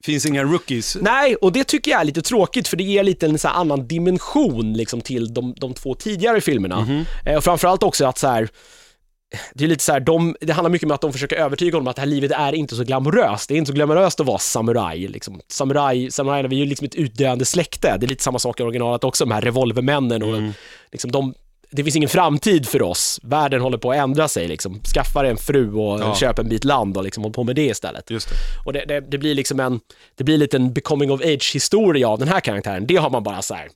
Finns 0.04 0.26
inga 0.26 0.42
rookies. 0.42 0.96
Nej, 1.00 1.34
och 1.34 1.52
det 1.52 1.64
tycker 1.64 1.90
jag 1.90 2.00
är 2.00 2.04
lite 2.04 2.22
tråkigt 2.22 2.68
för 2.68 2.76
det 2.76 2.84
ger 2.84 3.04
lite 3.04 3.26
en 3.26 3.38
så 3.38 3.48
annan 3.48 3.88
dimension 3.88 4.72
liksom 4.72 5.00
till 5.00 5.34
de, 5.34 5.54
de 5.56 5.74
två 5.74 5.94
tidigare 5.94 6.40
filmerna. 6.40 7.04
Eh, 7.26 7.36
och 7.36 7.44
framförallt 7.44 7.82
också 7.82 8.06
att 8.06 8.18
så 8.18 8.28
här, 8.28 8.48
det 9.54 9.64
är 9.64 9.68
lite 9.68 9.84
så 9.84 9.92
här, 9.92 10.00
de, 10.00 10.36
det 10.40 10.52
handlar 10.52 10.70
mycket 10.70 10.86
om 10.86 10.90
att 10.90 11.00
de 11.00 11.12
försöker 11.12 11.36
övertyga 11.36 11.76
honom 11.76 11.88
att 11.88 11.96
det 11.96 12.02
här 12.02 12.06
livet 12.06 12.30
är 12.30 12.52
inte 12.52 12.76
så 12.76 12.84
glamoröst. 12.84 13.48
Det 13.48 13.54
är 13.54 13.58
inte 13.58 13.68
så 13.68 13.74
glamoröst 13.74 14.20
att 14.20 14.26
vara 14.26 14.38
samuraj. 14.38 15.08
Liksom. 15.08 15.40
Samuraj, 15.48 16.10
samurajerna, 16.10 16.48
vi 16.48 16.56
är 16.56 16.60
ju 16.60 16.66
liksom 16.66 16.86
ett 16.86 16.94
utdöende 16.94 17.44
släkte. 17.44 17.96
Det 18.00 18.06
är 18.06 18.08
lite 18.08 18.22
samma 18.24 18.38
sak 18.38 18.60
i 18.60 18.62
originalet 18.62 19.04
också, 19.04 19.24
de 19.24 19.34
här 19.34 19.40
revolvermännen 19.40 20.22
och 20.22 20.52
liksom 20.92 21.10
de 21.10 21.34
det 21.70 21.84
finns 21.84 21.96
ingen 21.96 22.08
framtid 22.08 22.68
för 22.68 22.82
oss. 22.82 23.20
Världen 23.22 23.60
håller 23.60 23.78
på 23.78 23.90
att 23.90 23.96
ändra 23.96 24.28
sig. 24.28 24.48
Liksom. 24.48 24.80
Skaffa 24.94 25.26
en 25.26 25.36
fru 25.36 25.72
och 25.74 26.00
Ja. 26.00 26.14
köp 26.14 26.38
en 26.38 26.48
bit 26.48 26.64
land 26.64 26.96
och 26.96 27.04
liksom 27.04 27.22
håll 27.22 27.32
på 27.32 27.44
med 27.44 27.56
det 27.56 27.66
istället. 27.66 28.06
Det. 28.06 28.26
Och 28.66 28.72
det, 28.72 28.84
det, 28.88 29.00
det 29.00 29.18
blir 29.18 29.34
liksom 29.34 29.60
en, 29.60 29.80
det 30.16 30.24
blir 30.24 30.38
lite 30.38 30.56
en 30.56 30.72
becoming 30.72 31.10
of 31.10 31.20
age 31.20 31.50
historia 31.54 32.08
av 32.08 32.18
den 32.18 32.28
här 32.28 32.40
karaktären. 32.40 32.86
Det 32.86 32.96
har 32.96 33.10
man 33.10 33.22
bara 33.22 33.42
så 33.42 33.54
här, 33.54 33.68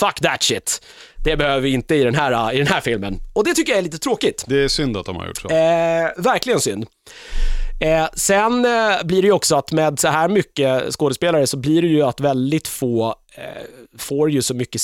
fuck 0.00 0.20
that 0.20 0.42
shit. 0.42 0.82
Det 1.24 1.36
behöver 1.36 1.60
vi 1.60 1.70
inte 1.70 1.94
i 1.94 2.04
den 2.04 2.14
här, 2.14 2.52
i 2.52 2.58
den 2.58 2.66
här 2.66 2.80
filmen. 2.80 3.18
Och 3.32 3.44
det 3.44 3.54
tycker 3.54 3.72
jag 3.72 3.78
är 3.78 3.82
lite 3.82 3.98
tråkigt. 3.98 4.44
Det 4.48 4.64
är 4.64 4.68
synd 4.68 4.96
att 4.96 5.06
de 5.06 5.16
har 5.16 5.26
gjort 5.26 5.40
så. 5.40 5.48
Eh, 5.48 6.10
verkligen 6.16 6.60
synd. 6.60 6.86
Eh, 7.80 8.06
sen 8.14 8.64
eh, 8.64 9.04
blir 9.04 9.22
det 9.22 9.26
ju 9.28 9.32
också 9.32 9.56
att 9.56 9.72
med 9.72 9.98
så 10.00 10.08
här 10.08 10.28
mycket 10.28 10.94
skådespelare 10.94 11.46
så 11.46 11.56
blir 11.56 11.82
det 11.82 11.88
ju 11.88 12.02
att 12.02 12.20
väldigt 12.20 12.68
få 12.68 13.14
eh, 13.36 13.44
får 13.98 14.30
ju 14.30 14.42
så 14.42 14.54
mycket 14.54 14.80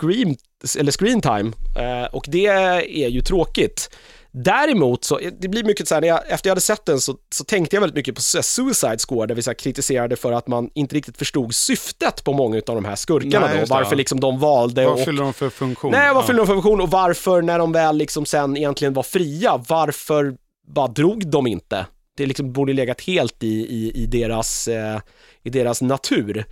screen, 0.00 0.36
eller 0.78 0.92
screen 0.92 1.20
time 1.20 1.52
eh, 1.78 2.14
och 2.14 2.24
det 2.28 2.46
är 2.46 3.08
ju 3.08 3.20
tråkigt. 3.20 3.90
Däremot 4.30 5.04
så, 5.04 5.20
det 5.40 5.48
blir 5.48 5.64
mycket 5.64 5.88
så 5.88 5.94
här, 5.94 6.00
när 6.00 6.08
jag, 6.08 6.30
efter 6.30 6.48
jag 6.48 6.50
hade 6.50 6.60
sett 6.60 6.84
den 6.86 7.00
så, 7.00 7.16
så 7.34 7.44
tänkte 7.44 7.76
jag 7.76 7.80
väldigt 7.80 7.96
mycket 7.96 8.14
på 8.14 8.20
Suicide 8.20 8.98
Squad 9.08 9.28
där 9.28 9.34
vi 9.34 9.42
så 9.42 9.54
kritiserade 9.54 10.16
för 10.16 10.32
att 10.32 10.46
man 10.48 10.70
inte 10.74 10.96
riktigt 10.96 11.18
förstod 11.18 11.54
syftet 11.54 12.24
på 12.24 12.32
många 12.32 12.56
av 12.56 12.74
de 12.74 12.84
här 12.84 12.96
skurkarna 12.96 13.46
Nej, 13.46 13.54
då, 13.54 13.60
det, 13.64 13.70
varför 13.70 13.92
ja. 13.92 13.96
liksom 13.96 14.20
de 14.20 14.38
valde 14.38 14.84
Vad 14.84 14.92
och 14.94 15.04
fyller 15.04 15.22
de 15.22 15.34
för 15.34 15.50
funktion? 15.50 15.90
Nej, 15.90 16.14
vad 16.14 16.22
Ja. 16.22 16.26
fyller 16.26 16.38
de 16.38 16.46
för 16.46 16.54
funktion 16.54 16.80
och 16.80 16.90
varför 16.90 17.42
när 17.42 17.58
de 17.58 17.72
väl 17.72 17.96
liksom 17.96 18.26
sen 18.26 18.56
egentligen 18.56 18.94
var 18.94 19.02
fria, 19.02 19.64
varför 19.68 20.34
bara 20.74 20.88
drog 20.88 21.30
de 21.30 21.46
inte? 21.46 21.86
Det 22.16 22.26
liksom 22.26 22.52
borde 22.52 22.72
legat 22.72 23.00
helt 23.00 23.42
i, 23.42 23.46
i, 23.46 23.92
i, 24.02 24.06
deras, 24.06 24.68
eh, 24.68 25.00
i 25.42 25.50
deras 25.50 25.82
natur. 25.82 26.44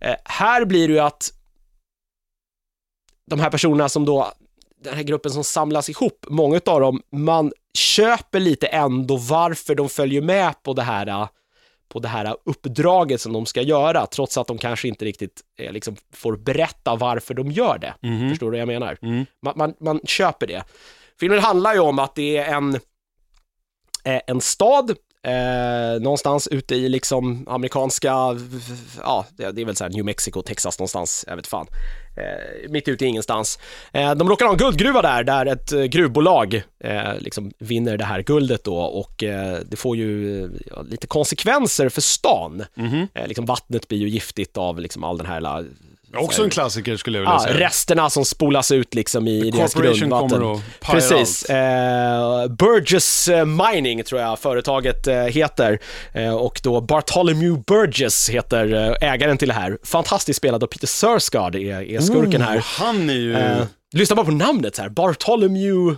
Eh, 0.00 0.14
här 0.24 0.64
blir 0.64 0.88
det 0.88 0.94
ju 0.94 1.00
att 1.00 1.30
de 3.32 3.40
här 3.40 3.50
personerna 3.50 3.88
som 3.88 4.04
då, 4.04 4.32
den 4.84 4.94
här 4.94 5.02
gruppen 5.02 5.32
som 5.32 5.44
samlas 5.44 5.88
ihop, 5.88 6.26
många 6.28 6.60
av 6.66 6.80
dem, 6.80 7.02
man 7.12 7.52
köper 7.74 8.40
lite 8.40 8.66
ändå 8.66 9.16
varför 9.16 9.74
de 9.74 9.88
följer 9.88 10.22
med 10.22 10.62
på 10.62 10.72
det 10.72 10.82
här 10.82 11.28
på 11.88 11.98
det 11.98 12.08
här 12.08 12.36
uppdraget 12.44 13.20
som 13.20 13.32
de 13.32 13.46
ska 13.46 13.62
göra, 13.62 14.06
trots 14.06 14.38
att 14.38 14.46
de 14.46 14.58
kanske 14.58 14.88
inte 14.88 15.04
riktigt 15.04 15.40
eh, 15.58 15.72
liksom, 15.72 15.96
får 16.12 16.36
berätta 16.36 16.96
varför 16.96 17.34
de 17.34 17.50
gör 17.50 17.78
det. 17.78 17.94
Mhm. 18.00 18.30
Förstår 18.30 18.46
du 18.46 18.50
vad 18.50 18.60
jag 18.60 18.80
menar? 18.80 18.98
Mm. 19.02 19.26
Man, 19.42 19.54
man, 19.56 19.74
man 19.80 20.00
köper 20.04 20.46
det. 20.46 20.64
Filmen 21.20 21.38
handlar 21.38 21.74
ju 21.74 21.80
om 21.80 21.98
att 21.98 22.14
det 22.14 22.36
är 22.36 22.54
en, 22.54 22.74
eh, 24.04 24.20
en 24.26 24.40
stad 24.40 24.96
eh, 25.22 26.00
någonstans 26.00 26.48
ute 26.48 26.74
i 26.74 26.88
liksom 26.88 27.48
amerikanska, 27.48 28.08
ja, 29.02 29.26
det, 29.36 29.44
är 29.44 29.64
väl 29.64 29.76
så 29.76 29.88
New 29.88 30.04
Mexico, 30.04 30.42
Texas 30.42 30.78
någonstans, 30.78 31.24
jag 31.28 31.36
vet 31.36 31.46
fan. 31.46 31.66
Eh, 32.16 32.70
mitt 32.70 32.88
ute 32.88 33.04
i 33.04 33.08
ingenstans. 33.08 33.58
Eh, 33.92 34.14
de 34.14 34.28
råkar 34.28 34.46
ha 34.46 34.52
en 34.52 34.58
guldgruva 34.58 35.02
där, 35.02 35.24
där 35.24 35.46
ett 35.46 35.72
eh, 35.72 35.82
gruvbolag 35.82 36.62
eh, 36.84 37.18
liksom 37.18 37.52
vinner 37.58 37.96
det 37.96 38.04
här 38.04 38.22
guldet 38.22 38.64
då 38.64 38.76
och 38.76 39.22
eh, 39.22 39.58
det 39.66 39.76
får 39.76 39.96
ju 39.96 40.50
ja, 40.66 40.82
lite 40.82 41.06
konsekvenser 41.06 41.88
för 41.88 42.00
stan. 42.00 42.64
Mhm. 42.74 43.08
Eh, 43.14 43.26
liksom 43.26 43.44
vattnet 43.44 43.88
blir 43.88 43.98
ju 43.98 44.08
giftigt 44.08 44.56
av 44.56 44.80
liksom 44.80 45.04
all 45.04 45.18
den 45.18 45.26
här 45.26 45.66
Också 46.16 46.42
en 46.44 46.50
klassiker 46.50 46.96
skulle 46.96 47.18
jag 47.18 47.22
vilja 47.22 47.34
Ja, 47.34 47.40
säga. 47.44 47.60
resterna 47.66 48.10
som 48.10 48.24
spolas 48.24 48.70
ut 48.72 48.94
liksom 48.94 49.28
i 49.28 49.50
deras 49.50 49.74
Corporation 49.74 49.98
grundvatten. 49.98 50.28
kommer 50.28 50.42
och 50.52 50.60
Precis. 50.80 51.44
Eh, 51.44 52.46
Burgess 52.48 53.28
eh, 53.28 53.44
Mining 53.44 54.04
tror 54.04 54.20
jag 54.20 54.38
företaget 54.38 55.06
eh, 55.06 55.14
heter. 55.16 55.78
Eh, 56.12 56.34
och 56.34 56.60
då 56.62 56.80
Bartholomew 56.80 57.62
Burgess 57.66 58.28
heter 58.30 58.74
eh, 59.02 59.12
ägaren 59.12 59.38
till 59.38 59.48
det 59.48 59.54
här. 59.54 59.78
Fantastiskt 59.84 60.36
spelad 60.36 60.62
av 60.62 60.66
Peter 60.66 60.86
Sarsgaard 60.86 61.54
är, 61.54 61.82
är 61.82 62.00
skurken 62.00 62.42
Oh, 62.42 62.46
här. 62.46 62.64
han 62.78 63.10
är 63.10 63.14
ju... 63.14 63.34
Eh, 63.36 63.64
lyssna 63.92 64.16
bara 64.16 64.26
på 64.26 64.32
namnet 64.32 64.78
här. 64.78 64.88
Bartholomew 64.88 65.96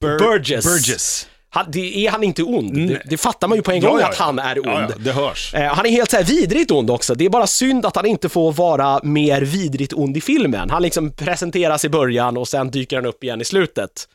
Bur- 0.00 0.18
Burgess. 0.18 0.64
Burgess. 0.64 1.26
Han, 1.54 1.66
det 1.68 2.06
är 2.06 2.10
han 2.10 2.22
inte 2.22 2.42
ond. 2.42 2.88
Det, 2.88 3.02
det 3.04 3.16
fattar 3.16 3.48
man 3.48 3.56
ju 3.56 3.62
på 3.62 3.72
en 3.72 3.80
gång 3.80 4.00
ja, 4.00 4.08
att 4.08 4.16
han 4.16 4.38
är 4.38 4.58
ond. 4.58 4.90
Ja, 4.90 4.96
det 4.98 5.12
hörs. 5.12 5.54
Eh, 5.54 5.74
han 5.74 5.86
är 5.86 5.90
helt 5.90 6.10
så 6.10 6.16
här 6.16 6.24
vidrigt 6.24 6.70
ond 6.70 6.90
också. 6.90 7.14
Det 7.14 7.24
är 7.24 7.30
bara 7.30 7.46
synd 7.46 7.86
att 7.86 7.96
han 7.96 8.06
inte 8.06 8.28
får 8.28 8.52
vara 8.52 9.00
mer 9.02 9.42
vidrigt 9.42 9.92
ond 9.92 10.16
i 10.16 10.20
filmen. 10.20 10.70
Han 10.70 10.82
liksom 10.82 11.10
presenteras 11.10 11.84
i 11.84 11.88
början 11.88 12.36
och 12.36 12.48
sen 12.48 12.70
dyker 12.70 12.96
han 12.96 13.06
upp 13.06 13.24
igen 13.24 13.40
i 13.40 13.44
slutet. 13.44 14.08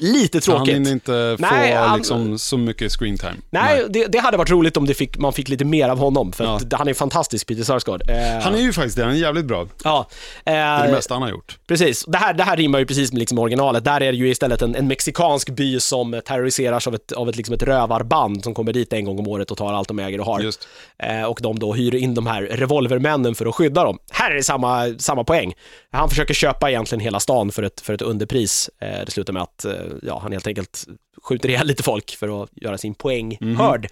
Lite 0.00 0.36
Han 0.38 0.42
tråkigt. 0.42 0.74
hinner 0.74 0.90
inte 0.92 1.36
få 1.40 1.46
Nej, 1.54 1.72
han- 1.74 1.96
liksom, 1.96 2.38
så 2.38 2.56
mycket 2.58 2.92
screen 2.92 3.18
time. 3.18 3.36
Nej, 3.50 3.84
Det, 3.88 4.06
det 4.06 4.18
hade 4.18 4.36
varit 4.36 4.50
roligt 4.50 4.76
om 4.76 4.86
fick, 4.86 5.18
man 5.18 5.32
fick 5.32 5.48
lite 5.48 5.64
mer 5.64 5.88
av 5.88 5.98
honom, 5.98 6.32
för 6.32 6.44
Ja. 6.44 6.56
att 6.56 6.72
han 6.72 6.88
är 6.88 6.94
fantastisk, 6.94 7.46
Peter 7.46 7.62
Sarsgaard. 7.62 8.02
Eh, 8.10 8.42
Han 8.42 8.54
är 8.54 8.58
ju 8.60 8.72
faktiskt 8.72 8.96
det, 8.96 9.02
han 9.04 9.12
är 9.12 9.16
jävligt 9.16 9.44
bra. 9.44 9.66
ja, 9.84 10.08
Det 10.44 10.50
är 10.50 10.78
det 10.82 10.88
eh, 10.88 10.92
mesta 10.94 11.14
han 11.14 11.22
har 11.22 11.30
gjort. 11.30 11.58
Precis, 11.66 12.04
det 12.04 12.18
här, 12.18 12.34
det 12.34 12.42
här 12.44 12.56
rimmar 12.56 12.78
ju 12.78 12.86
precis 12.86 13.12
med 13.12 13.18
liksom 13.18 13.38
originalet. 13.38 13.84
Där 13.84 14.00
är 14.02 14.12
det 14.12 14.18
ju 14.18 14.28
istället 14.30 14.62
en, 14.62 14.74
en 14.74 14.86
mexikansk 14.88 15.50
by 15.50 15.80
som 15.80 16.20
terroriseras 16.26 16.86
av 16.86 16.94
ett, 16.94 17.12
av 17.12 17.28
ett, 17.28 17.36
liksom 17.36 17.54
ett 17.54 17.62
rövarband 17.62 18.44
som 18.44 18.54
kommer 18.54 18.72
dit 18.72 18.92
en 18.92 19.04
gång 19.04 19.18
om 19.18 19.28
året 19.28 19.50
och 19.50 19.58
tar 19.58 19.72
allt 19.72 19.88
de 19.88 19.98
äger 19.98 20.20
och 20.20 20.26
har. 20.26 20.40
Just. 20.40 20.68
Eh, 20.98 21.22
och 21.22 21.38
de 21.42 21.58
då 21.58 21.72
hyr 21.72 21.94
in 21.94 22.14
de 22.14 22.26
här 22.26 22.42
revolvermännen 22.42 23.34
för 23.34 23.46
att 23.46 23.54
skydda 23.54 23.84
dem. 23.84 23.98
Här 24.10 24.30
är 24.30 24.34
det 24.34 24.42
samma, 24.42 24.94
samma 24.98 25.24
poäng. 25.24 25.52
Han 25.92 26.08
försöker 26.08 26.34
köpa 26.34 26.70
egentligen 26.70 27.00
hela 27.00 27.20
stan 27.20 27.52
för 27.52 27.62
ett, 27.62 27.80
för 27.80 27.92
ett 27.94 28.02
underpris. 28.02 28.70
Eh, 28.80 29.04
det 29.06 29.10
slutar 29.10 29.32
med 29.32 29.42
att 29.42 29.64
eh, 29.64 29.72
ja, 30.02 30.18
han 30.22 30.32
helt 30.32 30.46
enkelt 30.46 30.84
skjuter 31.22 31.48
ihjäl 31.48 31.66
lite 31.66 31.82
folk 31.82 32.10
för 32.16 32.42
att 32.42 32.48
göra 32.52 32.78
sin 32.78 32.94
poäng 32.94 33.38
Mhm. 33.40 33.56
hörd. 33.56 33.88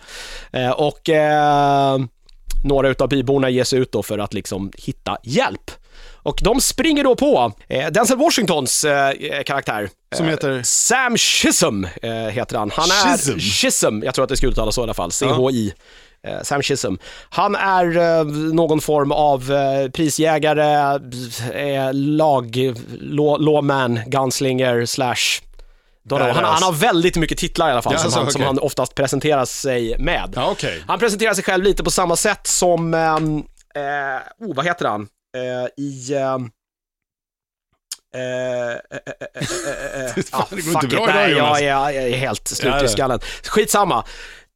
Eh, 0.52 0.70
och 0.70 1.08
eh, 1.08 1.98
några 2.64 2.88
utav 2.88 3.08
byborna 3.08 3.50
ger 3.50 3.64
sig 3.64 3.78
ut 3.78 3.92
då 3.92 4.02
för 4.02 4.18
att 4.18 4.34
liksom 4.34 4.72
hitta 4.76 5.18
hjälp. 5.22 5.70
Och 6.22 6.40
de 6.42 6.60
springer 6.60 7.04
då 7.04 7.16
på 7.16 7.52
eh, 7.68 7.86
Denzel 7.90 8.18
Washingtons 8.18 8.84
eh, 8.84 9.42
karaktär. 9.46 9.90
Som 10.16 10.26
heter? 10.26 10.62
Sam 10.64 11.16
Chisholm 11.16 11.86
heter 12.30 12.58
han. 12.58 12.70
Han 12.70 12.90
är 12.90 13.16
Chisholm? 13.16 13.40
Chisholm, 13.40 14.02
jag 14.04 14.14
tror 14.14 14.22
att 14.22 14.28
det 14.28 14.36
ska 14.36 14.46
uttalas 14.46 14.74
så 14.74 14.80
i 14.80 14.84
alla 14.84 14.94
fall. 14.94 15.12
C-H-I. 15.12 15.66
Eh, 15.68 15.72
Sam 16.42 16.62
Chisholm. 16.62 16.98
Han 17.30 17.54
är 17.56 17.96
eh, 18.18 18.24
någon 18.54 18.80
form 18.80 19.12
av 19.12 19.52
eh, 19.52 19.90
prisjägare, 19.90 21.00
eh, 21.54 21.90
lag, 21.92 22.56
law, 23.00 23.40
lawman, 23.40 24.00
gunslinger, 24.06 24.86
slash. 24.86 25.42
Han, 26.10 26.20
han 26.44 26.62
har 26.62 26.72
väldigt 26.72 27.16
mycket 27.16 27.38
titlar 27.38 27.68
i 27.68 27.72
alla 27.72 27.82
fall 27.82 27.92
Ja, 27.92 27.98
som, 27.98 28.12
han, 28.12 28.32
som 28.32 28.40
okej. 28.40 28.46
han 28.46 28.58
oftast 28.58 28.94
presenterar 28.94 29.44
sig 29.44 29.98
med. 29.98 30.32
Ja, 30.36 30.50
okej. 30.50 30.82
Han 30.86 30.98
presenterar 30.98 31.34
sig 31.34 31.44
själv 31.44 31.64
lite 31.64 31.84
på 31.84 31.90
samma 31.90 32.16
sätt 32.16 32.46
som, 32.46 32.94
ehm, 32.94 33.36
eh, 33.74 34.46
oh, 34.48 34.54
vad 34.54 34.64
heter 34.66 34.84
han? 34.86 35.02
Eh, 35.36 35.84
I... 35.84 36.14
ehm, 36.14 36.50
eh, 38.14 38.20
eh, 38.20 38.74
eh, 38.74 38.78
eh, 39.34 40.00
eh, 40.04 40.16
eh, 40.16 40.22
Fan, 40.24 40.46
det 40.50 40.56
går 40.62 40.74
inte 40.74 40.80
fuck 40.80 40.90
bra 40.90 41.10
idag, 41.10 41.30
Jonas. 41.30 41.60
jag, 41.60 41.88
är- 41.88 41.92
jag 42.00 42.08
är 42.08 42.16
helt 42.16 42.48
slut 42.48 42.82
i 42.82 42.88
skallen. 42.88 43.20
Skitsamma. 43.44 44.04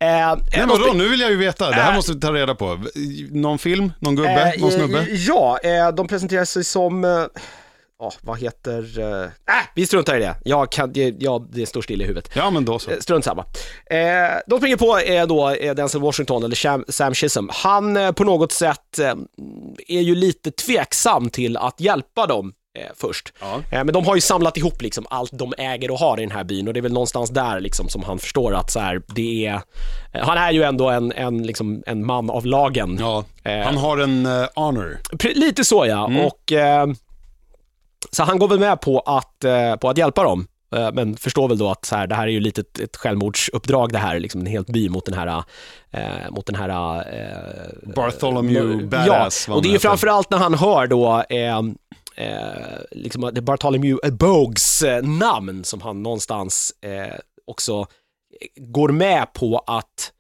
Eh, 0.03 0.09
Nej, 0.53 0.61
eh, 0.63 0.67
vadå, 0.67 0.93
nu 0.93 1.09
vill 1.09 1.21
jag 1.21 1.31
ju 1.31 1.37
veta. 1.37 1.69
Det 1.69 1.75
här 1.75 1.91
Äh. 1.91 1.97
måste 1.97 2.13
vi 2.13 2.21
ta 2.21 2.33
reda 2.33 2.55
på. 2.55 2.79
Någon 3.31 3.59
film? 3.59 3.93
Någon 3.99 4.17
gubbe? 4.17 4.53
eh, 4.57 4.61
någon 4.63 4.71
snubbe? 4.73 4.99
eh, 4.99 5.07
Ja, 5.15 5.59
eh, 5.59 5.89
de 5.95 6.07
presenterar 6.09 6.45
sig 6.45 6.65
som... 6.65 7.05
Eh, 7.05 7.11
ja, 7.99 8.13
vad 8.21 8.39
heter... 8.41 8.99
Eh, 8.99 9.23
äh, 9.25 9.31
vi 9.75 9.87
struntar 9.87 10.17
i 10.17 10.21
det. 10.21 10.35
Jag 10.45 10.73
kan, 10.73 10.93
ja, 11.19 11.47
det 11.53 11.67
står 11.67 11.83
still 11.83 12.03
i 12.03 12.05
huvudet. 12.05 12.31
Ja, 12.35 12.51
men 12.51 12.65
då 12.65 12.79
så. 12.79 12.91
Eh, 12.91 12.99
Strunt 12.99 13.25
samma. 13.25 13.45
Eh, 13.91 13.99
de 14.47 14.59
springer 14.59 14.77
på 14.77 14.99
eh, 14.99 15.27
då 15.27 15.51
eh, 15.51 15.75
Denzel 15.75 16.01
Washington, 16.01 16.45
eller 16.45 16.57
Sam, 16.57 16.85
Sam 16.89 17.15
Chisholm. 17.15 17.49
Han 17.53 17.97
eh, 17.97 18.13
på 18.13 18.25
något 18.25 18.53
sätt 18.53 18.99
eh, 18.99 19.15
är 19.89 20.01
ju 20.01 20.15
lite 20.15 20.51
tveksam 20.51 21.31
till 21.31 21.57
att 21.57 21.81
hjälpa 21.81 22.27
dem 22.27 22.53
eh, 22.79 22.87
först. 22.97 23.33
Ja. 23.41 23.55
Eh, 23.71 23.85
men 23.85 23.93
de 23.93 24.07
har 24.07 24.15
ju 24.15 24.21
samlat 24.21 24.57
ihop 24.57 24.83
liksom 24.83 25.07
allt 25.11 25.31
de 25.39 25.55
äger 25.59 25.91
och 25.91 25.99
har 25.99 26.19
i 26.19 26.23
den 26.23 26.31
här 26.31 26.45
byn 26.45 26.69
och 26.69 26.75
det 26.75 26.81
är 26.81 26.83
väl 26.83 26.93
någonstans 26.93 27.31
där 27.31 27.61
liksom 27.61 27.89
som 27.89 28.03
han 28.03 28.19
förstår 28.19 28.55
att 28.55 28.71
så 28.71 28.81
här, 28.81 29.03
det 29.15 29.47
är... 29.47 29.61
Eh, 30.13 30.27
han 30.27 30.39
är 30.39 30.53
ju 30.53 30.63
ändå 30.63 30.91
en, 30.91 31.13
en, 31.13 31.43
liksom, 31.43 31.83
en 31.87 32.07
man 32.07 32.31
av 32.31 32.47
lagen. 32.47 32.97
Ja, 33.01 33.25
Eh. 33.45 33.65
han 33.65 33.77
har 33.77 33.99
en 33.99 34.27
eh, 34.27 34.47
honor. 34.55 34.99
Lite 35.35 35.65
så 35.65 35.87
ja, 35.87 36.07
Mm. 36.07 36.25
och 36.27 36.53
eh, 36.53 36.87
så 38.11 38.23
han 38.23 38.39
går 38.39 38.49
väl 38.49 38.59
med 38.59 38.81
på 38.81 39.01
att, 39.01 39.45
på 39.81 39.89
att 39.89 39.99
hjälpa 39.99 40.23
dem. 40.23 40.47
Men 40.93 41.17
förstår 41.17 41.49
väl 41.49 41.59
då 41.59 41.71
att 41.71 41.85
så 41.85 41.97
här, 41.97 42.07
det 42.07 42.15
här 42.15 42.23
är 42.23 42.31
ju 42.31 42.41
lite 42.41 42.61
ett, 42.61 42.79
ett 42.79 42.97
självmordsuppdrag 42.97 43.93
det 43.93 43.99
här, 43.99 44.21
liksom 44.21 44.41
en 44.41 44.47
helt 44.47 44.67
by 44.67 44.89
mot 44.89 45.05
den 45.07 45.15
här, 45.15 45.43
eh, 45.91 46.01
mot 46.31 46.47
den 46.47 46.55
här 46.57 46.69
eh, 46.99 47.95
Bartholomew 47.95 48.83
ja, 48.83 48.87
Badass. 49.07 49.49
vad 49.49 49.57
och 49.57 49.63
det 49.63 49.69
är 49.69 49.73
ju 49.73 49.79
framförallt 49.79 50.31
när 50.31 50.39
han 50.39 50.55
hör 50.55 50.87
då 50.87 51.25
eh, 51.29 51.63
eh, 52.17 52.29
liksom 52.91 53.21
det 53.21 53.39
är 53.39 53.43
Bartholomew 53.43 54.11
Bogues 54.11 54.83
eh, 54.83 55.03
namn 55.03 55.65
som 55.65 55.81
han 55.81 56.03
någonstans 56.03 56.73
eh, 56.81 57.15
också 57.47 57.87
går 58.57 58.89
med 58.89 59.33
på 59.33 59.59
att 59.67 60.13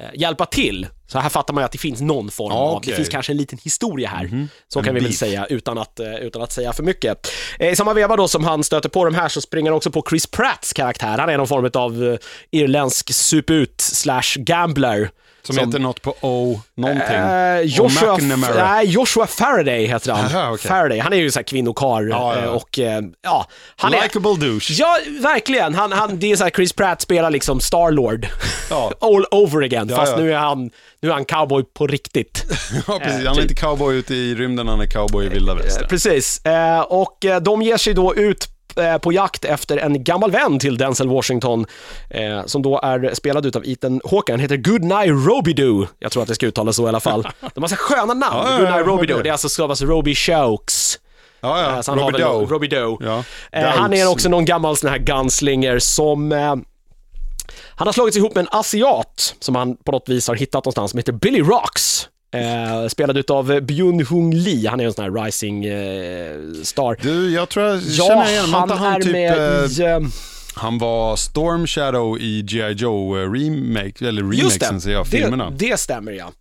eh, 0.00 0.06
hjälpa 0.14 0.46
till. 0.46 0.86
Så 1.06 1.18
här 1.18 1.28
fattar 1.28 1.54
man 1.54 1.62
ju 1.62 1.64
att 1.64 1.72
det 1.72 1.78
finns 1.78 2.00
någon 2.00 2.30
form 2.30 2.52
Ja, 2.52 2.58
av, 2.58 2.82
det 2.82 2.92
finns 2.94 3.08
kanske 3.08 3.32
en 3.32 3.36
liten 3.36 3.58
historia 3.64 4.08
här. 4.08 4.24
Mhm. 4.24 4.48
Så 4.68 4.78
En 4.78 4.84
kan 4.84 4.94
vi 4.94 5.00
väl 5.00 5.08
beef. 5.08 5.18
säga 5.18 5.46
utan 5.46 5.78
att, 5.78 6.00
eh, 6.00 6.14
utan 6.14 6.42
att 6.42 6.52
säga 6.52 6.72
för 6.72 6.82
mycket. 6.82 7.28
Eh, 7.58 7.72
I 7.72 7.76
samma 7.76 7.92
veva 7.94 8.16
då 8.16 8.28
som 8.28 8.44
han 8.44 8.64
stöter 8.64 8.88
på 8.88 9.04
de 9.04 9.14
här 9.14 9.28
så 9.28 9.40
springer 9.40 9.70
han 9.70 9.76
också 9.76 9.90
på 9.90 10.04
Chris 10.10 10.26
Pratts 10.26 10.72
karaktär. 10.72 11.18
Han 11.18 11.28
är 11.28 11.38
någon 11.38 11.48
form 11.48 11.70
av 11.74 12.04
eh, 12.04 12.18
irländsk 12.50 13.12
suput 13.14 13.80
slash 13.80 14.36
gambler. 14.36 15.10
Som, 15.42 15.58
heter 15.58 15.78
något 15.78 16.02
på 16.02 16.14
O, 16.20 16.60
någonting. 16.76 17.16
Eh, 17.16 17.60
Joshua, 17.60 18.16
nej, 18.56 18.86
Joshua 18.86 19.26
Faraday 19.26 19.86
heter 19.86 20.12
han. 20.12 20.24
Aha, 20.24 20.50
okej. 20.54 20.68
Faraday, 20.68 20.98
han 20.98 21.12
är 21.12 21.16
ju 21.16 21.30
så 21.30 21.38
här 21.38 21.44
kvinnokarl 21.44 22.08
Ja, 22.10 22.34
ja, 22.36 22.40
ja. 22.40 22.46
eh, 22.46 22.50
och 22.50 22.78
eh, 22.78 23.00
ja, 23.22 23.46
han 23.76 23.94
är... 23.94 24.02
Likeable 24.02 24.34
douche. 24.46 24.72
Ja, 24.72 24.98
verkligen. 25.22 25.74
Han, 25.74 25.92
han, 25.92 26.18
det 26.18 26.32
är 26.32 26.36
så 26.36 26.44
här, 26.44 26.50
Chris 26.50 26.72
Pratt 26.72 27.00
spelar 27.00 27.30
liksom 27.30 27.60
Starlord. 27.60 28.26
Ja. 28.70 28.92
All 29.00 29.24
over 29.30 29.62
again, 29.62 29.88
Ja, 29.90 29.96
fast 29.96 30.16
nu 30.16 30.32
är 30.32 30.38
han, 30.38 30.70
nu 31.00 31.08
är 31.08 31.12
han 31.12 31.24
cowboy 31.24 31.64
på 31.64 31.86
riktigt. 31.86 32.44
Ja, 32.88 32.98
precis. 32.98 33.20
Eh, 33.20 33.26
Han 33.26 33.26
är 33.26 33.34
typ. 33.34 33.42
inte 33.50 33.54
cowboy 33.54 33.96
ute 33.96 34.14
i 34.14 34.34
rymden, 34.34 34.68
han 34.68 34.80
är 34.80 34.86
cowboy 34.86 35.26
i 35.26 35.28
vilda 35.28 35.54
västern. 35.54 35.88
Precis, 35.88 36.44
eh, 36.46 36.80
och 36.80 37.24
eh, 37.24 37.40
de 37.40 37.62
ger 37.62 37.76
sig 37.76 37.94
då 37.94 38.14
ut 38.14 38.44
eh, 38.44 38.52
på 39.02 39.12
jakt 39.12 39.44
efter 39.44 39.76
en 39.76 40.04
gammal 40.04 40.30
vän 40.30 40.58
till 40.58 40.76
Denzel 40.76 41.08
Washington, 41.08 41.66
eh, 42.10 42.46
som 42.46 42.62
då 42.62 42.80
är 42.82 43.14
spelad 43.14 43.46
utav 43.46 43.62
Ethan 43.66 44.00
Hawke. 44.10 44.32
Han 44.32 44.40
heter 44.40 44.56
Goodnight 44.56 45.26
Robidoo. 45.28 45.86
Jag 45.98 46.12
tror 46.12 46.22
att 46.22 46.28
det 46.28 46.34
ska 46.34 46.46
uttalas 46.46 46.76
så 46.76 46.84
i 46.86 46.88
alla 46.88 47.00
fall. 47.00 47.26
De 47.54 47.62
har 47.62 47.68
så 47.68 47.76
sköna 47.76 48.14
namn. 48.14 48.22
Ja, 48.22 48.44
ja, 48.44 48.50
ja, 48.50 48.56
Goodnight 48.58 48.70
hörde 48.74 48.90
Robidoo. 48.90 49.16
det. 49.16 49.22
Det 49.22 49.28
är 49.28 49.32
alltså 49.32 49.48
stavas 49.48 49.82
Roby 49.82 50.14
Shokes. 50.14 50.98
Ja, 51.40 51.58
Eh, 51.60 51.74
ja. 51.76 51.82
så 51.82 51.90
han 51.92 51.98
har 51.98 52.10
Robert 52.46 52.72
väl 52.72 52.80
Doe. 52.82 52.96
Ja. 53.00 53.24
Eh, 53.52 53.66
han 53.66 53.92
är 53.94 54.08
också 54.10 54.28
någon 54.28 54.44
gammal 54.44 54.76
sån 54.76 54.90
här 54.90 54.98
gunslinger 54.98 55.78
som 55.78 56.32
eh, 56.32 56.54
han 57.76 57.86
har 57.88 57.92
slagits 57.92 58.16
ihop 58.16 58.34
med 58.34 58.42
en 58.42 58.58
asiat 58.58 59.34
som 59.40 59.54
han 59.54 59.76
på 59.76 59.92
något 59.92 60.08
vis 60.08 60.28
har 60.28 60.34
hittat 60.34 60.64
någonstans 60.64 60.90
som 60.90 60.98
heter 60.98 61.12
Billy 61.12 61.40
Rocks. 61.40 62.08
Eh, 62.34 62.88
spelad 62.88 63.16
utav 63.16 63.60
Byun 63.60 64.06
Hung 64.06 64.34
Lee, 64.34 64.68
han 64.68 64.80
är 64.80 64.84
en 64.84 64.92
sån 64.92 65.04
här 65.04 65.24
rising 65.24 65.64
eh, 65.64 66.62
star. 66.62 66.96
Du, 67.02 67.30
jag 67.30 67.48
tror 67.48 67.66
jag 67.66 67.76
Ja, 67.82 68.04
känner 68.08 68.30
igen, 68.30 68.50
var 68.50 68.60
han, 68.60 68.70
han 68.70 68.94
är 68.94 69.00
typ... 69.00 69.12
med 69.12 69.60
eh, 69.60 69.64
i... 69.64 70.08
Han 70.54 70.78
var 70.78 71.16
Storm 71.16 71.66
Shadow 71.66 72.18
i 72.20 72.42
G.I. 72.42 72.72
Joe 72.72 73.18
eh, 73.22 73.32
remake, 73.32 74.08
eller 74.08 74.22
remakesen 74.22 74.80
säger 74.80 74.96
jag, 74.96 75.06
filmerna. 75.06 75.50
det, 75.50 75.68
det 75.68 75.76
stämmer 75.80 76.12
ja. 76.12 76.32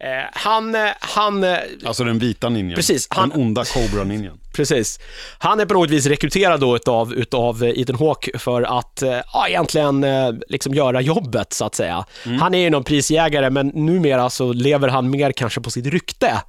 Eh, 0.00 0.08
han, 0.32 0.74
eh, 0.74 0.80
han, 1.00 1.44
eh, 1.44 1.56
Alltså 1.84 2.04
den 2.04 2.18
vita 2.18 2.48
ninjan. 2.48 2.76
Precis, 2.76 3.06
han- 3.10 3.28
Den 3.28 3.40
onda 3.40 3.64
Cobra-ninjan. 3.64 4.38
precis. 4.56 5.00
Han 5.38 5.60
är 5.60 5.66
på 5.66 5.74
något 5.74 5.90
vis 5.90 6.06
rekryterad 6.06 6.60
då 6.60 6.76
utav, 6.76 7.14
utav 7.14 7.64
Ethan 7.64 7.96
Hawke 7.96 8.38
för 8.38 8.78
att, 8.78 9.02
ja 9.32 9.48
egentligen 9.48 10.06
liksom 10.48 10.74
göra 10.74 11.00
jobbet 11.00 11.52
så 11.52 11.64
att 11.64 11.74
säga. 11.74 12.04
Mm. 12.26 12.38
Han 12.40 12.54
är 12.54 12.58
ju 12.58 12.70
någon 12.70 12.84
prisjägare 12.84 13.50
men 13.50 13.66
numera 13.74 14.30
så 14.30 14.52
lever 14.52 14.88
han 14.88 15.10
mer 15.10 15.32
kanske 15.32 15.60
på 15.60 15.70
sitt 15.70 15.86
rykte 15.86 16.42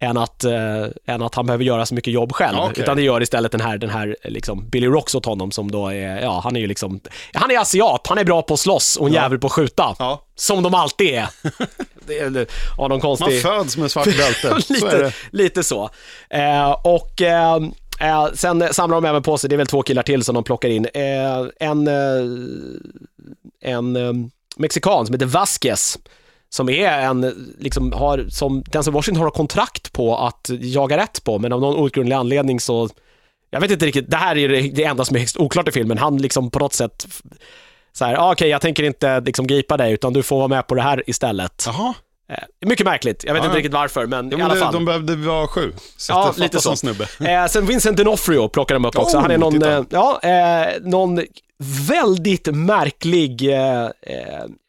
än 0.00 0.16
att, 0.16 0.44
eh, 0.44 0.84
än 1.06 1.22
att 1.22 1.34
han 1.34 1.46
behöver 1.46 1.64
göra 1.64 1.86
så 1.86 1.94
mycket 1.94 2.12
jobb 2.12 2.32
själv. 2.32 2.58
Okej. 2.58 2.82
Utan 2.82 2.96
det 2.96 3.02
gör 3.02 3.22
istället 3.22 3.52
den 3.52 3.60
här, 3.60 3.78
den 3.78 3.90
här 3.90 4.16
liksom 4.24 4.68
Billy 4.68 4.86
Rocks 4.86 5.14
åt 5.14 5.24
honom 5.26 5.50
som 5.50 5.70
då 5.70 5.88
är, 5.88 6.20
ja 6.22 6.40
han 6.44 6.56
är 6.56 6.60
ju 6.60 6.66
liksom, 6.66 7.00
han 7.34 7.50
är 7.50 7.58
asiat, 7.58 8.06
han 8.08 8.18
är 8.18 8.24
bra 8.24 8.42
på 8.42 8.54
att 8.54 8.60
slåss 8.60 8.96
och 8.96 9.06
en 9.06 9.12
Ja. 9.12 9.22
jävel 9.22 9.38
på 9.38 9.46
att 9.46 9.52
skjuta. 9.52 9.96
Ja. 9.98 10.22
Som 10.34 10.62
de 10.62 10.74
alltid 10.74 11.14
är. 11.14 11.28
det 12.06 12.18
är 12.18 12.26
av 12.26 12.88
någon 12.88 12.90
Man 12.90 13.00
konstig... 13.00 13.42
föds 13.42 13.76
med 13.76 13.90
svart 13.90 14.04
bälte, 14.04 14.62
så 14.66 14.72
lite, 14.72 14.98
det. 14.98 15.12
lite 15.30 15.64
så. 15.64 15.90
Eh, 16.30 16.70
och 16.70 17.22
eh, 17.22 17.56
eh, 18.00 18.26
sen 18.34 18.74
samlar 18.74 18.96
de 18.96 19.04
även 19.04 19.22
på 19.22 19.38
sig, 19.38 19.48
det 19.50 19.54
är 19.56 19.58
väl 19.58 19.66
två 19.66 19.82
killar 19.82 20.02
till 20.02 20.24
som 20.24 20.34
de 20.34 20.44
plockar 20.44 20.68
in, 20.68 20.86
eh, 20.94 21.46
en, 21.60 21.88
eh, 21.88 22.24
en 23.60 23.96
eh, 23.96 24.12
mexikan 24.56 25.06
som 25.06 25.14
heter 25.14 25.26
Vasquez 25.26 25.98
som 26.50 26.68
är 26.68 26.88
en, 26.98 27.54
liksom 27.58 27.92
har, 27.92 28.26
som 28.30 28.62
Denzel 28.62 28.92
Washington 28.92 29.22
har 29.24 29.30
kontrakt 29.30 29.92
på 29.92 30.16
att 30.18 30.50
jaga 30.60 30.96
rätt 30.96 31.24
på, 31.24 31.38
men 31.38 31.52
av 31.52 31.60
någon 31.60 31.76
outgrundlig 31.76 32.16
anledning 32.16 32.60
så, 32.60 32.88
jag 33.50 33.60
vet 33.60 33.70
inte 33.70 33.86
riktigt, 33.86 34.10
det 34.10 34.16
här 34.16 34.36
är 34.36 34.48
det, 34.72 34.84
enda 34.84 35.04
som 35.04 35.16
är 35.16 35.20
högst 35.20 35.36
oklart 35.36 35.68
i 35.68 35.72
filmen, 35.72 35.98
han 35.98 36.18
liksom 36.18 36.50
på 36.50 36.58
något 36.58 36.72
sätt 36.72 37.06
så 37.92 38.04
här, 38.04 38.14
ah, 38.14 38.32
okej 38.32 38.48
jag 38.48 38.60
tänker 38.60 38.82
inte 38.82 39.20
liksom 39.20 39.46
gripa 39.46 39.76
dig 39.76 39.92
utan 39.92 40.12
du 40.12 40.22
får 40.22 40.36
vara 40.36 40.48
med 40.48 40.66
på 40.66 40.74
det 40.74 40.82
här 40.82 41.02
istället. 41.06 41.62
Jaha. 41.66 41.94
Eh, 42.28 42.38
mycket 42.66 42.86
märkligt, 42.86 43.24
jag 43.24 43.32
vet 43.34 43.42
Ja, 43.42 43.46
inte 43.46 43.58
riktigt 43.58 43.74
varför, 43.74 44.06
men 44.06 44.30
Ja, 44.30 44.34
i 44.34 44.36
men 44.36 44.44
alla 44.44 44.54
det, 44.54 44.60
fall. 44.60 44.72
de 44.72 44.84
behövde 44.84 45.16
vara 45.16 45.46
sju. 45.46 45.72
Så 45.96 46.12
Ja, 46.12 46.32
lite 46.36 46.60
så. 46.60 46.76
snubbe. 46.76 47.08
Eh, 47.20 47.46
sen 47.46 47.66
Vincent 47.66 47.98
D'Onofrio 48.00 48.48
plockar 48.48 48.74
de 48.74 48.84
upp 48.84 48.98
också. 48.98 49.16
Oh, 49.16 49.22
han 49.22 49.30
är 49.30 49.38
någon, 49.38 49.52
titta. 49.52 49.76
eh, 49.76 49.84
ja, 49.90 50.20
eh, 50.22 50.66
någon 50.82 51.20
väldigt 51.88 52.46
märklig, 52.54 53.50
eh, 53.52 53.84
eh, 53.84 53.90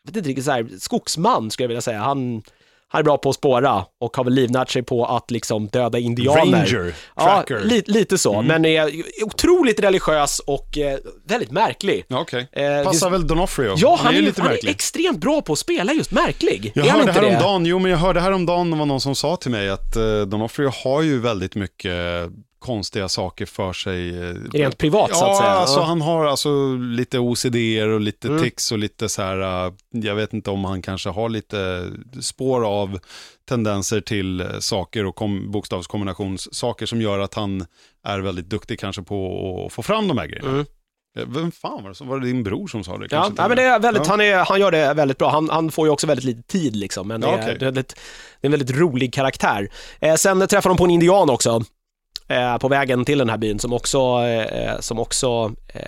vet 0.06 0.16
inte 0.16 0.30
riktigt 0.30 0.46
så 0.46 0.52
här, 0.52 0.68
skogsman 0.80 1.52
skulle 1.52 1.64
jag 1.64 1.68
vilja 1.68 1.82
säga. 1.82 2.00
Han, 2.00 2.42
han 2.90 3.00
är 3.00 3.04
bra 3.04 3.18
på 3.18 3.30
att 3.30 3.36
spåra 3.36 3.86
och 4.02 4.18
har 4.18 4.24
väl 4.24 4.34
livnärt 4.34 4.70
sig 4.70 4.84
på 4.84 5.06
att 5.06 5.32
liksom 5.32 5.68
döda 5.68 5.98
indianer. 6.00 6.42
Ranger, 6.66 6.94
Ja, 7.16 7.24
tracker. 7.24 7.56
Mm. 7.56 7.68
li, 7.68 7.84
lite 7.86 8.18
så, 8.18 8.42
men 8.42 8.66
är 8.66 8.92
otroligt 9.26 9.80
religiös 9.80 10.40
och 10.40 10.78
eh, 10.78 11.00
väldigt 11.28 11.52
märklig. 11.52 12.06
Ja, 12.08 12.20
Okej. 12.20 12.48
Eh, 12.52 12.84
Passar 12.84 13.10
väl 13.10 13.28
Donofrio? 13.28 13.74
Ja, 13.78 13.98
han, 14.02 14.08
är, 14.08 14.12
ju 14.12 14.20
ju- 14.20 14.26
lite 14.26 14.42
han 14.42 14.50
är 14.50 14.54
märklig. 14.54 14.72
extremt 14.72 15.18
bra 15.20 15.42
på 15.42 15.54
att 15.54 15.60
spela 15.60 15.94
just 15.94 16.12
märklig. 16.12 16.72
Jag 16.76 16.86
är 16.86 16.90
han 16.92 17.00
hörde 17.00 17.12
inte 17.12 17.22
det? 17.22 17.28
häromdagen, 17.28 17.66
jo 17.66 17.80
men 17.80 17.92
jag 17.92 17.98
hörde 17.98 18.22
häromdagen, 18.22 18.72
det 18.72 18.78
var 18.78 18.86
någon 18.86 19.02
som 19.02 19.16
sa 19.16 19.36
till 19.36 19.52
mig 19.52 19.70
att 19.70 19.98
uh, 19.98 20.22
Donofrio 20.22 20.72
har 20.84 21.02
ju 21.02 21.20
väldigt 21.20 21.56
mycket 21.56 21.92
eh, 21.92 22.32
konstiga 22.60 23.10
saker 23.10 23.46
för 23.46 23.74
sig. 23.74 24.30
eh, 24.30 24.36
Rent 24.54 24.78
privat, 24.78 25.10
ja, 25.14 25.16
så 25.16 25.26
att 25.26 25.38
säga. 25.38 25.50
Alltså, 25.50 25.80
Ja. 25.80 25.84
han 25.84 26.02
har 26.02 26.26
alltså 26.26 26.76
lite 26.76 27.20
OCD 27.20 27.56
och 27.94 28.02
lite 28.02 28.28
Mm. 28.28 28.44
tics 28.44 28.72
och 28.72 28.78
lite 28.78 29.10
så 29.10 29.22
här, 29.22 29.66
eh, 29.68 29.74
jag 29.92 30.16
vet 30.16 30.34
inte 30.34 30.52
om 30.52 30.66
han 30.66 30.82
kanske 30.82 31.10
har 31.10 31.30
lite 31.30 31.90
spår 32.22 32.66
av 32.66 33.00
tendenser 33.50 34.02
till 34.02 34.42
eh, 34.42 34.48
saker 34.60 35.06
och 35.06 35.16
kom, 35.16 35.52
bokstavskombinationssaker 35.52 36.86
som 36.86 37.02
gör 37.02 37.20
att 37.20 37.34
han 37.34 37.66
är 38.04 38.20
väldigt 38.20 38.50
duktig 38.50 38.80
kanske 38.80 39.02
på 39.02 39.64
att 39.68 39.74
få 39.74 39.82
fram 39.82 40.08
de 40.08 40.18
här 40.18 40.28
grejerna. 40.28 40.50
Mm. 40.50 40.66
Vem 41.28 41.52
fan 41.52 41.84
var 41.84 41.90
det 41.90 41.96
som, 41.96 42.08
var 42.08 42.20
det 42.20 42.26
din 42.26 42.44
bror 42.44 42.68
som 42.68 42.84
sa 42.84 42.98
det? 42.98 43.08
Ja, 43.12 43.32
nej, 43.38 43.48
men 43.48 43.58
det 43.58 43.64
är 43.64 43.80
väldigt, 43.80 44.04
Ja. 44.06 44.12
han, 44.12 44.22
är, 44.22 44.36
han 44.38 44.60
gör 44.60 44.72
det 44.72 44.94
väldigt 44.94 45.18
bra. 45.18 45.30
Han, 45.30 45.50
han 45.50 45.72
får 45.72 45.88
ju 45.88 45.92
också 45.92 46.08
väldigt 46.08 46.26
lite 46.26 46.42
tid 46.42 46.76
liksom, 46.76 47.08
men 47.08 47.22
det, 47.22 47.28
Ja, 47.28 47.34
är, 47.34 47.42
okej. 47.44 47.56
det, 47.60 47.66
är, 47.66 47.68
väldigt, 47.68 47.88
det 48.42 48.46
är 48.46 48.48
en 48.48 48.52
väldigt 48.52 48.78
rolig 48.78 49.14
karaktär. 49.14 49.70
Eh, 50.02 50.16
sen 50.16 50.48
träffar 50.48 50.70
de 50.70 50.78
på 50.78 50.84
en 50.84 50.92
indian 50.92 51.30
också, 51.30 51.64
eh, 52.28 52.58
på 52.58 52.68
vägen 52.68 53.06
till 53.06 53.18
den 53.18 53.30
här 53.30 53.38
byn, 53.38 53.60
som 53.60 53.74
också, 53.74 54.00
eh, 54.26 54.80
som 54.80 55.00
också 55.00 55.52
eh, 55.68 55.82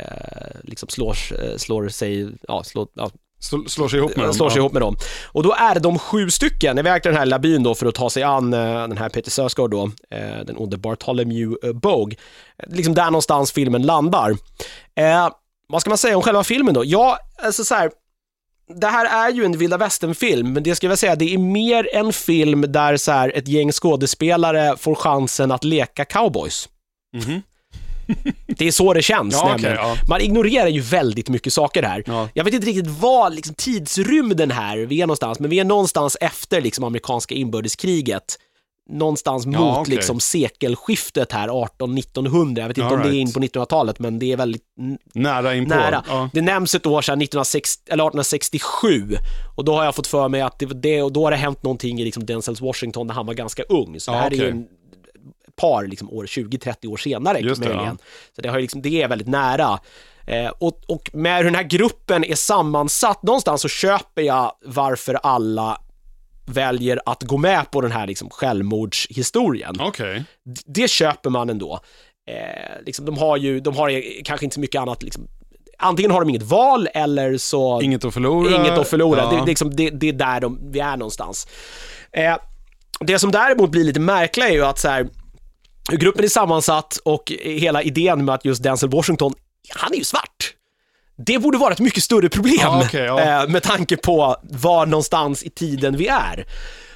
liksom 0.63 0.89
slår, 0.89 1.17
eh, 1.43 1.57
slår 1.57 1.89
sig, 1.89 2.29
ja, 2.47 2.63
slår, 2.63 2.87
ja, 2.93 3.09
Slå- 3.41 3.65
Slår 3.67 3.87
sig 3.87 3.99
ihop 3.99 4.15
med 4.15 4.25
dem? 4.25 4.33
slår 4.33 4.49
sig 4.49 4.57
ja. 4.57 4.61
ihop 4.61 4.73
med 4.73 4.81
dem. 4.81 4.95
Och 5.31 5.43
då 5.43 5.53
är 5.53 5.79
de 5.79 5.99
sju 5.99 6.29
stycken 6.29 6.77
iväg 6.77 7.01
till 7.01 7.09
den 7.11 7.17
här 7.17 7.25
lilla 7.25 7.39
byn 7.39 7.63
då 7.63 7.75
för 7.75 7.85
att 7.85 7.95
ta 7.95 8.09
sig 8.09 8.23
an 8.23 8.53
eh, 8.53 8.59
den 8.87 8.97
här 8.97 9.09
Peter 9.09 9.31
Sarsgaard 9.31 9.71
då, 9.71 9.83
eh, 10.11 10.45
den 10.45 10.57
onde 10.57 10.77
Bartholomew 10.77 11.67
eh, 11.67 11.73
Bogue. 11.73 12.17
Liksom 12.67 12.93
där 12.93 13.05
någonstans 13.05 13.51
filmen 13.51 13.81
landar. 13.83 14.29
Eh, 14.95 15.29
vad 15.67 15.81
ska 15.81 15.89
man 15.89 15.97
säga 15.97 16.15
om 16.17 16.21
själva 16.23 16.43
filmen 16.43 16.73
då? 16.73 16.85
Ja, 16.85 17.17
alltså 17.43 17.63
så 17.63 17.75
här, 17.75 17.91
det 18.75 18.87
här 18.87 19.27
är 19.27 19.33
ju 19.33 19.45
en 19.45 19.57
vilda 19.57 19.77
västern-film, 19.77 20.53
men 20.53 20.63
det 20.63 20.75
ska 20.75 20.87
jag 20.87 20.99
säga, 20.99 21.15
det 21.15 21.33
är 21.33 21.37
mer 21.37 21.95
en 21.95 22.13
film 22.13 22.65
där 22.67 22.97
så 22.97 23.11
här, 23.11 23.31
ett 23.35 23.47
gäng 23.47 23.71
skådespelare 23.71 24.77
får 24.77 24.95
chansen 24.95 25.51
att 25.51 25.63
leka 25.63 26.05
cowboys. 26.05 26.69
Mhm. 27.17 27.41
Det 28.47 28.67
är 28.67 28.71
så 28.71 28.93
det 28.93 29.01
känns 29.01 29.33
Ja, 29.33 29.47
nämligen. 29.47 29.75
ja. 29.75 29.95
Man 30.09 30.21
ignorerar 30.21 30.67
ju 30.67 30.81
väldigt 30.81 31.29
mycket 31.29 31.53
saker 31.53 31.83
här. 31.83 32.03
Ja. 32.05 32.29
Jag 32.33 32.43
vet 32.43 32.53
inte 32.53 32.67
riktigt 32.67 32.87
vad 32.87 33.33
liksom, 33.35 33.55
tidsrymden 33.55 34.51
här 34.51 34.77
vi 34.77 35.01
är 35.01 35.07
någonstans, 35.07 35.39
men 35.39 35.49
vi 35.49 35.59
är 35.59 35.63
någonstans 35.63 36.17
efter 36.21 36.61
liksom, 36.61 36.83
amerikanska 36.83 37.35
inbördeskriget. 37.35 38.39
Någonstans 38.91 39.45
Ja, 39.45 39.51
mot 39.59 39.77
okej. 39.77 39.95
liksom, 39.95 40.19
sekelskiftet 40.19 41.31
här, 41.31 41.47
18-1900. 41.47 42.59
Jag 42.59 42.67
vet 42.67 42.77
inte 42.77 42.87
All 42.87 42.93
om 42.95 43.01
det 43.01 43.07
är 43.07 43.11
right. 43.11 43.27
in 43.27 43.33
på 43.33 43.39
1900-talet, 43.39 43.99
men 43.99 44.19
det 44.19 44.31
är 44.31 44.37
väldigt 44.37 44.63
Nära 45.13 45.55
inpå? 45.55 45.75
nära. 45.75 46.03
Ja. 46.07 46.29
Det 46.33 46.41
nämns 46.41 46.75
ett 46.75 46.85
år 46.85 47.01
sedan, 47.01 47.21
1960, 47.21 47.83
eller 47.91 48.03
1867, 48.03 49.15
och 49.57 49.65
då 49.65 49.75
har 49.75 49.85
jag 49.85 49.95
fått 49.95 50.07
för 50.07 50.29
mig 50.29 50.41
att 50.41 50.59
det, 50.59 50.65
det 50.65 51.01
och 51.01 51.11
då 51.11 51.23
har 51.23 51.31
det 51.31 51.37
hänt 51.37 51.63
någonting 51.63 51.99
i 51.99 52.05
liksom 52.05 52.25
Denzels 52.25 52.61
Washington 52.61 53.07
när 53.07 53.13
han 53.13 53.25
var 53.25 53.33
ganska 53.33 53.63
ung. 53.63 53.99
Så 53.99 54.11
Ja, 54.11 54.15
det 54.15 54.21
här 54.21 54.27
är 54.31 54.35
ju 54.35 54.41
okej. 54.41 54.51
en 54.51 54.67
ett 55.47 55.55
par 55.55 55.87
liksom, 55.87 56.09
år, 56.09 56.25
20-30 56.25 56.87
år 56.87 56.97
senare 56.97 57.39
Just 57.39 57.61
det, 57.61 57.67
möjligen. 57.67 57.97
Så 58.35 58.41
det, 58.41 58.49
har 58.49 58.59
liksom, 58.59 58.81
det 58.81 59.01
är 59.01 59.07
väldigt 59.07 59.27
nära. 59.27 59.79
Eh, 60.27 60.47
och, 60.59 60.79
och 60.87 61.09
med 61.13 61.37
hur 61.37 61.43
den 61.43 61.55
här 61.55 61.63
gruppen 61.63 62.23
är 62.23 62.35
sammansatt, 62.35 63.23
någonstans 63.23 63.61
så 63.61 63.67
köper 63.67 64.21
jag 64.21 64.51
varför 64.65 65.13
alla 65.13 65.81
väljer 66.49 66.99
att 67.05 67.23
gå 67.23 67.37
med 67.37 67.71
på 67.71 67.81
den 67.81 67.91
här 67.91 68.07
liksom, 68.07 68.29
självmordshistorien 68.29 69.75
d- 70.45 70.61
det 70.65 70.89
köper 70.89 71.29
man 71.29 71.49
ändå. 71.49 71.79
Eh, 72.31 72.83
liksom, 72.85 73.05
de 73.05 73.17
har 73.17 73.37
ju, 73.37 73.59
de 73.59 73.75
har 73.75 73.89
ju 73.89 74.21
kanske 74.25 74.45
inte 74.45 74.53
så 74.53 74.59
mycket 74.59 74.81
annat, 74.81 75.03
liksom, 75.03 75.27
antingen 75.77 76.11
har 76.11 76.19
de 76.19 76.29
inget 76.29 76.43
val 76.43 76.87
eller 76.93 77.37
så 77.37 77.81
Inget 77.81 78.05
att 78.05 78.13
förlora? 78.13 78.55
inget 78.55 78.77
att 78.79 78.87
förlora. 78.87 79.19
Ja. 79.21 79.29
Det, 79.29 79.35
det, 79.35 79.41
är 79.41 79.45
liksom, 79.45 79.75
det, 79.75 79.89
det 79.89 80.09
är 80.09 80.13
där 80.13 80.39
de, 80.41 80.71
vi 80.71 80.79
är 80.79 80.97
någonstans. 80.97 81.47
Eh, 82.11 82.35
det 82.99 83.19
som 83.19 83.31
däremot 83.31 83.69
blir 83.71 83.83
lite 83.83 83.99
märkligt 83.99 84.45
är 84.45 84.53
ju 84.53 84.65
att 84.65 84.79
så 84.79 84.87
här, 84.87 85.07
gruppen 85.91 86.23
är 86.23 86.27
sammansatt 86.29 86.97
och 87.05 87.31
hela 87.41 87.81
idén 87.83 88.25
med 88.25 88.35
att 88.35 88.45
just 88.45 88.63
Denzel 88.63 88.89
Washington, 88.89 89.33
han 89.75 89.93
är 89.93 89.97
ju 89.97 90.03
svart. 90.03 90.53
Det 91.25 91.39
borde 91.39 91.57
vara 91.57 91.73
ett 91.73 91.79
mycket 91.79 92.03
större 92.03 92.29
problem 92.29 92.57
Ja, 92.61 92.83
okej, 92.85 93.01
ja. 93.03 93.41
eh, 93.43 93.47
med 93.49 93.63
tanke 93.63 93.97
på 93.97 94.35
var 94.43 94.85
någonstans 94.85 95.43
i 95.43 95.49
tiden 95.49 95.97
vi 95.97 96.07
är. 96.07 96.45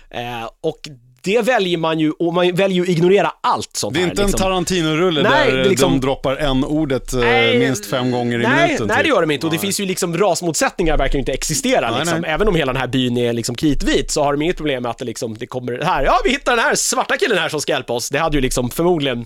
Eh, 0.09 0.49
och 0.63 0.79
det 1.21 1.41
väljer 1.41 1.77
man 1.77 1.99
ju, 1.99 2.11
och 2.11 2.33
man 2.33 2.55
väljer 2.55 2.75
ju 2.75 2.81
att 2.81 2.89
ignorera 2.89 3.31
allt 3.41 3.69
sånt 3.77 3.93
Det 3.93 3.99
är 3.99 4.01
här. 4.01 4.09
inte 4.09 4.21
en 4.21 4.27
liksom. 4.27 4.45
Tarantino-rulle 4.47 5.29
Nej, 5.29 5.51
där 5.51 5.63
liksom- 5.65 5.91
de 5.91 6.01
droppar 6.01 6.35
en 6.35 6.63
ordet 6.63 7.13
eh, 7.13 7.19
Nej, 7.19 7.59
minst 7.59 7.85
fem 7.85 8.11
gånger 8.11 8.39
i 8.39 8.43
nej, 8.43 8.67
minuten. 8.67 8.87
Nej, 8.87 8.97
typ. 8.97 9.03
det 9.05 9.09
gör 9.09 9.21
de 9.21 9.31
inte. 9.31 9.45
Och 9.45 9.51
det 9.51 9.57
Nej. 9.57 9.61
finns 9.61 9.79
ju 9.79 9.85
liksom 9.85 10.17
rasmotsättningar 10.17 10.97
verkar 10.97 11.13
ju 11.13 11.19
inte 11.19 11.31
existera. 11.31 11.91
Nej, 11.91 11.99
liksom. 11.99 12.23
Även 12.25 12.47
om 12.47 12.55
hela 12.55 12.73
den 12.73 12.81
här 12.81 12.87
byn 12.87 13.17
är 13.17 13.33
liksom 13.33 13.55
kritvit 13.55 14.11
så 14.11 14.23
har 14.23 14.33
de 14.33 14.41
inget 14.41 14.57
problem 14.57 14.83
med 14.83 14.89
att 14.89 14.97
det, 14.97 15.05
liksom, 15.05 15.37
det 15.37 15.47
kommer 15.47 15.81
här, 15.83 16.03
ja 16.03 16.19
vi 16.23 16.29
hittar 16.29 16.55
den 16.55 16.65
här 16.65 16.75
svarta 16.75 17.17
killen 17.17 17.37
här 17.37 17.49
som 17.49 17.61
ska 17.61 17.71
hjälpa 17.71 17.93
oss. 17.93 18.09
Det 18.09 18.19
hade 18.19 18.37
ju 18.37 18.41
liksom 18.41 18.69
förmodligen, 18.69 19.25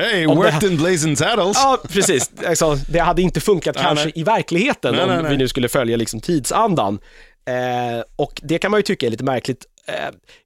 Hey, 0.00 0.26
Om 0.26 0.36
det- 0.38 0.42
worked 0.42 0.70
in 0.72 0.76
blazing 0.78 1.16
saddles. 1.16 1.56
ja 1.56 1.78
precis, 1.88 2.30
alltså, 2.46 2.74
det 2.88 2.98
hade 2.98 3.22
inte 3.22 3.40
funkat 3.40 3.74
Nej, 3.76 3.84
kanske 3.84 4.04
nej. 4.04 4.12
i 4.16 4.22
verkligheten 4.22 4.94
Nej, 4.94 5.18
om 5.18 5.26
vi 5.28 5.36
nu 5.36 5.48
skulle 5.48 5.68
följa 5.68 5.96
liksom 5.96 6.20
tidsandan. 6.20 6.98
Eh, 7.48 8.02
och 8.16 8.40
det 8.42 8.58
kan 8.58 8.70
man 8.70 8.78
ju 8.78 8.82
tycka 8.82 9.06
är 9.06 9.10
lite 9.10 9.24
märkligt. 9.24 9.64
Eh, 9.86 9.94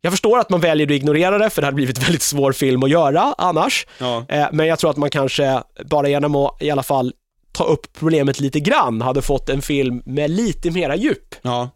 jag 0.00 0.12
förstår 0.12 0.38
att 0.38 0.50
man 0.50 0.60
väljer 0.60 0.86
att 0.86 0.90
ignorera 0.92 1.38
det, 1.38 1.50
för 1.50 1.62
det 1.62 1.66
hade 1.66 1.74
blivit 1.74 1.98
väldigt 2.06 2.22
svår 2.22 2.52
film 2.52 2.82
att 2.82 2.90
göra 2.90 3.34
annars. 3.38 3.86
Ja. 3.98 4.24
Eh, 4.28 4.46
men 4.52 4.66
jag 4.66 4.78
tror 4.78 4.90
att 4.90 4.96
man 4.96 5.10
kanske, 5.10 5.62
bara 5.84 6.08
genom 6.08 6.36
att 6.36 6.62
i 6.62 6.70
alla 6.70 6.82
fall 6.82 7.12
ta 7.52 7.64
upp 7.64 7.86
problemet 7.98 8.40
lite 8.40 8.60
grann, 8.60 9.02
hade 9.02 9.22
fått 9.22 9.48
en 9.48 9.62
film 9.62 10.02
med 10.06 10.30
lite 10.30 10.70
mera 10.70 10.96
djup. 10.96 11.34
Ja. 11.42 11.70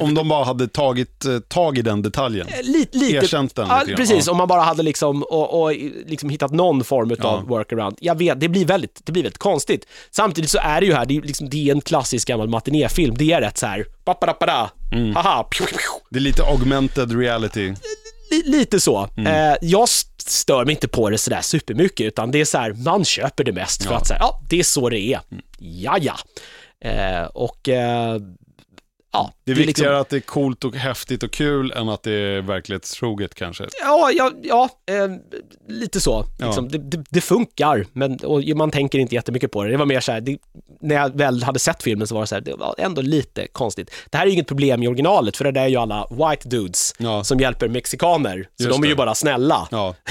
Om 0.00 0.14
de 0.14 0.28
bara 0.28 0.44
hade 0.44 0.68
tagit 0.68 1.24
eh, 1.24 1.38
tag 1.38 1.78
i 1.78 1.82
den 1.82 2.02
detaljen. 2.02 2.46
Eh, 2.48 2.62
Lite, 2.62 2.98
lite, 2.98 3.16
Erkänt 3.16 3.54
den 3.54 3.68
ja, 3.68 3.82
lite 3.82 3.96
precis, 3.96 4.26
Ja. 4.26 4.32
om 4.32 4.38
man 4.38 4.48
bara 4.48 4.60
hade 4.62 4.82
liksom, 4.82 5.22
och, 5.22 5.62
och 5.62 5.72
liksom 6.06 6.30
hittat 6.30 6.50
någon 6.52 6.84
form 6.84 7.10
av 7.10 7.16
Ja. 7.22 7.42
workaround. 7.46 7.96
Jag 8.00 8.18
vet, 8.18 8.40
det 8.40 8.48
blir, 8.48 8.64
väldigt, 8.66 9.00
det 9.04 9.12
blir 9.12 9.22
väldigt 9.22 9.38
konstigt. 9.38 9.86
Samtidigt 10.10 10.50
så 10.50 10.58
är 10.62 10.80
det 10.80 10.86
ju 10.86 10.94
här, 10.94 11.06
det 11.06 11.16
är, 11.16 11.22
liksom, 11.22 11.48
det 11.50 11.68
är 11.68 11.72
en 11.74 11.80
klassisk 11.80 12.28
gammal 12.28 12.48
matinéfilm. 12.48 13.14
Det 13.18 13.32
är 13.32 13.40
rätt 13.40 13.58
så 13.58 13.66
här, 13.66 13.86
papadappada, 14.04 14.70
Mm. 14.92 15.14
haha, 15.16 15.44
pju, 15.44 15.64
pju. 15.66 15.76
Det 16.10 16.18
är 16.18 16.20
lite 16.20 16.42
augmented 16.42 17.18
reality. 17.20 17.74
Li, 18.30 18.42
lite 18.44 18.80
så. 18.80 19.08
Mm. 19.16 19.50
Eh, 19.52 19.56
jag 19.62 19.84
st- 19.84 20.10
stör 20.30 20.64
mig 20.64 20.74
inte 20.74 20.88
på 20.88 21.10
det 21.10 21.18
sådär 21.18 21.40
supermycket, 21.40 22.06
utan 22.06 22.30
det 22.30 22.40
är 22.40 22.44
så 22.44 22.58
här, 22.58 22.72
man 22.72 23.04
köper 23.04 23.44
det 23.44 23.52
mest 23.52 23.84
för 23.84 23.94
att 23.94 24.06
säga, 24.06 24.18
ja, 24.20 24.40
det 24.48 24.58
är 24.58 24.62
så 24.62 24.88
det 24.88 25.00
är. 25.00 25.20
Ja, 25.58 25.96
ja. 26.00 26.14
Eh, 26.90 27.24
och 27.24 27.68
eh, 27.68 28.18
ja, 29.12 29.32
Det 29.46 29.52
är 29.52 29.56
liksom- 29.56 29.66
viktigare 29.66 29.98
att 30.00 30.08
det 30.08 30.16
är 30.16 30.20
coolt 30.20 30.64
och 30.64 30.76
häftigt 30.76 31.22
och 31.22 31.30
kul 31.30 31.72
än 31.72 31.88
att 31.88 32.02
det 32.02 32.12
är 32.12 32.42
verklighetstroget 32.42 33.34
kanske. 33.34 33.64
Ja, 33.80 34.10
ja, 34.14 34.30
ja 34.42 34.68
eh, 34.86 35.08
lite 35.68 36.00
så. 36.00 36.26
Ja. 36.38 36.46
Liksom, 36.46 36.68
det, 36.68 36.78
det, 36.78 37.04
det 37.10 37.20
funkar, 37.20 37.86
men 37.92 38.18
och 38.18 38.42
man 38.56 38.70
tänker 38.70 38.98
inte 38.98 39.14
jättemycket 39.14 39.52
på 39.52 39.64
det. 39.64 39.70
Det 39.70 39.76
var 39.76 39.86
mer 39.86 40.00
så 40.00 40.12
här, 40.12 40.20
det, 40.20 40.38
när 40.80 40.94
jag 40.94 41.16
väl 41.16 41.42
hade 41.42 41.58
sett 41.58 41.82
filmen 41.82 42.06
så 42.06 42.14
var 42.14 42.20
det 42.22 42.26
så 42.26 42.34
här, 42.34 42.42
det 42.42 42.54
var 42.54 42.74
ändå 42.78 43.02
lite 43.02 43.46
konstigt. 43.46 43.90
Det 44.10 44.16
här 44.18 44.24
är 44.24 44.28
ju 44.28 44.32
inget 44.32 44.48
problem 44.48 44.82
i 44.82 44.88
originalet, 44.88 45.36
för 45.36 45.44
det 45.44 45.50
där 45.50 45.62
är 45.62 45.68
ju 45.68 45.76
alla 45.76 46.06
white 46.10 46.48
dudes 46.48 46.94
Ja. 46.98 47.24
som 47.24 47.40
hjälper 47.40 47.68
mexikaner, 47.68 48.48
så 48.56 48.64
Just 48.64 48.76
de 48.76 48.82
är 48.82 48.86
ju 48.86 48.92
det. 48.92 48.96
bara 48.96 49.14
snälla. 49.14 49.68
Ja. 49.70 49.94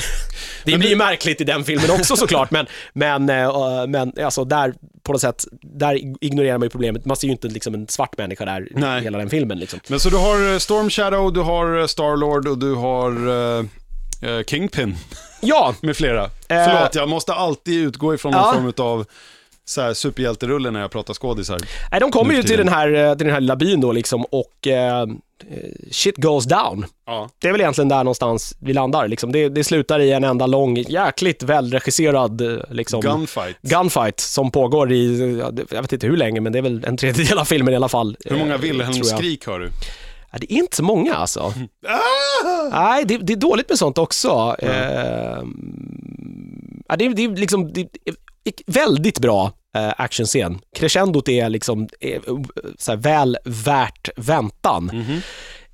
Det 0.66 0.78
blir 0.78 0.90
ju 0.90 0.96
märkligt 0.96 1.42
i 1.42 1.44
den 1.44 1.64
filmen 1.64 1.92
också 1.92 2.16
såklart, 2.16 2.52
men, 2.52 2.66
men, 2.94 3.30
eh, 3.30 3.88
men 3.88 4.14
alltså 4.26 4.44
där, 4.46 4.74
på 5.04 5.12
något 5.12 5.22
sätt, 5.22 5.46
där 5.62 6.00
ignorerar 6.24 6.58
man 6.58 6.66
ju 6.66 6.70
problemet. 6.70 7.06
Man 7.06 7.18
ser 7.18 7.28
ju 7.28 7.32
inte 7.32 7.48
liksom 7.48 7.74
en 7.74 7.88
svart 7.88 8.18
människa 8.18 8.46
där 8.46 8.68
Nej. 8.72 9.02
hela 9.02 9.18
den 9.24 9.30
filmen 9.30 9.60
liksom. 9.60 9.80
Men 9.88 10.00
så 10.00 10.10
du 10.10 10.18
har 10.18 10.52
eh, 10.54 10.58
Storm 10.60 10.90
Shadow, 10.90 11.34
du 11.34 11.40
har 11.40 11.80
eh, 11.80 11.86
Starlord 11.88 12.48
och 12.48 12.58
du 12.58 12.74
har 12.76 13.12
eh, 13.60 14.44
Kingpin 14.48 14.96
Ja, 15.42 15.76
med 15.82 15.98
flera. 15.98 16.30
Förlåt, 16.48 16.96
jag 16.96 17.10
måste 17.10 17.34
alltid 17.34 17.88
utgå 17.88 18.14
ifrån 18.14 18.32
någon 18.32 18.42
Ja. 18.42 18.54
form 18.54 18.86
av 18.86 19.06
så 19.66 19.82
här, 19.82 19.94
superhjälterulle 19.94 20.72
när 20.72 20.82
jag 20.82 20.92
pratar 20.92 21.14
skådisar. 21.14 21.60
Nej, 21.92 22.00
de 22.00 22.12
kommer 22.12 22.34
ju 22.34 22.44
till 22.44 22.58
den, 22.58 22.70
här, 22.70 22.94
eh, 22.94 23.16
till 23.16 23.26
den 23.26 23.34
här 23.34 23.42
lilla 23.42 23.56
byn 23.56 23.82
då 23.82 23.92
liksom 23.92 24.26
och 24.26 24.68
eh, 24.68 25.02
eh, 25.02 25.08
shit 25.92 26.18
goes 26.18 26.46
down. 26.46 26.86
Ja. 27.06 27.30
Det 27.40 27.48
är 27.48 27.52
väl 27.52 27.62
egentligen 27.62 27.90
där 27.90 27.98
någonstans 28.04 28.56
vi 28.62 28.74
landar. 28.74 29.08
Liksom. 29.08 29.32
Det, 29.32 29.50
det 29.50 29.64
slutar 29.64 30.00
i 30.00 30.12
en 30.12 30.24
enda 30.24 30.46
lång, 30.48 30.78
jäkligt 30.78 31.44
välregisserad 31.44 32.42
eh, 32.42 32.58
liksom, 32.72 33.02
Gunfight. 33.02 33.58
gunfight 33.62 34.20
som 34.20 34.52
pågår 34.52 34.92
i, 34.92 35.38
jag 35.72 35.82
vet 35.82 35.94
inte 35.94 36.08
hur 36.08 36.18
länge, 36.18 36.42
men 36.42 36.54
det 36.54 36.60
är 36.60 36.64
väl 36.64 36.84
en 36.88 36.98
tredjedel 36.98 37.40
av 37.40 37.46
filmen 37.46 37.74
i 37.74 37.78
alla 37.78 37.90
fall. 37.90 38.18
Hur 38.26 38.38
många 38.38 38.54
eh. 38.56 38.60
Wilhelm-skrik 38.62 39.48
hör 39.48 39.60
du? 39.60 39.70
Ja, 40.32 40.40
det 40.40 40.54
är 40.54 40.58
inte 40.58 40.76
så 40.76 40.84
många 40.84 41.14
alltså. 41.16 41.54
Nej, 42.72 43.06
det, 43.06 43.18
det 43.18 43.34
är 43.34 43.38
dåligt 43.38 43.70
med 43.70 43.78
sånt 43.78 43.98
också. 43.98 44.56
Eh, 44.60 45.44
ja, 46.88 46.96
det, 46.98 47.06
är- 47.06 47.14
det 47.16 47.24
är 47.24 47.36
liksom 47.36 47.74
det 47.74 47.82
är 47.82 47.88
väldigt 48.68 49.20
bra 49.20 49.52
eh, 49.76 49.94
actionscen. 49.98 50.60
Crescendot 50.76 51.30
är 51.30 51.50
liksom 51.50 51.88
är, 52.00 52.16
eh, 52.16 52.22
här, 52.88 52.96
väl 52.96 53.38
värt 53.46 54.10
väntan. 54.16 54.84
Mhm. 54.94 55.22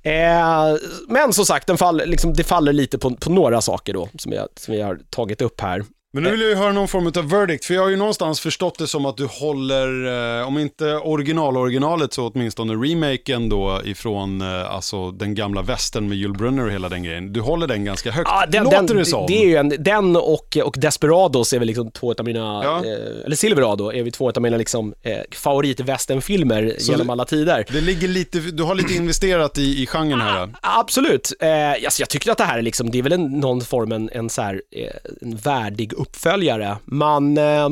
Eh, 0.02 0.78
men 1.08 1.32
som 1.32 1.46
sagt, 1.46 1.70
fall, 1.78 2.02
liksom, 2.06 2.32
det 2.32 2.44
faller 2.44 2.72
lite 2.72 2.98
på, 2.98 3.10
på 3.16 3.30
några 3.30 3.60
saker 3.60 3.94
då, 3.94 4.08
som 4.18 4.32
jag, 4.32 4.48
som 4.56 4.74
jag 4.74 4.86
har 4.86 4.98
tagit 5.10 5.42
upp 5.42 5.60
här. 5.60 5.84
Men 6.12 6.22
nu 6.22 6.30
vill 6.30 6.40
jag 6.40 6.50
ju 6.50 6.56
höra 6.56 6.72
någon 6.72 6.88
form 6.88 7.06
av 7.06 7.28
verdict, 7.30 7.64
för 7.64 7.74
jag 7.74 7.82
har 7.82 7.88
ju 7.88 7.96
någonstans 7.96 8.40
förstått 8.40 8.78
det 8.78 8.86
som 8.86 9.06
att 9.06 9.16
du 9.16 9.26
håller, 9.26 10.06
eh, 10.40 10.46
om 10.46 10.58
inte 10.58 10.84
original-originalet 10.96 12.12
så 12.12 12.28
åtminstone 12.28 12.72
remaken 12.74 13.48
då 13.48 13.80
ifrån 13.84 14.40
eh, 14.40 14.74
alltså 14.74 15.10
den 15.10 15.34
gamla 15.34 15.62
västern 15.62 16.08
med 16.08 16.18
Yul 16.18 16.32
Brynner 16.32 16.64
och 16.64 16.72
hela 16.72 16.88
den 16.88 17.02
grejen. 17.02 17.32
Du 17.32 17.40
håller 17.40 17.66
den 17.66 17.84
ganska 17.84 18.10
högt, 18.10 18.28
Ja, 18.32 18.44
den, 18.48 18.64
låter 18.64 18.82
den, 18.86 18.96
det 18.96 19.04
som. 19.04 19.26
Det 19.26 19.42
är 19.42 19.46
ju 19.46 19.56
en, 19.56 19.68
den 19.78 20.16
och, 20.16 20.56
och 20.64 20.74
Desperados 20.78 21.52
är 21.52 21.58
väl 21.58 21.66
liksom 21.68 21.90
två 21.90 22.14
av 22.18 22.24
mina, 22.24 22.60
Ja. 22.64 22.76
eh, 22.76 23.24
eller 23.24 23.36
Silverado 23.36 23.92
är 23.92 24.02
väl 24.02 24.12
två 24.12 24.30
av 24.30 24.42
mina 24.42 24.56
liksom, 24.56 24.94
eh, 25.02 25.18
favoritvästernfilmer 25.32 26.74
genom 26.78 27.06
det- 27.06 27.12
alla 27.12 27.24
tider. 27.24 27.64
Det 27.72 27.80
ligger 27.80 28.08
lite, 28.08 28.38
du 28.38 28.62
har 28.62 28.74
lite 28.74 28.94
investerat 28.94 29.58
i, 29.58 29.82
i 29.82 29.86
genren 29.86 30.20
här. 30.20 30.46
då. 30.46 30.52
Absolut. 30.62 31.32
Eh, 31.40 31.70
alltså 31.70 32.02
jag 32.02 32.08
tycker 32.08 32.30
att 32.32 32.38
det 32.38 32.44
här 32.44 32.58
är 32.58 32.62
liksom, 32.62 32.90
det 32.90 32.98
är 32.98 33.02
väl 33.02 33.12
en, 33.12 33.40
någon 33.40 33.60
form, 33.60 33.92
en, 33.92 34.10
en, 34.12 34.30
så 34.30 34.42
här, 34.42 34.62
eh, 34.76 34.86
en 35.22 35.36
värdig 35.36 35.99
uppföljare. 36.00 36.76
Man, 36.84 37.38
eh, 37.38 37.68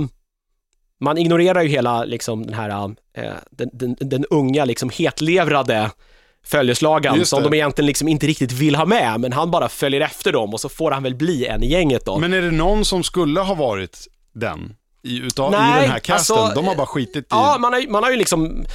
man 1.01 1.19
ignorerar 1.19 1.63
ju 1.63 1.69
hela 1.69 2.05
liksom 2.05 2.47
den 2.47 2.55
här, 2.55 2.95
eh, 3.17 3.33
den, 3.51 3.71
den, 3.73 3.97
den 4.01 4.25
unga 4.25 4.65
liksom 4.65 4.91
hetlevrade 4.91 5.91
följeslagaren 6.45 7.19
Just 7.19 7.31
som 7.31 7.43
de 7.43 7.55
egentligen 7.55 7.87
liksom 7.87 8.09
inte 8.09 8.27
riktigt 8.27 8.53
vill 8.53 8.75
ha 8.75 8.85
med, 8.85 9.21
men 9.21 9.33
han 9.33 9.51
bara 9.51 9.69
följer 9.69 10.01
efter 10.01 10.33
dem 10.33 10.55
och 10.55 10.61
så 10.61 10.69
får 10.69 10.91
han 10.91 11.03
väl 11.03 11.15
bli 11.15 11.47
en 11.47 11.63
i 11.63 11.71
gänget 11.71 12.05
då. 12.05 12.19
Men 12.19 12.33
är 12.33 12.43
det 12.43 12.51
någon 12.51 12.85
som 12.85 13.03
skulle 13.03 13.41
ha 13.41 13.55
varit 13.55 14.07
den 14.33 14.75
i, 15.03 15.19
utav, 15.19 15.51
Nej, 15.51 15.79
i 15.79 15.83
den 15.83 15.91
här 15.91 15.99
casten? 15.99 16.37
alltså, 16.37 16.55
de 16.55 16.69
har 16.69 16.75
bara 16.75 16.87
skitit 16.87 17.25
i... 17.25 17.27
Ja, 17.31 17.57
man 17.61 17.73
har, 17.73 17.91
man 17.91 18.03
har 18.03 18.11
ju 18.11 18.17
liksom 18.17 18.67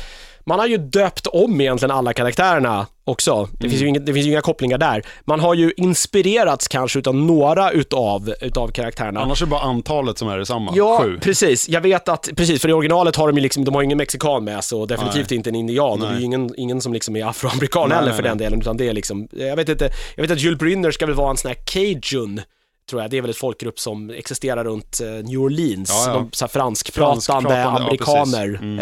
man 0.46 0.60
har 0.60 0.68
ju 0.68 0.78
döpt 0.78 1.28
om 1.28 1.62
egentligen 1.62 1.92
alla 1.92 2.14
karaktärerna 2.14 2.88
också. 3.06 3.50
Det, 3.60 3.70
finns 3.70 3.74
ju 3.74 3.78
Mm. 3.86 3.90
inget, 3.90 4.06
det 4.06 4.14
finns 4.14 4.26
ju 4.28 4.32
inga 4.32 4.42
kopplingar 4.42 4.78
där. 4.78 5.04
Man 5.26 5.40
har 5.40 5.54
ju 5.54 5.74
inspirerats 5.78 6.68
kanske 6.68 7.00
utav 7.00 7.16
några 7.16 7.72
utav, 7.72 8.34
utav 8.42 8.68
karaktärerna. 8.68 9.20
Annars 9.22 9.42
är 9.42 9.46
det 9.46 9.50
bara 9.50 9.62
antalet 9.62 10.18
som 10.18 10.28
är 10.28 10.38
detsamma. 10.38 10.72
Ja, 10.76 11.00
Sju. 11.04 11.20
precis. 11.22 11.70
Jag 11.70 11.82
vet 11.82 12.10
att, 12.10 12.30
precis, 12.36 12.62
för 12.62 12.70
i 12.70 12.74
originalet 12.74 13.16
har 13.16 13.28
de 13.28 13.36
ju 13.38 13.42
liksom, 13.44 13.66
de 13.66 13.76
har 13.76 13.82
ingen 13.84 13.98
mexikan 13.98 14.44
med 14.44 14.64
sig 14.64 14.78
och 14.78 14.88
definitivt 14.88 15.32
inte 15.32 15.50
en 15.50 15.56
indian 15.56 15.92
och 15.92 16.00
det 16.00 16.06
är 16.06 16.10
ju 16.10 16.16
Nej. 16.16 16.24
ingen, 16.26 16.50
ingen 16.58 16.82
som 16.82 16.94
liksom 16.94 17.16
är 17.16 17.26
afroamerikan 17.26 17.90
Nej, 17.90 17.96
heller 17.96 18.08
nej, 18.10 18.16
för 18.16 18.24
nej. 18.24 18.30
den 18.30 18.38
delen, 18.38 18.60
utan 18.62 18.78
det 18.78 18.90
är 18.90 18.94
liksom, 18.94 19.28
jag 19.32 19.56
vet 19.56 19.70
inte, 19.70 19.90
jag 20.16 20.22
vet 20.22 20.32
att 20.32 20.42
Jules 20.42 20.60
Brynner 20.60 20.92
ska 20.92 21.06
väl 21.06 21.16
vara 21.16 21.30
en 21.30 21.38
sån 21.38 21.50
här 21.50 21.58
cajun, 21.66 22.42
tror 22.90 23.02
jag. 23.02 23.12
Det 23.12 23.18
är 23.18 23.22
väl 23.22 23.30
ett 23.32 23.38
folkgrupp 23.38 23.80
som 23.80 24.10
existerar 24.10 24.64
runt 24.64 25.00
eh, 25.02 25.08
New 25.08 25.40
Orleans. 25.40 25.90
Ja, 25.90 26.04
ja. 26.08 26.14
De 26.14 26.30
så 26.32 26.46
här 26.46 26.50
franskpratande 26.50 27.22
Franskpratande, 27.22 27.60
ja, 27.60 27.86
amerikaner, 27.86 28.48
precis. 28.48 28.62
Mm. 28.62 28.80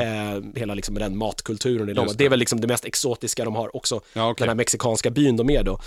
eh, 0.53 0.59
hela 0.59 0.73
liksom 0.73 0.95
den 0.95 1.17
matkulturen 1.17 1.89
i 1.89 1.93
dem. 1.93 2.05
Just 2.05 2.17
Det 2.17 2.21
är 2.21 2.25
det. 2.25 2.29
väl 2.29 2.39
liksom 2.39 2.61
det 2.61 2.67
mest 2.67 2.85
exotiska 2.85 3.45
de 3.45 3.55
har 3.55 3.75
också, 3.75 4.01
Ja, 4.13 4.29
okej. 4.29 4.35
den 4.41 4.49
här 4.49 4.55
mexikanska 4.55 5.09
byn 5.09 5.37
de 5.37 5.49
är 5.49 5.63
då 5.63 5.79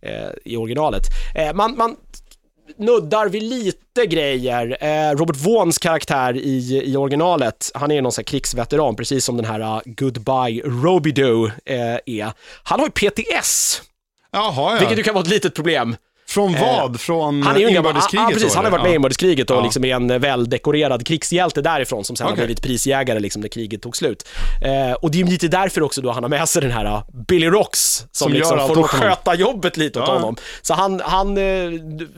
eh, 0.00 0.12
i 0.44 0.56
originalet. 0.56 1.02
Eh, 1.34 1.54
man, 1.54 1.76
man 1.76 1.96
nuddar 2.76 3.28
vid 3.28 3.42
lite 3.42 4.06
grejer. 4.06 4.76
Eh, 4.80 5.16
Robert 5.16 5.36
Vaughns 5.36 5.78
karaktär 5.78 6.36
i, 6.36 6.82
i 6.84 6.96
originalet, 6.96 7.70
han 7.74 7.90
är 7.90 8.02
någon 8.02 8.12
sån 8.12 8.22
här 8.22 8.26
krigsveteran, 8.26 8.96
precis 8.96 9.24
som 9.24 9.36
den 9.36 9.46
här 9.46 9.60
uh, 9.60 9.80
Goodbye 9.84 10.62
Robidoux 10.64 11.52
eh, 11.64 11.98
är. 12.06 12.32
Han 12.62 12.80
har 12.80 12.86
ju 12.86 13.10
PTS, 13.10 13.82
Jaha, 14.32 14.72
ja. 14.72 14.78
vilket 14.78 14.98
ju 14.98 15.02
kan 15.02 15.14
vara 15.14 15.22
ett 15.24 15.30
litet 15.30 15.54
problem. 15.54 15.96
Från 16.28 16.52
vad? 16.52 17.00
Från 17.00 17.42
Han 17.42 17.56
är 17.56 17.76
inbördeskriget? 17.76 18.26
ja, 18.28 18.34
precis, 18.34 18.54
han 18.54 18.64
har 18.64 18.72
varit 18.72 18.82
med 18.82 18.88
i 18.90 18.92
Ja. 18.92 18.96
inbördeskriget 18.96 19.50
och 19.50 19.56
Ja. 19.56 19.62
liksom 19.62 19.84
är 19.84 19.94
en 19.94 20.10
eh, 20.10 20.18
väldekorerad 20.18 21.06
krigshjälte 21.06 21.62
därifrån 21.62 22.04
som 22.04 22.16
sen 22.16 22.24
har 22.26 22.32
Okej. 22.32 22.44
blivit 22.46 22.62
prisjägare 22.62 23.20
liksom 23.20 23.42
när 23.42 23.48
kriget 23.48 23.82
tog 23.82 23.96
slut. 23.96 24.28
Eh, 24.64 24.92
och 24.92 25.10
det 25.10 25.20
är 25.20 25.24
lite 25.24 25.48
därför 25.48 25.82
också 25.82 26.00
då 26.02 26.10
han 26.10 26.22
har 26.24 26.30
med 26.30 26.48
sig 26.48 26.62
den 26.62 26.70
här 26.70 26.84
uh, 26.86 27.02
Billy 27.28 27.46
Rocks 27.46 27.96
som, 27.96 28.06
Som 28.12 28.32
liksom 28.32 28.58
får 28.58 28.82
sköta 28.82 29.34
jobbet 29.34 29.76
lite 29.76 30.00
åt 30.00 30.08
Ja. 30.08 30.14
honom. 30.14 30.36
Så 30.62 30.74
han, 30.74 31.00
han 31.04 31.36
eh, 31.38 31.70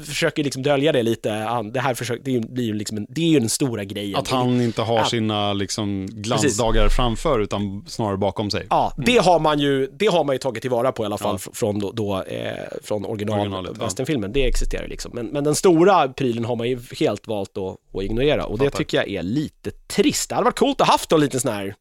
försöker 0.07 0.45
liksom 0.45 0.63
dölja 0.63 0.93
det 0.93 1.03
lite. 1.03 1.31
Han, 1.31 1.73
det 1.73 1.81
här 1.81 1.95
försök, 1.95 2.21
det 2.25 2.41
blir 2.41 2.65
ju 2.65 2.75
liksom 2.75 2.97
en, 2.97 3.07
det 3.11 3.21
är 3.21 3.29
ju 3.29 3.41
den 3.41 3.49
stora 3.49 3.85
grejen. 3.85 4.17
Att 4.19 4.29
han 4.29 4.61
inte 4.61 4.83
har 4.83 5.05
sina 5.05 5.53
liksom, 5.53 6.07
glansdagar 6.13 6.89
framför 6.89 7.41
utan 7.41 7.85
snarare 7.89 8.17
bakom 8.17 8.51
sig. 8.51 8.67
Ja, 8.71 8.93
det 8.97 9.19
har 9.19 9.39
man 9.41 9.59
ju, 9.59 9.87
det 9.99 10.07
har 10.07 10.25
man 10.25 10.35
ju 10.35 10.39
tagit 10.39 10.61
tillvara 10.63 10.93
på 10.93 11.03
i 11.03 11.07
alla 11.07 11.19
fall 11.19 11.39
från, 11.39 11.79
då, 11.79 11.93
då, 11.93 12.23
eh, 12.23 12.53
från 12.85 13.05
original 13.05 13.39
Originalet. 13.41 13.79
Westernfilmen. 13.99 14.33
Det 14.33 14.47
existerar 14.47 14.89
liksom. 14.89 15.13
Men, 15.15 15.27
men 15.27 15.45
den 15.45 15.55
stora 15.55 16.09
prylen 16.09 16.45
har 16.45 16.57
man 16.57 16.69
ju 16.69 16.81
helt 17.01 17.27
valt 17.27 17.59
att, 17.59 17.77
att 17.95 18.03
ignorera 18.03 18.45
och 18.45 18.59
det 18.59 18.65
Fattar. 18.65 18.79
tycker 18.79 18.97
jag 18.97 19.09
är 19.09 19.23
lite 19.23 19.71
trist. 19.71 20.29
Det 20.29 20.35
hade 20.35 20.45
varit 20.45 20.59
coolt 20.59 20.81
att 20.81 20.89
haft 20.89 21.13
en 21.13 21.21
liten 21.21 21.41
sån 21.41 21.53
här, 21.53 21.75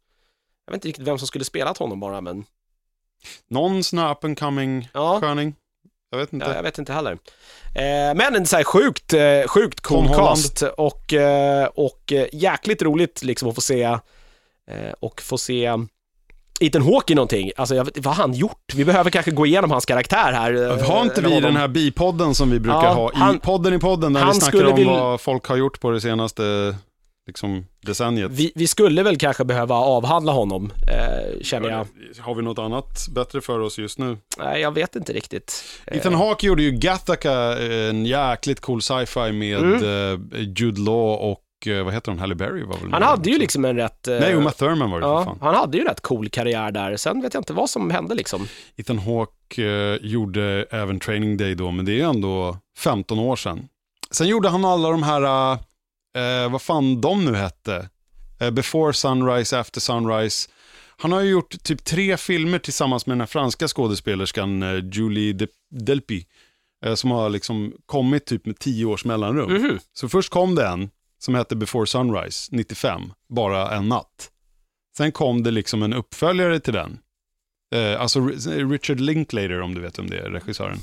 jag 0.66 0.72
vet 0.72 0.76
inte 0.76 0.88
riktigt 0.88 1.08
vem 1.08 1.18
som 1.18 1.28
skulle 1.28 1.46
spelat 1.46 1.78
honom 1.78 2.00
bara, 2.00 2.22
men 2.22 2.46
Någon 3.48 3.84
sån 3.84 4.00
här 4.00 4.12
up 4.12 4.24
and 4.24 4.40
coming 4.40 4.90
ja, 4.94 5.20
sköning? 5.22 5.56
Jag 6.12 6.18
vet 6.18 6.34
inte. 6.34 6.46
ja 6.46 6.56
jag 6.56 6.64
vet 6.64 6.78
inte 6.78 6.94
heller. 6.94 7.12
Eh, 7.76 8.16
men 8.16 8.36
en 8.36 8.46
så 8.46 8.58
här 8.58 8.64
sjukt, 8.64 9.14
eh, 9.14 9.48
sjukt 9.48 9.82
cool 9.82 10.08
cast 10.08 10.62
och, 10.62 11.14
eh, 11.14 11.66
och 11.66 12.14
eh, 12.14 12.28
jäkligt 12.32 12.82
roligt 12.82 13.24
liksom 13.24 13.50
att 13.50 13.56
få 13.56 13.62
se, 13.62 13.98
och 15.00 15.22
få 15.22 15.38
se 15.38 15.72
Ethan 16.62 16.82
Hawke 16.82 17.14
i 17.14 17.16
någonting. 17.16 17.52
Alltså, 17.58 17.76
jag 17.76 17.86
vet, 17.86 17.98
vad 18.06 18.16
har 18.16 18.24
han 18.24 18.34
gjort? 18.34 18.74
Vi 18.76 18.86
behöver 18.86 19.10
kanske 19.12 19.32
gå 19.32 19.46
igenom 19.46 19.72
hans 19.72 19.86
karaktär 19.86 20.32
här. 20.34 20.54
eh, 20.72 20.88
Har 20.88 21.02
inte 21.02 21.22
vi 21.22 21.40
den 21.40 21.56
här 21.56 21.68
bipodden 21.68 22.36
som 22.36 22.50
vi 22.52 22.60
brukar 22.60 22.84
Ja, 22.86 22.94
ha 22.94 23.10
i 23.12 23.16
han- 23.16 23.40
podden 23.40 23.74
i 23.74 23.80
podden 23.80 24.14
där 24.14 24.26
vi 24.26 24.34
snackar 24.34 24.66
om 24.66 24.76
vill- 24.76 24.88
vad 24.88 25.22
folk 25.22 25.46
har 25.48 25.56
gjort 25.56 25.80
på 25.80 25.92
det 25.92 26.02
senaste 26.02 26.76
liksom, 27.28 27.66
decenniet? 27.86 28.32
Vi, 28.32 28.52
vi 28.56 28.68
skulle 28.68 29.04
väl 29.04 29.18
kanske 29.18 29.46
behöva 29.46 29.76
avhandla 29.76 30.32
honom, 30.32 30.72
eh, 30.88 31.42
känner 31.42 31.70
jag. 31.70 31.88
Har 32.20 32.36
vi 32.36 32.42
något 32.42 32.60
annat 32.60 33.08
bättre 33.16 33.42
för 33.42 33.60
oss 33.60 33.78
just 33.78 34.00
nu? 34.00 34.18
Nej, 34.38 34.62
jag 34.62 34.72
vet 34.74 34.96
inte 34.96 35.14
riktigt. 35.14 35.64
Eh, 35.88 35.98
Ethan 35.98 36.14
Hawke 36.14 36.48
gjorde 36.48 36.64
ju 36.64 36.72
Gattaca, 36.72 37.58
en 37.60 38.06
jäkligt 38.06 38.60
cool 38.62 38.82
sci-fi 38.82 39.32
med 39.32 39.58
Mm. 39.60 39.84
eh, 40.34 40.40
Jude 40.58 40.82
Law 40.82 41.16
och, 41.16 41.32
eh, 41.32 41.38
vad 41.86 41.94
heter 41.94 42.12
hon, 42.12 42.20
Halle 42.20 42.36
Berry 42.36 42.64
var 42.64 42.78
väl 42.78 42.92
han 42.94 43.02
hade 43.04 43.30
ju 43.30 43.36
också. 43.36 43.42
liksom 43.42 43.66
en 43.66 43.76
rätt... 43.76 44.08
eh, 44.08 44.20
Nej, 44.20 44.34
Uma 44.36 44.52
Thurman 44.52 44.92
var 44.92 44.98
det 45.00 45.04
för 45.06 45.10
ja, 45.14 45.24
fan. 45.26 45.38
han 45.42 45.56
hade 45.56 45.78
ju 45.78 45.82
en 45.82 45.88
rätt 45.88 46.02
cool 46.02 46.30
karriär 46.30 46.72
där. 46.72 46.98
Sen 46.98 47.22
vet 47.22 47.34
jag 47.34 47.42
inte 47.42 47.54
vad 47.54 47.70
som 47.70 47.92
hände 47.92 48.16
liksom. 48.16 48.48
Ethan 48.76 49.00
Hawke 49.00 49.64
eh, 49.66 49.98
gjorde 50.02 50.66
även 50.70 51.00
Training 51.00 51.38
Day 51.38 51.56
då, 51.56 51.72
men 51.72 51.86
det 51.86 51.92
är 51.92 51.96
ju 51.96 52.02
ändå 52.10 52.58
15 52.78 53.20
år 53.20 53.36
sedan. 53.36 53.68
Sen 54.12 54.28
gjorde 54.28 54.50
han 54.50 54.66
alla 54.66 54.90
de 54.90 55.04
här, 55.04 55.52
eh, 56.18 56.52
vad 56.52 56.62
fan 56.62 57.02
de 57.02 57.26
nu 57.26 57.36
hette, 57.36 57.90
eh, 58.40 58.50
Before 58.52 58.94
Sunrise, 58.94 59.60
After 59.60 59.80
Sunrise. 59.82 60.50
Han 60.98 61.12
har 61.12 61.22
ju 61.22 61.30
gjort 61.30 61.64
typ 61.64 61.84
tre 61.84 62.18
filmer 62.18 62.60
tillsammans 62.60 63.06
med 63.06 63.12
den 63.14 63.22
här 63.22 63.28
franska 63.28 63.68
skådespelerskan 63.68 64.64
eh, 64.64 64.86
Julie 64.92 65.34
De- 65.34 65.48
Delpy, 65.72 66.24
eh, 66.86 66.94
som 66.96 67.12
har 67.12 67.30
liksom 67.30 67.74
kommit 67.86 68.26
typ 68.26 68.46
med 68.46 68.60
tio 68.60 68.86
års 68.86 69.06
mellanrum. 69.06 69.54
Mhm. 69.54 69.80
Så 69.94 70.10
först 70.10 70.30
kom 70.30 70.56
det 70.56 70.68
en 70.68 70.90
som 71.20 71.36
hette 71.36 71.56
Before 71.56 71.88
Sunrise, 71.88 72.50
95, 72.56 73.14
bara 73.30 73.72
en 73.76 73.90
natt. 73.90 74.32
Sen 74.98 75.12
kom 75.12 75.44
det 75.44 75.52
liksom 75.52 75.84
en 75.84 75.94
uppföljare 75.94 76.60
till 76.60 76.74
den. 76.74 77.00
Eh, 77.76 78.02
alltså 78.02 78.26
Richard 78.72 79.00
Linklater, 79.00 79.62
om 79.62 79.74
du 79.74 79.82
vet 79.82 80.00
om 80.00 80.10
det 80.10 80.20
är, 80.20 80.30
regissören, 80.30 80.78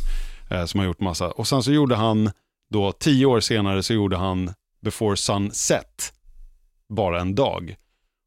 eh, 0.51 0.65
som 0.65 0.81
har 0.81 0.87
gjort 0.87 1.01
massa. 1.01 1.31
Och 1.31 1.49
sen 1.49 1.63
så 1.63 1.73
gjorde 1.73 1.97
han, 1.97 2.31
då 2.71 2.93
tio 2.93 3.27
år 3.27 3.41
senare 3.41 3.83
så 3.83 3.95
gjorde 3.95 4.17
han 4.17 4.55
Before 4.81 5.17
Sunset, 5.17 6.13
bara 6.89 7.21
en 7.21 7.35
dag. 7.35 7.77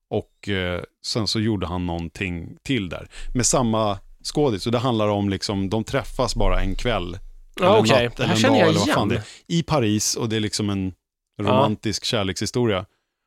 Och 0.10 0.50
eh, 0.50 0.82
sen 1.06 1.28
så 1.28 1.40
gjorde 1.40 1.68
han 1.68 1.86
någonting 1.86 2.58
till 2.64 2.90
där, 2.90 3.10
med 3.34 3.46
samma 3.46 4.00
skådis. 4.24 4.66
Och 4.66 4.72
det 4.72 4.78
handlar 4.78 5.08
om 5.08 5.30
liksom, 5.30 5.70
de 5.70 5.84
träffas 5.84 6.36
bara 6.36 6.62
en 6.62 6.76
kväll. 6.76 7.18
Ja, 7.60 7.78
en 7.78 7.84
okej. 7.84 8.06
natt, 8.06 8.18
Det 8.18 8.26
här 8.26 8.36
känner 8.36 8.66
dag, 8.66 8.74
jag 8.88 9.12
igen. 9.12 9.22
I 9.48 9.64
Paris 9.64 10.16
och 10.16 10.30
det 10.30 10.36
är 10.36 10.40
liksom 10.40 10.70
en 10.70 10.94
romantisk 11.42 12.06
kärlekshistoria. 12.06 12.86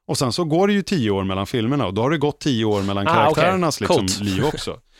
Och 0.08 0.18
sen 0.18 0.32
så 0.32 0.44
går 0.44 0.66
det 0.66 0.72
ju 0.72 0.82
tio 0.82 1.10
år 1.10 1.24
mellan 1.24 1.46
filmerna 1.46 1.86
och 1.86 1.94
då 1.94 2.02
har 2.02 2.10
det 2.10 2.18
gått 2.18 2.40
tio 2.40 2.64
år 2.64 2.82
mellan 2.82 3.08
Ah, 3.08 3.14
karaktärernas 3.14 3.80
okej. 3.80 3.96
liksom, 4.02 4.26
liv 4.26 4.44
också. 4.44 4.76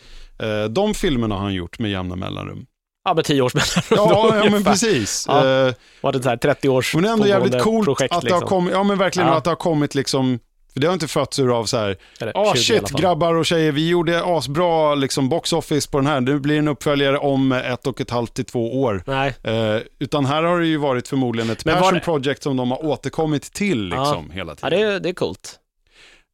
Eh, 0.43 0.65
de 0.65 0.95
filmerna 0.95 1.35
har 1.35 1.43
han 1.43 1.55
gjort 1.55 1.79
med 1.79 1.91
jämna 1.91 2.17
mellanrum. 2.17 2.67
Ja, 3.05 3.15
med 3.15 3.25
tio 3.25 3.43
års 3.43 3.55
mellanrum 3.55 4.11
Ja, 4.13 4.37
ja 4.45 4.51
men 4.51 4.65
precis. 4.65 5.25
Ja. 5.29 5.39
Eh, 5.67 5.75
Var 6.01 6.13
det 6.13 6.23
så 6.23 6.29
här 6.29 6.37
30 6.37 6.69
års 6.69 6.95
men 6.95 7.03
det 7.03 7.09
är 7.09 7.13
ändå 7.13 7.27
jävligt 7.27 7.63
coolt 7.63 7.85
projekt, 7.85 8.15
att 8.15 8.23
det 8.23 8.31
har 8.31 8.41
liksom. 8.41 8.49
kommit, 8.49 8.73
ja 8.75 8.83
men 8.83 8.99
verkligen 8.99 9.29
Ja. 9.29 9.35
att 9.35 9.45
det 9.45 9.51
har 9.51 9.57
kommit 9.57 9.95
liksom, 9.95 10.39
för 10.73 10.81
det 10.81 10.87
har 10.87 10.95
inte 10.95 11.09
fötts 11.09 11.39
ur 11.39 11.59
av 11.59 11.65
så 11.65 11.77
här, 11.77 11.97
ah 12.35 12.55
20 12.55 12.61
i 12.61 12.63
shit 12.65 12.91
grabbar 12.91 13.35
och 13.35 13.47
tjejer, 13.47 13.73
vi 13.73 13.89
gjorde 13.89 14.23
asbra 14.25 14.95
liksom 14.95 15.29
box 15.29 15.53
office 15.53 15.91
på 15.91 15.99
den 15.99 16.07
här, 16.07 16.21
nu 16.21 16.39
blir 16.39 16.55
det 16.55 16.59
en 16.59 16.69
uppföljare 16.69 17.19
om 17.19 17.53
ett 17.53 17.87
och 17.87 18.01
ett 18.01 18.11
halvt 18.11 18.35
till 18.35 18.45
två 18.45 18.83
år. 18.83 19.03
Nej, 19.07 19.35
Eh, 19.43 19.77
utan 19.99 20.25
här 20.27 20.43
har 20.43 20.61
det 20.61 20.67
ju 20.67 20.77
varit 20.77 21.09
förmodligen 21.09 21.51
ett 21.51 21.65
Men 21.65 21.75
var 21.75 21.81
passion 21.81 21.95
det- 21.95 22.01
project 22.01 22.43
som 22.43 22.57
de 22.57 22.71
har 22.71 22.85
återkommit 22.87 23.53
till 23.53 23.85
liksom 23.89 24.31
hela 24.31 24.53
ja, 24.61 24.69
tiden. 24.71 24.81
det, 24.89 24.95
är- 24.95 25.01
det 25.01 25.09
är 25.09 25.13
coolt. 25.13 25.57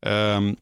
Ehm, 0.06 0.56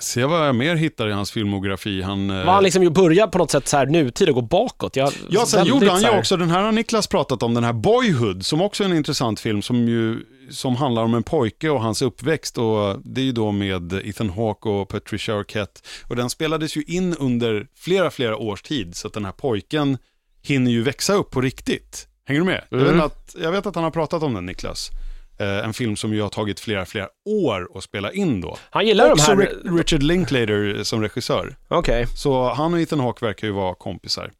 se 0.00 0.24
vad 0.24 0.48
jag 0.48 0.54
mer 0.54 0.76
hittar 0.76 1.08
i 1.08 1.12
hans 1.12 1.30
filmografi. 1.30 2.02
Han, 2.02 2.30
eh, 2.30 2.44
Var 2.46 2.52
han 2.52 2.62
liksom 2.64 2.82
ju 2.82 2.90
börjar 2.90 3.26
på 3.26 3.38
något 3.38 3.50
sätt 3.50 3.68
så 3.68 3.76
här 3.76 3.86
nutid 3.86 4.28
och 4.28 4.34
gå 4.34 4.40
bakåt? 4.42 4.96
Jag, 4.96 5.12
Ja, 5.28 5.46
sen 5.46 5.66
gjorde 5.66 5.90
han 5.90 6.00
ju 6.02 6.18
också, 6.18 6.36
den 6.36 6.50
här 6.50 6.62
har 6.62 6.72
Niklas 6.72 7.06
pratat 7.06 7.42
om, 7.42 7.54
den 7.54 7.64
här 7.64 7.72
Boyhood, 7.72 8.46
som 8.46 8.60
också 8.60 8.84
är 8.84 8.88
en 8.88 8.96
intressant 8.96 9.40
film 9.40 9.62
som 9.62 9.88
ju 9.88 10.20
som 10.50 10.76
handlar 10.76 11.02
om 11.02 11.14
en 11.14 11.22
pojke 11.22 11.70
och 11.70 11.80
hans 11.82 12.02
uppväxt 12.02 12.58
och 12.58 12.96
det 13.04 13.20
är 13.20 13.24
ju 13.24 13.32
då 13.32 13.52
med 13.52 13.92
Ethan 13.92 14.30
Hawke 14.30 14.68
och 14.68 14.88
Patricia 14.88 15.34
Arquette. 15.34 15.80
Och 16.08 16.16
den 16.16 16.30
spelades 16.30 16.76
ju 16.76 16.82
in 16.82 17.14
under 17.14 17.66
flera, 17.76 18.10
flera 18.10 18.36
års 18.36 18.62
tid 18.62 18.96
så 18.96 19.06
att 19.08 19.14
den 19.14 19.24
här 19.24 19.32
pojken 19.32 19.98
hinner 20.42 20.70
ju 20.70 20.82
växa 20.82 21.14
upp 21.14 21.30
på 21.30 21.40
riktigt. 21.40 22.08
Hänger 22.24 22.40
du 22.40 22.46
med? 22.46 22.64
Jag, 22.70 22.80
Mm. 22.80 22.94
vet 22.94 23.04
att, 23.04 23.34
jag 23.42 23.52
vet 23.52 23.66
att 23.66 23.74
han 23.74 23.84
har 23.84 23.90
pratat 23.90 24.22
om 24.22 24.34
den, 24.34 24.46
Niklas. 24.46 24.90
Eh, 25.38 25.64
en 25.64 25.72
film 25.74 25.96
som 25.96 26.14
ju 26.14 26.22
har 26.22 26.28
tagit 26.28 26.60
flera, 26.60 26.86
flera 26.86 27.08
år 27.24 27.68
att 27.74 27.82
spela 27.84 28.12
in 28.12 28.40
då. 28.40 28.56
Han 28.70 28.86
gillar 28.86 29.04
de 29.04 29.12
Också 29.12 29.30
här... 29.32 29.36
Ri- 29.36 29.76
Richard 29.78 30.02
Linklater 30.02 30.82
som 30.84 31.02
regissör. 31.02 31.56
Okej. 31.68 32.06
Så 32.16 32.52
han 32.52 32.74
och 32.74 32.80
Ethan 32.80 33.00
Hawke 33.00 33.24
verkar 33.24 33.46
ju 33.46 33.52
vara 33.52 33.74
kompisar. 33.74 34.30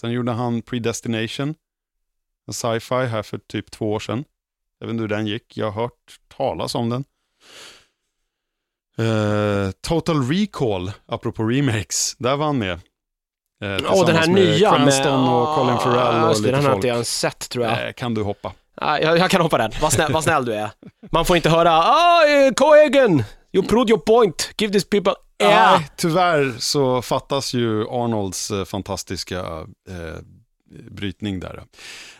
Sen 0.00 0.10
gjorde 0.12 0.32
han 0.32 0.62
Predestination, 0.62 1.54
en 2.46 2.54
sci-fi 2.54 2.94
här 3.06 3.22
för 3.22 3.38
typ 3.38 3.70
två 3.70 3.92
år 3.92 3.98
sedan. 4.00 4.24
Jag 4.78 4.86
vet 4.86 4.92
inte 4.92 5.00
hur 5.02 5.08
den 5.08 5.26
gick, 5.26 5.56
jag 5.56 5.70
har 5.70 5.82
hört 5.82 6.18
talas 6.36 6.74
om 6.74 6.88
den. 6.88 7.04
Eh, 8.98 9.70
Total 9.80 10.22
Recall, 10.28 10.90
apropå 11.06 11.42
remakes, 11.44 12.16
där 12.18 12.36
var 12.36 12.46
han 12.46 12.58
med. 12.58 12.72
Eh, 12.72 12.78
Åh, 13.60 13.70
den 13.70 13.76
tillsammans 13.76 14.08
här 14.26 14.26
med 14.32 14.34
nya 14.44 14.70
med... 14.70 14.78
Cranston 14.80 15.28
och 15.28 15.54
Colin 15.54 15.78
Farrell 15.78 15.96
Ja, 16.16 16.22
och 16.24 16.28
just 16.28 16.42
det, 16.42 16.46
lite 16.48 16.56
Den 16.56 16.64
har 16.64 16.72
folk. 16.72 16.76
inte 16.84 16.88
jag 16.88 17.06
sett 17.06 17.48
tror 17.50 17.64
jag. 17.64 17.86
Eh, 17.86 17.92
kan 17.92 18.14
du 18.14 18.22
hoppa? 18.22 18.52
Ja, 18.80 19.00
jag, 19.00 19.18
jag 19.18 19.30
kan 19.30 19.40
hoppa 19.40 19.58
den. 19.58 19.70
Vad 19.80 19.92
snäll, 19.92 20.12
vad 20.12 20.24
snäll 20.24 20.44
du 20.44 20.54
är. 20.54 20.70
Man 21.12 21.24
får 21.24 21.36
inte 21.36 21.50
höra 21.50 21.72
ah, 21.72 22.26
eh, 22.26 22.52
Cohagen, 22.52 23.24
you 23.52 23.66
proved 23.66 23.90
your 23.90 24.00
point, 24.00 24.50
give 24.58 24.72
these 24.72 24.86
people 24.86 25.12
air. 25.42 25.78
Nej, 25.78 25.88
tyvärr 25.96 26.54
så 26.58 27.02
fattas 27.02 27.54
ju 27.54 27.88
Arnolds 27.88 28.50
eh, 28.50 28.64
fantastiska 28.64 29.38
eh, 29.88 30.18
brytning 30.90 31.40
där. 31.40 31.62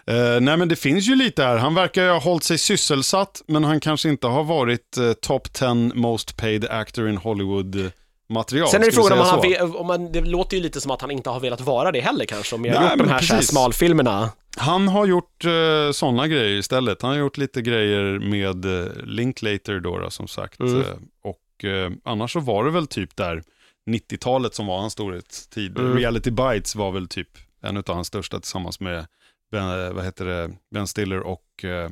Eh, 0.06 0.40
nej 0.40 0.56
men 0.56 0.68
det 0.68 0.76
finns 0.76 1.08
ju 1.08 1.14
lite 1.14 1.42
här, 1.44 1.56
han 1.56 1.74
verkar 1.74 2.02
ju 2.02 2.10
ha 2.10 2.18
hållit 2.18 2.44
sig 2.44 2.58
sysselsatt, 2.58 3.42
men 3.46 3.64
han 3.64 3.80
kanske 3.80 4.08
inte 4.08 4.26
har 4.26 4.44
varit 4.44 4.96
eh, 4.96 5.12
top 5.12 5.52
10 5.52 5.74
most 5.94 6.36
paid 6.36 6.64
actor 6.70 7.08
in 7.08 7.16
Hollywood 7.16 7.76
eh, 7.80 7.90
material. 8.28 8.68
Sen 8.68 8.82
är 8.82 8.86
det 8.86 8.92
frågan 8.92 9.18
om, 9.18 9.26
han, 9.26 9.42
vill- 9.42 9.60
om 9.60 9.86
man, 9.86 10.12
det 10.12 10.20
låter 10.20 10.56
ju 10.56 10.62
lite 10.62 10.80
som 10.80 10.90
att 10.90 11.00
han 11.00 11.10
inte 11.10 11.30
har 11.30 11.40
velat 11.40 11.60
vara 11.60 11.92
det 11.92 12.00
heller 12.00 12.24
kanske, 12.24 12.54
om 12.54 12.64
jag 12.64 12.74
har 12.74 12.80
Nej, 12.80 12.90
gjort 12.90 12.98
de 12.98 13.08
här, 13.08 13.34
här 13.34 13.40
smalfilmerna. 13.40 14.30
Han 14.56 14.88
har 14.88 15.06
gjort 15.06 15.44
eh, 15.44 15.90
sådana 15.92 16.28
grejer 16.28 16.58
istället. 16.58 17.02
Han 17.02 17.10
har 17.10 17.18
gjort 17.18 17.36
lite 17.36 17.62
grejer 17.62 18.18
med 18.18 18.64
eh, 18.64 18.92
Linklater 19.04 19.80
då, 19.80 19.98
då 19.98 20.10
som 20.10 20.28
sagt. 20.28 20.60
Mm. 20.60 20.80
Eh, 20.80 20.86
och 21.22 21.64
eh, 21.64 21.90
annars 22.04 22.32
så 22.32 22.40
var 22.40 22.64
det 22.64 22.70
väl 22.70 22.86
typ 22.86 23.16
där 23.16 23.42
90-talet 23.90 24.54
som 24.54 24.66
var 24.66 24.78
hans 24.78 24.92
storhetstid. 24.92 25.78
Mm. 25.78 25.96
Reality 25.96 26.30
Bites 26.30 26.74
var 26.74 26.92
väl 26.92 27.08
typ 27.08 27.28
en 27.62 27.76
av 27.76 27.84
hans 27.86 28.06
största 28.08 28.40
tillsammans 28.40 28.80
med 28.80 29.06
ben, 29.52 29.84
eh, 29.86 29.92
vad 29.92 30.04
heter 30.04 30.24
det, 30.24 30.50
Ben 30.74 30.86
Stiller 30.86 31.20
och 31.20 31.64
eh, 31.64 31.90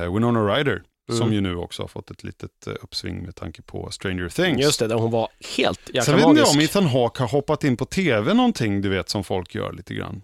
eh, 0.00 0.14
Winona 0.14 0.54
Ryder. 0.56 0.82
Som 1.12 1.22
Mm. 1.22 1.32
ju 1.32 1.40
nu 1.40 1.56
också 1.56 1.82
har 1.82 1.88
fått 1.88 2.10
ett 2.10 2.24
litet 2.24 2.66
eh, 2.66 2.72
uppsving 2.82 3.22
med 3.22 3.36
tanke 3.36 3.62
på 3.62 3.90
Stranger 3.90 4.28
Things. 4.28 4.60
Just 4.60 4.78
det, 4.78 4.86
där 4.86 4.94
hon 4.96 5.10
var 5.10 5.28
helt 5.56 5.80
jäkla 5.88 6.02
Sen 6.02 6.16
vet 6.16 6.26
inte 6.26 6.42
om 6.42 6.60
Ethan 6.60 6.86
Hawke 6.86 7.22
har 7.22 7.28
hoppat 7.28 7.64
in 7.64 7.76
på 7.76 7.84
tv 7.84 8.34
någonting, 8.34 8.80
du 8.82 8.88
vet, 8.88 9.08
som 9.08 9.24
folk 9.24 9.54
gör 9.54 9.72
lite 9.72 9.94
grann. 9.94 10.22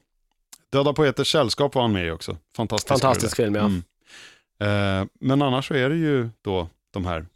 Döda 0.73 0.93
poeters 0.93 1.33
sällskap 1.33 1.75
var 1.75 1.83
han 1.83 1.93
med 1.93 2.07
i 2.07 2.11
också. 2.11 2.37
Fantastisk. 2.57 2.89
Fantastisk 2.89 3.37
film, 3.37 3.55
ja. 3.55 3.61
Mm. 3.61 3.83
Eh, 4.61 5.09
men 5.21 5.43
annars 5.43 5.69
så 5.69 5.75
är 5.75 5.89
det 5.89 5.97
ju 5.97 6.29
då 6.43 6.69
de 6.91 7.07
här 7.07 7.27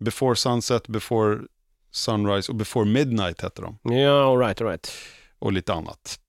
Before 0.00 0.36
Sunset, 0.36 0.88
Before 0.88 1.38
Sunrise 1.90 2.52
och 2.52 2.56
Before 2.56 2.86
Midnight 2.86 3.44
heter 3.44 3.62
de. 3.62 3.78
Ja, 3.94 4.22
all 4.22 4.38
right, 4.38 4.60
all 4.60 4.66
right. 4.68 4.92
Och 5.38 5.52
lite 5.52 5.72
annat. 5.72 6.20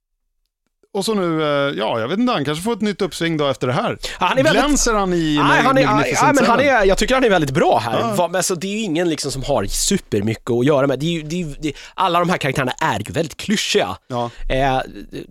Och 0.93 1.05
så 1.05 1.13
nu, 1.13 1.41
eh, 1.41 1.77
ja 1.77 1.99
jag 1.99 2.07
vet 2.07 2.19
inte, 2.19 2.33
han 2.33 2.45
kanske 2.45 2.63
får 2.63 2.73
ett 2.73 2.81
nytt 2.81 3.01
uppsving 3.01 3.37
då 3.37 3.47
efter 3.47 3.67
det 3.67 3.73
här. 3.73 3.97
Han 4.17 4.37
är 4.37 4.43
väldigt... 4.43 4.63
Glänser 4.63 4.93
han 4.93 5.13
i 5.13 5.39
Nej, 5.43 5.61
han 5.63 5.77
är, 5.77 5.85
Magnificent 5.85 6.23
nej, 6.23 6.33
men 6.35 6.45
han 6.45 6.59
är, 6.59 6.85
jag 6.85 6.97
tycker 6.97 7.15
han 7.15 7.23
är 7.23 7.29
väldigt 7.29 7.51
bra 7.51 7.79
här. 7.79 7.99
Ja. 7.99 8.27
Men 8.27 8.35
Alltså, 8.35 8.55
det 8.55 8.67
är 8.67 8.71
ju 8.71 8.81
ingen 8.81 9.09
liksom 9.09 9.31
som 9.31 9.43
har 9.43 9.65
supermycket 9.65 10.49
att 10.49 10.65
göra 10.65 10.87
med. 10.87 10.99
Det 10.99 11.05
är 11.05 11.11
ju, 11.11 11.21
det 11.21 11.41
är, 11.41 11.55
det, 11.59 11.73
alla 11.93 12.19
de 12.19 12.29
här 12.29 12.37
karaktärerna 12.37 12.71
är 12.71 12.99
ju 12.99 13.13
väldigt 13.13 13.37
klyschiga. 13.37 13.97
Ja. 14.07 14.29
Eh, 14.49 14.79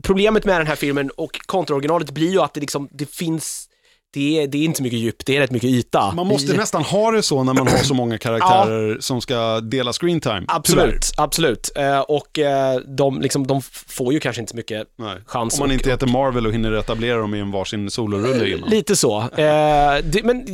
problemet 0.03 0.45
med 0.45 0.61
den 0.61 0.67
här 0.67 0.77
filmen 0.77 1.11
och 1.17 1.41
kontraoriginalet 1.47 2.11
blir 2.11 2.31
ju 2.31 2.41
att 2.41 2.55
det 2.55 2.61
liksom, 2.61 2.89
det 2.93 3.11
finns, 3.11 3.69
det 4.15 4.43
är, 4.43 4.47
det 4.47 4.59
är 4.59 4.65
inte 4.65 4.77
så 4.77 4.83
mycket 4.83 4.99
djup, 4.99 5.27
det 5.27 5.37
är 5.37 5.41
rätt 5.41 5.51
mycket 5.51 5.71
yta. 5.71 6.13
Man 6.15 6.27
måste 6.27 6.57
nästan 6.57 6.83
ha 6.83 7.11
det 7.11 7.23
så 7.23 7.45
när 7.45 7.55
man 7.55 7.67
har 7.67 7.79
så 7.79 7.95
många 7.95 8.19
karaktärer 8.19 8.97
som 9.01 9.21
ska 9.21 9.61
dela 9.61 9.93
screen 9.93 10.21
time. 10.21 10.45
Absolut, 10.49 11.13
absolut. 11.17 11.71
Eh, 11.77 12.01
och 12.01 12.39
eh, 12.39 12.81
de, 12.81 13.21
liksom, 13.21 13.47
de 13.47 13.63
får 13.87 14.13
ju 14.13 14.21
kanske 14.21 14.41
inte 14.43 14.51
så 14.51 14.57
mycket 14.57 14.87
Nej. 14.99 15.17
chans. 15.27 15.55
Om 15.55 15.61
man 15.61 15.69
och- 15.69 15.75
inte 15.75 15.91
heter 15.91 16.07
Marvel 16.07 16.47
och 16.47 16.53
hinner 16.53 16.73
etablera 16.73 17.17
dem 17.19 17.35
i 17.35 17.41
en 17.41 17.51
varsin 17.51 17.91
solorulle 17.91 18.49
innan. 18.49 18.69
Lite 18.69 18.97
så. 18.97 19.19
Eh, 19.21 20.25
men 20.25 20.47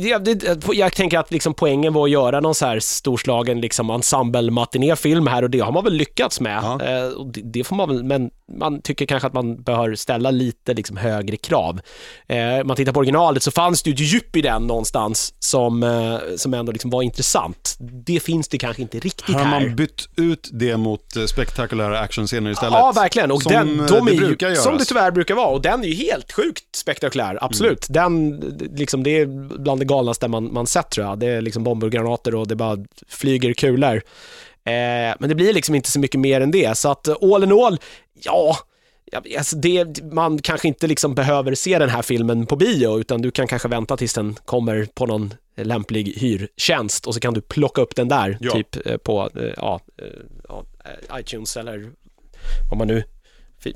jag 0.73 0.93
tänker 0.95 1.19
att 1.19 1.31
liksom 1.31 1.53
poängen 1.53 1.93
var 1.93 2.03
att 2.05 2.11
göra 2.11 2.39
någon 2.39 2.55
så 2.55 2.65
här 2.65 2.79
storslagen 2.79 3.61
liksom 3.61 3.89
ensemble 3.89 4.51
matinéfilm 4.51 5.27
här 5.27 5.43
och 5.43 5.49
det 5.49 5.59
har 5.59 5.71
man 5.71 5.83
väl 5.83 5.93
lyckats 5.93 6.39
med. 6.39 6.59
Ja. 6.63 6.81
Eh, 6.81 7.25
det 7.43 7.63
får 7.63 7.75
man 7.75 7.89
väl, 7.89 8.03
men 8.03 8.29
man 8.51 8.81
tycker 8.81 9.05
kanske 9.05 9.27
att 9.27 9.33
man 9.33 9.63
bör 9.63 9.95
ställa 9.95 10.31
lite 10.31 10.73
liksom 10.73 10.97
högre 10.97 11.37
krav. 11.37 11.79
Eh, 12.27 12.63
man 12.65 12.75
tittar 12.75 12.91
på 12.91 12.99
originalet 12.99 13.43
så 13.43 13.51
fanns 13.51 13.83
det 13.83 13.89
ju 13.89 13.93
ett 13.93 14.13
djup 14.13 14.35
i 14.35 14.41
den 14.41 14.67
någonstans 14.67 15.33
som, 15.39 15.83
eh, 15.83 16.17
som 16.37 16.53
ändå 16.53 16.71
liksom 16.71 16.89
var 16.89 17.01
intressant. 17.01 17.75
Det 17.79 18.19
finns 18.19 18.47
det 18.47 18.57
kanske 18.57 18.81
inte 18.81 18.99
riktigt 18.99 19.35
Har 19.35 19.43
här. 19.43 19.59
man 19.59 19.75
bytt 19.75 20.09
ut 20.17 20.49
det 20.53 20.77
mot 20.77 21.15
eh, 21.15 21.25
spektakulära 21.25 21.99
actionscener 21.99 22.51
istället? 22.51 22.73
Ja, 22.73 22.91
verkligen. 22.95 23.31
Och 23.31 23.41
Som, 23.41 23.51
den, 23.51 23.79
eh, 23.79 23.85
de 23.85 24.05
det 24.05 24.11
är 24.11 24.13
ju, 24.13 24.19
brukar 24.19 24.47
göras. 24.49 24.63
som 24.63 24.77
det 24.77 24.85
tyvärr 24.85 25.11
brukar 25.11 25.35
vara. 25.35 25.47
Och 25.47 25.61
den 25.61 25.83
är 25.83 25.87
ju 25.87 25.93
helt 25.93 26.31
sjukt 26.31 26.75
spektakulär, 26.75 27.37
absolut. 27.41 27.85
Den, 27.89 28.39
liksom, 28.75 29.03
det 29.03 29.09
är 29.19 29.25
bland 29.59 29.81
det 29.81 29.85
galnaste 29.85 30.27
man, 30.27 30.53
man 30.53 30.67
sett 30.67 30.89
tror 30.89 31.07
jag. 31.07 31.19
Det 31.19 31.27
är 31.27 31.41
liksom 31.41 31.63
bomber 31.63 31.87
och 31.87 31.93
granater 31.93 32.35
och 32.35 32.47
det 32.47 32.55
bara 32.55 32.77
flyger 33.07 33.53
kulor. 33.53 34.01
Eh, 34.65 35.15
men 35.19 35.29
det 35.29 35.35
blir 35.35 35.53
liksom 35.53 35.75
inte 35.75 35.91
så 35.91 35.99
mycket 35.99 36.19
mer 36.19 36.41
än 36.41 36.51
det. 36.51 36.77
Så 36.77 36.91
att 36.91 37.07
eh, 37.07 37.15
all 37.21 37.43
in 37.43 37.51
all, 37.51 37.79
ja, 38.23 38.57
alltså 39.37 39.55
det, 39.55 40.03
man 40.03 40.39
kanske 40.41 40.67
inte 40.67 40.87
liksom 40.87 41.15
behöver 41.15 41.55
se 41.55 41.79
den 41.79 41.89
här 41.89 42.01
filmen 42.01 42.45
på 42.45 42.55
bio, 42.55 42.99
utan 42.99 43.21
du 43.21 43.31
kan 43.31 43.47
kanske 43.47 43.67
vänta 43.67 43.97
tills 43.97 44.13
den 44.13 44.35
kommer 44.45 44.87
på 44.93 45.05
någon 45.05 45.33
lämplig 45.57 46.13
hyrtjänst 46.17 47.07
och 47.07 47.13
så 47.13 47.19
kan 47.19 47.33
du 47.33 47.41
plocka 47.41 47.81
upp 47.81 47.95
den 47.95 48.07
där, 48.07 48.37
Ja. 48.39 48.51
typ 48.51 48.87
eh, 48.87 48.97
på 48.97 49.29
ja, 49.57 49.79
ja, 50.49 50.63
iTunes 51.19 51.57
eller 51.57 51.91
vad 52.69 52.77
man 52.77 52.87
nu 52.87 53.03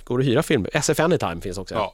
går 0.04 0.20
att 0.20 0.26
hyra 0.26 0.44
filmer. 0.44 0.70
SF 0.74 1.00
Anytime 1.00 1.42
finns 1.42 1.58
också. 1.58 1.76
Ja. 1.76 1.94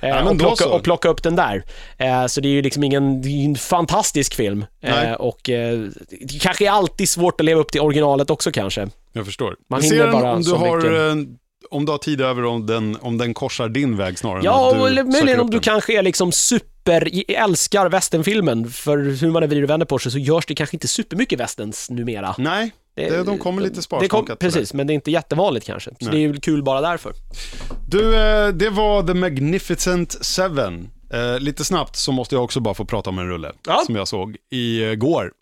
Eh, 0.00 0.08
Ja, 0.08 0.14
men 0.16 0.28
och, 0.28 0.38
plocka, 0.38 0.68
och 0.68 0.82
plocka 0.82 1.08
upp 1.08 1.22
den 1.22 1.36
där. 1.36 1.62
Eh, 1.98 2.26
så 2.26 2.40
det 2.40 2.48
är 2.48 2.52
ju 2.52 2.62
liksom 2.62 2.84
ingen, 2.84 3.22
det 3.22 3.28
är 3.28 3.44
en 3.44 3.56
fantastisk 3.56 4.34
film. 4.34 4.64
Eh, 4.80 5.12
och 5.12 5.50
eh, 5.50 5.78
det 6.20 6.38
kanske 6.40 6.66
är 6.66 6.70
alltid 6.70 7.08
svårt 7.08 7.40
att 7.40 7.44
leva 7.44 7.60
upp 7.60 7.72
till 7.72 7.80
originalet 7.80 8.30
också 8.30 8.52
kanske. 8.52 8.88
Jag 9.12 9.24
förstör. 9.26 9.54
Man 9.70 9.80
Vi 9.80 9.86
hinner 9.88 10.12
bara 10.12 10.32
om 10.32 10.42
du 10.42 10.52
har, 10.52 10.76
mycket. 10.76 10.92
eh, 10.92 11.34
om 11.70 11.84
du 11.86 11.92
har 11.92 11.98
tid 11.98 12.20
över 12.20 12.44
om 12.44 12.66
den, 12.66 12.98
om 13.00 13.18
den 13.18 13.34
korsar 13.34 13.68
din 13.68 13.96
väg 13.96 14.18
snarare 14.18 14.38
än 14.38 14.44
Ja, 14.44 14.70
att 14.72 14.80
du 14.80 14.86
eller 14.86 15.04
möjligen 15.04 15.40
om 15.40 15.50
du 15.50 15.60
kanske 15.60 15.98
är 15.98 16.02
liksom 16.02 16.32
super, 16.32 17.10
älskar 17.28 17.88
westernfilmen, 17.88 18.70
för 18.70 18.98
hur 18.98 19.30
man 19.30 19.42
än 19.42 19.48
vrider 19.48 19.62
och 19.64 19.70
vänder 19.70 19.86
på 19.86 19.98
sig 19.98 20.12
så 20.12 20.18
görs 20.18 20.46
det 20.46 20.54
kanske 20.54 20.76
inte 20.76 20.88
supermycket 20.88 21.40
westerns 21.40 21.90
numera. 21.90 22.34
Nej, 22.38 22.70
det, 22.96 23.22
de 23.22 23.38
kommer 23.38 23.62
lite 23.62 23.74
det 23.74 23.82
sparsmakat. 23.82 24.38
Precis, 24.38 24.74
men 24.74 24.86
det 24.86 24.92
är 24.92 24.94
inte 24.94 25.10
jättevanligt 25.10 25.66
kanske. 25.66 25.90
Så 25.90 25.96
Nej. 26.00 26.10
det 26.10 26.16
är 26.16 26.20
ju 26.20 26.40
kul 26.40 26.62
bara 26.62 26.80
därför. 26.80 27.12
Du, 27.88 28.16
eh, 28.16 28.48
det 28.48 28.70
var 28.70 29.02
The 29.02 29.14
Magnificent 29.14 30.12
Seven. 30.24 30.90
Eh, 31.12 31.38
lite 31.40 31.64
snabbt 31.64 31.96
så 31.96 32.12
måste 32.12 32.34
jag 32.34 32.44
också 32.44 32.60
bara 32.60 32.74
få 32.74 32.84
prata 32.84 33.10
om 33.10 33.18
en 33.18 33.28
rulle 33.28 33.52
Ja. 33.66 33.82
som 33.86 33.96
jag 33.96 34.08
såg 34.08 34.36
igår. 34.50 35.32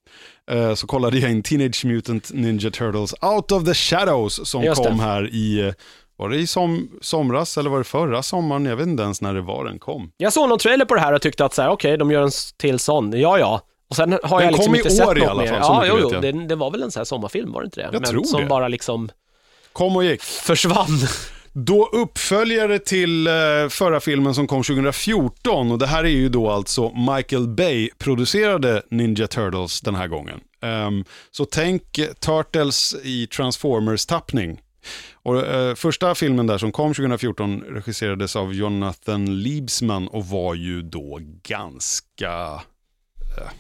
Eh, 0.51 0.75
så 0.75 0.87
kollade 0.87 1.19
jag 1.19 1.31
in 1.31 1.43
Teenage 1.43 1.85
Mutant 1.85 2.31
Ninja 2.33 2.71
Turtles 2.71 3.15
Out 3.23 3.53
of 3.53 3.65
the 3.65 3.75
Shadows 3.75 4.49
som 4.51 4.63
Just 4.63 4.83
det. 4.83 4.89
kom 4.89 5.01
här 5.01 5.29
i, 5.35 5.73
var 6.17 6.29
det 6.29 6.37
i 6.37 6.47
som, 6.47 6.91
somras 7.01 7.59
eller 7.59 7.71
var 7.71 7.79
det 7.79 7.85
förra 7.85 8.23
sommaren? 8.23 8.65
Jag 8.67 8.77
vet 8.77 8.87
inte 8.87 9.03
ens 9.03 9.21
när 9.21 9.35
det 9.35 9.41
var 9.41 9.65
den 9.65 9.79
kom. 9.79 10.11
Jag 10.17 10.33
såg 10.33 10.49
någon 10.49 10.59
trailer 10.59 10.85
på 10.85 10.95
det 10.95 11.01
här 11.01 11.13
och 11.13 11.23
tyckte 11.23 11.45
att 11.45 11.55
så 11.55 11.63
här, 11.63 11.69
okej, 11.71 11.97
de 11.97 12.11
gör 12.11 12.23
en 12.23 12.31
till 12.59 12.79
sån. 12.79 13.21
Ja, 13.21 13.39
ja. 13.39 13.61
Och 13.95 13.97
sen 13.97 14.19
har 14.23 14.39
Den 14.41 14.45
jag 14.47 14.53
liksom 14.53 14.65
kom 14.67 14.75
i 14.75 14.79
inte 14.79 14.91
sett 14.91 15.07
år 15.09 15.19
i 15.19 15.25
alla 15.25 15.43
mer. 15.43 15.49
fall, 15.51 15.65
så 15.65 15.73
Ja, 15.73 15.81
mycket 15.81 15.89
jo, 15.89 15.95
vet 15.97 16.03
jo. 16.23 16.27
jag. 16.29 16.35
Det, 16.41 16.47
det 16.49 16.55
var 16.55 16.71
väl 16.71 16.83
en 16.83 16.91
sån 16.91 17.01
här 17.01 17.05
sommarfilm, 17.05 17.53
var 17.53 17.61
det 17.61 17.65
inte 17.65 17.81
det? 17.81 17.85
Jag 17.85 17.93
Men 17.93 18.03
tror 18.03 18.25
som 18.25 18.41
det. 18.41 18.47
bara 18.47 18.69
liksom 18.69 19.11
Kom 19.73 19.97
och 19.97 20.05
gick. 20.05 20.23
försvann. 20.23 20.89
Då 21.53 21.87
uppföljare 21.93 22.79
till 22.79 23.27
eh, 23.27 23.33
förra 23.71 24.01
filmen 24.01 24.35
som 24.35 24.47
kom 24.47 24.63
2014 24.63 25.71
och 25.73 25.79
det 25.79 25.87
här 25.87 26.05
är 26.05 26.09
ju 26.09 26.29
då 26.29 26.51
alltså 26.51 26.93
Michael 27.15 27.49
Bay 27.49 27.91
producerade 27.99 28.83
Ninja 28.91 29.27
Turtles 29.27 29.81
den 29.81 29.95
här 29.95 30.09
gången. 30.09 30.41
Ehm, 30.63 31.05
så 31.31 31.45
tänk 31.45 31.99
eh, 31.99 32.07
Turtles 32.07 32.95
i 33.03 33.27
Transformers-tappning. 33.27 34.61
Och, 35.23 35.41
eh, 35.47 35.75
första 35.75 36.15
filmen 36.15 36.47
där 36.47 36.59
som 36.59 36.73
kom 36.73 36.95
2014 36.95 37.61
regisserades 37.61 38.37
av 38.37 38.55
Jonathan 38.55 39.43
Liebsman 39.43 40.09
och 40.09 40.27
var 40.27 40.55
ju 40.55 40.83
då 40.83 41.19
ganska 41.43 42.33
eh, 43.39 43.51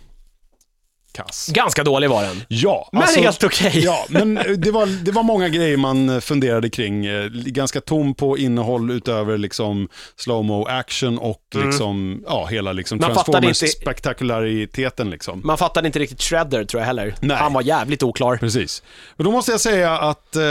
kass. 1.14 1.48
Ganska 1.54 1.84
dålig 1.84 2.10
var 2.10 2.22
den. 2.22 2.42
Ja, 2.48 2.88
Men 2.92 3.02
alltså- 3.02 3.20
helt 3.20 3.44
okej. 3.44 3.72
Ja, 3.84 4.04
men 4.08 4.38
eh, 4.38 4.44
det 4.44 4.70
var, 4.70 4.86
det 5.04 5.12
var 5.12 5.22
många 5.22 5.48
grejer 5.48 5.76
man 5.76 6.08
eh, 6.08 6.20
funderade 6.20 6.70
kring. 6.70 7.06
Eh, 7.06 7.26
Ganska 7.32 7.80
tom 7.80 8.14
på 8.14 8.38
innehåll 8.38 8.90
utöver 8.90 9.38
liksom 9.38 9.88
slow-mo 10.16 10.66
action 10.68 11.18
och 11.18 11.40
liksom, 11.64 12.22
ja, 12.26 12.46
hela 12.46 12.72
liksom 12.72 12.98
Mm. 12.98 13.08
Man 13.08 13.14
fattade 13.14 13.32
Transformers 13.32 13.62
inte- 13.62 13.72
spektakulariteten 13.80 15.10
liksom. 15.10 15.40
Man 15.44 15.58
fattade 15.58 15.86
inte 15.88 15.98
riktigt 15.98 16.22
Shredder 16.22 16.64
tror 16.64 16.80
jag 16.80 16.86
heller. 16.86 17.14
Nej. 17.20 17.36
Han 17.36 17.52
var 17.52 17.62
jävligt 17.62 18.02
oklar. 18.02 18.36
Precis. 18.36 18.82
Och 19.16 19.24
då 19.24 19.30
måste 19.30 19.50
jag 19.50 19.60
säga 19.60 19.98
att 19.98 20.36
eh, 20.36 20.42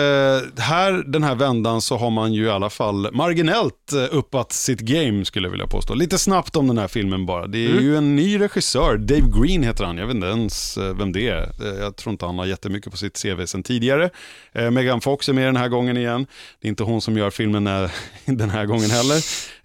här, 0.57 1.11
den 1.11 1.23
här 1.23 1.35
vändan 1.35 1.81
så 1.81 1.97
har 1.97 2.09
man 2.09 2.33
ju 2.33 2.45
i 2.45 2.49
alla 2.49 2.69
fall 2.69 3.07
marginellt 3.13 3.93
uppat 4.11 4.51
sitt 4.51 4.79
game 4.79 5.25
skulle 5.25 5.47
jag 5.47 5.51
vilja 5.51 5.67
påstå. 5.67 5.93
Lite 5.93 6.17
snabbt 6.17 6.55
om 6.55 6.67
den 6.67 6.77
här 6.77 6.87
filmen 6.87 7.25
bara. 7.25 7.47
Det 7.47 7.65
är 7.65 7.69
Mm. 7.71 7.83
ju 7.83 7.97
en 7.97 8.15
ny 8.15 8.39
regissör, 8.39 8.97
Dave 8.97 9.23
Green 9.41 9.63
heter 9.63 9.83
han. 9.83 9.97
Jag 9.97 10.07
vet 10.07 10.15
inte 10.15 10.27
ens 10.27 10.52
ens 10.53 10.77
eh, 10.77 10.83
vem 10.97 11.11
det 11.11 11.29
är. 11.29 11.41
Eh, 11.61 11.79
Jag 11.83 11.95
tror 11.95 12.11
inte 12.11 12.25
han 12.25 12.37
har 12.39 12.45
jättemycket 12.45 12.91
på 12.91 12.97
sitt 12.97 13.21
CV 13.23 13.45
sen 13.45 13.63
tidigare. 13.63 14.09
Eh, 14.53 14.71
Megan 14.71 15.01
Fox 15.01 15.29
är 15.29 15.33
med 15.33 15.45
den 15.45 15.55
här 15.57 15.67
gången 15.67 15.97
igen. 15.97 16.25
Det 16.61 16.67
är 16.67 16.69
inte 16.69 16.83
hon 16.83 17.01
som 17.01 17.17
gör 17.17 17.29
filmen 17.29 17.63
den 18.25 18.49
här 18.49 18.65
gången 18.65 18.89
heller. 18.91 19.15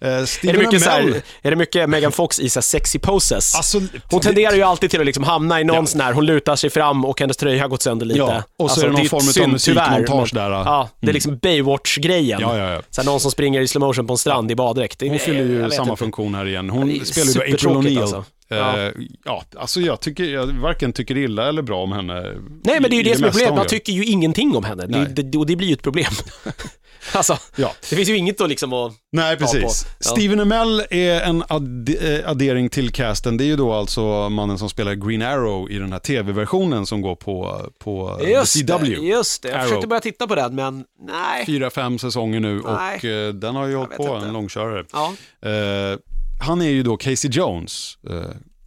Eh, 0.01 0.07
Är 0.09 0.53
det, 0.53 0.59
mycket 0.59 0.85
här, 0.85 1.21
är 1.41 1.49
det 1.49 1.55
mycket 1.55 1.89
Megan 1.89 2.11
Fox 2.11 2.39
i 2.39 2.49
så 2.49 2.61
sexy 2.61 2.99
poses? 2.99 3.55
Alltså, 3.55 3.81
hon 4.11 4.21
tenderar 4.21 4.55
ju 4.55 4.61
alltid 4.63 4.89
till 4.91 4.99
att 4.99 5.05
liksom 5.05 5.23
hamna 5.23 5.61
i 5.61 5.63
någon 5.63 5.75
Ja. 5.75 5.85
sån 5.85 6.01
här, 6.01 6.13
hon 6.13 6.25
lutar 6.25 6.55
sig 6.55 6.69
fram 6.69 7.05
och 7.05 7.19
hennes 7.19 7.37
tröja 7.37 7.61
har 7.61 7.69
gått 7.69 7.81
sönder 7.81 8.05
lite. 8.05 8.19
Ja, 8.19 8.37
och 8.37 8.43
så 8.57 8.63
Alltså, 8.63 8.81
är 8.81 8.85
det 8.85 8.91
någon 8.91 9.03
ju 9.03 9.09
form 9.09 9.27
av 9.27 9.31
tyvärr, 9.31 9.47
musikmontage 9.47 10.33
men- 10.33 10.43
där. 10.43 10.51
Ja, 10.51 10.89
det 11.01 11.09
är 11.09 11.13
liksom 11.13 11.37
Baywatch-grejen. 11.37 12.39
Ja, 12.41 12.57
ja, 12.57 12.69
ja. 12.73 12.81
Så 12.89 13.01
här, 13.01 13.05
någon 13.05 13.19
som 13.19 13.31
springer 13.31 13.61
i 13.61 13.67
slow 13.67 13.81
motion 13.87 14.07
på 14.07 14.13
en 14.13 14.17
strand 14.17 14.51
i 14.51 14.55
baddräkt. 14.55 14.99
Det- 14.99 15.09
Hon 15.09 15.19
fyller 15.19 15.39
ju 15.63 15.69
samma 15.71 15.89
inte. 15.91 15.99
funktion 15.99 16.35
här 16.35 16.45
igen. 16.47 16.67
Det 16.67 16.73
Hon 16.73 16.81
spelar 17.05 17.25
ju 17.27 17.39
April 17.39 17.57
supertråkigt, 17.57 17.89
O'Neil. 17.91 18.01
alltså. 18.01 18.25
Ja. 18.49 18.79
Ja. 18.85 18.91
ja, 19.25 19.43
alltså 19.55 19.81
jag 19.81 19.99
tycker, 20.01 20.23
jag 20.23 20.45
varken 20.47 20.93
tycker 20.93 21.17
illa 21.17 21.47
eller 21.49 21.61
bra 21.61 21.83
om 21.83 21.91
henne. 21.91 22.21
Nej, 22.63 22.79
men 22.79 22.83
det 22.83 22.87
är 22.87 22.91
ju 22.93 22.99
i 22.99 23.03
det 23.03 23.15
som 23.15 23.25
är 23.25 23.29
problemet. 23.29 23.55
Man 23.55 23.67
tycker 23.67 23.93
ju 23.93 24.05
ingenting 24.05 24.55
om 24.55 24.63
henne. 24.63 24.85
Det, 24.85 25.23
det, 25.23 25.37
och 25.37 25.45
det 25.45 25.55
blir 25.55 25.67
ju 25.67 25.73
ett 25.73 25.81
problem. 25.83 26.11
alltså, 27.13 27.37
Ja. 27.55 27.71
det 27.89 27.95
finns 27.95 28.09
ju 28.09 28.17
inget 28.17 28.41
att 28.41 28.49
liksom 28.49 28.73
att... 28.73 28.93
Nej, 29.11 29.37
ta 29.37 29.45
på. 29.45 29.51
precis. 29.51 29.85
Ja. 29.99 30.11
Steven 30.11 30.39
Amell 30.39 30.83
är 30.89 31.21
en 31.21 31.43
adde- 31.43 32.19
eh, 32.23 32.29
addering 32.29 32.69
till 32.69 32.91
casten. 32.91 33.37
Det 33.37 33.43
är 33.43 33.45
ju 33.45 33.55
då 33.55 33.73
alltså 33.73 34.29
mannen 34.29 34.57
som 34.57 34.69
spelar 34.69 34.93
Green 34.93 35.21
Arrow 35.21 35.71
i 35.71 35.77
den 35.77 35.91
här 35.91 35.99
tv-versionen 35.99 36.85
som 36.85 37.01
går 37.01 37.15
på, 37.15 37.61
på 37.79 38.19
Just 38.27 38.53
CW. 38.59 38.77
det, 38.79 38.85
just 39.07 39.43
det. 39.43 39.49
Jag 39.49 39.57
Arrow. 39.57 39.67
försökte 39.67 39.87
börja 39.87 39.99
titta 39.99 40.27
på 40.27 40.35
den, 40.35 40.55
men 40.55 40.85
nej. 41.07 41.45
Fyra, 41.45 41.69
fem 41.69 41.99
säsonger 41.99 42.39
nu 42.39 42.61
och 42.61 42.73
Nej. 43.03 43.27
eh, 43.27 43.33
den 43.33 43.55
har 43.55 43.67
ju 43.67 43.75
hållit 43.75 43.97
på, 43.97 44.03
inte. 44.15 44.27
en 44.27 44.33
långkörare. 44.33 44.85
Ja. 44.93 45.13
Eh, 45.49 45.97
han 46.39 46.61
är 46.61 46.69
ju 46.69 46.83
då 46.83 46.97
Casey 46.97 47.31
Jones, 47.31 47.97
eh, 48.09 48.15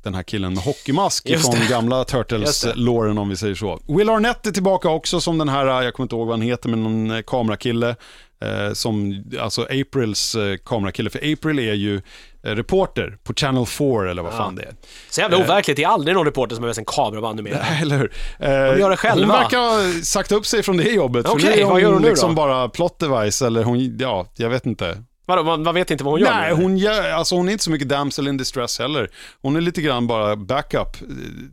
den 0.03 0.15
här 0.15 0.23
killen 0.23 0.55
med 0.55 0.63
hockeymask 0.63 1.29
från 1.41 1.69
gamla. 1.69 2.05
Turtles-låren 2.05 3.19
om 3.19 3.29
vi 3.29 3.37
säger 3.37 3.55
så. 3.55 3.81
Will 3.89 4.11
Arnett 4.11 4.47
är 4.47 4.51
tillbaka 4.51 4.89
också 4.89 5.21
som 5.21 5.39
den 5.39 5.49
här, 5.49 5.83
jag 5.83 5.95
kommer 5.95 6.05
inte 6.05 6.17
ihåg 6.17 6.27
vad 6.27 6.39
han 6.39 6.43
heter, 6.47 6.69
men 6.69 6.83
någon 6.83 7.11
eh, 7.11 7.23
kamerakille. 7.23 7.97
Eh, 8.43 8.73
som, 8.73 9.25
alltså 9.41 9.63
Aprils 9.63 10.35
eh, 10.35 10.57
kamerakille, 10.65 11.11
för 11.11 11.33
April 11.33 11.59
är 11.59 11.75
ju 11.75 11.97
eh, 12.45 12.51
reporter 12.51 13.19
på 13.25 13.35
Channel 13.35 13.67
4 13.67 14.11
eller 14.11 14.23
vad 14.23 14.33
fan 14.33 14.55
det 14.55 14.63
är. 14.63 14.75
Så 15.11 15.21
jävla 15.21 15.37
overkligt. 15.37 15.77
Det 15.77 15.83
är 15.85 15.89
aldrig 15.89 16.17
någon 16.17 16.27
reporter 16.27 16.55
som 16.55 16.65
har 16.65 16.69
med 16.69 16.79
en 16.79 16.85
kameraman 16.85 17.37
numera. 17.37 17.59
Nej, 17.71 17.83
eller 17.83 17.99
hur? 17.99 18.13
Eh, 18.39 18.51
gör 18.51 18.91
det 18.91 18.97
själva. 18.97 19.33
Hon 19.35 19.43
verkar 19.43 19.59
ha 19.59 20.03
sagt 20.03 20.33
upp 20.33 20.47
sig 20.47 20.63
från 20.63 20.77
det 20.77 20.91
jobbet. 20.91 21.27
Okej, 21.29 21.61
är 21.61 21.67
vad 21.67 21.81
gör 21.81 21.93
hon 21.93 22.03
nu 22.03 22.09
liksom 22.09 22.31
då? 22.31 22.35
bara 22.35 22.69
plot 22.69 22.99
device, 22.99 23.43
eller 23.43 23.65
hon, 23.65 23.99
ja, 23.99 24.27
jag 24.37 24.51
vet 24.51 24.67
inte. 24.67 25.03
Vadå, 25.27 25.43
man, 25.43 25.63
man 25.63 25.75
vet 25.75 25.91
inte 25.91 26.05
vad 26.05 26.13
hon 26.13 26.21
gör? 26.21 26.31
Nej, 26.31 26.57
nu? 26.57 26.63
hon, 26.63 26.77
gör, 26.79 27.11
alltså 27.11 27.35
hon 27.35 27.49
är 27.49 27.53
inte 27.53 27.65
så 27.65 27.71
mycket 27.71 27.89
damsel 27.89 28.29
in 28.29 28.37
distress 28.37 28.79
heller. 28.79 29.11
Hon 29.43 29.57
är 29.57 29.61
lite 29.61 29.83
grann 29.83 30.07
bara 30.07 30.37
backup, 30.37 31.03
eh, 31.03 31.07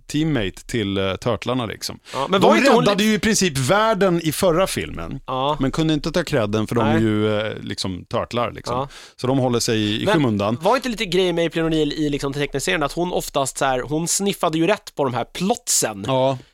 teammate 0.07 0.65
till 0.67 0.97
uh, 0.97 1.15
Turtlarna 1.15 1.65
liksom. 1.65 1.99
Ja, 2.13 2.27
men 2.29 2.41
de 2.41 2.47
var 2.47 2.57
inte 2.57 2.71
hon 2.71 2.79
räddade 2.85 3.03
li- 3.03 3.09
ju 3.09 3.15
i 3.15 3.19
princip 3.19 3.57
världen 3.57 4.21
i 4.23 4.31
förra 4.31 4.67
filmen. 4.67 5.19
Ja. 5.27 5.57
Men 5.59 5.71
kunde 5.71 5.93
inte 5.93 6.11
ta 6.11 6.23
credden 6.23 6.67
för 6.67 6.75
de 6.75 6.85
Nej. 6.85 6.95
är 6.95 6.99
ju 6.99 7.39
eh, 7.39 7.53
liksom 7.61 8.05
turtlar 8.05 8.51
liksom. 8.51 8.75
Ja. 8.75 8.87
Så 9.15 9.27
de 9.27 9.37
håller 9.37 9.59
sig 9.59 9.79
i, 9.79 10.01
i 10.01 10.05
Men 10.05 10.13
skymundan. 10.13 10.57
Var 10.61 10.75
inte 10.75 10.89
lite 10.89 11.05
grejen 11.05 11.35
med 11.35 11.45
April 11.45 11.63
O'Neil 11.63 11.93
i 11.93 12.09
liksom 12.09 12.33
teckneserien 12.33 12.83
att 12.83 12.91
hon 12.93 13.13
oftast 13.13 13.57
så 13.57 13.65
här, 13.65 13.81
hon 13.81 14.07
sniffade 14.07 14.57
ju 14.57 14.67
rätt 14.67 14.95
på 14.95 15.03
de 15.03 15.13
här 15.13 15.23
plotsen 15.23 16.05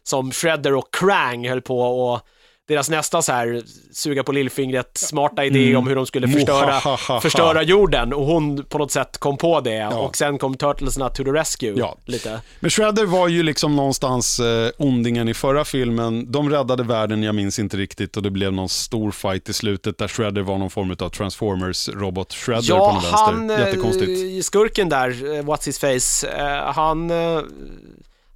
som 0.04 0.32
Shredder 0.32 0.74
och 0.74 0.94
Krang 0.94 1.50
höll 1.50 1.62
på 1.62 1.80
och 1.82 2.22
deras 2.68 2.90
nästa 2.90 3.22
så 3.22 3.32
här 3.32 3.62
suga 3.92 4.24
på 4.24 4.32
lillfingret, 4.32 4.98
smarta 4.98 5.46
idé 5.46 5.76
om 5.76 5.88
hur 5.88 5.96
de 5.96 6.06
skulle 6.06 6.28
förstöra, 6.28 6.98
förstöra 7.22 7.64
jorden 7.64 8.14
och 8.14 8.26
hon 8.26 8.64
på 8.64 8.78
något 8.78 8.92
sätt 8.92 9.18
kom 9.18 9.38
på 9.38 9.62
det 9.62 9.86
och 9.88 10.16
sen 10.18 10.38
kom 10.38 10.58
Turtlesna 10.58 11.10
to 11.10 11.24
the 11.24 11.30
rescue 11.32 11.74
Ja. 11.78 11.98
lite. 12.06 12.42
Men 12.60 12.70
Shredder 12.72 13.06
var 13.06 13.28
ju 13.28 13.44
liksom 13.44 13.76
någonstans 13.76 14.40
eh, 14.40 14.70
ondingen 14.78 15.28
i 15.30 15.34
förra 15.34 15.66
filmen. 15.66 16.32
De 16.32 16.50
räddade 16.50 16.84
världen, 16.84 17.24
jag 17.24 17.36
minns 17.36 17.60
inte 17.60 17.78
riktigt, 17.78 18.18
och 18.18 18.24
det 18.24 18.30
blev 18.32 18.54
någon 18.54 18.70
stor 18.70 19.12
fight 19.12 19.50
i 19.50 19.54
slutet 19.54 19.98
där 19.98 20.08
Shredder 20.08 20.42
var 20.42 20.58
någon 20.58 20.70
form 20.70 20.92
av 21.00 21.10
Transformers-robot 21.10 22.34
Shredder 22.34 22.62
på 22.62 22.76
Ja, 22.76 22.94
någon 22.94 23.04
han, 23.12 23.48
vänster. 23.48 23.66
Jättekonstigt. 23.68 24.38
eh, 24.38 24.42
skurken 24.42 24.90
där, 24.90 25.10
eh, 25.10 25.44
What's 25.44 25.66
his 25.66 25.80
face, 25.80 26.28
eh, 26.38 26.74
han, 26.74 27.12
eh, 27.12 27.40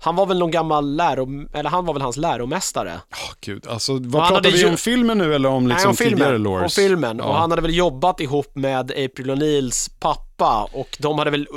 han 0.01 0.15
var 0.15 0.25
väl 0.25 0.39
någon 0.39 0.51
gammal 0.51 0.95
läro, 0.95 1.47
eller 1.53 1.69
han 1.69 1.85
var 1.85 1.93
väl 1.93 2.01
hans 2.01 2.17
läromästare. 2.17 2.99
Åh, 3.11 3.33
gud. 3.41 3.67
Alltså, 3.67 3.93
vad 4.01 4.21
han 4.23 4.31
pratar 4.33 4.51
vi 4.51 4.57
ju- 4.61 4.69
om 4.69 4.77
filmen 4.77 5.17
nu 5.17 5.35
eller 5.35 5.49
om 5.49 5.67
liksom 5.67 5.81
Nej, 5.83 5.89
om 5.89 5.95
tidigare 5.95 6.17
filmen. 6.33 6.43
lores? 6.43 6.77
Om 6.77 6.83
filmen. 6.83 7.17
Ja. 7.17 7.23
Och 7.23 7.35
han 7.35 7.49
hade 7.51 7.61
väl 7.61 7.75
jobbat 7.75 8.19
ihop 8.19 8.55
med 8.55 8.91
April 8.91 9.29
O'Neils 9.31 9.91
pappa 9.99 10.69
och 10.73 10.97
de 10.99 11.19
hade 11.19 11.31
väl 11.31 11.47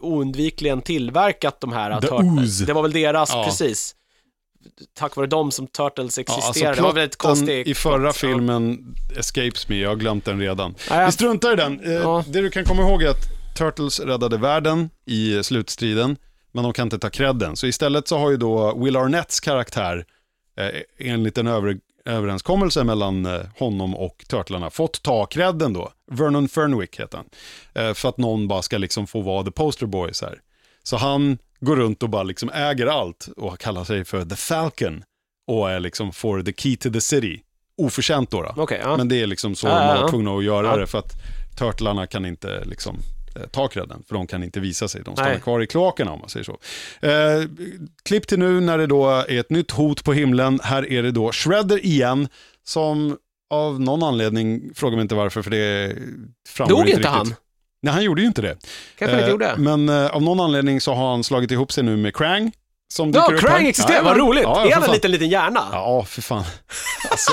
oundvikligen 0.00 0.82
tillverkat 0.82 1.60
de 1.60 1.72
här 1.72 2.00
The 2.00 2.06
Turtles. 2.08 2.38
Ooze. 2.40 2.64
Det 2.64 2.72
var 2.72 2.82
väl 2.82 2.92
deras, 2.92 3.30
Ja. 3.32 3.44
precis. 3.44 3.94
Tack 4.98 5.16
vare 5.16 5.26
dem 5.26 5.50
som 5.50 5.66
Turtles 5.66 6.18
Ja, 6.18 6.22
existerade. 6.22 6.68
alltså 6.70 6.82
det 6.82 6.88
var 6.88 6.92
väldigt 6.94 7.16
konstigt. 7.18 7.66
i 7.66 7.74
förra 7.74 8.12
filmen 8.12 8.78
escapes 9.18 9.68
me, 9.68 9.76
jag 9.80 9.88
har 9.88 9.96
glömt 9.96 10.24
den 10.24 10.40
redan. 10.40 10.74
Ja. 10.90 11.06
Vi 11.06 11.12
struntar 11.12 11.52
i 11.52 11.56
den. 11.56 11.80
Eh, 11.80 11.92
Ja. 11.92 12.24
Det 12.28 12.40
du 12.40 12.50
kan 12.50 12.64
komma 12.64 12.82
ihåg 12.82 13.02
är 13.02 13.08
att 13.10 13.24
Turtles 13.58 14.00
räddade 14.00 14.36
världen 14.36 14.90
i 15.06 15.42
slutstriden, 15.42 16.16
men 16.52 16.64
de 16.64 16.72
kan 16.72 16.86
inte 16.86 16.98
ta 16.98 17.10
credden. 17.10 17.56
Så 17.56 17.66
istället 17.66 18.08
så 18.08 18.18
har 18.18 18.30
ju 18.30 18.36
då 18.36 18.78
Will 18.78 18.96
Arnetts 18.96 19.40
karaktär, 19.40 20.04
eh, 20.56 20.68
enligt 20.98 21.38
en 21.38 21.46
över, 21.46 21.78
överenskommelse 22.04 22.84
mellan 22.84 23.26
eh, 23.26 23.40
honom 23.58 23.94
och 23.96 24.24
Turtlarna, 24.28 24.70
fått 24.70 25.02
ta 25.02 25.26
credden 25.26 25.72
då. 25.72 25.92
Vernon 26.10 26.48
Fernwick 26.48 27.00
heter 27.00 27.18
han. 27.18 27.26
Eh, 27.84 27.94
för 27.94 28.08
att 28.08 28.18
någon 28.18 28.48
bara 28.48 28.62
ska 28.62 28.78
liksom 28.78 29.06
få 29.06 29.20
vara 29.20 29.44
the 29.44 29.50
poster 29.50 29.86
boy 29.86 30.14
så 30.14 30.26
här. 30.26 30.40
Så 30.82 30.96
han 30.96 31.38
går 31.60 31.76
runt 31.76 32.02
och 32.02 32.08
bara 32.10 32.22
liksom 32.22 32.50
äger 32.50 32.86
allt 32.86 33.28
och 33.36 33.58
kallar 33.58 33.84
sig 33.84 34.04
för 34.04 34.24
The 34.24 34.36
Falcon 34.36 35.02
och 35.46 35.70
är 35.70 35.80
liksom 35.80 36.12
får 36.12 36.42
the 36.42 36.52
key 36.52 36.76
to 36.76 36.90
the 36.92 37.00
city. 37.00 37.40
Oförtjänt 37.76 38.30
då. 38.30 38.42
då. 38.42 38.62
Okej, 38.62 38.80
ja. 38.82 38.96
Men 38.96 39.08
det 39.08 39.22
är 39.22 39.26
liksom 39.26 39.54
så 39.54 39.66
Ja, 39.66 39.94
de 39.94 40.02
var 40.02 40.08
tvungna 40.08 40.30
att 40.36 40.44
göra 40.44 40.66
Ja. 40.66 40.76
det 40.76 40.86
för 40.86 40.98
att 40.98 41.12
Turtlarna 41.58 42.06
kan 42.06 42.26
inte 42.26 42.64
liksom 42.64 42.96
ta 43.50 43.68
credden, 43.68 44.02
för 44.08 44.14
de 44.14 44.26
kan 44.26 44.42
inte 44.42 44.60
visa 44.60 44.88
sig. 44.88 45.02
De 45.04 45.14
stannar 45.16 45.30
Nej. 45.30 45.40
kvar 45.40 45.62
i 45.62 45.66
kloakerna 45.66 46.12
om 46.12 46.20
man 46.20 46.28
säger 46.28 46.44
så. 46.44 46.58
Eh, 47.06 47.42
klipp 48.04 48.26
till 48.26 48.38
nu 48.38 48.60
när 48.60 48.78
det 48.78 48.86
då 48.86 49.08
är 49.10 49.40
ett 49.40 49.50
nytt 49.50 49.70
hot 49.70 50.04
på 50.04 50.12
himlen. 50.12 50.60
Här 50.62 50.92
är 50.92 51.02
det 51.02 51.10
då 51.10 51.32
Shredder 51.32 51.86
igen, 51.86 52.28
som 52.64 53.16
av 53.50 53.80
någon 53.80 54.02
anledning, 54.02 54.74
fråga 54.74 54.96
mig 54.96 55.02
inte 55.02 55.14
varför, 55.14 55.42
för 55.42 55.50
det 55.50 55.96
framgår 56.48 56.76
Dog 56.76 56.80
inte 56.88 56.90
inte 56.90 57.08
riktigt. 57.08 57.16
han? 57.16 57.34
Nej, 57.82 57.94
han 57.94 58.04
gjorde 58.04 58.20
ju 58.20 58.26
inte 58.26 58.42
det. 58.42 58.56
Kanske 58.98 59.16
han 59.16 59.18
inte 59.18 59.24
Eh, 59.24 59.30
gjorde. 59.30 59.54
Men 59.58 59.88
eh, 59.88 60.06
av 60.06 60.22
någon 60.22 60.40
anledning 60.40 60.80
så 60.80 60.94
har 60.94 61.10
han 61.10 61.24
slagit 61.24 61.50
ihop 61.50 61.72
sig 61.72 61.84
nu 61.84 61.96
med 61.96 62.16
Krang. 62.16 62.52
Som 62.92 63.10
Ja, 63.10 63.32
Krang 63.40 63.66
existerar, 63.66 64.02
vad 64.02 64.16
roligt! 64.16 64.42
Ja, 64.42 64.66
är 64.66 64.74
han 64.74 64.82
en 64.84 64.90
liten, 64.92 65.10
liten 65.10 65.28
hjärna? 65.28 65.60
Ja, 65.72 66.04
för 66.04 66.22
fan. 66.22 66.44
Alltså, 67.10 67.32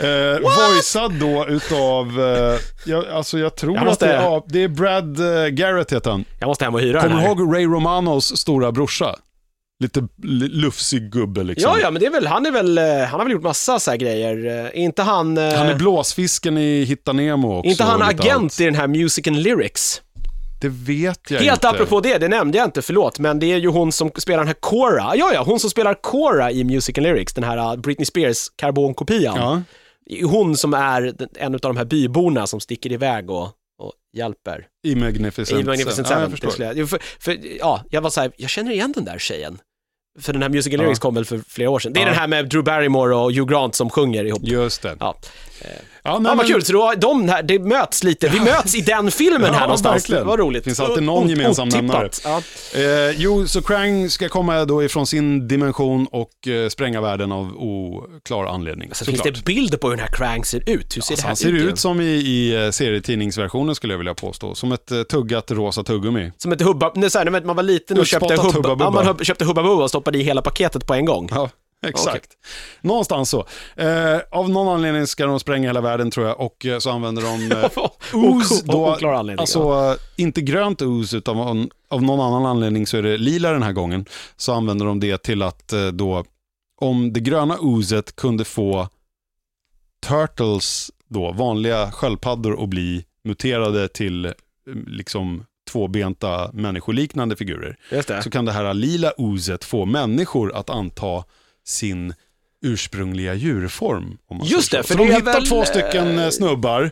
eh, 0.00 0.40
voicead 0.40 1.12
då 1.12 1.46
utav, 1.48 2.20
eh, 2.20 2.58
jag, 2.84 3.08
alltså 3.08 3.38
jag 3.38 3.56
tror 3.56 3.76
Jag 3.76 3.84
måste- 3.84 4.04
att 4.04 4.10
det, 4.10 4.16
är- 4.16 4.22
ja, 4.22 4.44
det 4.48 4.62
är 4.64 4.68
Brad 4.68 5.20
eh, 5.20 5.46
Garrett 5.48 5.92
heter 5.92 6.10
han. 6.10 6.24
Jag 6.40 6.46
måste 6.46 6.64
hem 6.64 6.74
och 6.74 6.80
hyra 6.80 7.00
Kommer 7.00 7.14
den 7.14 7.22
du 7.22 7.28
här. 7.28 7.40
ihåg 7.40 7.54
Ray 7.54 7.64
Romanos 7.66 8.36
stora 8.36 8.72
brorsa? 8.72 9.16
Lite 9.82 10.00
l- 10.00 10.08
lufsig 10.52 11.10
gubbe 11.12 11.42
liksom. 11.42 11.70
Ja, 11.72 11.78
ja, 11.82 11.90
men 11.90 12.00
det 12.00 12.06
är 12.06 12.10
väl, 12.10 12.26
han 12.26 12.46
är 12.46 12.50
väl, 12.50 12.78
eh, 12.78 12.84
han 12.84 13.20
har 13.20 13.24
väl 13.24 13.32
gjort 13.32 13.42
massa 13.42 13.78
så 13.80 13.90
här 13.90 13.98
grejer. 13.98 14.64
Eh, 14.74 14.82
Inte 14.84 15.02
han... 15.02 15.38
eh, 15.38 15.54
Han 15.54 15.66
är 15.66 15.74
blåsfisken 15.74 16.58
i 16.58 16.84
Hitta 16.84 17.12
Nemo 17.12 17.58
också. 17.58 17.70
inte 17.70 17.84
han 17.84 18.02
och 18.02 18.08
lite 18.08 18.22
agent 18.22 18.42
allt. 18.44 18.60
i 18.60 18.64
den 18.64 18.74
här 18.74 18.86
Music 18.86 19.26
and 19.28 19.36
Lyrics? 19.36 20.02
Det 20.60 20.68
vet 20.68 21.30
jag 21.30 21.40
Helt 21.40 21.52
inte. 21.52 21.68
apropå 21.68 22.00
det, 22.00 22.18
det 22.18 22.28
nämnde 22.28 22.58
jag 22.58 22.66
inte, 22.66 22.82
förlåt, 22.82 23.18
men 23.18 23.38
det 23.38 23.46
är 23.52 23.56
ju 23.56 23.68
hon 23.68 23.92
som 23.92 24.10
spelar 24.16 24.38
den 24.38 24.46
här 24.46 24.54
Cora. 24.60 25.12
Ja, 25.16 25.30
ja, 25.34 25.42
hon 25.46 25.60
som 25.60 25.70
spelar 25.70 25.94
Cora 25.94 26.50
i 26.50 26.64
Music 26.64 26.98
and 26.98 27.02
Lyrics, 27.06 27.34
den 27.34 27.44
här 27.44 27.72
uh, 27.72 27.76
Britney 27.80 28.06
Spears 28.06 28.46
karbonkopian. 28.56 29.36
Ja. 29.36 29.62
Det 30.10 30.20
är 30.20 30.24
Hon 30.24 30.56
som 30.56 30.74
är 30.74 31.14
en 31.38 31.54
av 31.54 31.60
de 31.60 31.76
här 31.76 31.84
byborna 31.84 32.46
som 32.46 32.60
sticker 32.60 32.92
iväg 32.92 33.30
och, 33.30 33.44
och 33.82 33.92
hjälper. 34.16 34.66
I 34.86 34.94
Magnificent, 34.94 35.60
I 35.60 35.64
Magnificent 35.64 35.98
ja, 36.10 36.16
Seven. 36.16 36.20
jag 36.20 36.30
till 36.40 36.86
förstår. 36.86 36.86
för, 36.86 36.98
för, 37.20 37.38
ja, 37.58 37.84
jag 37.90 38.00
var 38.00 38.10
så 38.10 38.20
här, 38.20 38.32
jag 38.36 38.50
känner 38.50 38.72
igen 38.72 38.92
den 38.96 39.04
där 39.04 39.18
tjejen. 39.18 39.58
För 40.20 40.32
den 40.32 40.42
här 40.42 40.48
Music 40.48 40.72
and 40.74 40.80
Ja. 40.80 40.84
Lyrics 40.84 40.98
kom 40.98 41.14
väl 41.14 41.24
för 41.24 41.38
flera 41.48 41.70
år 41.70 41.78
sedan. 41.78 41.92
Det 41.92 42.00
är 42.00 42.02
Ja. 42.02 42.08
den 42.08 42.18
här 42.18 42.28
med 42.28 42.48
Drew 42.48 42.64
Barrymore 42.64 43.14
och 43.14 43.32
Hugh 43.32 43.46
Grant 43.52 43.74
som 43.74 43.90
sjunger 43.90 44.24
ihop. 44.24 44.42
Just 44.44 44.82
det. 44.82 44.96
Ja. 45.00 45.16
Ja, 45.64 45.68
nej, 45.68 45.80
Ja, 46.04 46.18
vad 46.20 46.36
men- 46.36 46.46
kul, 46.46 46.64
så 46.64 46.72
då, 46.72 46.92
de 46.98 47.28
här, 47.28 47.42
det 47.42 47.58
möts 47.58 48.04
lite, 48.04 48.28
vi 48.28 48.40
möts 48.40 48.74
i 48.74 48.80
den 48.80 49.10
filmen 49.10 49.42
Ja, 49.46 49.52
här 49.52 49.60
någonstans. 49.60 49.94
verkligen. 50.02 50.26
Vad 50.26 50.38
roligt. 50.38 50.64
Finns 50.64 50.80
alltid 50.80 51.02
någon 51.02 51.28
gemensam 51.28 51.68
nämnare. 51.68 52.10
Ja. 52.24 52.42
Eh, 52.74 53.10
jo, 53.16 53.46
så 53.48 53.62
Krang 53.62 54.10
ska 54.10 54.28
komma 54.28 54.64
då 54.64 54.84
ifrån 54.84 55.06
sin 55.06 55.48
dimension 55.48 56.06
och 56.06 56.48
eh, 56.48 56.68
spränga 56.68 57.00
världen 57.00 57.32
av 57.32 57.56
oklar 57.56 58.44
anledning. 58.46 58.90
Så 58.94 59.04
finns 59.04 59.18
såklart. 59.18 59.34
det 59.36 59.44
bilder 59.44 59.78
på 59.78 59.88
hur 59.88 59.96
den 59.96 60.06
här 60.06 60.12
Krang 60.16 60.44
ser 60.44 60.58
ut? 60.70 60.96
Hur 60.96 61.02
ser 61.02 61.12
Alltså, 61.12 61.14
det 61.14 61.20
här 61.22 61.28
han 61.28 61.36
ser 61.36 61.48
ut? 61.52 61.72
ut 61.72 61.78
som 61.78 62.00
i, 62.00 62.04
i 62.04 62.64
eh, 62.64 62.70
serietidningsversionen 62.70 63.74
skulle 63.74 63.92
jag 63.92 63.98
vilja 63.98 64.14
påstå. 64.14 64.54
Som 64.54 64.72
ett 64.72 64.90
eh, 64.90 65.02
tuggat 65.02 65.50
rosa 65.50 65.82
tuggummi. 65.82 66.32
Som 66.38 66.52
ett 66.52 66.62
hubba, 66.62 66.92
nej, 66.94 67.10
så 67.10 67.18
här, 67.18 67.24
när 67.30 67.40
man 67.44 67.56
var 67.56 67.62
liten 67.62 67.98
och 67.98 68.06
köpte 68.06 68.34
hubba, 68.36 68.68
Hubba 68.68 68.84
ja, 68.84 68.90
man 68.90 69.24
köpte 69.24 69.44
Hubba 69.44 69.62
Bubba 69.62 69.82
och 69.82 69.88
stoppade 69.88 70.18
i 70.18 70.22
hela 70.22 70.42
paketet 70.42 70.86
på 70.86 70.94
en 70.94 71.04
gång. 71.04 71.28
Exakt. 71.86 72.30
Någonstans 72.80 73.30
så. 73.30 73.46
Eh, 73.76 74.18
av 74.30 74.50
någon 74.50 74.68
anledning 74.68 75.06
ska 75.06 75.26
de 75.26 75.40
spränga 75.40 75.68
hela 75.68 75.80
världen 75.80 76.10
tror 76.10 76.26
jag 76.26 76.40
och 76.40 76.66
eh, 76.66 76.78
så 76.78 76.90
använder 76.90 77.22
de 77.22 77.52
eh, 77.56 77.70
ooze. 78.14 78.64
Då, 78.64 78.86
alltså 79.38 79.58
ja. 79.58 79.92
eh, 79.92 79.98
inte 80.16 80.40
grönt 80.40 80.82
ooze 80.82 81.16
utan 81.16 81.38
av, 81.38 81.68
av 81.88 82.02
någon 82.02 82.20
annan 82.20 82.46
anledning 82.46 82.86
så 82.86 82.96
är 82.96 83.02
det 83.02 83.18
lila 83.18 83.52
den 83.52 83.62
här 83.62 83.72
gången. 83.72 84.06
Så 84.36 84.52
använder 84.52 84.86
de 84.86 85.00
det 85.00 85.22
till 85.22 85.42
att 85.42 85.72
eh, 85.72 85.86
då, 85.86 86.24
om 86.80 87.12
det 87.12 87.20
gröna 87.20 87.58
oozet 87.58 88.16
kunde 88.16 88.44
få 88.44 88.88
turtles, 90.06 90.90
då, 91.08 91.32
vanliga 91.32 91.90
sköldpaddor 91.90 92.62
att 92.62 92.68
bli 92.68 93.04
muterade 93.24 93.88
till 93.88 94.24
eh, 94.24 94.32
liksom 94.86 95.44
tvåbenta 95.70 96.50
människoliknande 96.52 97.36
figurer 97.36 97.76
Just 97.92 98.08
det. 98.08 98.22
så 98.22 98.30
kan 98.30 98.44
det 98.44 98.52
här 98.52 98.74
lila 98.74 99.12
oozet 99.16 99.64
få 99.64 99.84
människor 99.84 100.52
att 100.54 100.70
anta 100.70 101.24
sin 101.66 102.14
ursprungliga 102.64 103.34
djurform. 103.34 104.18
Just 104.44 104.70
det, 104.72 104.82
för 104.82 104.94
så 104.94 104.98
de 104.98 105.06
det 105.08 105.12
är 105.14 105.16
hittar 105.16 105.32
väl, 105.32 105.46
två 105.46 105.64
stycken 105.64 106.18
eh, 106.18 106.24
eh, 106.24 106.30
snubbar, 106.30 106.90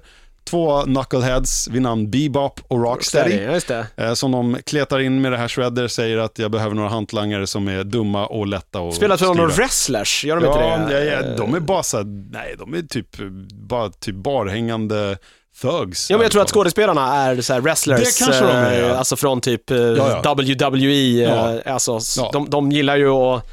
två 0.51 0.82
knuckleheads 0.82 1.69
vid 1.69 1.82
namn 1.82 2.11
Bebop 2.11 2.61
och 2.69 2.82
Rocksteady. 2.82 3.36
Det. 3.69 3.86
eh, 3.97 4.15
Som 4.15 4.32
de 4.32 4.59
kletar 4.66 4.99
in 5.01 5.20
med 5.20 5.32
det 5.32 5.39
här 5.39 5.49
Shredder, 5.49 5.89
säger 5.89 6.19
att 6.19 6.39
jag 6.39 6.51
behöver 6.51 6.74
några 6.74 6.89
hantlangare 6.89 7.47
som 7.47 7.69
är 7.69 7.85
dumma 7.85 8.27
och 8.27 8.47
lätta 8.47 8.81
att 8.81 8.95
Spelar 8.95 9.16
för 9.16 9.35
några 9.35 9.47
wrestlers, 9.55 10.24
gör 10.24 10.36
de 10.36 10.45
Ja, 10.45 10.74
inte 10.82 10.95
det? 10.95 11.05
ja, 11.05 11.23
ja, 11.23 11.36
de 11.36 11.55
är 11.55 11.61
bara 11.61 11.82
så 11.82 11.97
här, 11.97 12.05
nej, 12.32 12.55
de 12.59 12.74
är 12.74 12.82
typ 12.82 13.16
bara 13.53 13.89
typ 13.90 14.15
barhängande 14.15 15.19
thugs. 15.61 16.11
Ja, 16.11 16.16
men 16.16 16.23
jag 16.23 16.32
tror 16.32 16.43
att 16.43 16.51
skådespelarna 16.51 17.15
är 17.16 17.40
så 17.40 17.53
här 17.53 17.61
wrestlers, 17.61 18.19
Det 18.19 18.24
kanske 18.24 18.45
de 18.45 18.51
är, 18.53 18.81
ja. 18.89 18.95
alltså 18.97 19.16
från 19.16 19.40
typ 19.40 19.70
ja. 19.70 20.35
WWE, 20.35 21.23
Ja. 21.23 21.55
eh, 21.65 21.73
alltså, 21.74 21.99
de, 22.32 22.51
de 22.51 22.73
gillar 22.73 22.97
ju 22.97 23.09
att, 23.09 23.47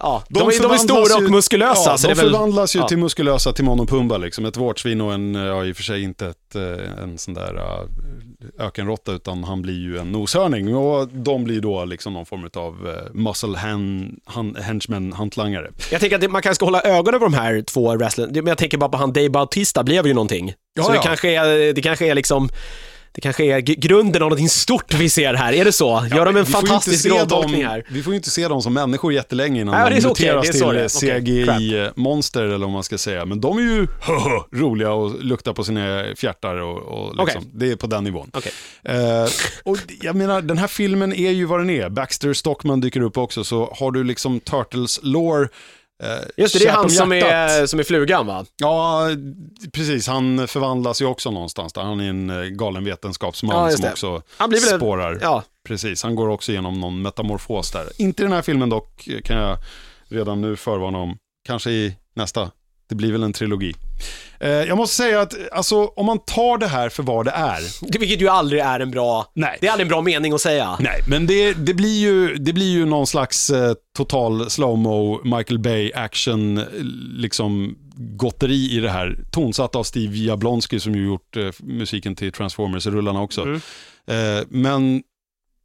ja, 0.00 0.22
de, 0.28 0.48
är, 0.48 0.62
de 0.62 0.70
är 0.72 0.78
stora 0.78 1.16
och 1.16 1.30
muskulösa, 1.30 1.90
Ja, 1.90 1.98
så 1.98 2.08
de 2.08 2.14
väl, 2.14 2.30
förvandlas 2.30 2.76
ju 2.76 2.80
ja. 2.80 2.88
till 2.88 2.98
muskulösa 2.98 3.52
Timon 3.52 3.80
och 3.80 3.88
Pumba, 3.88 4.18
liksom. 4.18 4.44
ett 4.44 4.56
vårtsvin 4.56 5.00
och 5.00 5.14
en, 5.14 5.34
ja 5.34 5.64
i 5.64 5.72
och 5.72 5.76
för 5.76 5.82
sig 5.82 6.02
inte 6.02 6.26
ett, 6.26 6.54
eh, 6.54 7.02
en 7.02 7.18
sån 7.18 7.34
där 7.34 7.60
ökenråtta, 8.58 9.12
utan 9.12 9.44
han 9.44 9.62
blir 9.62 9.78
ju 9.78 9.98
en 9.98 10.12
noshörning. 10.12 10.76
Och 10.76 11.08
de 11.08 11.44
blir 11.44 11.60
då 11.60 11.84
liksom 11.84 12.12
någon 12.12 12.26
form 12.26 12.50
av 12.56 12.98
muscle 13.12 13.58
hand, 13.58 14.18
hand, 14.24 14.58
henchmen, 14.58 15.12
hantlangare. 15.12 15.70
jag 15.90 16.00
tänker 16.00 16.16
att 16.16 16.22
det, 16.22 16.28
man 16.28 16.42
kanske 16.42 16.54
ska 16.54 16.64
hålla 16.64 16.82
ögonen 16.82 17.20
på 17.20 17.26
de 17.26 17.34
här 17.34 17.62
två 17.62 17.96
wrestlerna, 17.96 18.32
men 18.32 18.46
jag 18.46 18.58
tänker 18.58 18.78
bara 18.78 18.90
på 18.90 18.96
han 18.96 19.12
Dave 19.12 19.30
Bautista 19.30 19.84
blev 19.84 20.06
ju 20.06 20.14
någonting. 20.14 20.54
Ja, 20.74 20.82
så 20.82 20.92
det 20.92 20.98
kanske 20.98 21.30
är, 21.34 21.72
det 21.72 21.82
kanske 21.82 22.06
är 22.06 22.14
liksom, 22.14 22.48
det 23.18 23.22
kanske 23.22 23.44
är 23.44 23.60
grunden 23.60 24.22
av 24.22 24.26
någonting 24.26 24.48
stort 24.48 24.94
vi 24.94 25.08
ser 25.08 25.34
här, 25.34 25.52
är 25.52 25.64
det 25.64 25.72
så? 25.72 26.06
Gör 26.14 26.24
de 26.24 26.36
en 26.36 26.46
fantastisk 26.46 27.06
rolltolkning 27.06 27.64
här? 27.64 27.84
Vi 27.88 28.02
får 28.02 28.12
ju 28.12 28.16
inte 28.16 28.30
se 28.30 28.48
dem 28.48 28.62
som 28.62 28.74
människor 28.74 29.12
jättelänge 29.12 29.60
innan 29.60 29.74
Nej, 29.74 30.00
de 30.00 30.08
muteras 30.08 30.48
är. 30.48 30.88
till 30.88 31.08
CGI-monster 31.08 32.42
eller 32.42 32.58
vad 32.58 32.70
man 32.70 32.82
ska 32.82 32.98
säga. 32.98 33.24
Men 33.24 33.40
de 33.40 33.58
är 33.58 33.62
ju 33.62 33.86
roliga 34.52 34.92
och 34.92 35.24
luktar 35.24 35.52
på 35.52 35.64
sina 35.64 36.04
fjärtar 36.16 36.56
och, 36.56 36.78
och 36.78 37.26
liksom, 37.26 37.42
Okej. 37.42 37.50
det 37.54 37.72
är 37.72 37.76
på 37.76 37.86
den 37.86 38.04
nivån. 38.04 38.30
Eh, 38.84 38.96
och 39.62 39.78
jag 40.00 40.16
menar, 40.16 40.42
den 40.42 40.58
här 40.58 40.68
filmen 40.68 41.12
är 41.12 41.30
ju 41.30 41.44
vad 41.44 41.60
den 41.60 41.70
är. 41.70 41.88
Baxter 41.88 42.32
Stockman 42.32 42.80
dyker 42.80 43.00
upp 43.00 43.18
också, 43.18 43.44
så 43.44 43.74
har 43.78 43.90
du 43.90 44.04
liksom 44.04 44.40
Turtles 44.40 45.00
lore 45.02 45.42
eh, 45.42 45.48
Just 46.36 46.54
det, 46.54 46.58
det 46.60 46.66
är 46.68 46.72
han 46.72 46.84
om 46.84 46.90
som 46.90 47.12
är, 47.12 47.66
som 47.66 47.78
är 47.80 47.84
flugan 47.84 48.26
va? 48.26 48.44
Ja, 48.56 49.06
precis. 49.72 50.06
Han 50.06 50.48
förvandlas 50.48 51.02
ju 51.02 51.06
också 51.06 51.30
någonstans 51.30 51.72
där. 51.72 51.82
Han 51.82 52.00
är 52.00 52.08
en 52.10 52.30
eh, 52.30 52.42
galen 52.44 52.84
vetenskapsman 52.84 53.70
Ja, 53.70 53.76
som 53.76 53.90
också 53.90 54.22
Han 54.36 54.50
blir 54.50 54.60
väl- 54.60 54.78
spårar. 54.78 55.18
Ja, 55.22 55.42
Precis, 55.64 56.02
han 56.02 56.14
går 56.14 56.28
också 56.28 56.52
igenom 56.52 56.80
någon 56.80 57.02
metamorfos 57.02 57.70
där. 57.70 57.86
Inte 57.98 58.22
i 58.22 58.24
den 58.24 58.32
här 58.32 58.42
filmen 58.42 58.68
dock, 58.68 59.08
kan 59.24 59.36
jag 59.36 59.56
redan 60.08 60.40
nu 60.40 60.56
förvarna 60.56 60.98
om. 60.98 61.18
Kanske 61.46 61.70
i 61.70 61.96
nästa. 62.14 62.50
Det 62.88 62.94
blir 62.94 63.12
väl 63.12 63.22
en 63.22 63.32
trilogi. 63.32 63.74
Eh, 64.40 64.48
jag 64.50 64.76
måste 64.76 64.96
säga 64.96 65.20
att, 65.20 65.34
alltså, 65.52 65.84
om 65.86 66.06
man 66.06 66.18
tar 66.18 66.58
det 66.58 66.66
här 66.66 66.88
för 66.88 67.02
vad 67.02 67.24
det 67.24 67.30
är. 67.30 67.60
det- 67.92 67.98
vilket 67.98 68.20
ju 68.20 68.28
aldrig 68.28 68.60
är 68.62 68.80
en 68.80 68.90
bra, 68.90 69.30
Nej. 69.34 69.58
det 69.60 69.66
är 69.66 69.70
aldrig 69.72 69.84
en 69.84 69.88
bra 69.88 70.02
mening 70.02 70.32
att 70.32 70.40
säga. 70.40 70.76
Nej, 70.80 71.00
men 71.06 71.26
det, 71.26 71.52
det, 71.52 71.74
blir, 71.74 72.00
ju, 72.00 72.34
det 72.34 72.52
blir 72.52 72.72
ju 72.72 72.86
någon 72.86 73.06
slags 73.06 73.50
eh, 73.50 73.74
total 73.96 74.50
slowmo 74.50 75.20
Michael 75.24 75.58
Bay 75.58 75.92
action, 75.94 76.64
liksom 77.16 77.76
gotteri 77.96 78.76
i 78.76 78.80
det 78.80 78.90
här. 78.90 79.18
Tonsatt 79.30 79.76
av 79.76 79.82
Steve 79.84 80.16
Jablonsky 80.16 80.80
som 80.80 80.94
ju 80.94 81.06
gjort 81.06 81.36
eh, 81.36 81.48
musiken 81.60 82.16
till 82.16 82.32
Transformers-rullarna 82.32 83.20
också. 83.22 83.42
Mm. 83.42 83.60
Eh, 84.06 84.44
men 84.48 85.02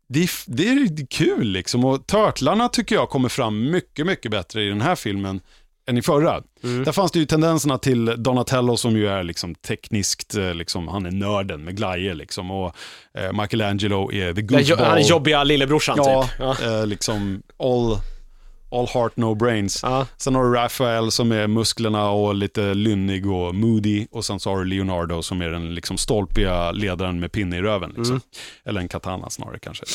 det 0.09 0.23
är, 0.23 0.29
det 0.45 0.67
är 0.69 1.07
kul 1.09 1.47
liksom 1.47 1.85
och 1.85 2.07
Turtlarna 2.07 2.69
tycker 2.69 2.95
jag 2.95 3.09
kommer 3.09 3.29
fram 3.29 3.71
mycket, 3.71 4.05
mycket 4.05 4.31
bättre 4.31 4.63
i 4.63 4.69
den 4.69 4.81
här 4.81 4.95
filmen 4.95 5.41
än 5.87 5.97
i 5.97 6.01
förra. 6.01 6.43
Mm. 6.63 6.83
Där 6.83 6.91
fanns 6.91 7.11
det 7.11 7.19
ju 7.19 7.25
tendenserna 7.25 7.77
till 7.77 8.15
Donatello 8.17 8.77
som 8.77 8.95
ju 8.95 9.07
är 9.07 9.23
liksom 9.23 9.55
tekniskt, 9.55 10.35
eh, 10.35 10.53
liksom, 10.53 10.87
han 10.87 11.05
är 11.05 11.11
nörden 11.11 11.63
med 11.63 11.77
glajjor 11.77 12.13
liksom 12.13 12.51
och 12.51 12.75
eh, 13.17 13.41
Michelangelo 13.41 14.11
är 14.11 14.33
the 14.33 14.41
goofball. 14.41 14.87
han 14.87 14.97
är 14.97 15.09
jobbiga 15.09 15.43
lillebrorsan 15.43 15.95
Ja, 15.97 16.23
typ. 16.23 16.35
Ja. 16.39 16.79
Eh, 16.79 16.87
liksom 16.87 17.43
all, 17.59 17.97
all 18.79 18.87
heart 18.87 19.17
no 19.17 19.35
brains. 19.35 19.79
Ja. 19.83 20.07
Sen 20.17 20.35
har 20.35 20.43
du 20.43 20.53
Raphael 20.53 21.11
som 21.11 21.31
är 21.31 21.47
musklerna 21.47 22.09
och 22.09 22.35
lite 22.35 22.73
lynnig 22.73 23.31
och 23.31 23.55
moody. 23.55 24.07
Och 24.11 24.25
sen 24.25 24.39
så 24.39 24.49
har 24.49 24.57
du 24.57 24.65
Leonardo 24.65 25.21
som 25.21 25.41
är 25.41 25.49
den 25.49 25.75
liksom 25.75 25.97
stolpiga 25.97 26.71
ledaren 26.71 27.19
med 27.19 27.31
pinne 27.31 27.57
i 27.57 27.61
röven. 27.61 27.93
Liksom. 27.97 28.21
Eller 28.65 28.81
en 28.81 28.87
katana 28.87 29.29
snarare 29.29 29.59
kanske. 29.59 29.85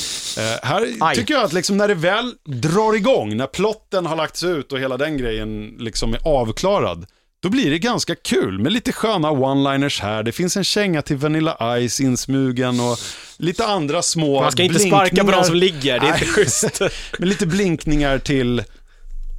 Eh, 0.40 0.58
här 0.62 0.88
Aj. 1.00 1.16
tycker 1.16 1.34
jag 1.34 1.44
att 1.44 1.52
liksom 1.52 1.76
när 1.76 1.88
det 1.88 1.94
väl 1.94 2.34
drar 2.44 2.96
igång, 2.96 3.36
när 3.36 3.46
plotten 3.46 4.06
har 4.06 4.16
lagts 4.16 4.44
ut 4.44 4.72
och 4.72 4.78
hela 4.78 4.96
den 4.96 5.16
grejen 5.16 5.74
liksom 5.78 6.14
är 6.14 6.20
avklarad. 6.24 7.06
Då 7.40 7.48
blir 7.48 7.70
det 7.70 7.78
ganska 7.78 8.14
kul 8.14 8.58
med 8.58 8.72
lite 8.72 8.92
sköna 8.92 9.30
one-liners 9.30 10.02
här. 10.02 10.22
Det 10.22 10.32
finns 10.32 10.56
en 10.56 10.64
känga 10.64 11.02
till 11.02 11.16
Vanilla 11.16 11.56
Ice 11.88 12.00
insmugen 12.00 12.80
och 12.80 12.98
lite 13.36 13.66
andra 13.66 14.02
små 14.02 14.40
Man 14.40 14.52
ska 14.52 14.62
inte 14.62 14.78
sparka 14.78 15.24
på 15.24 15.30
de 15.30 15.44
som 15.44 15.54
ligger, 15.56 16.00
det 16.00 16.06
är 16.06 16.12
inte 16.12 16.24
Nej. 16.24 16.34
schysst. 16.34 16.80
med 17.18 17.28
lite 17.28 17.46
blinkningar 17.46 18.18
till 18.18 18.62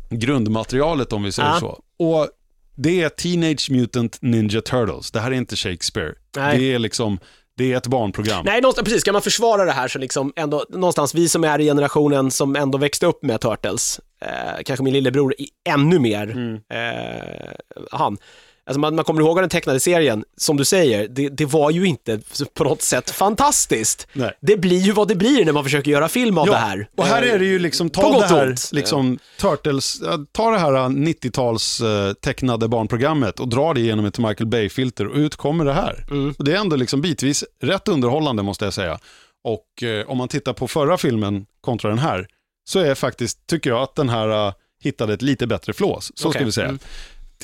grundmaterialet 0.10 1.14
om 1.14 1.24
vi 1.24 1.32
säger 1.32 1.50
Ja. 1.50 1.60
så. 1.60 1.82
Och 2.00 2.30
det 2.76 3.02
är 3.02 3.10
Teenage 3.10 3.72
Mutant 3.72 4.18
Ninja 4.22 4.62
Turtles. 4.62 5.12
Det 5.12 5.20
här 5.20 5.32
är 5.32 5.36
inte 5.36 5.56
Shakespeare. 5.56 6.14
Nej. 6.38 6.58
Det 6.58 6.74
är 6.74 6.80
liksom, 6.80 7.20
det 7.60 7.74
är 7.74 7.78
ett 7.78 7.88
barnprogram. 7.88 8.46
Nej, 8.46 8.62
någonstans, 8.62 8.86
precis, 8.86 9.02
ska 9.02 9.12
man 9.14 9.22
försvara 9.22 9.66
det 9.66 9.72
här 9.72 9.88
så 9.88 10.00
liksom 10.00 10.34
ändå, 10.36 10.66
någonstans 10.70 11.16
vi 11.16 11.30
som 11.30 11.44
är 11.44 11.60
i 11.62 11.66
generationen 11.66 12.32
som 12.32 12.56
ändå 12.56 12.78
växte 12.78 13.06
upp 13.06 13.24
med 13.24 13.42
Turtles, 13.42 14.00
eh, 14.22 14.64
kanske 14.66 14.84
min 14.84 14.94
lillebror 14.94 15.36
ännu 15.70 16.00
mer, 16.00 16.24
Mm. 16.32 16.54
eh, 16.56 17.52
han. 17.92 18.18
Alltså 18.70 18.80
man, 18.80 18.96
man 18.96 19.06
kommer 19.06 19.22
ihåg 19.22 19.38
den 19.38 19.50
tecknade 19.50 19.80
serien, 19.80 20.24
som 20.38 20.58
du 20.58 20.66
säger, 20.66 21.08
det, 21.08 21.30
det 21.30 21.46
var 21.46 21.72
ju 21.72 21.86
inte 21.86 22.20
på 22.54 22.64
något 22.64 22.82
sätt 22.82 23.10
fantastiskt. 23.10 24.08
Nej. 24.14 24.32
Det 24.42 24.58
blir 24.58 24.80
ju 24.80 24.92
vad 24.92 25.08
det 25.08 25.16
blir 25.16 25.46
när 25.46 25.52
man 25.52 25.64
försöker 25.64 25.92
göra 25.92 26.08
film 26.08 26.38
av 26.38 26.46
det 26.48 26.56
här. 26.56 26.90
och 26.98 27.06
här 27.06 27.24
Eh, 27.24 27.34
är 27.34 27.40
det 27.40 27.46
ju 27.46 27.60
liksom, 27.60 27.90
på 27.90 28.02
ta 28.02 28.12
gott 28.12 28.30
det 28.30 28.36
här, 28.36 28.48
ont. 28.48 28.70
liksom, 28.72 29.20
Turtles, 29.40 30.02
ja, 30.04 30.26
ta 30.32 30.52
det 30.52 30.58
här 30.60 30.72
90-tals 30.72 31.82
eh, 31.82 32.14
tecknade 32.14 32.68
barnprogrammet 32.68 33.40
och 33.40 33.48
dra 33.48 33.74
det 33.74 33.82
genom 33.82 34.06
ett 34.06 34.20
Michael 34.20 34.48
Bay-filter 34.48 35.08
och 35.08 35.16
ut 35.16 35.36
kommer 35.36 35.66
det 35.66 35.74
här. 35.74 36.06
Mm. 36.12 36.36
Och 36.38 36.46
det 36.46 36.54
är 36.54 36.58
ändå 36.58 36.76
liksom 36.76 37.02
bitvis 37.02 37.44
rätt 37.64 37.88
underhållande 37.88 38.44
måste 38.44 38.66
jag 38.66 38.74
säga. 38.74 39.00
Och 39.44 39.84
eh, 39.84 40.10
om 40.10 40.18
man 40.18 40.28
tittar 40.28 40.54
på 40.54 40.68
förra 40.68 40.98
filmen 40.98 41.46
kontra 41.62 41.90
den 41.90 42.00
här, 42.00 42.28
så 42.70 42.80
är 42.80 42.96
faktiskt, 42.96 43.48
tycker 43.48 43.70
jag 43.70 43.82
att 43.82 43.96
den 43.96 44.10
här 44.10 44.48
eh, 44.48 44.54
hittade 44.84 45.14
ett 45.14 45.22
lite 45.22 45.48
bättre 45.48 45.74
flås. 45.74 46.12
Så 46.16 46.28
Okej. 46.28 46.40
ska 46.40 46.46
vi 46.46 46.52
säga. 46.52 46.68
Mm. 46.68 46.80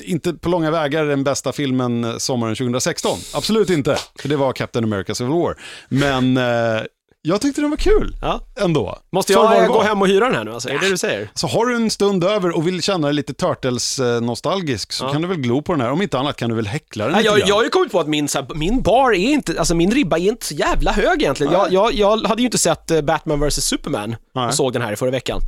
Inte 0.02 0.32
på 0.32 0.48
långa 0.48 0.70
vägar 0.70 1.04
den 1.04 1.24
bästa 1.24 1.52
filmen 1.52 2.04
eh, 2.04 2.16
sommaren 2.16 2.54
2016. 2.56 3.18
Absolut 3.34 3.70
inte, 3.70 3.96
för 4.20 4.28
det 4.28 4.36
var 4.36 4.52
Captain 4.52 4.84
America 4.84 5.14
Civil 5.14 5.32
War. 5.32 5.56
Men 5.88 6.36
eh, 6.36 6.82
jag 7.22 7.40
tyckte 7.40 7.60
den 7.60 7.70
var 7.70 7.76
kul 7.76 8.16
Ja. 8.22 8.40
ändå. 8.60 8.98
Måste 9.12 9.32
det 9.32 9.38
jag 9.40 9.66
gå 9.68 9.82
hem 9.82 10.02
och 10.02 10.08
hyra 10.08 10.24
den 10.26 10.34
här 10.34 10.44
nu 10.44 10.52
alltså? 10.54 10.68
Är 10.68 10.78
det 10.78 10.88
du 10.90 10.96
säger? 10.98 11.30
Så 11.34 11.46
har 11.46 11.66
du 11.66 11.76
en 11.76 11.90
stund 11.90 12.24
över 12.24 12.56
och 12.56 12.66
vill 12.66 12.82
känna 12.82 13.06
dig 13.06 13.14
lite 13.14 13.32
Turtles-nostalgisk 13.34 14.92
så 14.92 15.04
Ja. 15.04 15.12
kan 15.12 15.22
du 15.22 15.28
väl 15.28 15.36
glo 15.36 15.62
på 15.62 15.72
den 15.72 15.80
här. 15.80 15.90
Om 15.90 16.02
inte 16.02 16.18
annat 16.18 16.36
kan 16.36 16.50
du 16.50 16.56
väl 16.56 16.66
häckla 16.66 17.04
den 17.04 17.12
Nej, 17.12 17.22
lite 17.22 17.30
jag, 17.32 17.38
grann. 17.38 17.48
jag 17.48 17.54
har 17.56 17.64
ju 17.64 17.70
kommit 17.70 17.92
på 17.92 18.00
att 18.00 18.08
min, 18.08 18.28
så 18.28 18.38
här, 18.38 18.54
min 18.54 18.82
bar 18.82 19.10
är 19.12 19.14
inte, 19.16 19.58
alltså 19.58 19.74
min 19.74 19.90
ribba 19.94 20.18
är 20.18 20.28
inte 20.28 20.46
så 20.46 20.54
jävla 20.54 20.92
hög 20.92 21.22
egentligen. 21.22 21.52
Jag, 21.52 21.72
jag, 21.72 21.92
jag 21.94 22.26
hade 22.26 22.42
ju 22.42 22.46
inte 22.46 22.58
sett 22.58 22.90
eh, 22.90 23.00
Batman 23.00 23.40
vs 23.48 23.64
Superman 23.64 24.16
Nej. 24.34 24.46
och 24.46 24.54
såg 24.54 24.72
den 24.72 24.82
här 24.82 24.92
i 24.92 24.96
förra 24.96 25.10
veckan. 25.10 25.40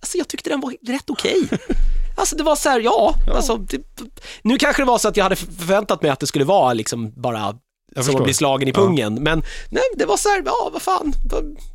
Alltså 0.00 0.18
jag 0.18 0.28
tyckte 0.28 0.50
den 0.50 0.60
var 0.60 0.74
rätt 0.92 1.10
okej. 1.10 1.48
Alltså 2.16 2.36
det 2.36 2.42
var 2.42 2.56
så 2.56 2.68
här, 2.68 2.80
ja, 2.80 3.14
Alltså, 3.34 3.56
det, 3.56 3.82
nu 4.42 4.58
kanske 4.58 4.82
det 4.82 4.86
var 4.86 4.98
så 4.98 5.08
att 5.08 5.16
jag 5.16 5.24
hade 5.24 5.36
förväntat 5.36 6.02
mig 6.02 6.10
att 6.10 6.20
det 6.20 6.26
skulle 6.26 6.44
vara 6.44 6.72
liksom 6.72 7.12
bara 7.22 7.58
Jag 7.94 8.04
som 8.04 8.16
att 8.16 8.24
bli 8.24 8.34
slagen 8.34 8.68
i 8.68 8.70
Ja. 8.70 8.80
pungen. 8.80 9.14
Men 9.14 9.42
nej, 9.70 9.82
det 9.96 10.04
var 10.06 10.16
så 10.16 10.28
här, 10.28 10.42
ja 10.46 10.70
vad 10.72 10.82
fan, 10.82 11.12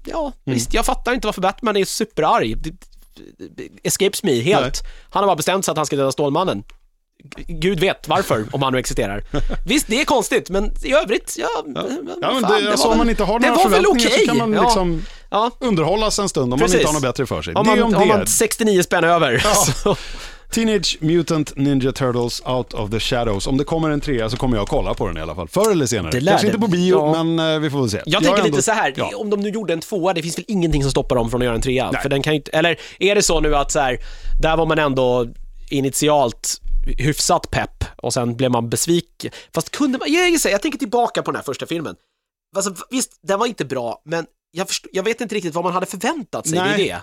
ja 0.06 0.20
Mm. 0.46 0.56
visst, 0.56 0.74
jag 0.74 0.86
fattar 0.86 1.14
inte 1.14 1.28
varför 1.28 1.42
Batman 1.42 1.78
är 1.78 1.86
superarg. 1.86 2.56
Det, 2.56 3.70
escapes 3.84 4.24
me 4.24 4.42
helt. 4.42 4.62
Nej. 4.84 4.92
Han 5.10 5.24
har 5.24 5.28
bara 5.28 5.36
bestämt 5.36 5.66
sig 5.66 5.72
att 5.72 5.78
han 5.78 5.86
ska 5.86 5.96
döda 5.96 6.12
Stålmannen. 6.12 6.64
Gud 7.48 7.80
vet 7.80 8.08
varför, 8.08 8.46
om 8.52 8.62
han 8.62 8.74
nu 8.74 8.80
existerar. 8.80 9.24
Visst, 9.66 9.88
det 9.88 10.02
är 10.02 10.06
konstigt, 10.06 10.50
men 10.50 10.72
i 10.84 10.94
övrigt, 10.94 11.36
ja... 11.40 11.48
Ja, 11.56 11.64
men 11.66 12.06
det, 12.42 12.48
var 12.48 12.72
alltså, 12.72 12.88
om 12.88 12.98
man 12.98 13.10
inte 13.10 13.24
har 13.24 13.40
det 13.40 13.48
några 13.48 13.62
förväntningar 13.62 14.08
okej. 14.10 14.20
så 14.20 14.26
kan 14.26 14.38
man 14.38 14.52
liksom 14.64 15.06
Ja, 15.30 15.52
underhållas 15.60 16.20
en 16.20 16.30
stund 16.30 16.44
om 16.44 16.50
man 16.50 16.60
Precis. 16.60 16.76
inte 16.76 16.88
har 16.88 16.94
något 16.94 17.02
bättre 17.02 17.26
för 17.26 17.42
sig. 17.42 17.54
det 17.54 17.60
är 17.60 17.64
man, 17.64 17.82
om 17.84 17.94
har 17.94 18.02
det. 18.06 18.08
man 18.18 18.28
69 18.28 18.84
spänn 18.84 19.04
över. 19.04 19.46
Ja. 19.86 19.96
Teenage 20.52 20.98
Mutant 21.02 21.54
Ninja 21.56 21.92
Turtles 21.92 22.42
Out 22.46 22.74
of 22.74 22.90
the 22.92 23.00
Shadows. 23.00 23.48
Om 23.48 23.58
det 23.58 23.64
kommer 23.64 23.90
en 23.90 24.02
trea 24.02 24.30
så 24.30 24.38
kommer 24.38 24.58
jag 24.58 24.68
kolla 24.68 24.94
på 24.94 25.08
den 25.08 25.18
i 25.18 25.22
alla 25.22 25.36
fall. 25.36 25.48
Förr 25.48 25.72
eller 25.72 25.86
senare. 25.86 26.12
Det 26.20 26.26
Kanske 26.26 26.48
det. 26.48 26.54
inte 26.54 26.60
på 26.60 26.68
bio, 26.68 26.96
Ja. 27.16 27.24
men 27.24 27.54
eh, 27.54 27.60
vi 27.60 27.70
får 27.70 27.80
väl 27.80 27.90
se. 27.90 28.02
jag 28.06 28.24
tänker 28.24 28.40
är 28.40 28.44
lite 28.44 28.48
ändå- 28.56 28.62
så 28.62 28.72
här, 28.72 28.94
Ja. 28.98 29.12
om 29.16 29.30
de 29.30 29.40
nu 29.40 29.50
gjorde 29.50 29.74
en 29.74 29.80
tvåa, 29.82 30.14
det 30.14 30.22
finns 30.22 30.38
väl 30.38 30.46
ingenting 30.48 30.82
som 30.82 30.92
stoppar 30.92 31.16
dem 31.16 31.30
från 31.30 31.42
att 31.42 31.46
göra 31.46 31.56
en 31.56 31.62
trea? 31.62 31.92
Nej. 31.92 32.02
För 32.02 32.10
den 32.10 32.22
kan 32.22 32.34
ju 32.34 32.38
inte, 32.38 32.52
eller 32.52 32.78
är 33.00 33.16
det 33.16 33.22
så 33.22 33.40
nu 33.40 33.56
att 33.56 33.72
så 33.72 33.80
här, 33.80 33.98
där 34.42 34.58
var 34.58 34.66
man 34.66 34.80
ändå 34.80 35.28
initialt 35.70 36.62
hyfsat 36.98 37.52
pepp 37.52 37.84
och 37.98 38.14
sen 38.14 38.36
blev 38.36 38.52
man 38.52 38.70
besviken. 38.70 39.32
Fast 39.54 39.70
kunde 39.70 39.98
man, 39.98 40.14
jag, 40.14 40.30
jag, 40.30 40.52
jag 40.52 40.62
tänker 40.62 40.80
tillbaka 40.80 41.22
på 41.24 41.32
den 41.32 41.36
här 41.36 41.44
första 41.44 41.66
filmen. 41.66 41.96
Alltså, 42.56 42.76
visst, 42.90 43.20
den 43.22 43.40
var 43.40 43.46
inte 43.46 43.66
bra, 43.66 44.02
men 44.06 44.26
jag, 44.52 44.68
först, 44.68 44.88
jag 44.92 45.04
vet 45.04 45.22
inte 45.22 45.36
riktigt 45.36 45.54
vad 45.54 45.64
man 45.64 45.74
hade 45.74 45.86
förväntat 45.86 46.48
sig, 46.48 46.58
det 46.58 46.64
är 46.64 46.78
Nej. 46.78 46.88
det. 46.88 47.02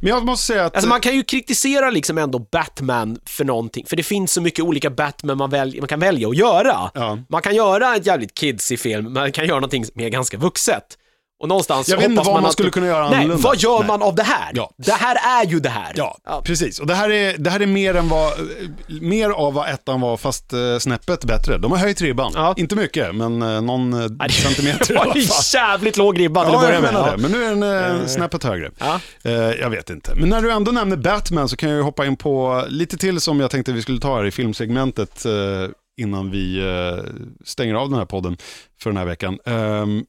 Men 0.00 0.10
jag 0.10 0.24
måste 0.24 0.46
säga 0.46 0.64
att... 0.64 0.74
Alltså 0.74 0.88
man 0.88 1.00
kan 1.00 1.14
ju 1.14 1.22
kritisera 1.22 1.90
liksom 1.90 2.18
ändå 2.18 2.38
Batman 2.38 3.18
för 3.26 3.44
någonting, 3.44 3.86
för 3.86 3.96
det 3.96 4.02
finns 4.02 4.32
så 4.32 4.40
mycket 4.40 4.64
olika 4.64 4.90
Batman 4.90 5.38
man, 5.38 5.50
välj, 5.50 5.80
man 5.80 5.88
kan 5.88 6.00
välja 6.00 6.28
att 6.28 6.36
göra. 6.36 6.90
Ja. 6.94 7.18
Man 7.28 7.42
kan 7.42 7.54
göra 7.54 7.96
ett 7.96 8.06
jävligt 8.06 8.38
kidsig 8.38 8.80
film, 8.80 9.12
man 9.12 9.32
kan 9.32 9.46
göra 9.46 9.56
någonting 9.56 9.84
som 9.84 10.00
är 10.00 10.08
ganska 10.08 10.38
vuxet. 10.38 10.98
Och 11.40 11.48
någonstans 11.48 11.88
Jag 11.88 11.96
vet 11.96 12.10
inte 12.10 12.22
vad 12.22 12.34
man 12.34 12.46
att- 12.46 12.52
skulle 12.52 12.70
kunna 12.70 12.86
göra 12.86 13.08
Nej, 13.10 13.18
annorlunda. 13.18 13.48
vad 13.48 13.56
gör 13.58 13.78
Nej. 13.78 13.86
man 13.88 14.02
av 14.02 14.14
det 14.14 14.22
här? 14.22 14.50
Ja. 14.54 14.70
Det 14.76 14.92
här 14.92 15.42
är 15.42 15.46
ju 15.50 15.60
det 15.60 15.68
här. 15.68 15.92
Ja, 15.96 16.42
precis. 16.44 16.78
Och 16.80 16.86
det 16.86 16.94
här, 16.94 17.10
är, 17.10 17.38
det 17.38 17.50
här 17.50 17.60
är 17.60 17.66
mer 17.66 17.94
än 17.94 18.08
vad, 18.08 18.32
mer 19.00 19.30
av 19.30 19.54
vad 19.54 19.68
ettan 19.68 20.00
var, 20.00 20.16
fast 20.16 20.52
eh, 20.52 20.78
snäppet 20.80 21.24
bättre. 21.24 21.58
De 21.58 21.70
har 21.72 21.78
höjt 21.78 22.00
ribban. 22.00 22.32
Ja. 22.34 22.54
Inte 22.56 22.76
mycket, 22.76 23.14
men 23.14 23.42
eh, 23.42 23.60
någon 23.60 23.92
eh, 24.02 24.06
Nej, 24.10 24.30
centimeter 24.30 24.86
Det 24.88 24.92
i 24.92 24.96
var 24.96 25.02
alla 25.04 25.14
fall. 25.14 25.42
jävligt 25.54 25.96
låg 25.96 26.20
ribba 26.20 26.44
till 26.44 26.54
att 26.54 26.62
Ja, 26.62 26.66
börja 26.68 26.74
jag 26.74 26.82
med. 26.82 26.94
Ja. 26.94 27.10
det. 27.10 27.16
Men 27.22 27.30
nu 27.30 27.44
är 27.44 27.48
den 27.54 28.00
eh, 28.00 28.06
snäppet 28.06 28.44
högre. 28.44 28.70
Ja. 28.78 29.00
Eh, 29.24 29.32
jag 29.32 29.70
vet 29.70 29.90
inte. 29.90 30.14
Men 30.14 30.28
när 30.28 30.42
du 30.42 30.52
ändå 30.52 30.72
nämner 30.72 30.96
Batman 30.96 31.48
så 31.48 31.56
kan 31.56 31.68
jag 31.68 31.76
ju 31.76 31.82
hoppa 31.82 32.06
in 32.06 32.16
på 32.16 32.64
lite 32.68 32.96
till 32.96 33.20
som 33.20 33.40
jag 33.40 33.50
tänkte 33.50 33.72
vi 33.72 33.82
skulle 33.82 34.00
ta 34.00 34.16
här 34.16 34.26
i 34.26 34.30
filmsegmentet 34.30 35.26
innan 36.00 36.30
vi 36.30 36.62
stänger 37.44 37.74
av 37.74 37.90
den 37.90 37.98
här 37.98 38.06
podden 38.06 38.36
för 38.82 38.90
den 38.90 38.96
här 38.96 39.04
veckan. 39.04 39.38
Um, 39.44 40.04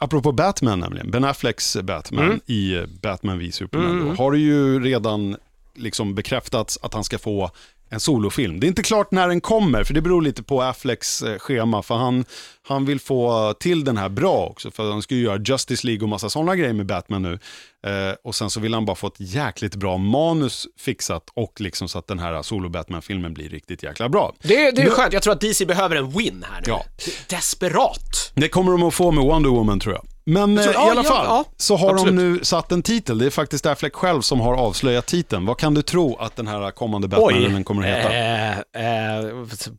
apropå 0.00 0.32
Batman 0.32 0.80
nämligen, 0.80 1.10
Ben 1.10 1.24
Afflecks 1.24 1.76
Batman 1.82 2.24
Mm. 2.24 2.40
i 2.46 2.84
Batman 3.02 3.38
v 3.38 3.52
Superman. 3.52 4.00
Mm. 4.00 4.16
Har 4.16 4.32
det 4.32 4.38
ju 4.38 4.80
redan 4.84 5.36
liksom 5.74 6.14
bekräftats 6.14 6.78
att 6.82 6.94
han 6.94 7.04
ska 7.04 7.18
få 7.18 7.50
en 7.90 8.00
solofilm. 8.00 8.60
Det 8.60 8.66
är 8.66 8.68
inte 8.68 8.82
klart 8.82 9.10
när 9.10 9.28
den 9.28 9.40
kommer, 9.40 9.84
för 9.84 9.94
det 9.94 10.00
beror 10.00 10.22
lite 10.22 10.42
på 10.42 10.62
Afflecks 10.62 11.22
eh, 11.22 11.38
schema. 11.38 11.82
För 11.82 11.94
han, 11.94 12.24
han 12.62 12.84
vill 12.86 13.00
få 13.00 13.54
till 13.60 13.84
den 13.84 13.96
här 13.96 14.08
bra 14.08 14.46
också, 14.50 14.70
för 14.70 14.90
han 14.90 15.02
ska 15.02 15.14
ju 15.14 15.22
göra 15.22 15.42
Justice 15.42 15.86
League 15.86 16.02
och 16.02 16.08
massa 16.08 16.30
sådana 16.30 16.56
grejer 16.56 16.72
med 16.72 16.86
Batman 16.86 17.22
nu. 17.22 17.38
Eh, 17.86 18.14
och 18.24 18.34
sen 18.34 18.50
så 18.50 18.60
vill 18.60 18.74
han 18.74 18.84
bara 18.84 18.96
få 18.96 19.06
ett 19.06 19.20
jäkligt 19.20 19.74
bra 19.74 19.96
manus 19.96 20.66
fixat 20.78 21.22
och 21.34 21.60
liksom 21.60 21.88
så 21.88 21.98
att 21.98 22.06
den 22.06 22.18
här 22.18 22.42
solo-Batman-filmen 22.42 23.34
blir 23.34 23.48
riktigt 23.48 23.82
jäkla 23.82 24.08
bra. 24.08 24.34
Det, 24.42 24.70
det 24.70 24.82
är 24.82 24.90
skönt, 24.90 25.12
jag 25.12 25.22
tror 25.22 25.32
att 25.32 25.40
DC 25.40 25.66
behöver 25.66 25.96
en 25.96 26.10
win 26.10 26.44
här 26.50 26.60
nu. 26.60 26.64
Ja. 26.66 26.84
Desperat. 27.28 28.32
Det 28.34 28.48
kommer 28.48 28.72
de 28.72 28.82
att 28.82 28.94
få 28.94 29.10
med 29.10 29.24
Wonder 29.24 29.50
Woman 29.50 29.80
tror 29.80 29.94
jag. 29.94 30.15
Men 30.30 30.58
eh, 30.58 30.64
tror- 30.64 30.74
i 30.74 30.76
ja, 30.76 30.90
alla 30.90 31.02
ja, 31.02 31.08
fall 31.10 31.24
ja. 31.26 31.44
så 31.56 31.76
har 31.76 31.90
Absolut. 31.92 32.16
de 32.16 32.22
nu 32.32 32.44
satt 32.44 32.72
en 32.72 32.82
titel. 32.82 33.18
Det 33.18 33.26
är 33.26 33.30
faktiskt 33.30 33.66
Affleck 33.66 33.94
själv 33.94 34.20
som 34.20 34.40
har 34.40 34.54
avslöjat 34.54 35.06
titeln. 35.06 35.46
Vad 35.46 35.58
kan 35.58 35.74
du 35.74 35.82
tro 35.82 36.16
att 36.16 36.36
den 36.36 36.46
här 36.46 36.70
kommande 36.70 37.08
Batman 37.08 37.64
kommer 37.64 37.82
att 37.82 37.98
heta? 37.98 38.14
Eh, 38.14 39.26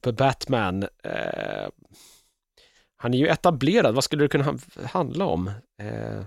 eh, 0.09 0.13
Batman. 0.13 0.83
Eh, 0.83 1.69
han 2.97 3.13
är 3.13 3.17
ju 3.17 3.27
etablerad, 3.27 3.95
vad 3.95 4.03
skulle 4.03 4.23
det 4.23 4.27
kunna 4.27 4.43
ha- 4.43 4.57
handla 4.91 5.25
om? 5.25 5.47
Eh, 5.81 6.21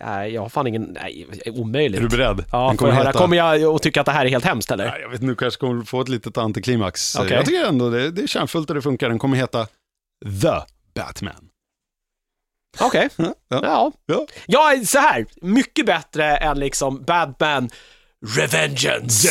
nej, 0.00 0.34
jag 0.34 0.42
har 0.42 0.48
fan 0.48 0.66
ingen, 0.66 0.82
nej, 0.82 1.26
omöjligt. 1.46 1.98
Är 2.00 2.02
du 2.02 2.16
beredd? 2.16 2.44
Ja, 2.52 2.74
jag 2.80 2.92
höra. 2.92 3.12
Kommer 3.12 3.36
jag 3.36 3.64
att 3.64 3.82
tycka 3.82 4.00
att 4.00 4.06
det 4.06 4.12
här 4.12 4.24
är 4.26 4.30
helt 4.30 4.44
hemskt 4.44 4.70
eller? 4.70 4.90
Nej, 4.90 5.00
jag 5.00 5.08
vet 5.08 5.20
du 5.20 5.34
kanske 5.34 5.60
kommer 5.60 5.84
få 5.84 6.00
ett 6.00 6.08
litet 6.08 6.38
antiklimax. 6.38 7.16
Okej. 7.16 7.32
Jag 7.32 7.46
tycker 7.46 7.66
ändå 7.66 7.90
det, 7.90 8.10
det 8.10 8.22
är 8.22 8.26
kärnfullt 8.26 8.70
och 8.70 8.76
det 8.76 8.82
funkar. 8.82 9.08
Den 9.08 9.18
kommer 9.18 9.36
heta 9.36 9.66
The 10.42 10.52
Batman. 10.94 11.48
Okej. 12.80 13.08
Ja. 13.16 13.32
Ja. 13.48 13.92
Ja. 14.06 14.26
ja, 14.46 14.84
så 14.86 14.98
här. 14.98 15.26
Mycket 15.42 15.86
bättre 15.86 16.36
än 16.36 16.58
liksom 16.60 17.04
Batman 17.04 17.70
Revengeance. 18.36 19.28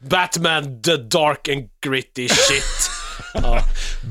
Batman 0.00 0.82
the 0.82 0.96
dark 0.96 1.48
and 1.48 1.68
gritty 1.80 2.28
shit. 2.28 2.90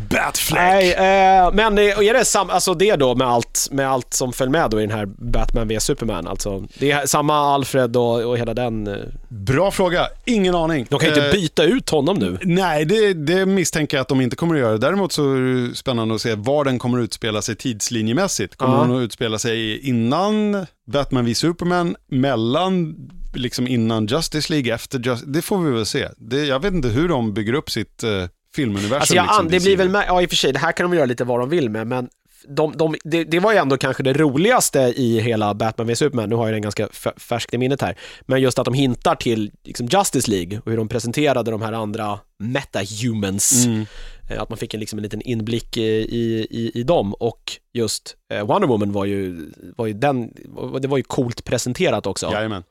Batfleck. 0.09 0.59
Nej, 0.59 0.91
eh, 0.93 1.53
men 1.53 1.77
är 1.77 2.13
det 2.13 2.25
sam, 2.25 2.49
alltså 2.49 2.73
det 2.73 2.95
då 2.95 3.15
med 3.15 3.27
allt, 3.27 3.67
med 3.71 3.89
allt 3.89 4.13
som 4.13 4.33
föll 4.33 4.49
med 4.49 4.69
då 4.71 4.81
i 4.81 4.87
den 4.87 4.97
här 4.97 5.05
Batman 5.05 5.67
vs 5.67 5.83
Superman? 5.83 6.27
Alltså, 6.27 6.63
det 6.79 6.91
är 6.91 7.05
samma 7.05 7.35
Alfred 7.53 7.97
och, 7.97 8.21
och 8.23 8.37
hela 8.37 8.53
den. 8.53 8.87
eh, 8.87 8.95
Bra 9.29 9.71
fråga, 9.71 10.07
ingen 10.25 10.55
aning. 10.55 10.87
De 10.89 10.99
kan 10.99 11.09
ju 11.09 11.15
inte 11.15 11.27
Eh, 11.27 11.31
byta 11.33 11.63
ut 11.63 11.89
honom 11.89 12.17
nu. 12.17 12.37
Nej, 12.41 12.85
det, 12.85 13.13
det 13.13 13.45
misstänker 13.45 13.97
jag 13.97 14.01
att 14.01 14.07
de 14.07 14.21
inte 14.21 14.35
kommer 14.35 14.55
att 14.55 14.61
göra. 14.61 14.77
Däremot 14.77 15.11
så 15.11 15.33
är 15.33 15.67
det 15.69 15.75
spännande 15.75 16.15
att 16.15 16.21
se 16.21 16.35
var 16.35 16.63
den 16.65 16.79
kommer 16.79 16.99
att 16.99 17.03
utspela 17.03 17.41
sig 17.41 17.55
tidslinjemässigt. 17.55 18.55
Kommer 18.55 18.75
Ja. 18.77 18.81
den 18.81 18.95
att 18.95 19.01
utspela 19.01 19.39
sig 19.39 19.79
innan 19.89 20.65
Batman 20.91 21.25
v 21.25 21.35
Superman, 21.35 21.95
mellan, 22.11 22.95
liksom 23.33 23.67
innan 23.67 24.05
Justice 24.05 24.53
League, 24.53 24.73
efter 24.73 24.99
Justice 24.99 25.31
Det 25.31 25.41
får 25.41 25.57
vi 25.59 25.71
väl 25.71 25.85
se. 25.85 26.07
Det, 26.17 26.45
jag 26.45 26.59
vet 26.61 26.73
inte 26.73 26.87
hur 26.87 27.09
de 27.09 27.33
bygger 27.33 27.53
upp 27.53 27.69
sitt 27.71 28.03
uh, 28.03 28.23
filmuniversum. 28.57 28.97
Alltså 28.99 29.15
jag, 29.15 29.23
liksom, 29.25 29.47
det 29.47 29.59
blir 29.59 29.77
väl 29.77 30.03
ja 30.07 30.21
i 30.21 30.25
och 30.25 30.29
för 30.29 30.35
sig, 30.35 30.53
det 30.53 30.59
här 30.59 30.71
kan 30.71 30.89
de 30.89 30.95
göra 30.97 31.05
lite 31.05 31.23
vad 31.23 31.39
de 31.39 31.49
vill 31.49 31.69
med, 31.69 31.87
men 31.87 32.09
de, 32.47 32.73
de, 32.77 32.95
det, 33.03 33.23
det 33.23 33.39
var 33.39 33.51
ju 33.51 33.57
ändå 33.57 33.77
kanske 33.77 34.03
det 34.03 34.13
roligaste 34.13 34.79
i 34.79 35.19
hela 35.19 35.53
Batman 35.53 35.87
vs 35.87 35.99
Superman, 35.99 36.29
nu 36.29 36.35
har 36.35 36.45
jag 36.47 36.53
den 36.53 36.61
ganska 36.61 36.87
färskt 37.17 37.53
i 37.53 37.57
minnet 37.57 37.81
här, 37.81 37.97
men 38.21 38.41
just 38.41 38.59
att 38.59 38.65
de 38.65 38.73
hintar 38.73 39.15
till 39.15 39.51
liksom 39.63 39.87
Justice 39.87 40.31
League 40.31 40.59
och 40.65 40.71
hur 40.71 40.77
de 40.77 40.87
presenterade 40.87 41.51
de 41.51 41.61
här 41.61 41.73
andra 41.73 42.19
metahumans, 42.39 43.65
Mm. 43.65 43.85
Eh, 44.29 44.41
att 44.41 44.49
man 44.49 44.57
fick 44.57 44.73
en, 44.73 44.79
liksom 44.79 44.99
en 44.99 45.03
liten 45.03 45.21
inblick 45.21 45.77
i, 45.77 45.81
i, 45.81 46.47
i, 46.49 46.71
i 46.79 46.83
dem 46.83 47.13
och 47.13 47.41
just 47.73 48.15
eh, 48.33 48.45
Wonder 48.47 48.67
Woman 48.67 48.91
var 48.91 49.05
ju, 49.05 49.51
var 49.77 49.87
ju 49.87 49.93
den, 49.93 50.33
det 50.81 50.87
var 50.87 50.97
ju 50.97 51.03
coolt 51.03 51.43
presenterat 51.43 52.07
också. 52.07 52.31
Jajamän. 52.31 52.63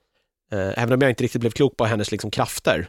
Eh, 0.52 0.82
Även 0.82 0.92
om 0.92 1.00
jag 1.00 1.10
inte 1.10 1.24
riktigt 1.24 1.40
blev 1.40 1.50
klok 1.50 1.76
på 1.76 1.84
hennes 1.84 2.10
liksom 2.10 2.30
krafter. 2.30 2.88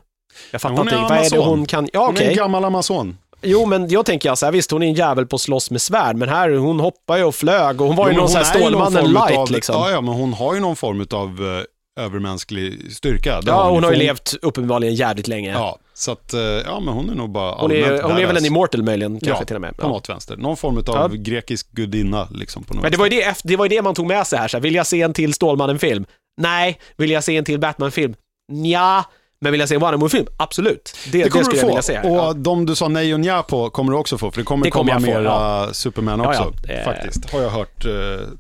Jag 0.52 0.62
fattar 0.62 0.76
hon 0.78 0.88
inte, 0.88 0.96
vad 1.02 1.12
är 1.12 1.30
det 1.30 1.38
hon 1.38 1.66
kan, 1.66 1.90
ja 1.94 2.06
Hon 2.06 2.16
okej. 2.16 2.26
är 2.26 2.30
en 2.32 2.36
gammal 2.38 2.66
amazon. 2.66 3.18
Jo, 3.42 3.66
men 3.66 3.90
jag 3.90 4.06
tänker 4.06 4.36
så 4.36 4.46
här, 4.46 4.54
visst 4.54 4.72
hon 4.72 4.84
är 4.84 4.88
en 4.88 4.94
jävel 4.94 5.26
på 5.28 5.36
att 5.36 5.42
slåss 5.42 5.72
med 5.72 5.82
svärd, 5.82 6.16
men 6.16 6.30
här, 6.30 6.50
hon 6.52 6.80
hoppar 6.80 7.18
ju 7.18 7.24
och 7.24 7.36
flög 7.36 7.82
och 7.82 7.88
hon 7.88 7.96
var 7.96 8.06
Jo, 8.08 8.12
ju 8.12 8.18
någon 8.18 8.30
sån 8.30 8.38
här 8.44 8.60
Stålmannen 8.60 9.06
light 9.06 9.38
av, 9.38 9.52
liksom. 9.52 9.76
Ja, 9.76 9.88
Ja, 9.90 9.92
ja, 9.96 10.02
men 10.02 10.14
hon 10.14 10.34
har 10.34 10.54
ju 10.54 10.60
någon 10.60 10.76
form 10.76 11.08
av 11.12 11.64
övermänsklig 12.00 12.92
styrka. 12.94 13.42
Det 13.42 13.52
har 13.52 13.70
hon 13.72 13.84
har 13.84 13.92
ju 13.92 13.98
För 13.98 14.04
levt 14.04 14.34
uppenbarligen 14.42 14.96
jävligt 14.96 15.28
länge. 15.28 15.52
Ja, 15.52 15.80
så 15.94 16.12
att, 16.12 16.34
eh, 16.34 16.40
ja 16.42 16.80
men 16.80 16.94
hon 16.94 17.10
är 17.10 17.16
nog 17.16 17.30
bara 17.30 17.52
hon 17.62 17.72
är, 17.72 18.02
hon 18.02 18.18
är 18.18 18.26
väl 18.28 18.38
en 18.38 18.46
immortal 18.46 18.84
möjligen, 18.84 19.20
kanske 19.20 19.42
Ja, 19.42 19.46
till 19.46 19.56
och 19.56 19.62
med. 19.62 19.78
på 19.78 19.84
Ja. 19.84 19.88
något 19.90 20.10
vänster. 20.10 20.38
Någon 20.38 20.58
form 20.58 20.78
av 20.78 20.84
Ja. 20.88 21.08
grekisk 21.14 21.72
gudinna 21.72 22.28
liksom 22.32 22.64
på 22.64 22.74
något 22.74 22.84
Men 22.84 22.92
det 22.92 22.98
var, 22.98 23.06
ju 23.06 23.10
det, 23.10 23.36
det 23.44 23.56
var 23.56 23.66
ju 23.66 23.70
det 23.70 23.82
man 23.82 23.96
tog 23.96 24.08
med 24.08 24.28
sig 24.28 24.40
här, 24.40 24.48
så 24.48 24.58
här, 24.58 24.62
vill 24.62 24.76
jag 24.76 24.88
se 24.88 25.02
en 25.02 25.14
till 25.14 25.34
Stålmannen-film? 25.34 26.06
Nej. 26.42 26.80
Vill 26.98 27.12
jag 27.12 27.24
se 27.24 27.38
en 27.38 27.46
till 27.46 27.60
Batman-film? 27.60 28.14
Nja. 28.52 29.06
Men 29.42 29.52
vill 29.52 29.60
jag 29.60 29.70
se 29.70 29.76
en 29.76 29.82
Wonder 29.82 29.98
Woman-film? 29.98 30.28
Absolut. 30.38 30.96
Det, 31.06 31.12
det, 31.18 31.24
Det 31.24 31.30
kommer 31.30 31.44
skulle 31.44 31.56
du 31.56 31.58
jag 31.58 31.62
få. 31.62 31.68
vilja 31.68 31.82
se. 31.82 32.10
Och 32.10 32.18
Ja. 32.18 32.34
de 32.34 32.66
du 32.66 32.76
sa 32.76 32.88
nej 32.88 33.14
och 33.14 33.20
nja 33.20 33.44
på 33.44 33.70
kommer 33.70 33.92
du 33.92 33.98
också 33.98 34.18
få. 34.18 34.32
För 34.32 34.42
det 34.42 34.46
kommer 34.46 34.66
Det 34.66 34.72
kommer 34.72 34.94
komma 34.94 35.08
jag 35.12 35.22
mera 35.24 35.74
Superman 35.74 36.20
Ja, 36.20 36.30
också. 36.30 36.54
ja. 36.68 36.74
Eh. 36.74 36.84
Faktiskt. 36.86 37.30
Har 37.32 37.42
jag 37.42 37.50
hört 37.50 37.86
uh, 37.86 37.92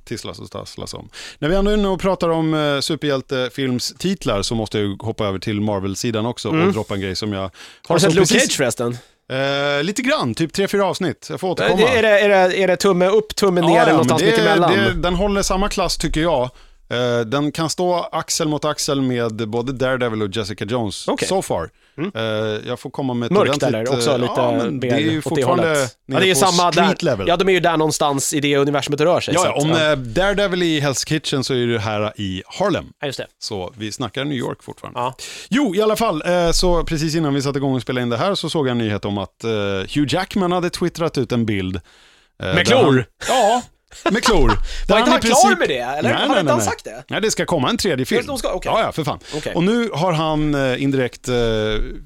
tisslas 0.05 0.39
och 0.39 0.51
tasslas 0.51 0.93
om. 0.93 1.09
När 1.39 1.49
vi 1.49 1.55
ändå 1.55 1.71
är 1.71 1.77
inne 1.77 1.87
och 1.87 1.99
pratar 2.01 2.29
om 2.29 2.53
uh, 2.53 2.79
superhjältefilmstitlar 2.79 4.41
så 4.41 4.55
måste 4.55 4.79
jag 4.79 5.03
hoppa 5.03 5.25
över 5.25 5.39
till 5.39 5.61
Marvel-sidan 5.61 6.25
också 6.25 6.49
och 6.49 6.73
droppa 6.73 6.93
en 6.93 7.01
grej 7.01 7.15
som 7.15 7.33
jag... 7.33 7.39
Mm. 7.41 7.51
Har 7.87 7.95
du 7.95 7.99
sett 8.01 8.13
Luke 8.13 8.21
precis- 8.33 8.41
Cage 8.43 8.57
förresten? 8.57 8.97
Eh, 9.31 9.83
lite 9.83 10.01
grann, 10.01 10.35
typ 10.35 10.53
tre 10.53 10.67
fyra 10.67 10.85
avsnitt. 10.85 11.27
Jag 11.29 11.39
får 11.39 11.47
återkomma. 11.49 11.81
Är 11.89 12.01
det, 12.01 12.19
är, 12.19 12.29
det, 12.29 12.57
är 12.63 12.67
det 12.67 12.75
tumme 12.77 13.07
upp, 13.07 13.35
tumme 13.35 13.61
ner 13.61 13.81
eller 13.81 13.91
någonstans 13.91 14.21
det- 14.21 14.27
mittemellan? 14.27 14.71
det- 14.73 14.93
Den 14.93 15.15
håller 15.15 15.41
samma 15.41 15.69
klass 15.69 15.97
tycker 15.97 16.21
jag. 16.21 16.49
Eh, 16.89 17.19
den 17.19 17.51
kan 17.51 17.69
stå 17.69 18.09
axel 18.11 18.47
mot 18.47 18.65
axel 18.65 19.01
med 19.01 19.49
både 19.49 19.73
Daredevil 19.73 20.21
och 20.21 20.29
Jessica 20.35 20.65
Jones, 20.65 21.07
Okej. 21.07 21.27
so 21.27 21.41
far. 21.41 21.69
Eh, 22.15 22.21
jag 22.67 22.79
får 22.79 22.89
komma 22.89 23.13
med 23.13 23.25
ett 23.25 23.31
Mörkt 23.31 23.47
ordentligt... 23.49 23.67
eller? 23.67 23.93
Också 23.97 24.11
eh, 24.11 24.17
lite 24.19 24.33
ja, 24.35 24.51
men 24.51 24.73
mer 24.79 24.81
det 24.81 24.95
är 24.95 24.99
ju 24.99 25.09
åt 25.17 25.23
det 25.23 25.29
fortfarande 25.29 25.63
hållet. 25.67 25.97
nere 26.05 26.15
Ja, 26.15 26.19
det 26.19 26.25
är 26.25 26.27
ju 26.27 26.35
samma 26.35 26.71
street 26.71 26.99
där. 26.99 27.05
level. 27.05 27.27
Ja, 27.27 27.35
de 27.37 27.49
är 27.49 27.53
ju 27.53 27.59
där 27.59 27.77
någonstans 27.77 28.33
i 28.33 28.39
det 28.39 28.57
universumet 28.57 28.97
det 28.97 29.05
rör 29.05 29.19
sig. 29.19 29.33
Ja, 29.33 29.45
ja, 29.45 29.61
om 29.61 29.69
ja. 29.69 29.95
Daredevil 29.95 30.63
i 30.63 30.81
Hell's 30.81 31.07
Kitchen 31.07 31.43
så 31.43 31.53
är 31.53 31.67
det 31.67 31.79
här 31.79 32.13
i 32.15 32.43
Harlem. 32.47 32.85
Ja, 32.99 33.07
just 33.07 33.17
det. 33.19 33.27
Så 33.39 33.73
vi 33.77 33.91
snackar 33.91 34.23
New 34.25 34.37
York 34.37 34.63
fortfarande. 34.63 34.99
Ja. 34.99 35.15
Jo, 35.49 35.75
i 35.75 35.81
alla 35.81 35.95
fall, 35.95 36.23
så 36.53 36.83
precis 36.83 37.15
innan 37.15 37.33
vi 37.33 37.41
satte 37.41 37.57
igång 37.57 37.75
och 37.75 37.81
spelade 37.81 38.03
in 38.03 38.09
det 38.09 38.17
här 38.17 38.35
så 38.35 38.49
såg 38.49 38.67
jag 38.67 38.71
en 38.71 38.77
nyhet 38.77 39.05
om 39.05 39.17
att 39.17 39.43
Hugh 39.95 40.13
Jackman 40.13 40.51
hade 40.51 40.69
twittrat 40.69 41.17
ut 41.17 41.31
en 41.31 41.45
bild. 41.45 41.79
där 42.39 42.63
klor? 42.63 43.05
Han, 43.27 43.37
ja, 43.37 43.61
med 44.11 44.23
klor. 44.23 44.47
Var 44.87 44.99
inte 44.99 45.11
han 45.11 45.19
klar 45.21 45.29
princip- 45.35 45.59
med 45.59 45.69
det, 45.69 45.77
eller? 45.77 46.01
Nej, 46.09 46.13
Hade 46.13 46.27
nej, 46.31 46.39
inte 46.39 46.51
han 46.51 46.61
sagt 46.61 46.83
det? 46.83 47.03
Nej, 47.09 47.21
det 47.21 47.31
ska 47.31 47.45
komma 47.45 47.69
en 47.69 47.77
tredje 47.77 48.05
film. 48.05 48.25
de 48.25 48.37
ska- 48.37 48.51
okej. 48.53 48.71
Ja, 48.75 48.81
ja, 48.81 48.91
för 48.91 49.03
fan. 49.03 49.19
Okej. 49.35 49.55
Och 49.55 49.63
nu 49.63 49.89
har 49.93 50.11
han 50.11 50.55
eh, 50.55 50.83
indirekt, 50.83 51.27
eh, 51.29 51.35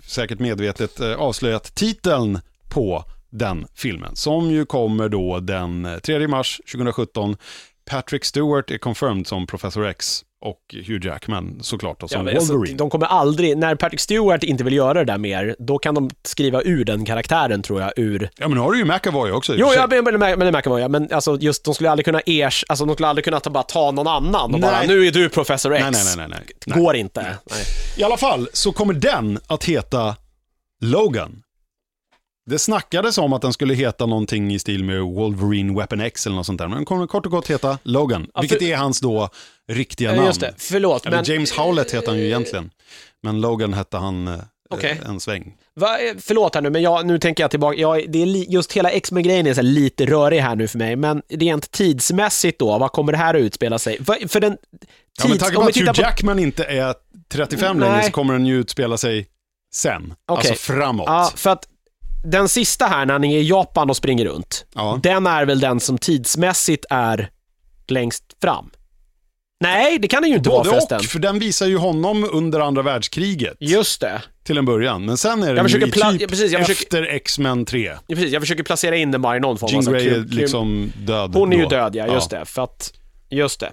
säkert 0.07 0.39
medvetet, 0.39 0.99
eh, 0.99 1.13
avslöjat 1.13 1.75
titeln 1.75 2.39
på 2.69 3.03
den 3.29 3.65
filmen. 3.75 4.15
Som 4.15 4.51
ju 4.51 4.65
kommer 4.65 5.09
då 5.09 5.39
den 5.39 5.85
eh, 5.85 5.97
3 5.99 6.27
mars 6.27 6.61
2017. 6.71 7.37
Patrick 7.91 8.25
Stewart 8.25 8.71
är 8.71 8.77
confirmed 8.77 9.27
som 9.27 9.47
Professor 9.47 9.87
X 9.87 10.23
och 10.45 10.75
Hugh 10.87 11.07
Jackman 11.07 11.59
såklart 11.61 11.99
då, 11.99 12.03
Ja, 12.03 12.07
som 12.07 12.25
men 12.25 12.35
alltså, 12.37 12.53
Wolverine. 12.53 12.77
de 12.77 12.89
kommer 12.89 13.05
aldrig, 13.05 13.57
när 13.57 13.75
Patrick 13.75 13.99
Stewart 13.99 14.43
inte 14.43 14.63
vill 14.63 14.73
göra 14.73 14.93
det 14.93 15.03
där 15.03 15.17
mer, 15.17 15.55
då 15.59 15.77
kan 15.77 15.95
de 15.95 16.09
skriva 16.23 16.61
ur 16.61 16.85
den 16.85 17.05
karaktären 17.05 17.61
tror 17.61 17.81
jag, 17.81 17.91
ur... 17.95 18.29
Ja, 18.37 18.47
men 18.47 18.57
nu 18.57 18.63
har 18.63 18.71
du 18.71 18.77
ju 18.77 18.85
McAvoy 18.85 19.31
också 19.31 19.55
Jo, 19.55 19.67
jag 19.73 19.89
men, 19.89 20.03
men, 20.03 20.19
men 20.19 20.39
det 20.39 20.51
märker 20.51 20.69
man 20.69 20.81
ja, 20.81 20.87
men 20.87 21.13
alltså 21.13 21.37
just 21.39 21.63
de 21.63 21.73
skulle 21.73 21.91
aldrig 21.91 22.05
kunna 22.05 22.21
ers, 22.25 22.65
alltså 22.69 22.85
de 22.85 22.93
skulle 22.93 23.07
aldrig 23.07 23.25
kunna 23.25 23.39
ta, 23.39 23.49
bara 23.49 23.63
ta 23.63 23.91
någon 23.91 24.07
annan 24.07 24.53
och 24.53 24.59
Nej. 24.59 24.61
bara, 24.61 24.83
nu 24.83 25.07
är 25.07 25.11
du 25.11 25.29
Professor 25.29 25.73
X. 25.73 25.81
Nej, 25.81 25.91
nej, 25.91 26.03
nej, 26.17 26.27
nej, 26.29 26.39
nej. 26.39 26.55
nej. 26.65 26.83
Går 26.83 26.95
inte. 26.95 27.21
Nej. 27.21 27.63
I 27.97 28.03
alla 28.03 28.17
fall 28.17 28.47
så 28.53 28.71
kommer 28.71 28.93
den 28.93 29.39
att 29.47 29.63
heta 29.63 30.15
Logan. 30.81 31.43
Det 32.49 32.59
snackades 32.59 33.17
om 33.17 33.33
att 33.33 33.41
den 33.41 33.53
skulle 33.53 33.73
heta 33.73 34.05
någonting 34.05 34.53
i 34.53 34.59
stil 34.59 34.83
med 34.83 35.01
Wolverine 35.01 35.75
Weapon 35.77 36.01
X 36.01 36.25
eller 36.25 36.35
något 36.35 36.45
sånt 36.45 36.59
där. 36.59 36.67
Men 36.67 36.75
den 36.75 36.85
kommer 36.85 37.07
kort 37.07 37.25
och 37.25 37.31
gott 37.31 37.47
heta 37.47 37.77
Logan. 37.83 38.27
Ja, 38.33 38.41
vilket 38.41 38.59
för- 38.59 38.65
är 38.65 38.75
hans 38.75 38.99
då 38.99 39.29
riktiga 39.71 40.09
Ja, 40.09 40.15
namn. 40.15 40.27
Just 40.27 40.39
det, 40.39 40.53
förlåt. 40.57 41.05
Eller 41.05 41.17
men, 41.17 41.25
James 41.25 41.51
Howlett 41.51 41.93
heter 41.93 42.07
han 42.07 42.17
ju 42.17 42.25
egentligen. 42.25 42.69
Men 43.23 43.41
Logan 43.41 43.73
hette 43.73 43.97
han 43.97 44.27
eh, 44.27 44.39
Okej. 44.69 45.01
en 45.05 45.19
sväng. 45.19 45.53
Va, 45.75 45.99
eh, 45.99 46.13
förlåt 46.19 46.55
här 46.55 46.61
nu, 46.61 46.69
men 46.69 46.81
jag, 46.81 47.05
nu 47.05 47.19
tänker 47.19 47.43
jag 47.43 47.51
tillbaka. 47.51 47.77
Jag, 47.77 48.11
det 48.11 48.21
är 48.21 48.25
li, 48.25 48.45
just 48.49 48.73
hela 48.73 48.89
X-Men-grejen 48.91 49.47
är 49.47 49.53
så 49.53 49.61
lite 49.61 50.05
rörig 50.05 50.39
här 50.39 50.55
nu 50.55 50.67
för 50.67 50.77
mig, 50.77 50.95
men 50.95 51.21
rent 51.29 51.71
tidsmässigt 51.71 52.59
då, 52.59 52.77
vad 52.77 52.91
kommer 52.91 53.11
det 53.11 53.17
här 53.17 53.33
att 53.33 53.41
utspela 53.41 53.79
sig? 53.79 53.97
Va, 53.99 54.15
för 54.27 54.39
den... 54.39 54.57
Ja, 54.71 54.77
men 55.27 55.31
Tids, 55.31 55.43
tack 55.43 55.57
om 55.57 55.63
vare 55.63 55.65
vi 55.65 55.69
att 55.69 55.75
Hugh 55.75 55.93
tittar 55.93 55.93
på... 55.93 56.01
Jackman 56.01 56.39
inte 56.39 56.63
är 56.63 56.93
35 57.31 57.79
längre 57.79 57.93
Nej. 57.95 58.05
så 58.05 58.11
kommer 58.11 58.33
den 58.33 58.45
ju 58.45 58.59
utspela 58.59 58.97
sig 58.97 59.27
sen. 59.75 60.13
Okej. 60.27 60.49
Alltså 60.51 60.73
framåt. 60.73 61.05
Ja, 61.07 61.31
för 61.35 61.49
att 61.49 61.65
den 62.23 62.49
sista 62.49 62.85
här, 62.85 63.05
när 63.05 63.13
han 63.13 63.23
är 63.23 63.37
i 63.37 63.49
Japan 63.49 63.89
och 63.89 63.97
springer 63.97 64.25
runt, 64.25 64.65
Ja. 64.75 64.99
den 65.03 65.27
är 65.27 65.45
väl 65.45 65.59
den 65.59 65.79
som 65.79 65.97
tidsmässigt 65.97 66.85
är 66.89 67.29
längst 67.87 68.23
fram? 68.41 68.69
Nej, 69.63 69.99
det 69.99 70.07
kan 70.07 70.21
det 70.21 70.27
ju 70.29 70.35
inte 70.35 70.49
vara 70.49 70.59
Både 70.59 70.69
förresten. 70.69 70.97
och, 70.99 71.05
för 71.05 71.19
den 71.19 71.39
visar 71.39 71.65
ju 71.67 71.77
honom 71.77 72.29
under 72.31 72.59
andra 72.59 72.81
världskriget. 72.81 73.57
Just 73.59 74.01
det. 74.01 74.21
till 74.43 74.57
en 74.57 74.65
början. 74.65 75.05
Men 75.05 75.17
sen 75.17 75.43
är 75.43 75.55
den 75.55 75.67
ju 75.67 75.77
i 75.77 75.81
typ 75.81 75.97
ja, 75.97 76.27
precis, 76.27 76.51
försöker- 76.51 76.71
efter 76.71 77.03
X-Men 77.03 77.65
3. 77.65 77.85
Ja, 78.07 78.15
precis, 78.15 78.31
jag 78.31 78.41
försöker 78.41 78.63
placera 78.63 78.97
in 78.97 79.11
den 79.11 79.21
bara 79.21 79.37
i 79.37 79.39
någon 79.39 79.57
form 79.57 79.71
Jean. 79.71 79.85
Grey 79.93 80.07
är 80.09 80.19
liksom 80.19 80.91
död 80.97 81.31
Hon 81.33 81.53
är 81.53 81.57
ju 81.57 81.63
då. 81.63 81.69
död, 81.69 81.95
ja, 81.95 82.13
just 82.13 82.29
det. 82.29 82.45
För 82.45 82.63
att, 82.63 82.93
just 83.29 83.59
det. 83.59 83.71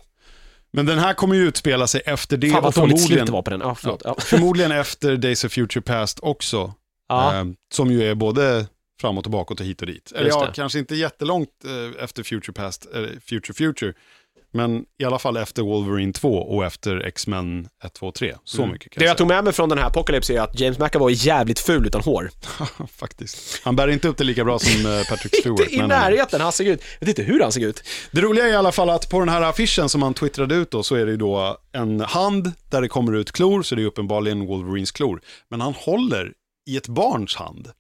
Men 0.72 0.86
den 0.86 0.98
här 0.98 1.14
kommer 1.14 1.34
ju 1.34 1.42
utspela 1.48 1.86
sig 1.86 2.00
efter 2.06 2.36
det 2.36 2.50
Fan 2.50 2.62
vad 2.62 2.74
dåligt 2.74 2.90
slut 2.90 3.00
förmodligen, 3.00 3.26
det 3.26 3.32
var 3.32 3.42
på 3.42 3.50
den. 3.50 3.60
Ja. 3.60 3.76
Ja. 4.04 4.14
förmodligen 4.18 4.72
efter 4.72 5.16
Days 5.16 5.44
of 5.44 5.52
Future 5.52 5.82
Past 5.82 6.18
också. 6.22 6.74
Ja. 7.08 7.40
Eh, 7.40 7.44
som 7.72 7.90
ju 7.90 8.02
är 8.02 8.14
både 8.14 8.66
framåt 9.00 9.26
och 9.26 9.32
bakåt 9.32 9.60
och 9.60 9.66
hit 9.66 9.80
och 9.80 9.86
dit. 9.86 10.12
Eller 10.12 10.28
ja, 10.28 10.52
kanske 10.54 10.78
inte 10.78 10.94
jättelångt 10.94 11.48
eh, 11.64 12.04
efter 12.04 12.22
Future 12.22 12.52
Past, 12.52 12.86
eh, 12.94 13.02
Future 13.20 13.54
Future. 13.54 13.92
Men 14.52 14.84
i 14.98 15.04
alla 15.04 15.18
fall 15.18 15.36
efter 15.36 15.62
Wolverine 15.62 16.12
2 16.12 16.34
och 16.34 16.64
efter 16.64 17.06
X-Men 17.06 17.68
1, 17.84 17.92
2, 17.94 18.12
3. 18.12 18.34
Så 18.44 18.66
mycket 18.66 18.92
kan 18.92 19.00
Mm. 19.00 19.00
Det 19.00 19.04
jag 19.04 19.10
jag 19.10 19.16
tog 19.16 19.28
med 19.28 19.44
mig 19.44 19.52
från 19.52 19.68
den 19.68 19.78
här 19.78 19.86
Apocalypse 19.86 20.34
är 20.34 20.40
att 20.40 20.60
James 20.60 20.78
McAvoy 20.78 21.12
är 21.12 21.26
jävligt 21.26 21.58
ful 21.58 21.86
utan 21.86 22.00
hår. 22.00 22.30
Faktiskt. 22.96 23.60
Han 23.64 23.76
bär 23.76 23.88
inte 23.88 24.08
upp 24.08 24.16
det 24.16 24.24
lika 24.24 24.44
bra 24.44 24.58
som 24.58 25.04
Patrick 25.08 25.34
Stewart. 25.40 25.60
Inte 25.60 25.74
i 25.74 25.78
men, 25.78 25.88
närheten, 25.88 26.40
han 26.40 26.52
ser 26.52 26.64
ut... 26.64 26.82
Jag 26.98 27.06
vet 27.06 27.18
inte 27.18 27.32
hur 27.32 27.40
han 27.40 27.52
ser 27.52 27.60
ut. 27.60 27.82
Det 28.10 28.20
roliga 28.20 28.46
är 28.46 28.52
i 28.52 28.56
alla 28.56 28.72
fall 28.72 28.90
att 28.90 29.10
på 29.10 29.20
den 29.20 29.28
här 29.28 29.42
affischen 29.42 29.88
som 29.88 30.02
han 30.02 30.14
twittrade 30.14 30.54
ut 30.54 30.70
då 30.70 30.82
så 30.82 30.94
är 30.94 31.04
det 31.04 31.10
ju 31.10 31.16
då 31.16 31.58
en 31.72 32.00
hand 32.00 32.52
där 32.70 32.82
det 32.82 32.88
kommer 32.88 33.16
ut 33.16 33.32
klor, 33.32 33.62
så 33.62 33.74
det 33.74 33.82
är 33.82 33.86
uppenbarligen 33.86 34.46
Wolverines 34.46 34.92
klor. 34.92 35.20
Men 35.50 35.60
han 35.60 35.74
håller 35.74 36.32
i 36.68 36.76
ett 36.76 36.88
barns 36.88 37.34
hand. 37.36 37.70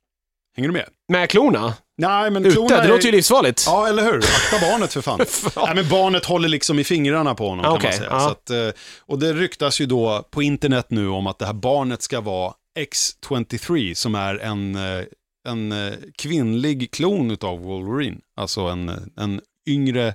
Hänger 0.56 0.68
du 0.68 0.72
med? 0.72 0.88
Med 1.08 1.30
klorna? 1.30 1.74
Nej, 1.98 2.30
men 2.30 2.44
Ute? 2.44 2.54
klorna 2.54 2.68
Det 2.76 2.82
är... 2.82 2.88
låter 2.88 3.04
ju 3.06 3.12
livsfarligt. 3.12 3.62
Ja, 3.66 3.88
eller 3.88 4.02
hur? 4.02 4.16
Akta 4.18 4.58
barnet 4.70 4.92
för 4.92 5.00
fan. 5.00 5.20
Nej, 5.56 5.74
men 5.74 5.88
barnet 5.88 6.24
håller 6.24 6.48
liksom 6.48 6.78
i 6.78 6.84
fingrarna 6.84 7.34
på 7.34 7.48
honom 7.48 7.64
Ah, 7.64 7.76
kan 7.78 7.88
man 7.90 7.92
säga. 7.98 8.08
ja. 8.10 8.30
Att, 8.30 8.50
eh, 8.50 8.68
och 9.00 9.18
det 9.18 9.32
ryktas 9.32 9.80
ju 9.80 9.86
då 9.86 10.26
på 10.30 10.42
internet 10.42 10.86
nu 10.90 11.08
om 11.08 11.26
att 11.26 11.38
det 11.38 11.46
här 11.46 11.52
barnet 11.52 12.02
ska 12.02 12.20
vara 12.20 12.52
X23 12.78 13.94
som 13.94 14.14
är 14.14 14.38
en, 14.38 14.74
eh, 14.76 15.04
en 15.48 15.72
eh, 15.72 15.92
kvinnlig 16.18 16.90
klon 16.90 17.30
utav 17.30 17.60
Wolverine. 17.60 18.18
Alltså 18.36 18.60
en, 18.60 19.12
en 19.16 19.40
yngre 19.68 20.14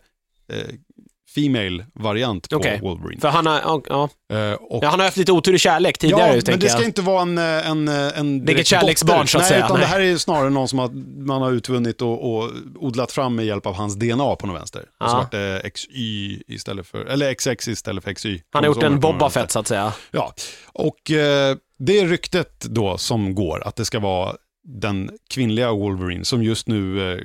eh, 1.38 1.42
female 1.44 1.86
variant 1.94 2.50
på 2.50 2.56
Okej. 2.56 2.80
Wolverine. 2.82 3.22
För 3.22 3.28
han 3.28 3.46
har, 3.46 3.60
ja, 3.60 3.82
ja. 3.90 4.10
Eh, 4.38 4.54
och 4.54 4.84
ja, 4.84 4.90
han 4.90 5.00
har 5.00 5.06
haft 5.06 5.18
lite 5.18 5.32
otur 5.32 5.54
i 5.54 5.58
kärlek 5.60 5.98
tidigare, 5.98 6.36
Ja, 6.36 6.42
men 6.48 6.60
det 6.60 6.70
ska 6.70 6.80
jag. 6.80 6.88
inte 6.88 7.02
vara 7.02 7.22
en, 7.22 7.38
eh, 7.38 7.44
en, 7.70 7.88
eh, 7.88 8.20
en 8.20 8.48
är 8.48 8.52
inget 8.52 8.68
kärleksbarn, 8.68 9.28
så 9.28 9.38
att 9.38 9.42
nej, 9.42 9.50
säga. 9.50 9.66
Utan 9.66 9.78
Nej. 9.78 9.86
det 9.88 9.92
här 9.92 10.00
är 10.00 10.18
snarare 10.18 10.50
någon 10.50 10.68
som 10.68 10.80
har, 10.80 10.90
man 11.26 11.42
har 11.42 11.52
utvunnit 11.52 12.02
och, 12.02 12.36
och 12.36 12.50
odlat 12.76 13.12
fram 13.12 13.36
med 13.36 13.46
hjälp 13.46 13.66
av 13.66 13.76
hans 13.76 13.96
DNA 13.96 14.36
på 14.36 14.48
något 14.48 14.56
vänster. 14.60 14.82
Och 15.00 15.10
så 15.10 15.16
Ja. 15.16 15.20
vart 15.20 15.32
det 15.32 15.70
XY 15.74 16.44
istället 16.48 16.88
för, 16.88 17.06
eller 17.06 17.34
XX 17.34 17.68
istället 17.68 18.04
för 18.04 18.14
XY. 18.14 18.42
Han 18.54 18.64
har 18.64 18.68
gjort 18.68 18.84
en 18.84 19.00
Boba. 19.00 19.30
Fett, 19.30 19.52
så 19.52 19.60
att 19.60 19.68
säga. 19.68 19.94
Ja, 20.12 20.34
och 20.74 21.12
eh, 21.12 21.56
det 21.80 22.00
är 22.00 22.08
ryktet 22.08 22.62
då 22.62 22.98
som 22.98 23.36
går, 23.36 23.68
att 23.68 23.76
det 23.76 23.86
ska 23.86 24.00
vara 24.00 24.36
den 24.68 25.10
kvinnliga 25.30 25.72
Wolverine 25.72 26.26
som 26.26 26.44
just 26.44 26.68
nu 26.68 27.12
eh, 27.14 27.20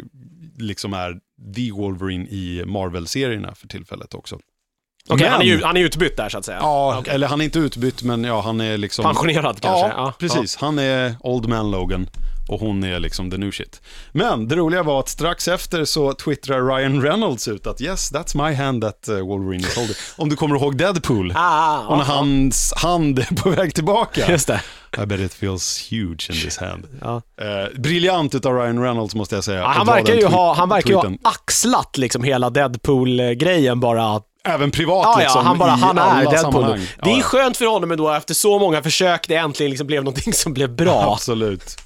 liksom 0.59 0.95
är 0.95 1.13
the 1.57 1.73
Wolverine 1.73 2.27
i 2.29 2.63
Marvel-serierna 2.67 3.55
för 3.55 3.69
tillfället 3.69 4.15
också. 4.15 4.39
Okej, 5.11 5.25
Men- 5.25 5.33
han 5.33 5.41
är 5.41 5.47
ju 5.47 5.63
han 5.65 5.77
är 5.77 5.81
utbytt 5.81 6.17
där, 6.17 6.29
så 6.29 6.39
att 6.39 6.45
säga. 6.45 6.59
Ja, 6.61 6.99
Okej. 6.99 7.15
eller 7.15 7.27
han 7.27 7.41
är 7.41 7.45
inte 7.45 7.59
utbytt, 7.59 8.03
men 8.03 8.25
ja, 8.25 8.41
han 8.41 8.61
är 8.61 8.77
liksom... 8.79 9.05
Pensionerad 9.05 9.61
kanske? 9.61 9.89
Ja, 9.89 10.13
precis. 10.19 10.57
Han 10.57 10.79
är 10.79 11.15
Old 11.21 11.49
Man 11.49 11.71
Logan 11.71 12.09
och 12.49 12.61
hon 12.61 12.85
är 12.85 13.01
liksom 13.01 13.31
the 13.31 13.37
new 13.37 13.51
shit. 13.51 13.83
Men 14.13 14.49
det 14.49 14.57
roliga 14.57 14.83
var 14.83 15.01
att 15.01 15.09
strax 15.09 15.49
efter 15.49 15.85
så 15.85 16.13
twittrar 16.13 16.77
Ryan 16.77 17.03
Reynolds 17.03 17.49
ut 17.49 17.67
att 17.67 17.81
yes, 17.81 18.13
that's 18.13 18.49
my 18.49 18.55
hand 18.55 18.83
that 18.83 19.09
uh, 19.09 19.19
Wolverine 19.21 19.61
is 19.61 19.77
holding. 19.77 19.97
Om 20.17 20.29
du 20.29 20.37
kommer 20.37 20.57
ihåg 20.57 20.77
Deadpool. 20.77 21.33
Ah, 21.37 21.79
och 21.87 21.99
när 21.99 22.05
ja, 22.05 22.13
hans 22.13 22.75
hand 22.77 23.19
är 23.19 23.43
på 23.43 23.51
väg 23.51 23.75
tillbaka. 23.75 24.31
Just 24.31 24.47
det. 24.47 24.63
I 25.03 25.07
bet 25.07 25.21
it 25.21 25.35
feels 25.35 25.89
huge 25.93 26.31
in 26.31 26.37
this 26.45 26.59
hand. 26.59 26.87
Ja. 27.01 27.23
Eh, 27.41 27.79
briljant 27.81 28.35
utav 28.35 28.55
Ryan 28.57 28.83
Reynolds 28.83 29.15
måste 29.15 29.35
jag 29.35 29.45
säga. 29.45 29.59
Ja, 29.61 29.67
han 29.67 29.87
verkar 29.87 30.15
ju 30.15 30.27
ha, 30.27 30.55
han 30.55 30.69
verkar 30.69 30.91
ju 30.91 30.97
ha 30.97 31.13
axlat 31.23 31.97
liksom 31.99 32.23
hela 32.25 32.51
Deadpool-grejen 32.51 33.81
bara. 33.81 34.21
Även 34.45 34.71
privat 34.71 35.05
Ja, 35.05 35.19
liksom. 35.21 35.47
han 35.47 35.59
bara, 35.59 35.75
i 35.75 35.81
han 35.81 35.99
är 35.99 36.03
alla 36.03 36.31
Deadpool. 36.31 36.53
sammanhang. 36.53 36.87
Det 37.03 37.11
är 37.11 37.21
skönt 37.23 37.57
för 37.57 37.65
honom 37.65 37.91
ändå 37.91 38.11
efter 38.13 38.35
så 38.35 38.59
många 38.59 38.83
försök 38.83 39.29
det 39.29 39.35
äntligen 39.35 39.71
liksom 39.71 39.87
blev 39.87 40.05
någonting 40.05 40.33
som 40.33 40.55
blev 40.55 40.77
bra. 40.77 41.13
Absolut. 41.15 41.77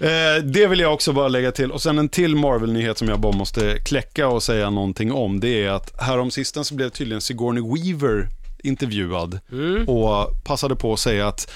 Eh, 0.00 0.42
det 0.44 0.66
vill 0.66 0.80
jag 0.80 0.94
också 0.94 1.12
bara 1.12 1.28
lägga 1.28 1.52
till. 1.52 1.70
Och 1.72 1.82
sen 1.82 1.98
en 1.98 2.08
till 2.08 2.36
Marvel-nyhet 2.36 2.98
som 2.98 3.08
jag 3.08 3.20
bara 3.20 3.32
måste 3.32 3.78
kläcka 3.78 4.28
och 4.28 4.42
säga 4.42 4.70
någonting 4.70 5.12
om. 5.12 5.40
Det 5.40 5.64
är 5.64 5.70
att 5.70 6.02
häromsisten 6.02 6.64
så 6.64 6.74
blev 6.74 6.90
tydligen 6.90 7.20
Sigourney 7.20 7.62
Weaver 7.62 8.28
intervjuad 8.62 9.38
och 9.86 10.44
passade 10.44 10.76
på 10.76 10.92
att 10.92 10.98
säga 10.98 11.28
att 11.28 11.50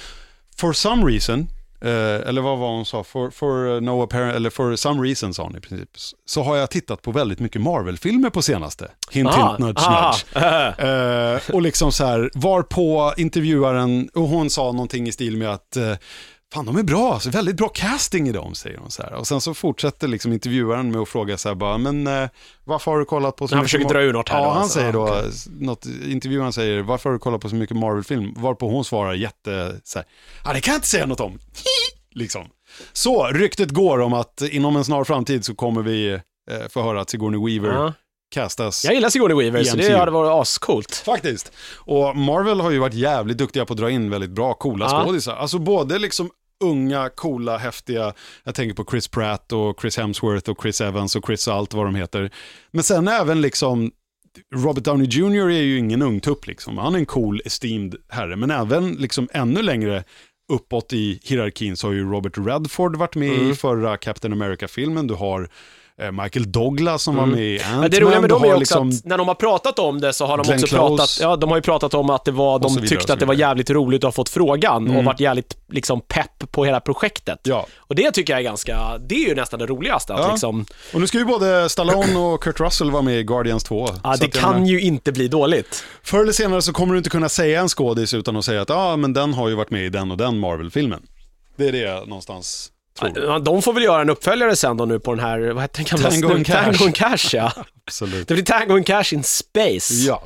for 0.61 0.73
some 0.73 1.07
reason, 1.07 1.49
eh, 1.81 2.29
eller 2.29 2.41
vad 2.43 2.59
var 2.59 2.69
hon 2.69 2.85
sa, 2.85 3.05
for, 3.05 3.31
for 3.31 3.81
no 3.81 4.03
apparent, 4.03 4.37
eller 4.37 4.51
for 4.51 4.77
some 4.77 5.03
reason 5.03 5.35
sa 5.35 5.43
hon 5.43 5.57
i 5.57 5.61
princip, 5.61 5.89
så 6.27 6.43
har 6.43 6.57
jag 6.57 6.71
tittat 6.71 7.03
på 7.03 7.13
väldigt 7.13 7.41
mycket 7.41 7.63
Marvel-filmer 7.63 8.31
på 8.31 8.43
senaste. 8.43 8.91
Hint, 9.11 9.29
Ah, 9.33 9.49
hint, 9.49 9.59
nudge, 9.59 9.83
ah, 9.87 10.15
nudge. 10.35 10.81
Eh, 10.81 11.55
och 11.55 11.63
liksom 11.63 11.93
så 11.93 12.05
här, 12.05 12.31
var 12.35 12.63
på 12.63 13.15
intervjuaren, 13.17 14.09
och 14.15 14.23
hon 14.29 14.51
sa 14.51 14.73
någonting 14.73 15.09
i 15.09 15.13
stil 15.13 15.37
med 15.37 15.49
att 15.51 15.77
eh, 15.77 15.93
Fan, 16.55 16.67
de 16.67 16.77
är 16.77 16.83
bra, 16.83 17.13
alltså, 17.15 17.31
väldigt 17.31 17.57
bra 17.57 17.69
casting 17.69 18.29
i 18.29 18.33
dem, 18.33 18.55
säger 18.55 18.79
hon 18.79 18.91
så 18.91 19.03
här. 19.03 19.13
Och 19.15 19.27
sen 19.27 19.41
så 19.41 19.55
fortsätter 19.55 20.09
liksom 20.09 20.33
intervjuaren 20.33 20.91
med 20.91 21.01
att 21.01 21.09
fråga 21.09 21.39
så 21.39 21.49
här 21.49 21.55
bara, 21.55 21.79
men 21.79 22.07
eh, 22.07 22.29
varför 22.65 22.91
har 22.91 22.99
du 22.99 23.05
kollat 23.05 23.37
på 23.37 23.49
så 23.49 23.55
Han 23.55 23.63
mycket 23.63 23.71
försöker 23.71 23.85
Mar- 23.85 23.93
dra 23.93 24.03
ur 24.03 24.13
något 24.13 24.29
här 24.29 24.39
Ja, 24.39 24.45
då, 24.45 24.51
han 24.51 24.63
alltså. 24.63 24.79
säger 24.79 24.93
då, 24.93 25.09
Ja, 25.09 25.23
något, 25.61 25.87
intervjuaren 26.07 26.53
säger, 26.53 26.83
varför 26.83 27.11
har 27.11 27.15
du 27.15 27.19
kollat 27.19 27.41
på 27.41 27.49
så 27.49 27.55
mycket 27.57 27.77
Marvel-film? 27.77 28.35
Varpå 28.37 28.69
hon 28.69 28.85
svarar 28.85 29.15
jätte, 29.15 29.81
så 29.85 29.99
här, 29.99 30.07
ja 30.45 30.53
det 30.53 30.61
kan 30.61 30.73
jag 30.73 30.79
inte 30.79 30.89
säga 30.89 31.07
något 31.07 31.21
om. 31.21 31.39
liksom. 32.15 32.47
Så, 32.93 33.27
ryktet 33.27 33.71
går 33.71 34.01
om 34.01 34.13
att 34.13 34.43
inom 34.51 34.77
en 34.77 34.85
snar 34.85 35.05
framtid 35.05 35.45
så 35.45 35.55
kommer 35.55 35.83
vi 35.83 36.11
eh, 36.13 36.19
få 36.71 36.83
höra 36.83 37.01
att 37.01 37.11
Sigourney 37.11 37.41
Weaver 37.61 37.75
Ja. 37.83 37.93
castas. 38.35 38.85
Jag 38.85 38.95
gillar 38.95 39.09
Sigourney 39.11 39.37
Weaver, 39.37 39.65
så 39.65 39.77
det 39.77 39.99
hade 39.99 40.11
varit 40.11 40.43
ascoolt. 40.43 40.95
Faktiskt. 40.95 41.53
Och 41.77 42.17
Marvel 42.17 42.61
har 42.61 42.71
ju 42.71 42.79
varit 42.79 42.95
jävligt 42.95 43.39
duktiga 43.39 43.67
på 43.67 43.73
att 43.73 43.79
dra 43.79 43.91
in 43.91 44.11
väldigt 44.11 44.31
bra, 44.31 44.55
coola 44.55 44.87
Ja. 44.91 45.05
skådisar. 45.05 45.37
Alltså 45.37 45.59
både 45.59 45.99
liksom 45.99 46.31
unga, 46.61 47.09
coola, 47.09 47.59
häftiga, 47.59 48.13
jag 48.45 48.55
tänker 48.55 48.75
på 48.75 48.85
Chris 48.91 49.09
Pratt 49.09 49.53
och 49.53 49.81
Chris 49.81 49.97
Hemsworth 49.97 50.51
och 50.51 50.63
Chris 50.63 50.81
Evans 50.81 51.17
och 51.17 51.27
Chris 51.27 51.49
allt 51.49 51.75
vad 51.75 51.87
de 51.87 51.95
heter. 51.95 52.31
Men 52.71 52.83
sen 52.85 53.09
även 53.09 53.41
liksom, 53.41 53.91
Robert 54.55 54.85
Downey 54.85 55.07
Jr 55.07 55.51
är 55.51 55.63
ju 55.63 55.79
ingen 55.79 56.03
ungtupp 56.03 56.47
liksom. 56.47 56.79
Han 56.79 56.95
är 56.95 56.99
en 56.99 57.07
cool, 57.07 57.43
esteemed 57.45 57.95
herre. 58.09 58.37
Men 58.37 58.51
även 58.51 58.93
liksom 58.93 59.29
ännu 59.33 59.63
längre 59.63 60.05
uppåt 60.53 60.93
i 60.93 61.21
hierarkin 61.23 61.77
så 61.77 61.87
har 61.87 61.93
ju 61.93 62.11
Robert 62.11 62.39
Redford 62.39 62.97
varit 62.97 63.15
med 63.15 63.33
Mm. 63.35 63.51
i 63.51 63.55
förra 63.55 63.97
Captain 63.97 64.33
America-filmen. 64.33 65.07
Du 65.07 65.15
har 65.15 65.49
Michael 66.13 66.53
Douglas 66.53 67.03
som 67.03 67.17
var 67.17 67.27
med 67.27 67.41
i 67.41 67.59
Ant-Man. 67.59 67.81
Men 67.81 67.91
det 67.91 68.01
roliga 68.01 68.21
med 68.21 68.31
dem 68.31 68.43
är 68.45 68.49
också 68.49 68.59
liksom- 68.59 68.89
att 68.89 69.05
när 69.05 69.19
de 69.19 69.29
har 69.29 69.35
pratat 69.35 69.79
om 69.79 70.01
det 70.01 70.13
så 70.13 70.27
har 70.27 70.37
de 70.37 70.43
Glenn 70.47 70.57
också 70.63 70.67
Close. 70.77 70.89
pratat, 70.97 71.19
ja 71.21 71.37
de 71.37 71.51
har 71.51 71.57
ju 71.57 71.63
pratat 71.63 71.95
om 71.95 72.11
att 72.11 72.25
det 72.25 72.31
var, 72.31 72.59
de 72.59 72.73
vidare, 72.75 72.89
tyckte 72.89 73.13
att 73.13 73.19
det 73.21 73.27
var 73.27 73.35
jävligt 73.35 73.71
roligt 73.71 73.99
att 74.05 74.09
ha 74.09 74.13
fått 74.13 74.29
frågan 74.29 74.85
Mm. 74.85 74.97
och 74.97 75.05
varit 75.05 75.21
jävligt 75.21 75.57
liksom 75.69 76.01
pepp 76.01 76.51
på 76.53 76.65
hela 76.65 76.81
projektet. 76.81 77.39
Ja. 77.43 77.67
Och 77.79 77.95
det 77.95 78.11
tycker 78.11 78.33
jag 78.33 78.41
är 78.41 78.45
ganska, 78.45 78.99
det 78.99 79.15
är 79.15 79.29
ju 79.29 79.35
nästan 79.35 79.59
det 79.59 79.67
roligaste 79.67 80.15
att 80.15 80.21
Ja. 80.21 80.31
liksom, 80.31 80.67
Och 80.95 81.01
nu 81.01 81.07
ska 81.07 81.19
ju 81.19 81.25
både 81.25 81.69
Stallone 81.69 82.19
och 82.19 82.43
Kurt 82.43 82.61
Russell 82.61 82.91
vara 82.91 83.03
med 83.03 83.19
i 83.19 83.23
Guardians 83.23 83.65
2. 83.65 83.89
ja 84.05 84.17
det 84.21 84.29
kan 84.29 84.53
menar, 84.55 84.67
ju 84.67 84.81
inte 84.81 85.13
bli 85.13 85.29
dåligt. 85.29 85.85
Förr 86.03 86.21
eller 86.23 86.33
senare 86.33 86.63
så 86.63 86.73
kommer 86.73 86.95
du 86.95 86.99
inte 86.99 87.11
kunna 87.11 87.29
säga 87.29 87.61
en 87.61 87.69
skådis 87.69 88.15
utan 88.15 88.37
att 88.37 88.45
säga 88.45 88.63
att 88.63 88.69
ja, 88.69 88.97
men 88.97 89.13
den 89.13 89.35
har 89.35 89.49
ju 89.49 89.55
varit 89.55 89.71
med 89.71 89.85
i 89.87 89.89
den 89.89 90.11
och 90.11 90.17
den 90.17 90.39
Marvel-filmen. 90.39 91.01
Det 91.57 91.69
är 91.69 91.73
det 91.73 92.07
någonstans. 92.07 92.71
Ja, 93.15 93.39
De 93.39 93.63
får 93.63 93.73
väl 93.73 93.83
göra 93.83 94.01
en 94.03 94.11
uppföljare 94.11 94.57
sen 94.57 94.77
då 94.77 94.85
nu 94.85 94.99
på 95.01 95.15
den 95.15 95.25
här, 95.25 95.39
vad 95.41 95.63
heter 95.63 95.77
den 95.77 95.87
gamla? 95.91 96.11
Tango 96.11 96.35
and 96.35 96.47
Cash. 96.47 96.65
Tango 96.65 96.85
and 96.85 96.95
Cash 96.95 97.35
ja. 97.37 97.53
Absolut. 97.87 98.29
Det 98.29 98.35
blir 98.35 98.45
Tango 98.45 98.75
and 98.75 98.87
Cash 98.87 99.13
in 99.13 99.23
space. 99.25 99.95
Ja. 99.95 100.23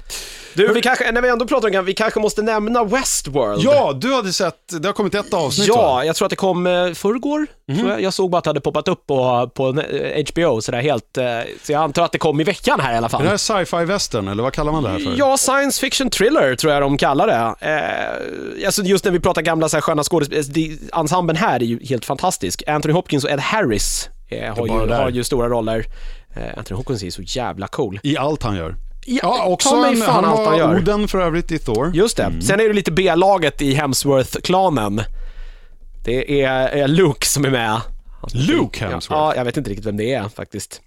Du, 0.55 0.73
vi 0.73 0.83
kanske, 0.83 1.13
när 1.13 1.23
vi 1.23 1.29
ändå 1.29 1.47
pratar 1.47 1.69
om 1.69 1.73
det, 1.73 1.83
vi 1.83 1.95
kanske 1.95 2.21
måste 2.21 2.43
nämna 2.43 2.85
Westworld. 2.85 3.63
ja, 3.63 3.93
du 4.01 4.15
hade 4.15 4.33
sett, 4.33 4.55
det 4.81 4.89
har 4.89 4.93
kommit 4.93 5.15
ett 5.15 5.35
avsnitt 5.35 5.69
va? 5.69 5.75
Ja, 5.77 6.05
jag 6.05 6.17
tror 6.17 6.27
att 6.27 6.31
det 6.31 6.37
kom 6.37 6.67
eh, 6.67 6.93
förrgår. 6.93 7.47
Tror 7.79 7.91
jag. 7.91 8.03
jag 8.03 8.15
såg 8.15 8.31
bara 8.31 8.39
att 8.39 8.45
det 8.45 8.51
hade 8.51 8.61
poppat 8.61 8.89
upp 8.89 9.07
på, 9.07 9.51
på 9.55 9.69
eh, 9.81 10.25
HBO, 10.33 10.61
sådär 10.61 10.81
helt, 10.81 11.19
eh, 11.19 11.25
så 11.63 11.73
jag 11.73 11.83
antar 11.83 12.05
att 12.05 12.13
det 12.13 12.19
kom 12.19 12.41
i 12.41 12.45
veckan 12.45 12.81
här 12.81 12.95
i 12.95 12.97
alla 12.97 13.07
Är 13.07 13.11
det 13.11 13.17
fall. 13.17 13.27
här 13.27 13.65
sci-fi 13.65 13.85
western 13.85 14.29
eller 14.29 14.43
vad 14.43 14.53
kallar 14.53 14.73
man 14.73 14.83
det 14.83 14.89
här 14.89 14.99
för? 14.99 15.15
Ja, 15.17 15.37
science 15.37 15.81
fiction 15.81 16.11
thriller 16.11 16.55
tror 16.57 16.73
jag 16.73 16.83
de 16.83 16.97
kallar 16.99 17.27
det. 17.27 17.67
Eh, 18.61 18.67
alltså 18.67 18.83
just 18.83 19.05
när 19.05 19.13
vi 19.13 19.21
pratar 19.21 19.43
gamla 19.43 19.69
så 19.69 19.77
här, 19.77 19.81
sköna 19.83 20.03
skådespelare, 20.03 20.79
ensemblen 21.01 21.37
här 21.37 21.61
är 21.61 21.65
ju 21.65 21.85
helt 21.87 22.05
fantastisk. 22.05 22.63
Anthony 22.67 22.95
Hopkins 22.95 23.25
och 23.25 23.31
Ed 23.31 23.41
Harris 23.41 24.11
eh, 24.29 24.57
har, 24.57 24.67
ju, 24.67 24.93
har 24.93 25.11
ju 25.11 25.25
stora 25.25 25.49
roller. 25.49 25.85
Eh, 26.37 26.59
Anthony 26.59 26.77
Hopkins 26.77 27.03
är 27.03 27.11
så 27.11 27.23
jävla 27.23 27.67
cool. 27.67 28.01
I 28.03 28.17
allt 28.17 28.43
han 28.43 28.57
gör. 28.57 28.77
Ja, 29.07 29.19
Ja, 29.23 29.45
också 29.45 29.69
en, 29.75 29.97
fan 29.97 30.15
han 30.15 30.25
allt 30.25 30.49
han 30.49 30.59
gör. 30.59 30.77
Oden 30.77 31.09
för 31.09 31.19
övrigt 31.19 31.53
i 31.53 31.59
Thor. 31.59 31.91
Just 31.95 32.17
det. 32.17 32.33
Sen 32.43 32.61
är 32.61 32.69
det 32.69 32.73
lite 32.75 32.93
B-laget 32.93 33.63
i 33.63 33.75
Hemsworth-klanen. 33.75 35.01
Det 36.05 36.43
är, 36.43 36.69
är 36.69 36.89
Luke 36.89 37.27
som 37.27 37.45
är 37.45 37.51
med. 37.51 37.81
Luke 38.35 38.81
Hemsworth? 38.85 39.21
Ja, 39.23 39.35
jag 39.37 39.45
vet 39.45 39.57
inte 39.57 39.71
riktigt 39.71 39.87
vem 39.87 39.97
det 39.97 40.15
är 40.15 40.29
faktiskt. 40.29 40.81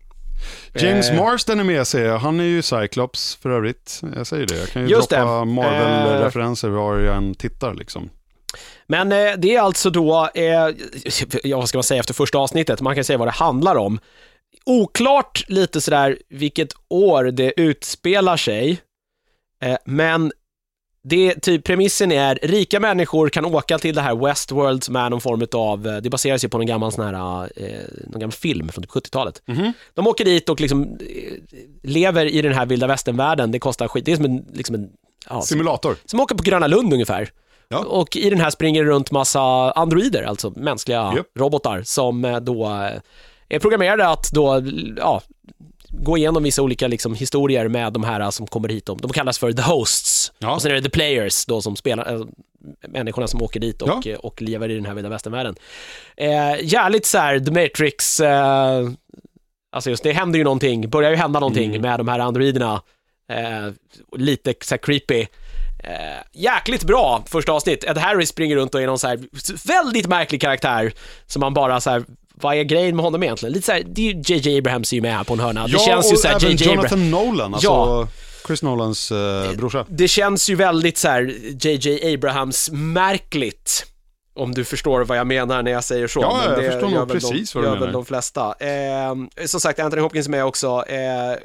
James 0.74 1.10
Eh. 1.10 1.16
Marsden 1.24 1.60
är 1.60 1.64
med 1.64 1.88
ser 1.88 2.06
jag. 2.06 2.18
Han 2.20 2.40
är 2.40 2.44
ju 2.44 2.62
Cyclops 2.62 3.36
för 3.42 3.50
övrigt. 3.50 4.02
Jag 4.16 4.28
säger 4.28 4.48
det. 4.48 4.58
Jag 4.58 4.68
kan 4.70 4.82
ju 4.82 4.88
Just 4.88 5.10
droppa 5.10 5.40
det. 5.40 5.46
Marvel-referenser 5.46 6.70
var 6.70 6.98
jag 6.98 7.18
än 7.18 7.36
tittar 7.36 7.74
liksom. 7.74 8.10
Men 8.88 9.12
eh, 9.12 9.34
det 9.38 9.56
är 9.56 9.60
alltså 9.60 9.90
då, 9.90 10.30
eh, 10.34 10.70
ja 11.44 11.58
vad 11.58 11.70
ska 11.70 11.78
man 11.78 11.84
säga 11.84 12.00
efter 12.00 12.14
första 12.14 12.38
avsnittet, 12.38 12.82
man 12.82 12.96
kan 12.96 13.04
säga 13.04 13.18
vad 13.18 13.28
det 13.28 13.32
handlar 13.32 13.76
om. 13.76 14.00
Oklart 14.66 15.44
lite 15.48 15.82
sådär 15.82 16.18
vilket 16.30 16.74
år 16.90 17.24
det 17.24 17.54
utspelar 17.60 18.38
sig, 18.38 18.82
eh, 19.64 19.78
men 19.86 20.32
det, 21.10 21.42
typ, 21.42 21.64
premissen 21.64 22.12
är 22.12 22.40
rika 22.42 22.80
människor 22.80 23.30
kan 23.30 23.46
åka 23.46 23.80
till 23.80 23.96
det 23.96 24.02
här 24.02 24.16
Westworld 24.16 24.84
som 24.84 24.96
är 24.96 25.10
någon 25.10 25.22
form 25.22 25.48
av, 25.54 25.88
eh, 25.88 25.98
det 25.98 26.10
baserar 26.10 26.38
sig 26.38 26.50
på 26.50 26.58
någon 26.58 26.68
gammal 26.68 26.92
sån 26.92 27.06
här, 27.06 27.50
eh, 27.56 27.68
någon 28.08 28.20
gammal 28.20 28.32
film 28.32 28.70
från 28.70 28.84
typ 28.84 28.92
70-talet. 28.92 29.42
De 29.94 30.08
åker 30.08 30.26
dit 30.26 30.50
och 30.50 30.62
liksom 30.62 30.84
eh, 30.84 31.34
lever 31.84 32.26
i 32.26 32.42
den 32.42 32.54
här 32.54 32.66
vilda 32.66 32.88
västern-världen, 32.88 33.52
det 33.52 33.60
kostar 33.60 33.88
skit, 33.88 34.06
det 34.06 34.12
är 34.12 34.16
som 34.16 34.26
en, 34.26 34.46
liksom 34.54 34.76
en 34.76 34.90
ja, 35.30 35.42
Simulator. 35.42 35.96
som 36.06 36.20
åker 36.20 36.36
på 36.36 36.44
Gröna 36.44 36.68
Lund 36.68 36.94
ungefär. 36.94 37.30
Ja. 37.70 37.80
Och 37.86 38.16
i 38.16 38.30
den 38.30 38.40
här 38.40 38.50
springer 38.50 38.84
det 38.84 38.90
runt 38.90 39.12
massa 39.12 39.72
androider, 39.72 40.24
alltså 40.24 40.54
mänskliga 40.56 41.14
Japp. 41.16 41.28
robotar, 41.40 41.82
som 41.84 42.26
eh, 42.26 42.40
då 42.40 42.66
eh, 42.66 43.00
är 43.50 43.60
programmerade 43.60 44.08
att 44.08 44.32
då, 44.32 44.64
ja, 44.98 45.22
gå 45.90 46.18
igenom 46.18 46.44
vissa 46.44 46.62
olika 46.62 46.88
liksom, 46.88 47.14
historier 47.16 47.68
med 47.68 47.94
de 47.94 48.04
här 48.04 48.32
som 48.32 48.48
kommer 48.48 48.70
hit. 48.70 48.86
De, 48.86 48.98
kallas 49.10 49.40
för 49.40 49.52
the 49.52 49.62
hosts. 49.62 50.32
Ja. 50.40 50.56
Och 50.56 50.62
sen 50.62 50.72
är 50.72 50.76
det 50.76 50.82
the 50.82 50.90
players 50.90 51.46
då 51.46 51.62
som 51.62 51.76
spelar, 51.76 52.14
äh, 52.14 52.22
människorna 52.88 53.28
som 53.28 53.42
åker 53.42 53.60
dit 53.60 53.82
och, 53.82 53.90
Ja. 54.06 54.12
eh, 54.12 54.18
och 54.18 54.42
lever 54.42 54.70
i 54.70 54.76
den 54.76 54.86
här 54.86 54.94
vilda 54.94 55.10
västernvärlden. 55.10 55.56
Eh, 56.18 56.56
jävligt 56.62 57.06
så 57.06 57.18
här, 57.18 57.40
the 57.40 57.52
matrix, 57.52 58.20
eh, 58.20 58.90
alltså 59.72 59.90
just 59.90 60.04
det 60.04 60.12
händer 60.12 60.38
ju 60.40 60.44
någonting, 60.44 60.90
börjar 60.90 61.10
ju 61.12 61.16
hända 61.18 61.40
någonting 61.40 61.70
Mm. 61.70 61.82
med 61.82 62.00
de 62.00 62.08
här 62.08 62.20
androiderna. 62.20 62.82
Eh, 63.32 63.74
lite 64.18 64.54
så 64.62 64.78
creepy. 64.78 65.26
Eh, 65.84 65.92
jäkligt 66.34 66.84
bra 66.84 67.24
första 67.28 67.52
avsnitt. 67.52 67.84
Ed 67.84 67.98
Harris 67.98 68.30
springer 68.30 68.56
runt 68.56 68.76
och 68.76 68.82
är 68.82 68.88
någon 68.88 69.00
så 69.00 69.08
här 69.08 69.20
väldigt 69.68 70.08
märklig 70.08 70.42
karaktär 70.42 70.94
som 71.28 71.40
man 71.40 71.54
bara 71.54 71.82
så 71.82 71.90
här, 71.90 72.04
vad 72.34 72.56
är 72.56 72.64
grejen 72.64 72.96
med 72.96 73.06
honom 73.06 73.24
egentligen? 73.24 73.54
Lite 73.54 73.66
så 73.66 73.72
här, 73.72 73.84
det 73.86 74.10
är 74.10 74.14
ju 74.14 74.22
JJ 74.36 74.58
Abrahams 74.58 74.92
är 74.92 74.96
ju 74.96 75.02
med 75.02 75.28
på 75.28 75.34
en 75.34 75.40
hörna. 75.40 75.68
Det 75.68 75.80
känns 75.80 76.12
ju 76.12 76.16
så 76.18 76.28
här 76.28 76.40
JJ. 76.50 76.66
Jonathan 76.68 77.12
Nolan, 77.12 77.54
alltså 77.54 77.70
Ja. 77.70 78.08
Chris 78.48 78.64
Nolans 78.64 79.12
eh, 79.12 79.52
brorsa. 79.58 79.86
Det 79.90 80.08
känns 80.08 80.50
ju 80.50 80.56
väldigt 80.56 80.98
så 80.98 81.08
här 81.08 81.34
JJ 81.62 82.14
Abrahams 82.14 82.70
märkligt. 82.72 83.86
Om 84.38 84.52
du 84.52 84.66
förstår 84.66 85.04
vad 85.06 85.18
jag 85.18 85.28
menar 85.28 85.64
när 85.64 85.72
jag 85.72 85.84
säger 85.84 86.08
så. 86.08 86.20
Ja, 86.22 86.44
jag 86.62 86.72
förstår 86.74 86.90
nog 86.90 87.12
precis 87.12 87.52
de, 87.52 87.60
vad 87.60 87.66
du 87.66 87.70
menar. 87.72 87.86
väl 87.86 87.94
de 87.94 88.06
flesta. 88.06 88.54
Eh, 88.60 89.46
som 89.46 89.60
sagt, 89.60 89.80
Anthony 89.80 90.02
Hopkins 90.02 90.28
är 90.28 90.32
med 90.32 90.46
också. 90.46 90.84
Eh, 90.88 91.36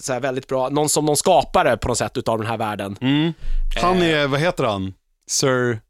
så 0.00 0.12
här 0.12 0.20
väldigt 0.20 0.46
bra. 0.46 0.68
Någon 0.68 0.88
som 0.88 1.04
någon 1.04 1.16
skapare 1.16 1.76
på 1.76 1.88
något 1.88 1.98
sätt 1.98 2.16
utav 2.16 2.38
den 2.38 2.46
här 2.46 2.56
världen. 2.56 2.96
Mm. 3.00 3.32
Han 3.82 3.96
Eh. 4.02 4.08
är, 4.20 4.26
vad 4.26 4.40
heter 4.40 4.64
han? 4.64 4.94
Sir... 5.30 5.80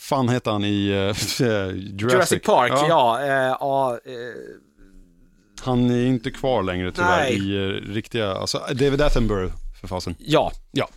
Fan 0.00 0.28
heter 0.28 0.50
han 0.50 0.64
i 0.64 0.88
eh, 0.88 0.96
Jurassic. 0.96 2.00
Jurassic 2.00 2.42
Park, 2.42 2.72
Ja. 2.74 2.86
ja. 2.88 3.26
eh, 3.26 3.50
eh, 3.50 3.54
Han 5.64 5.90
är 5.90 6.06
inte 6.06 6.30
kvar 6.30 6.62
längre 6.62 6.92
tyvärr 6.92 7.16
Nej. 7.16 7.34
i 7.34 7.56
riktiga, 7.92 8.32
alltså 8.34 8.58
David 8.72 9.00
Attenborough 9.02 9.52
för 9.80 9.88
fasen. 9.88 10.14
ja. 10.18 10.52
Ja. 10.72 10.88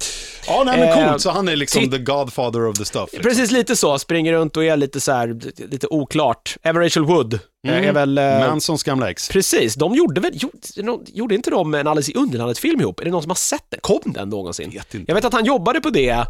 Ja, 0.48 0.64
nej 0.66 0.80
men 0.80 0.88
Eh, 0.90 1.10
coolt, 1.10 1.22
så 1.22 1.30
han 1.30 1.48
är 1.48 1.56
liksom 1.56 1.92
the 1.92 1.98
godfather 1.98 2.68
of 2.68 2.78
the 2.78 2.86
stuff. 2.86 3.10
Liksom. 3.14 3.30
Precis 3.30 3.52
lite 3.52 3.76
så, 3.76 4.00
springer 4.00 4.34
runt 4.34 4.58
och 4.58 4.64
är 4.66 4.78
lite 4.78 5.00
så 5.02 5.12
här, 5.12 5.40
lite 5.72 5.88
oklart. 5.88 6.58
Även 6.62 6.82
Rachel 6.82 7.04
Wood 7.06 7.34
eh, 7.34 7.40
Mm. 7.78 7.84
är 7.90 7.94
väl... 7.94 8.18
eh, 8.18 8.24
Mansons 8.24 8.84
gamla 8.84 9.10
ex. 9.10 9.30
Precis, 9.30 9.76
de 9.76 9.96
gjorde 9.96 10.22
väl, 10.22 10.32
gjorde, 10.76 11.12
gjorde 11.14 11.36
inte 11.36 11.50
de 11.50 11.74
en 11.74 11.88
alldeles 11.88 12.10
i 12.10 12.14
underlandet 12.14 12.58
film 12.60 12.82
ihop? 12.82 13.00
Är 13.00 13.06
det 13.06 13.12
någon 13.12 13.22
som 13.22 13.30
har 13.30 13.36
sett 13.36 13.66
den? 13.70 13.80
Kom 13.84 14.02
den 14.06 14.30
någonsin? 14.30 14.70
Vet 14.70 14.94
inte. 14.96 15.12
Jag 15.12 15.16
vet 15.16 15.26
att 15.26 15.34
han 15.34 15.46
jobbade 15.46 15.82
på 15.82 15.90
det 15.90 16.26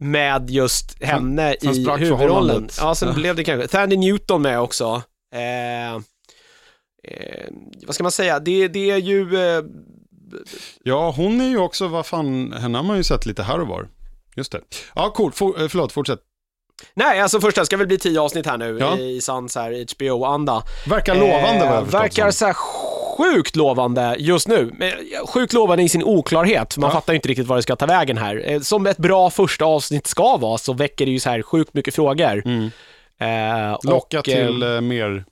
med 0.00 0.50
just 0.50 1.02
henne 1.04 1.56
sen 1.60 1.70
i 1.74 1.86
huvudrollen. 1.98 2.68
Ja, 2.80 2.94
sen 2.94 3.08
Ja. 3.08 3.14
blev 3.14 3.36
det 3.36 3.44
kanske, 3.44 3.68
Thandy 3.68 3.96
Newton 3.96 4.42
med 4.42 4.60
också. 4.60 5.02
Eh, 5.34 5.94
eh, 5.94 6.00
vad 7.86 7.94
ska 7.94 8.02
man 8.02 8.12
säga, 8.12 8.40
det, 8.40 8.68
det 8.68 8.90
är 8.90 8.96
ju, 8.96 9.36
eh, 9.56 9.62
Ja, 10.84 11.10
hon 11.16 11.40
är 11.40 11.48
ju 11.48 11.58
också, 11.58 11.88
vad 11.88 12.06
fan, 12.06 12.52
henne 12.52 12.78
har 12.78 12.82
man 12.82 12.96
ju 12.96 13.04
sett 13.04 13.26
lite 13.26 13.42
här 13.42 13.60
och 13.60 13.66
var. 13.68 13.88
Just 14.36 14.52
det. 14.52 14.60
Ja, 14.94 15.10
coolt. 15.10 15.36
For, 15.36 15.62
eh, 15.62 15.68
förlåt, 15.68 15.92
fortsätt. 15.92 16.18
nej 16.94 17.20
alltså 17.20 17.40
först, 17.40 17.56
det 17.56 17.66
ska 17.66 17.76
väl 17.76 17.86
bli 17.86 17.98
tio 17.98 18.20
avsnitt 18.20 18.46
här 18.46 18.56
nu 18.58 18.76
Ja. 18.80 18.98
i 18.98 19.20
sann 19.20 19.48
så 19.48 19.60
här 19.60 19.86
HBO-anda. 19.96 20.62
Verkar 20.86 21.14
lovande 21.14 21.64
vad 21.66 21.76
jag 21.76 21.82
förstått 21.84 22.00
Verkar 22.02 22.30
så 22.30 22.46
här 22.46 22.54
sjukt 23.16 23.56
lovande 23.56 24.16
just 24.18 24.48
nu. 24.48 24.72
Sjukt 25.28 25.52
lovande 25.52 25.82
i 25.84 25.88
sin 25.88 26.04
oklarhet, 26.04 26.76
man 26.78 26.88
Ja. 26.90 26.94
fattar 26.94 27.12
ju 27.12 27.16
inte 27.16 27.28
riktigt 27.28 27.46
vad 27.46 27.58
det 27.58 27.62
ska 27.62 27.76
ta 27.76 27.86
vägen 27.86 28.18
här. 28.18 28.42
Eh, 28.50 28.60
Som 28.60 28.86
ett 28.86 28.96
bra 28.98 29.30
första 29.30 29.64
avsnitt 29.64 30.06
ska 30.06 30.36
vara, 30.36 30.58
så 30.58 30.72
väcker 30.72 31.04
det 31.06 31.10
ju 31.12 31.20
så 31.20 31.30
här 31.30 31.42
sjukt 31.42 31.74
mycket 31.74 31.94
frågor. 31.94 32.42
Mm. 32.44 32.70
Eh, 33.20 33.78
Locka 33.82 34.18
och, 34.18 34.24
till 34.24 34.62
eh, 34.62 34.68
eh, 34.70 34.80
mer. 34.80 35.24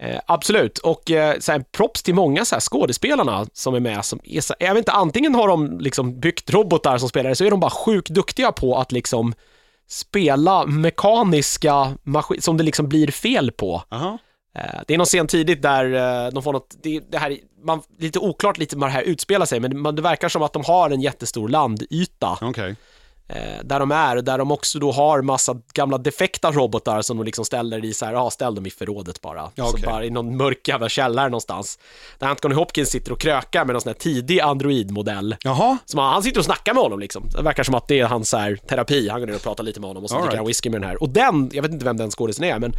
Eh, 0.00 0.20
absolut, 0.26 0.78
och 0.78 1.10
eh, 1.10 1.38
så 1.38 1.52
här, 1.52 1.60
props 1.72 2.02
till 2.02 2.14
många 2.14 2.44
så 2.44 2.54
här, 2.54 2.60
skådespelarna 2.60 3.46
som 3.52 3.74
är 3.74 3.80
med. 3.80 4.04
Som 4.04 4.20
är 4.24 4.42
jag 4.58 4.74
vet 4.74 4.78
inte, 4.80 4.92
antingen 4.92 5.34
har 5.34 5.48
de 5.48 5.80
liksom 5.80 6.20
byggt 6.20 6.50
robotar 6.50 6.98
som 6.98 7.08
spelare, 7.08 7.34
så 7.34 7.44
är 7.44 7.50
de 7.50 7.60
bara 7.60 7.70
sjukt 7.70 8.08
duktiga 8.10 8.52
på 8.52 8.76
att 8.78 8.92
liksom 8.92 9.34
spela 9.88 10.66
mekaniska 10.66 11.92
maskiner 12.02 12.40
som 12.42 12.56
det 12.56 12.62
liksom 12.64 12.88
blir 12.88 13.10
fel 13.10 13.52
på. 13.52 13.82
Aha. 13.90 14.18
Eh, 14.58 14.80
Det 14.86 14.94
är 14.94 14.98
någon 14.98 15.06
scen 15.06 15.26
tidigt 15.26 15.62
där 15.62 15.84
eh, 16.26 16.32
de 16.32 16.42
får 16.42 16.52
något, 16.52 16.74
det, 16.82 17.00
det 17.10 17.18
här, 17.18 17.36
man, 17.64 17.80
lite 17.98 18.18
oklart 18.18 18.58
lite 18.58 18.76
vad 18.76 18.88
det 18.88 18.92
här 18.92 19.02
utspelar 19.02 19.46
sig, 19.46 19.60
men 19.60 19.80
man- 19.80 19.96
det 19.96 20.02
verkar 20.02 20.28
som 20.28 20.42
att 20.42 20.52
de 20.52 20.64
har 20.64 20.90
en 20.90 21.00
jättestor 21.00 21.48
landyta 21.48 22.38
Okej. 22.40 22.76
Eh, 23.34 23.64
där 23.64 23.80
de 23.80 23.90
är, 23.90 24.16
där 24.16 24.38
de 24.38 24.50
också 24.50 24.78
då 24.78 24.92
har 24.92 25.22
massa 25.22 25.56
gamla 25.74 25.98
defekta 25.98 26.52
robotar 26.52 27.02
som 27.02 27.16
de 27.16 27.24
liksom 27.24 27.44
ställer 27.44 27.84
i 27.84 27.94
så 27.94 28.04
här, 28.04 28.12
ja 28.12 28.30
ställ 28.30 28.54
dem 28.54 28.66
i 28.66 28.70
förrådet 28.70 29.20
bara. 29.20 29.50
Ja, 29.54 29.64
Så 29.64 29.70
okej. 29.70 29.84
bara 29.86 30.04
i 30.04 30.10
någon 30.10 30.36
mörk 30.36 30.68
jävla 30.68 30.88
källare 30.88 31.28
någonstans. 31.28 31.78
Där 32.18 32.26
Anthony 32.26 32.54
Hopkins 32.54 32.90
sitter 32.90 33.12
och 33.12 33.20
krökar 33.20 33.64
med 33.64 33.72
någon 33.72 33.80
sån 33.80 33.90
här 33.90 33.98
tidig 33.98 34.40
Android-modell. 34.40 35.36
Jaha. 35.44 35.78
Som 35.84 35.98
han, 35.98 36.12
han 36.12 36.22
sitter 36.22 36.38
och 36.38 36.44
snackar 36.44 36.74
med 36.74 36.82
honom 36.82 37.00
liksom. 37.00 37.28
Det 37.36 37.42
verkar 37.42 37.62
som 37.62 37.74
att 37.74 37.88
det 37.88 38.00
är 38.00 38.06
hans 38.06 38.28
så 38.28 38.36
här, 38.36 38.56
terapi. 38.56 39.08
Han 39.08 39.20
går 39.20 39.26
ner 39.26 39.34
och 39.34 39.42
pratar 39.42 39.64
lite 39.64 39.80
med 39.80 39.90
honom 39.90 40.04
och 40.04 40.10
så 40.10 40.16
dricker 40.16 40.28
right. 40.28 40.38
han 40.38 40.46
whisky 40.46 40.70
med 40.70 40.80
den 40.80 40.88
här. 40.88 41.02
Och 41.02 41.08
den, 41.08 41.50
jag 41.52 41.62
vet 41.62 41.72
inte 41.72 41.84
vem 41.84 41.96
den 41.96 42.10
skådisen 42.10 42.44
är, 42.44 42.58
men 42.58 42.72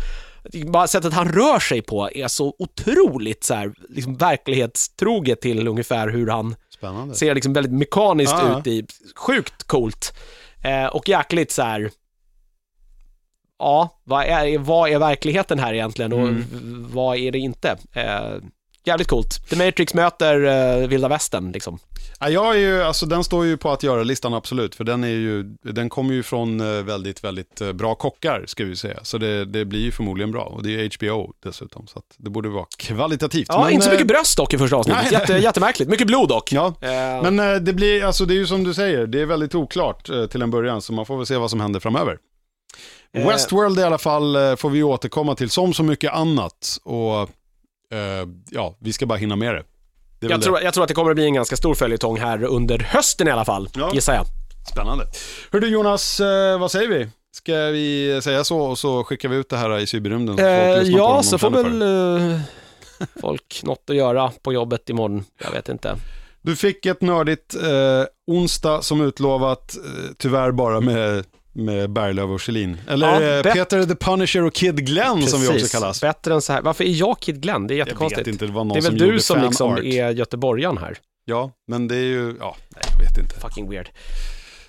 bara 0.71 0.87
sättet 0.87 1.13
han 1.13 1.31
rör 1.31 1.59
sig 1.59 1.81
på 1.81 2.09
är 2.15 2.27
så 2.27 2.55
otroligt 2.59 3.43
så 3.43 3.53
här, 3.53 3.73
liksom 3.89 4.15
verklighetstroget 4.15 5.41
till 5.41 5.67
ungefär 5.67 6.09
hur 6.09 6.27
han 6.27 6.55
Spännande. 6.69 7.15
ser 7.15 7.35
liksom 7.35 7.53
väldigt 7.53 7.73
mekaniskt 7.73 8.33
ja. 8.39 8.59
ut 8.59 8.67
i, 8.67 8.85
sjukt 9.15 9.63
coolt. 9.63 10.13
Eh, 10.63 10.85
och 10.85 11.09
jäkligt 11.09 11.51
så 11.51 11.61
här. 11.61 11.91
Ja, 13.59 14.01
vad 14.03 14.25
är, 14.25 14.57
vad 14.57 14.89
är 14.89 14.99
verkligheten 14.99 15.59
här 15.59 15.73
egentligen 15.73 16.13
och 16.13 16.19
Mm. 16.27 16.45
vad 16.93 17.17
är 17.17 17.31
det 17.31 17.39
inte? 17.39 17.77
Eh, 17.93 18.31
jävligt 18.85 19.07
coolt. 19.07 19.49
The 19.49 19.65
Matrix 19.65 19.93
möter 19.93 20.43
uh, 20.81 20.87
vilda 20.87 21.07
västern 21.07 21.51
liksom. 21.51 21.79
Ja, 22.19 22.29
jag 22.29 22.55
är 22.55 22.59
ju, 22.59 22.83
alltså 22.83 23.05
den 23.05 23.23
står 23.23 23.45
ju 23.45 23.57
på 23.57 23.71
att 23.71 23.83
göra-listan 23.83 24.33
absolut, 24.33 24.75
för 24.75 24.83
den, 24.83 25.03
är 25.03 25.07
ju, 25.07 25.43
den 25.61 25.89
kommer 25.89 26.13
ju 26.13 26.23
från 26.23 26.61
eh, 26.61 26.83
väldigt, 26.83 27.23
väldigt 27.23 27.61
eh, 27.61 27.71
bra 27.71 27.95
kockar, 27.95 28.43
ska 28.47 28.65
vi 28.65 28.75
säga. 28.75 28.99
Så 29.03 29.17
det, 29.17 29.45
det 29.45 29.65
blir 29.65 29.79
ju 29.79 29.91
förmodligen 29.91 30.31
bra, 30.31 30.43
och 30.43 30.63
det 30.63 30.69
är 30.69 30.97
HBO 30.97 31.33
dessutom, 31.43 31.87
så 31.87 32.01
det 32.17 32.29
borde 32.29 32.49
vara 32.49 32.65
kvalitativt. 32.77 33.47
Ja, 33.49 33.63
Men, 33.63 33.73
inte 33.73 33.85
så 33.85 33.91
mycket 33.91 34.07
bröst 34.07 34.37
dock 34.37 34.53
i 34.53 34.57
första 34.57 34.75
avsnittet. 34.75 35.11
Jätte, 35.11 35.33
jättemärkligt. 35.33 35.89
Mycket 35.89 36.07
blod 36.07 36.29
dock. 36.29 36.51
Ja, 36.51 36.73
Eh, 36.81 37.31
men 37.31 37.65
det 37.65 37.73
blir, 37.73 38.03
alltså 38.03 38.25
det 38.25 38.33
är 38.33 38.35
ju 38.35 38.47
som 38.47 38.63
du 38.63 38.73
säger, 38.73 39.07
det 39.07 39.21
är 39.21 39.25
väldigt 39.25 39.55
oklart 39.55 40.09
till 40.31 40.41
en 40.41 40.51
början, 40.51 40.81
så 40.81 40.93
man 40.93 41.05
får 41.05 41.17
väl 41.17 41.25
se 41.25 41.37
vad 41.37 41.49
som 41.49 41.59
händer 41.59 41.79
framöver. 41.79 42.17
Westworld 43.13 43.79
i 43.79 43.83
alla 43.83 43.97
fall 43.97 44.57
får 44.57 44.69
vi 44.69 44.83
återkomma 44.83 45.35
till, 45.35 45.49
som 45.49 45.73
så 45.73 45.83
mycket 45.83 46.13
annat. 46.13 46.77
Och 46.83 47.29
ja, 48.49 48.75
vi 48.79 48.93
ska 48.93 49.05
bara 49.05 49.17
hinna 49.17 49.35
med 49.35 49.55
det. 49.55 49.63
det 50.19 50.27
jag, 50.27 50.39
det. 50.39 50.43
tror, 50.43 50.61
jag 50.61 50.73
tror 50.73 50.83
att 50.83 50.87
det 50.87 50.93
kommer 50.93 51.11
att 51.11 51.15
bli 51.15 51.25
en 51.25 51.33
ganska 51.33 51.55
stor 51.55 51.73
följetong 51.75 52.19
här 52.19 52.43
under 52.43 52.79
hösten 52.79 53.27
i 53.27 53.31
alla 53.31 53.45
fall, 53.45 53.69
Ja. 53.75 53.91
gissar 53.93 54.13
jag. 54.13 54.25
Spännande. 54.71 55.05
Hör 55.51 55.59
du 55.59 55.67
Jonas, 55.67 56.19
eh, 56.19 56.59
vad 56.59 56.71
säger 56.71 56.87
vi? 56.89 57.07
Ska 57.33 57.53
vi 57.55 58.19
säga 58.23 58.43
så 58.43 58.59
och 58.59 58.77
så 58.77 59.03
skickar 59.03 59.29
vi 59.29 59.35
ut 59.35 59.49
det 59.49 59.57
här 59.57 59.79
i 59.79 59.87
cyberrymden? 59.87 60.37
så 60.37 60.43
Eh, 60.43 60.75
det 60.75 60.83
ja, 60.83 61.23
så 61.23 61.37
får 61.37 61.49
det? 61.49 61.63
väl 61.63 61.81
eh, 62.33 62.39
folk 63.21 63.61
något 63.63 63.89
att 63.89 63.95
göra 63.95 64.31
på 64.41 64.53
jobbet 64.53 64.89
imorgon. 64.89 65.23
Jag 65.43 65.51
vet 65.51 65.69
inte. 65.69 65.95
Du 66.41 66.55
fick 66.55 66.85
ett 66.85 67.01
nördigt 67.01 67.55
eh, 67.55 68.05
onsdag 68.27 68.81
som 68.81 69.01
utlovat, 69.01 69.75
eh, 69.77 70.11
tyvärr 70.17 70.51
bara 70.51 70.79
med, 70.81 71.25
med 71.53 71.89
Berglöf 71.89 72.29
och 72.29 72.39
Kjellin. 72.41 72.77
Eller 72.87 73.21
Ja, 73.21 73.37
eh, 73.49 73.53
Peter 73.53 73.83
the 73.85 73.95
Punisher 73.95 74.43
och 74.43 74.53
Kid 74.53 74.85
Glenn 74.85 75.27
som 75.27 75.41
vi 75.41 75.47
också 75.47 75.53
Precis. 75.53 75.71
kallas. 75.71 76.01
Bättre 76.01 76.33
än 76.33 76.41
så 76.41 76.53
här. 76.53 76.61
Varför 76.61 76.83
är 76.83 76.89
jag 76.89 77.19
Kid 77.19 77.41
Glenn? 77.41 77.67
Det 77.67 77.73
är 77.73 77.77
Jag 77.77 77.87
jättekonstigt. 77.87 78.19
vet 78.19 78.33
inte, 78.33 78.45
det 78.45 78.51
var 78.51 78.63
någon 78.63 78.73
det 78.73 78.79
är 78.79 78.81
som 78.81 78.91
väl 78.91 78.99
du 78.99 79.05
gjorde 79.05 79.19
som 79.21 79.41
liksom 79.41 79.73
art. 79.73 79.79
är 79.79 80.09
göteborgaren 80.09 80.77
här. 80.77 80.97
Ja, 81.25 81.51
men 81.67 81.87
det 81.87 81.95
är 81.95 81.99
ju, 82.03 82.35
ja, 82.39 82.55
nej 82.69 82.83
jag 82.97 83.05
vet 83.05 83.17
inte. 83.17 83.39
Fucking 83.39 83.69
weird. 83.69 83.89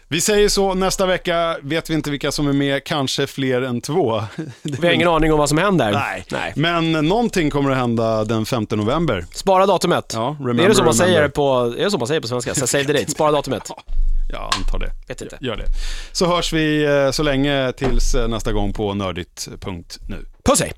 Vi 0.09 0.21
säger 0.21 0.49
så, 0.49 0.75
nästa 0.75 1.07
vecka 1.07 1.57
vet 1.63 1.91
vi 1.91 1.95
inte 1.95 2.11
vilka 2.11 2.33
som 2.33 2.49
är 2.49 2.53
med, 2.53 2.85
kanske 2.85 3.27
fler 3.27 3.63
än 3.63 3.81
två. 3.81 4.23
Vi 4.63 4.87
har 4.87 4.95
ingen 4.95 5.09
aning 5.09 5.33
om 5.33 5.39
vad 5.39 5.49
som 5.49 5.59
händer. 5.59 5.93
Nej. 5.93 6.25
Nej. 6.31 6.53
Men 6.57 6.93
någonting 6.93 7.51
kommer 7.51 7.71
att 7.71 7.77
hända 7.77 8.25
den 8.25 8.47
5 8.47 8.67
november. 8.71 9.25
Spara 9.35 9.67
datumet. 9.67 10.13
Ja, 10.17 10.29
är 10.41 10.45
remember, 10.45 10.69
det 10.69 10.75
så 10.75 10.85
man 10.85 10.95
säger 10.95 11.15
remember. 11.15 11.35
på, 11.35 11.75
är 11.79 11.85
det 11.85 11.91
så 11.91 11.99
man 11.99 12.09
säger 12.09 12.21
på 12.21 12.29
svenska? 12.29 12.55
Så 12.55 12.67
save 12.67 12.85
the 12.85 12.93
date, 12.93 13.11
spara 13.11 13.33
datumet. 13.33 13.63
Jag 14.29 14.55
antar 14.55 14.79
det. 14.79 14.91
Vet 15.09 15.23
inte. 15.23 15.39
Gör 15.41 15.57
det. 15.57 15.67
Så 16.13 16.27
hörs 16.27 16.53
vi 16.53 16.85
eh, 16.85 17.11
så 17.11 17.23
länge 17.23 17.73
tills 17.73 18.15
eh, 18.15 18.29
nästa 18.29 18.53
gång 18.53 18.73
på 18.73 18.95
nördigt.nu. 18.95 20.27
Puss 20.45 20.61
hej! 20.61 20.73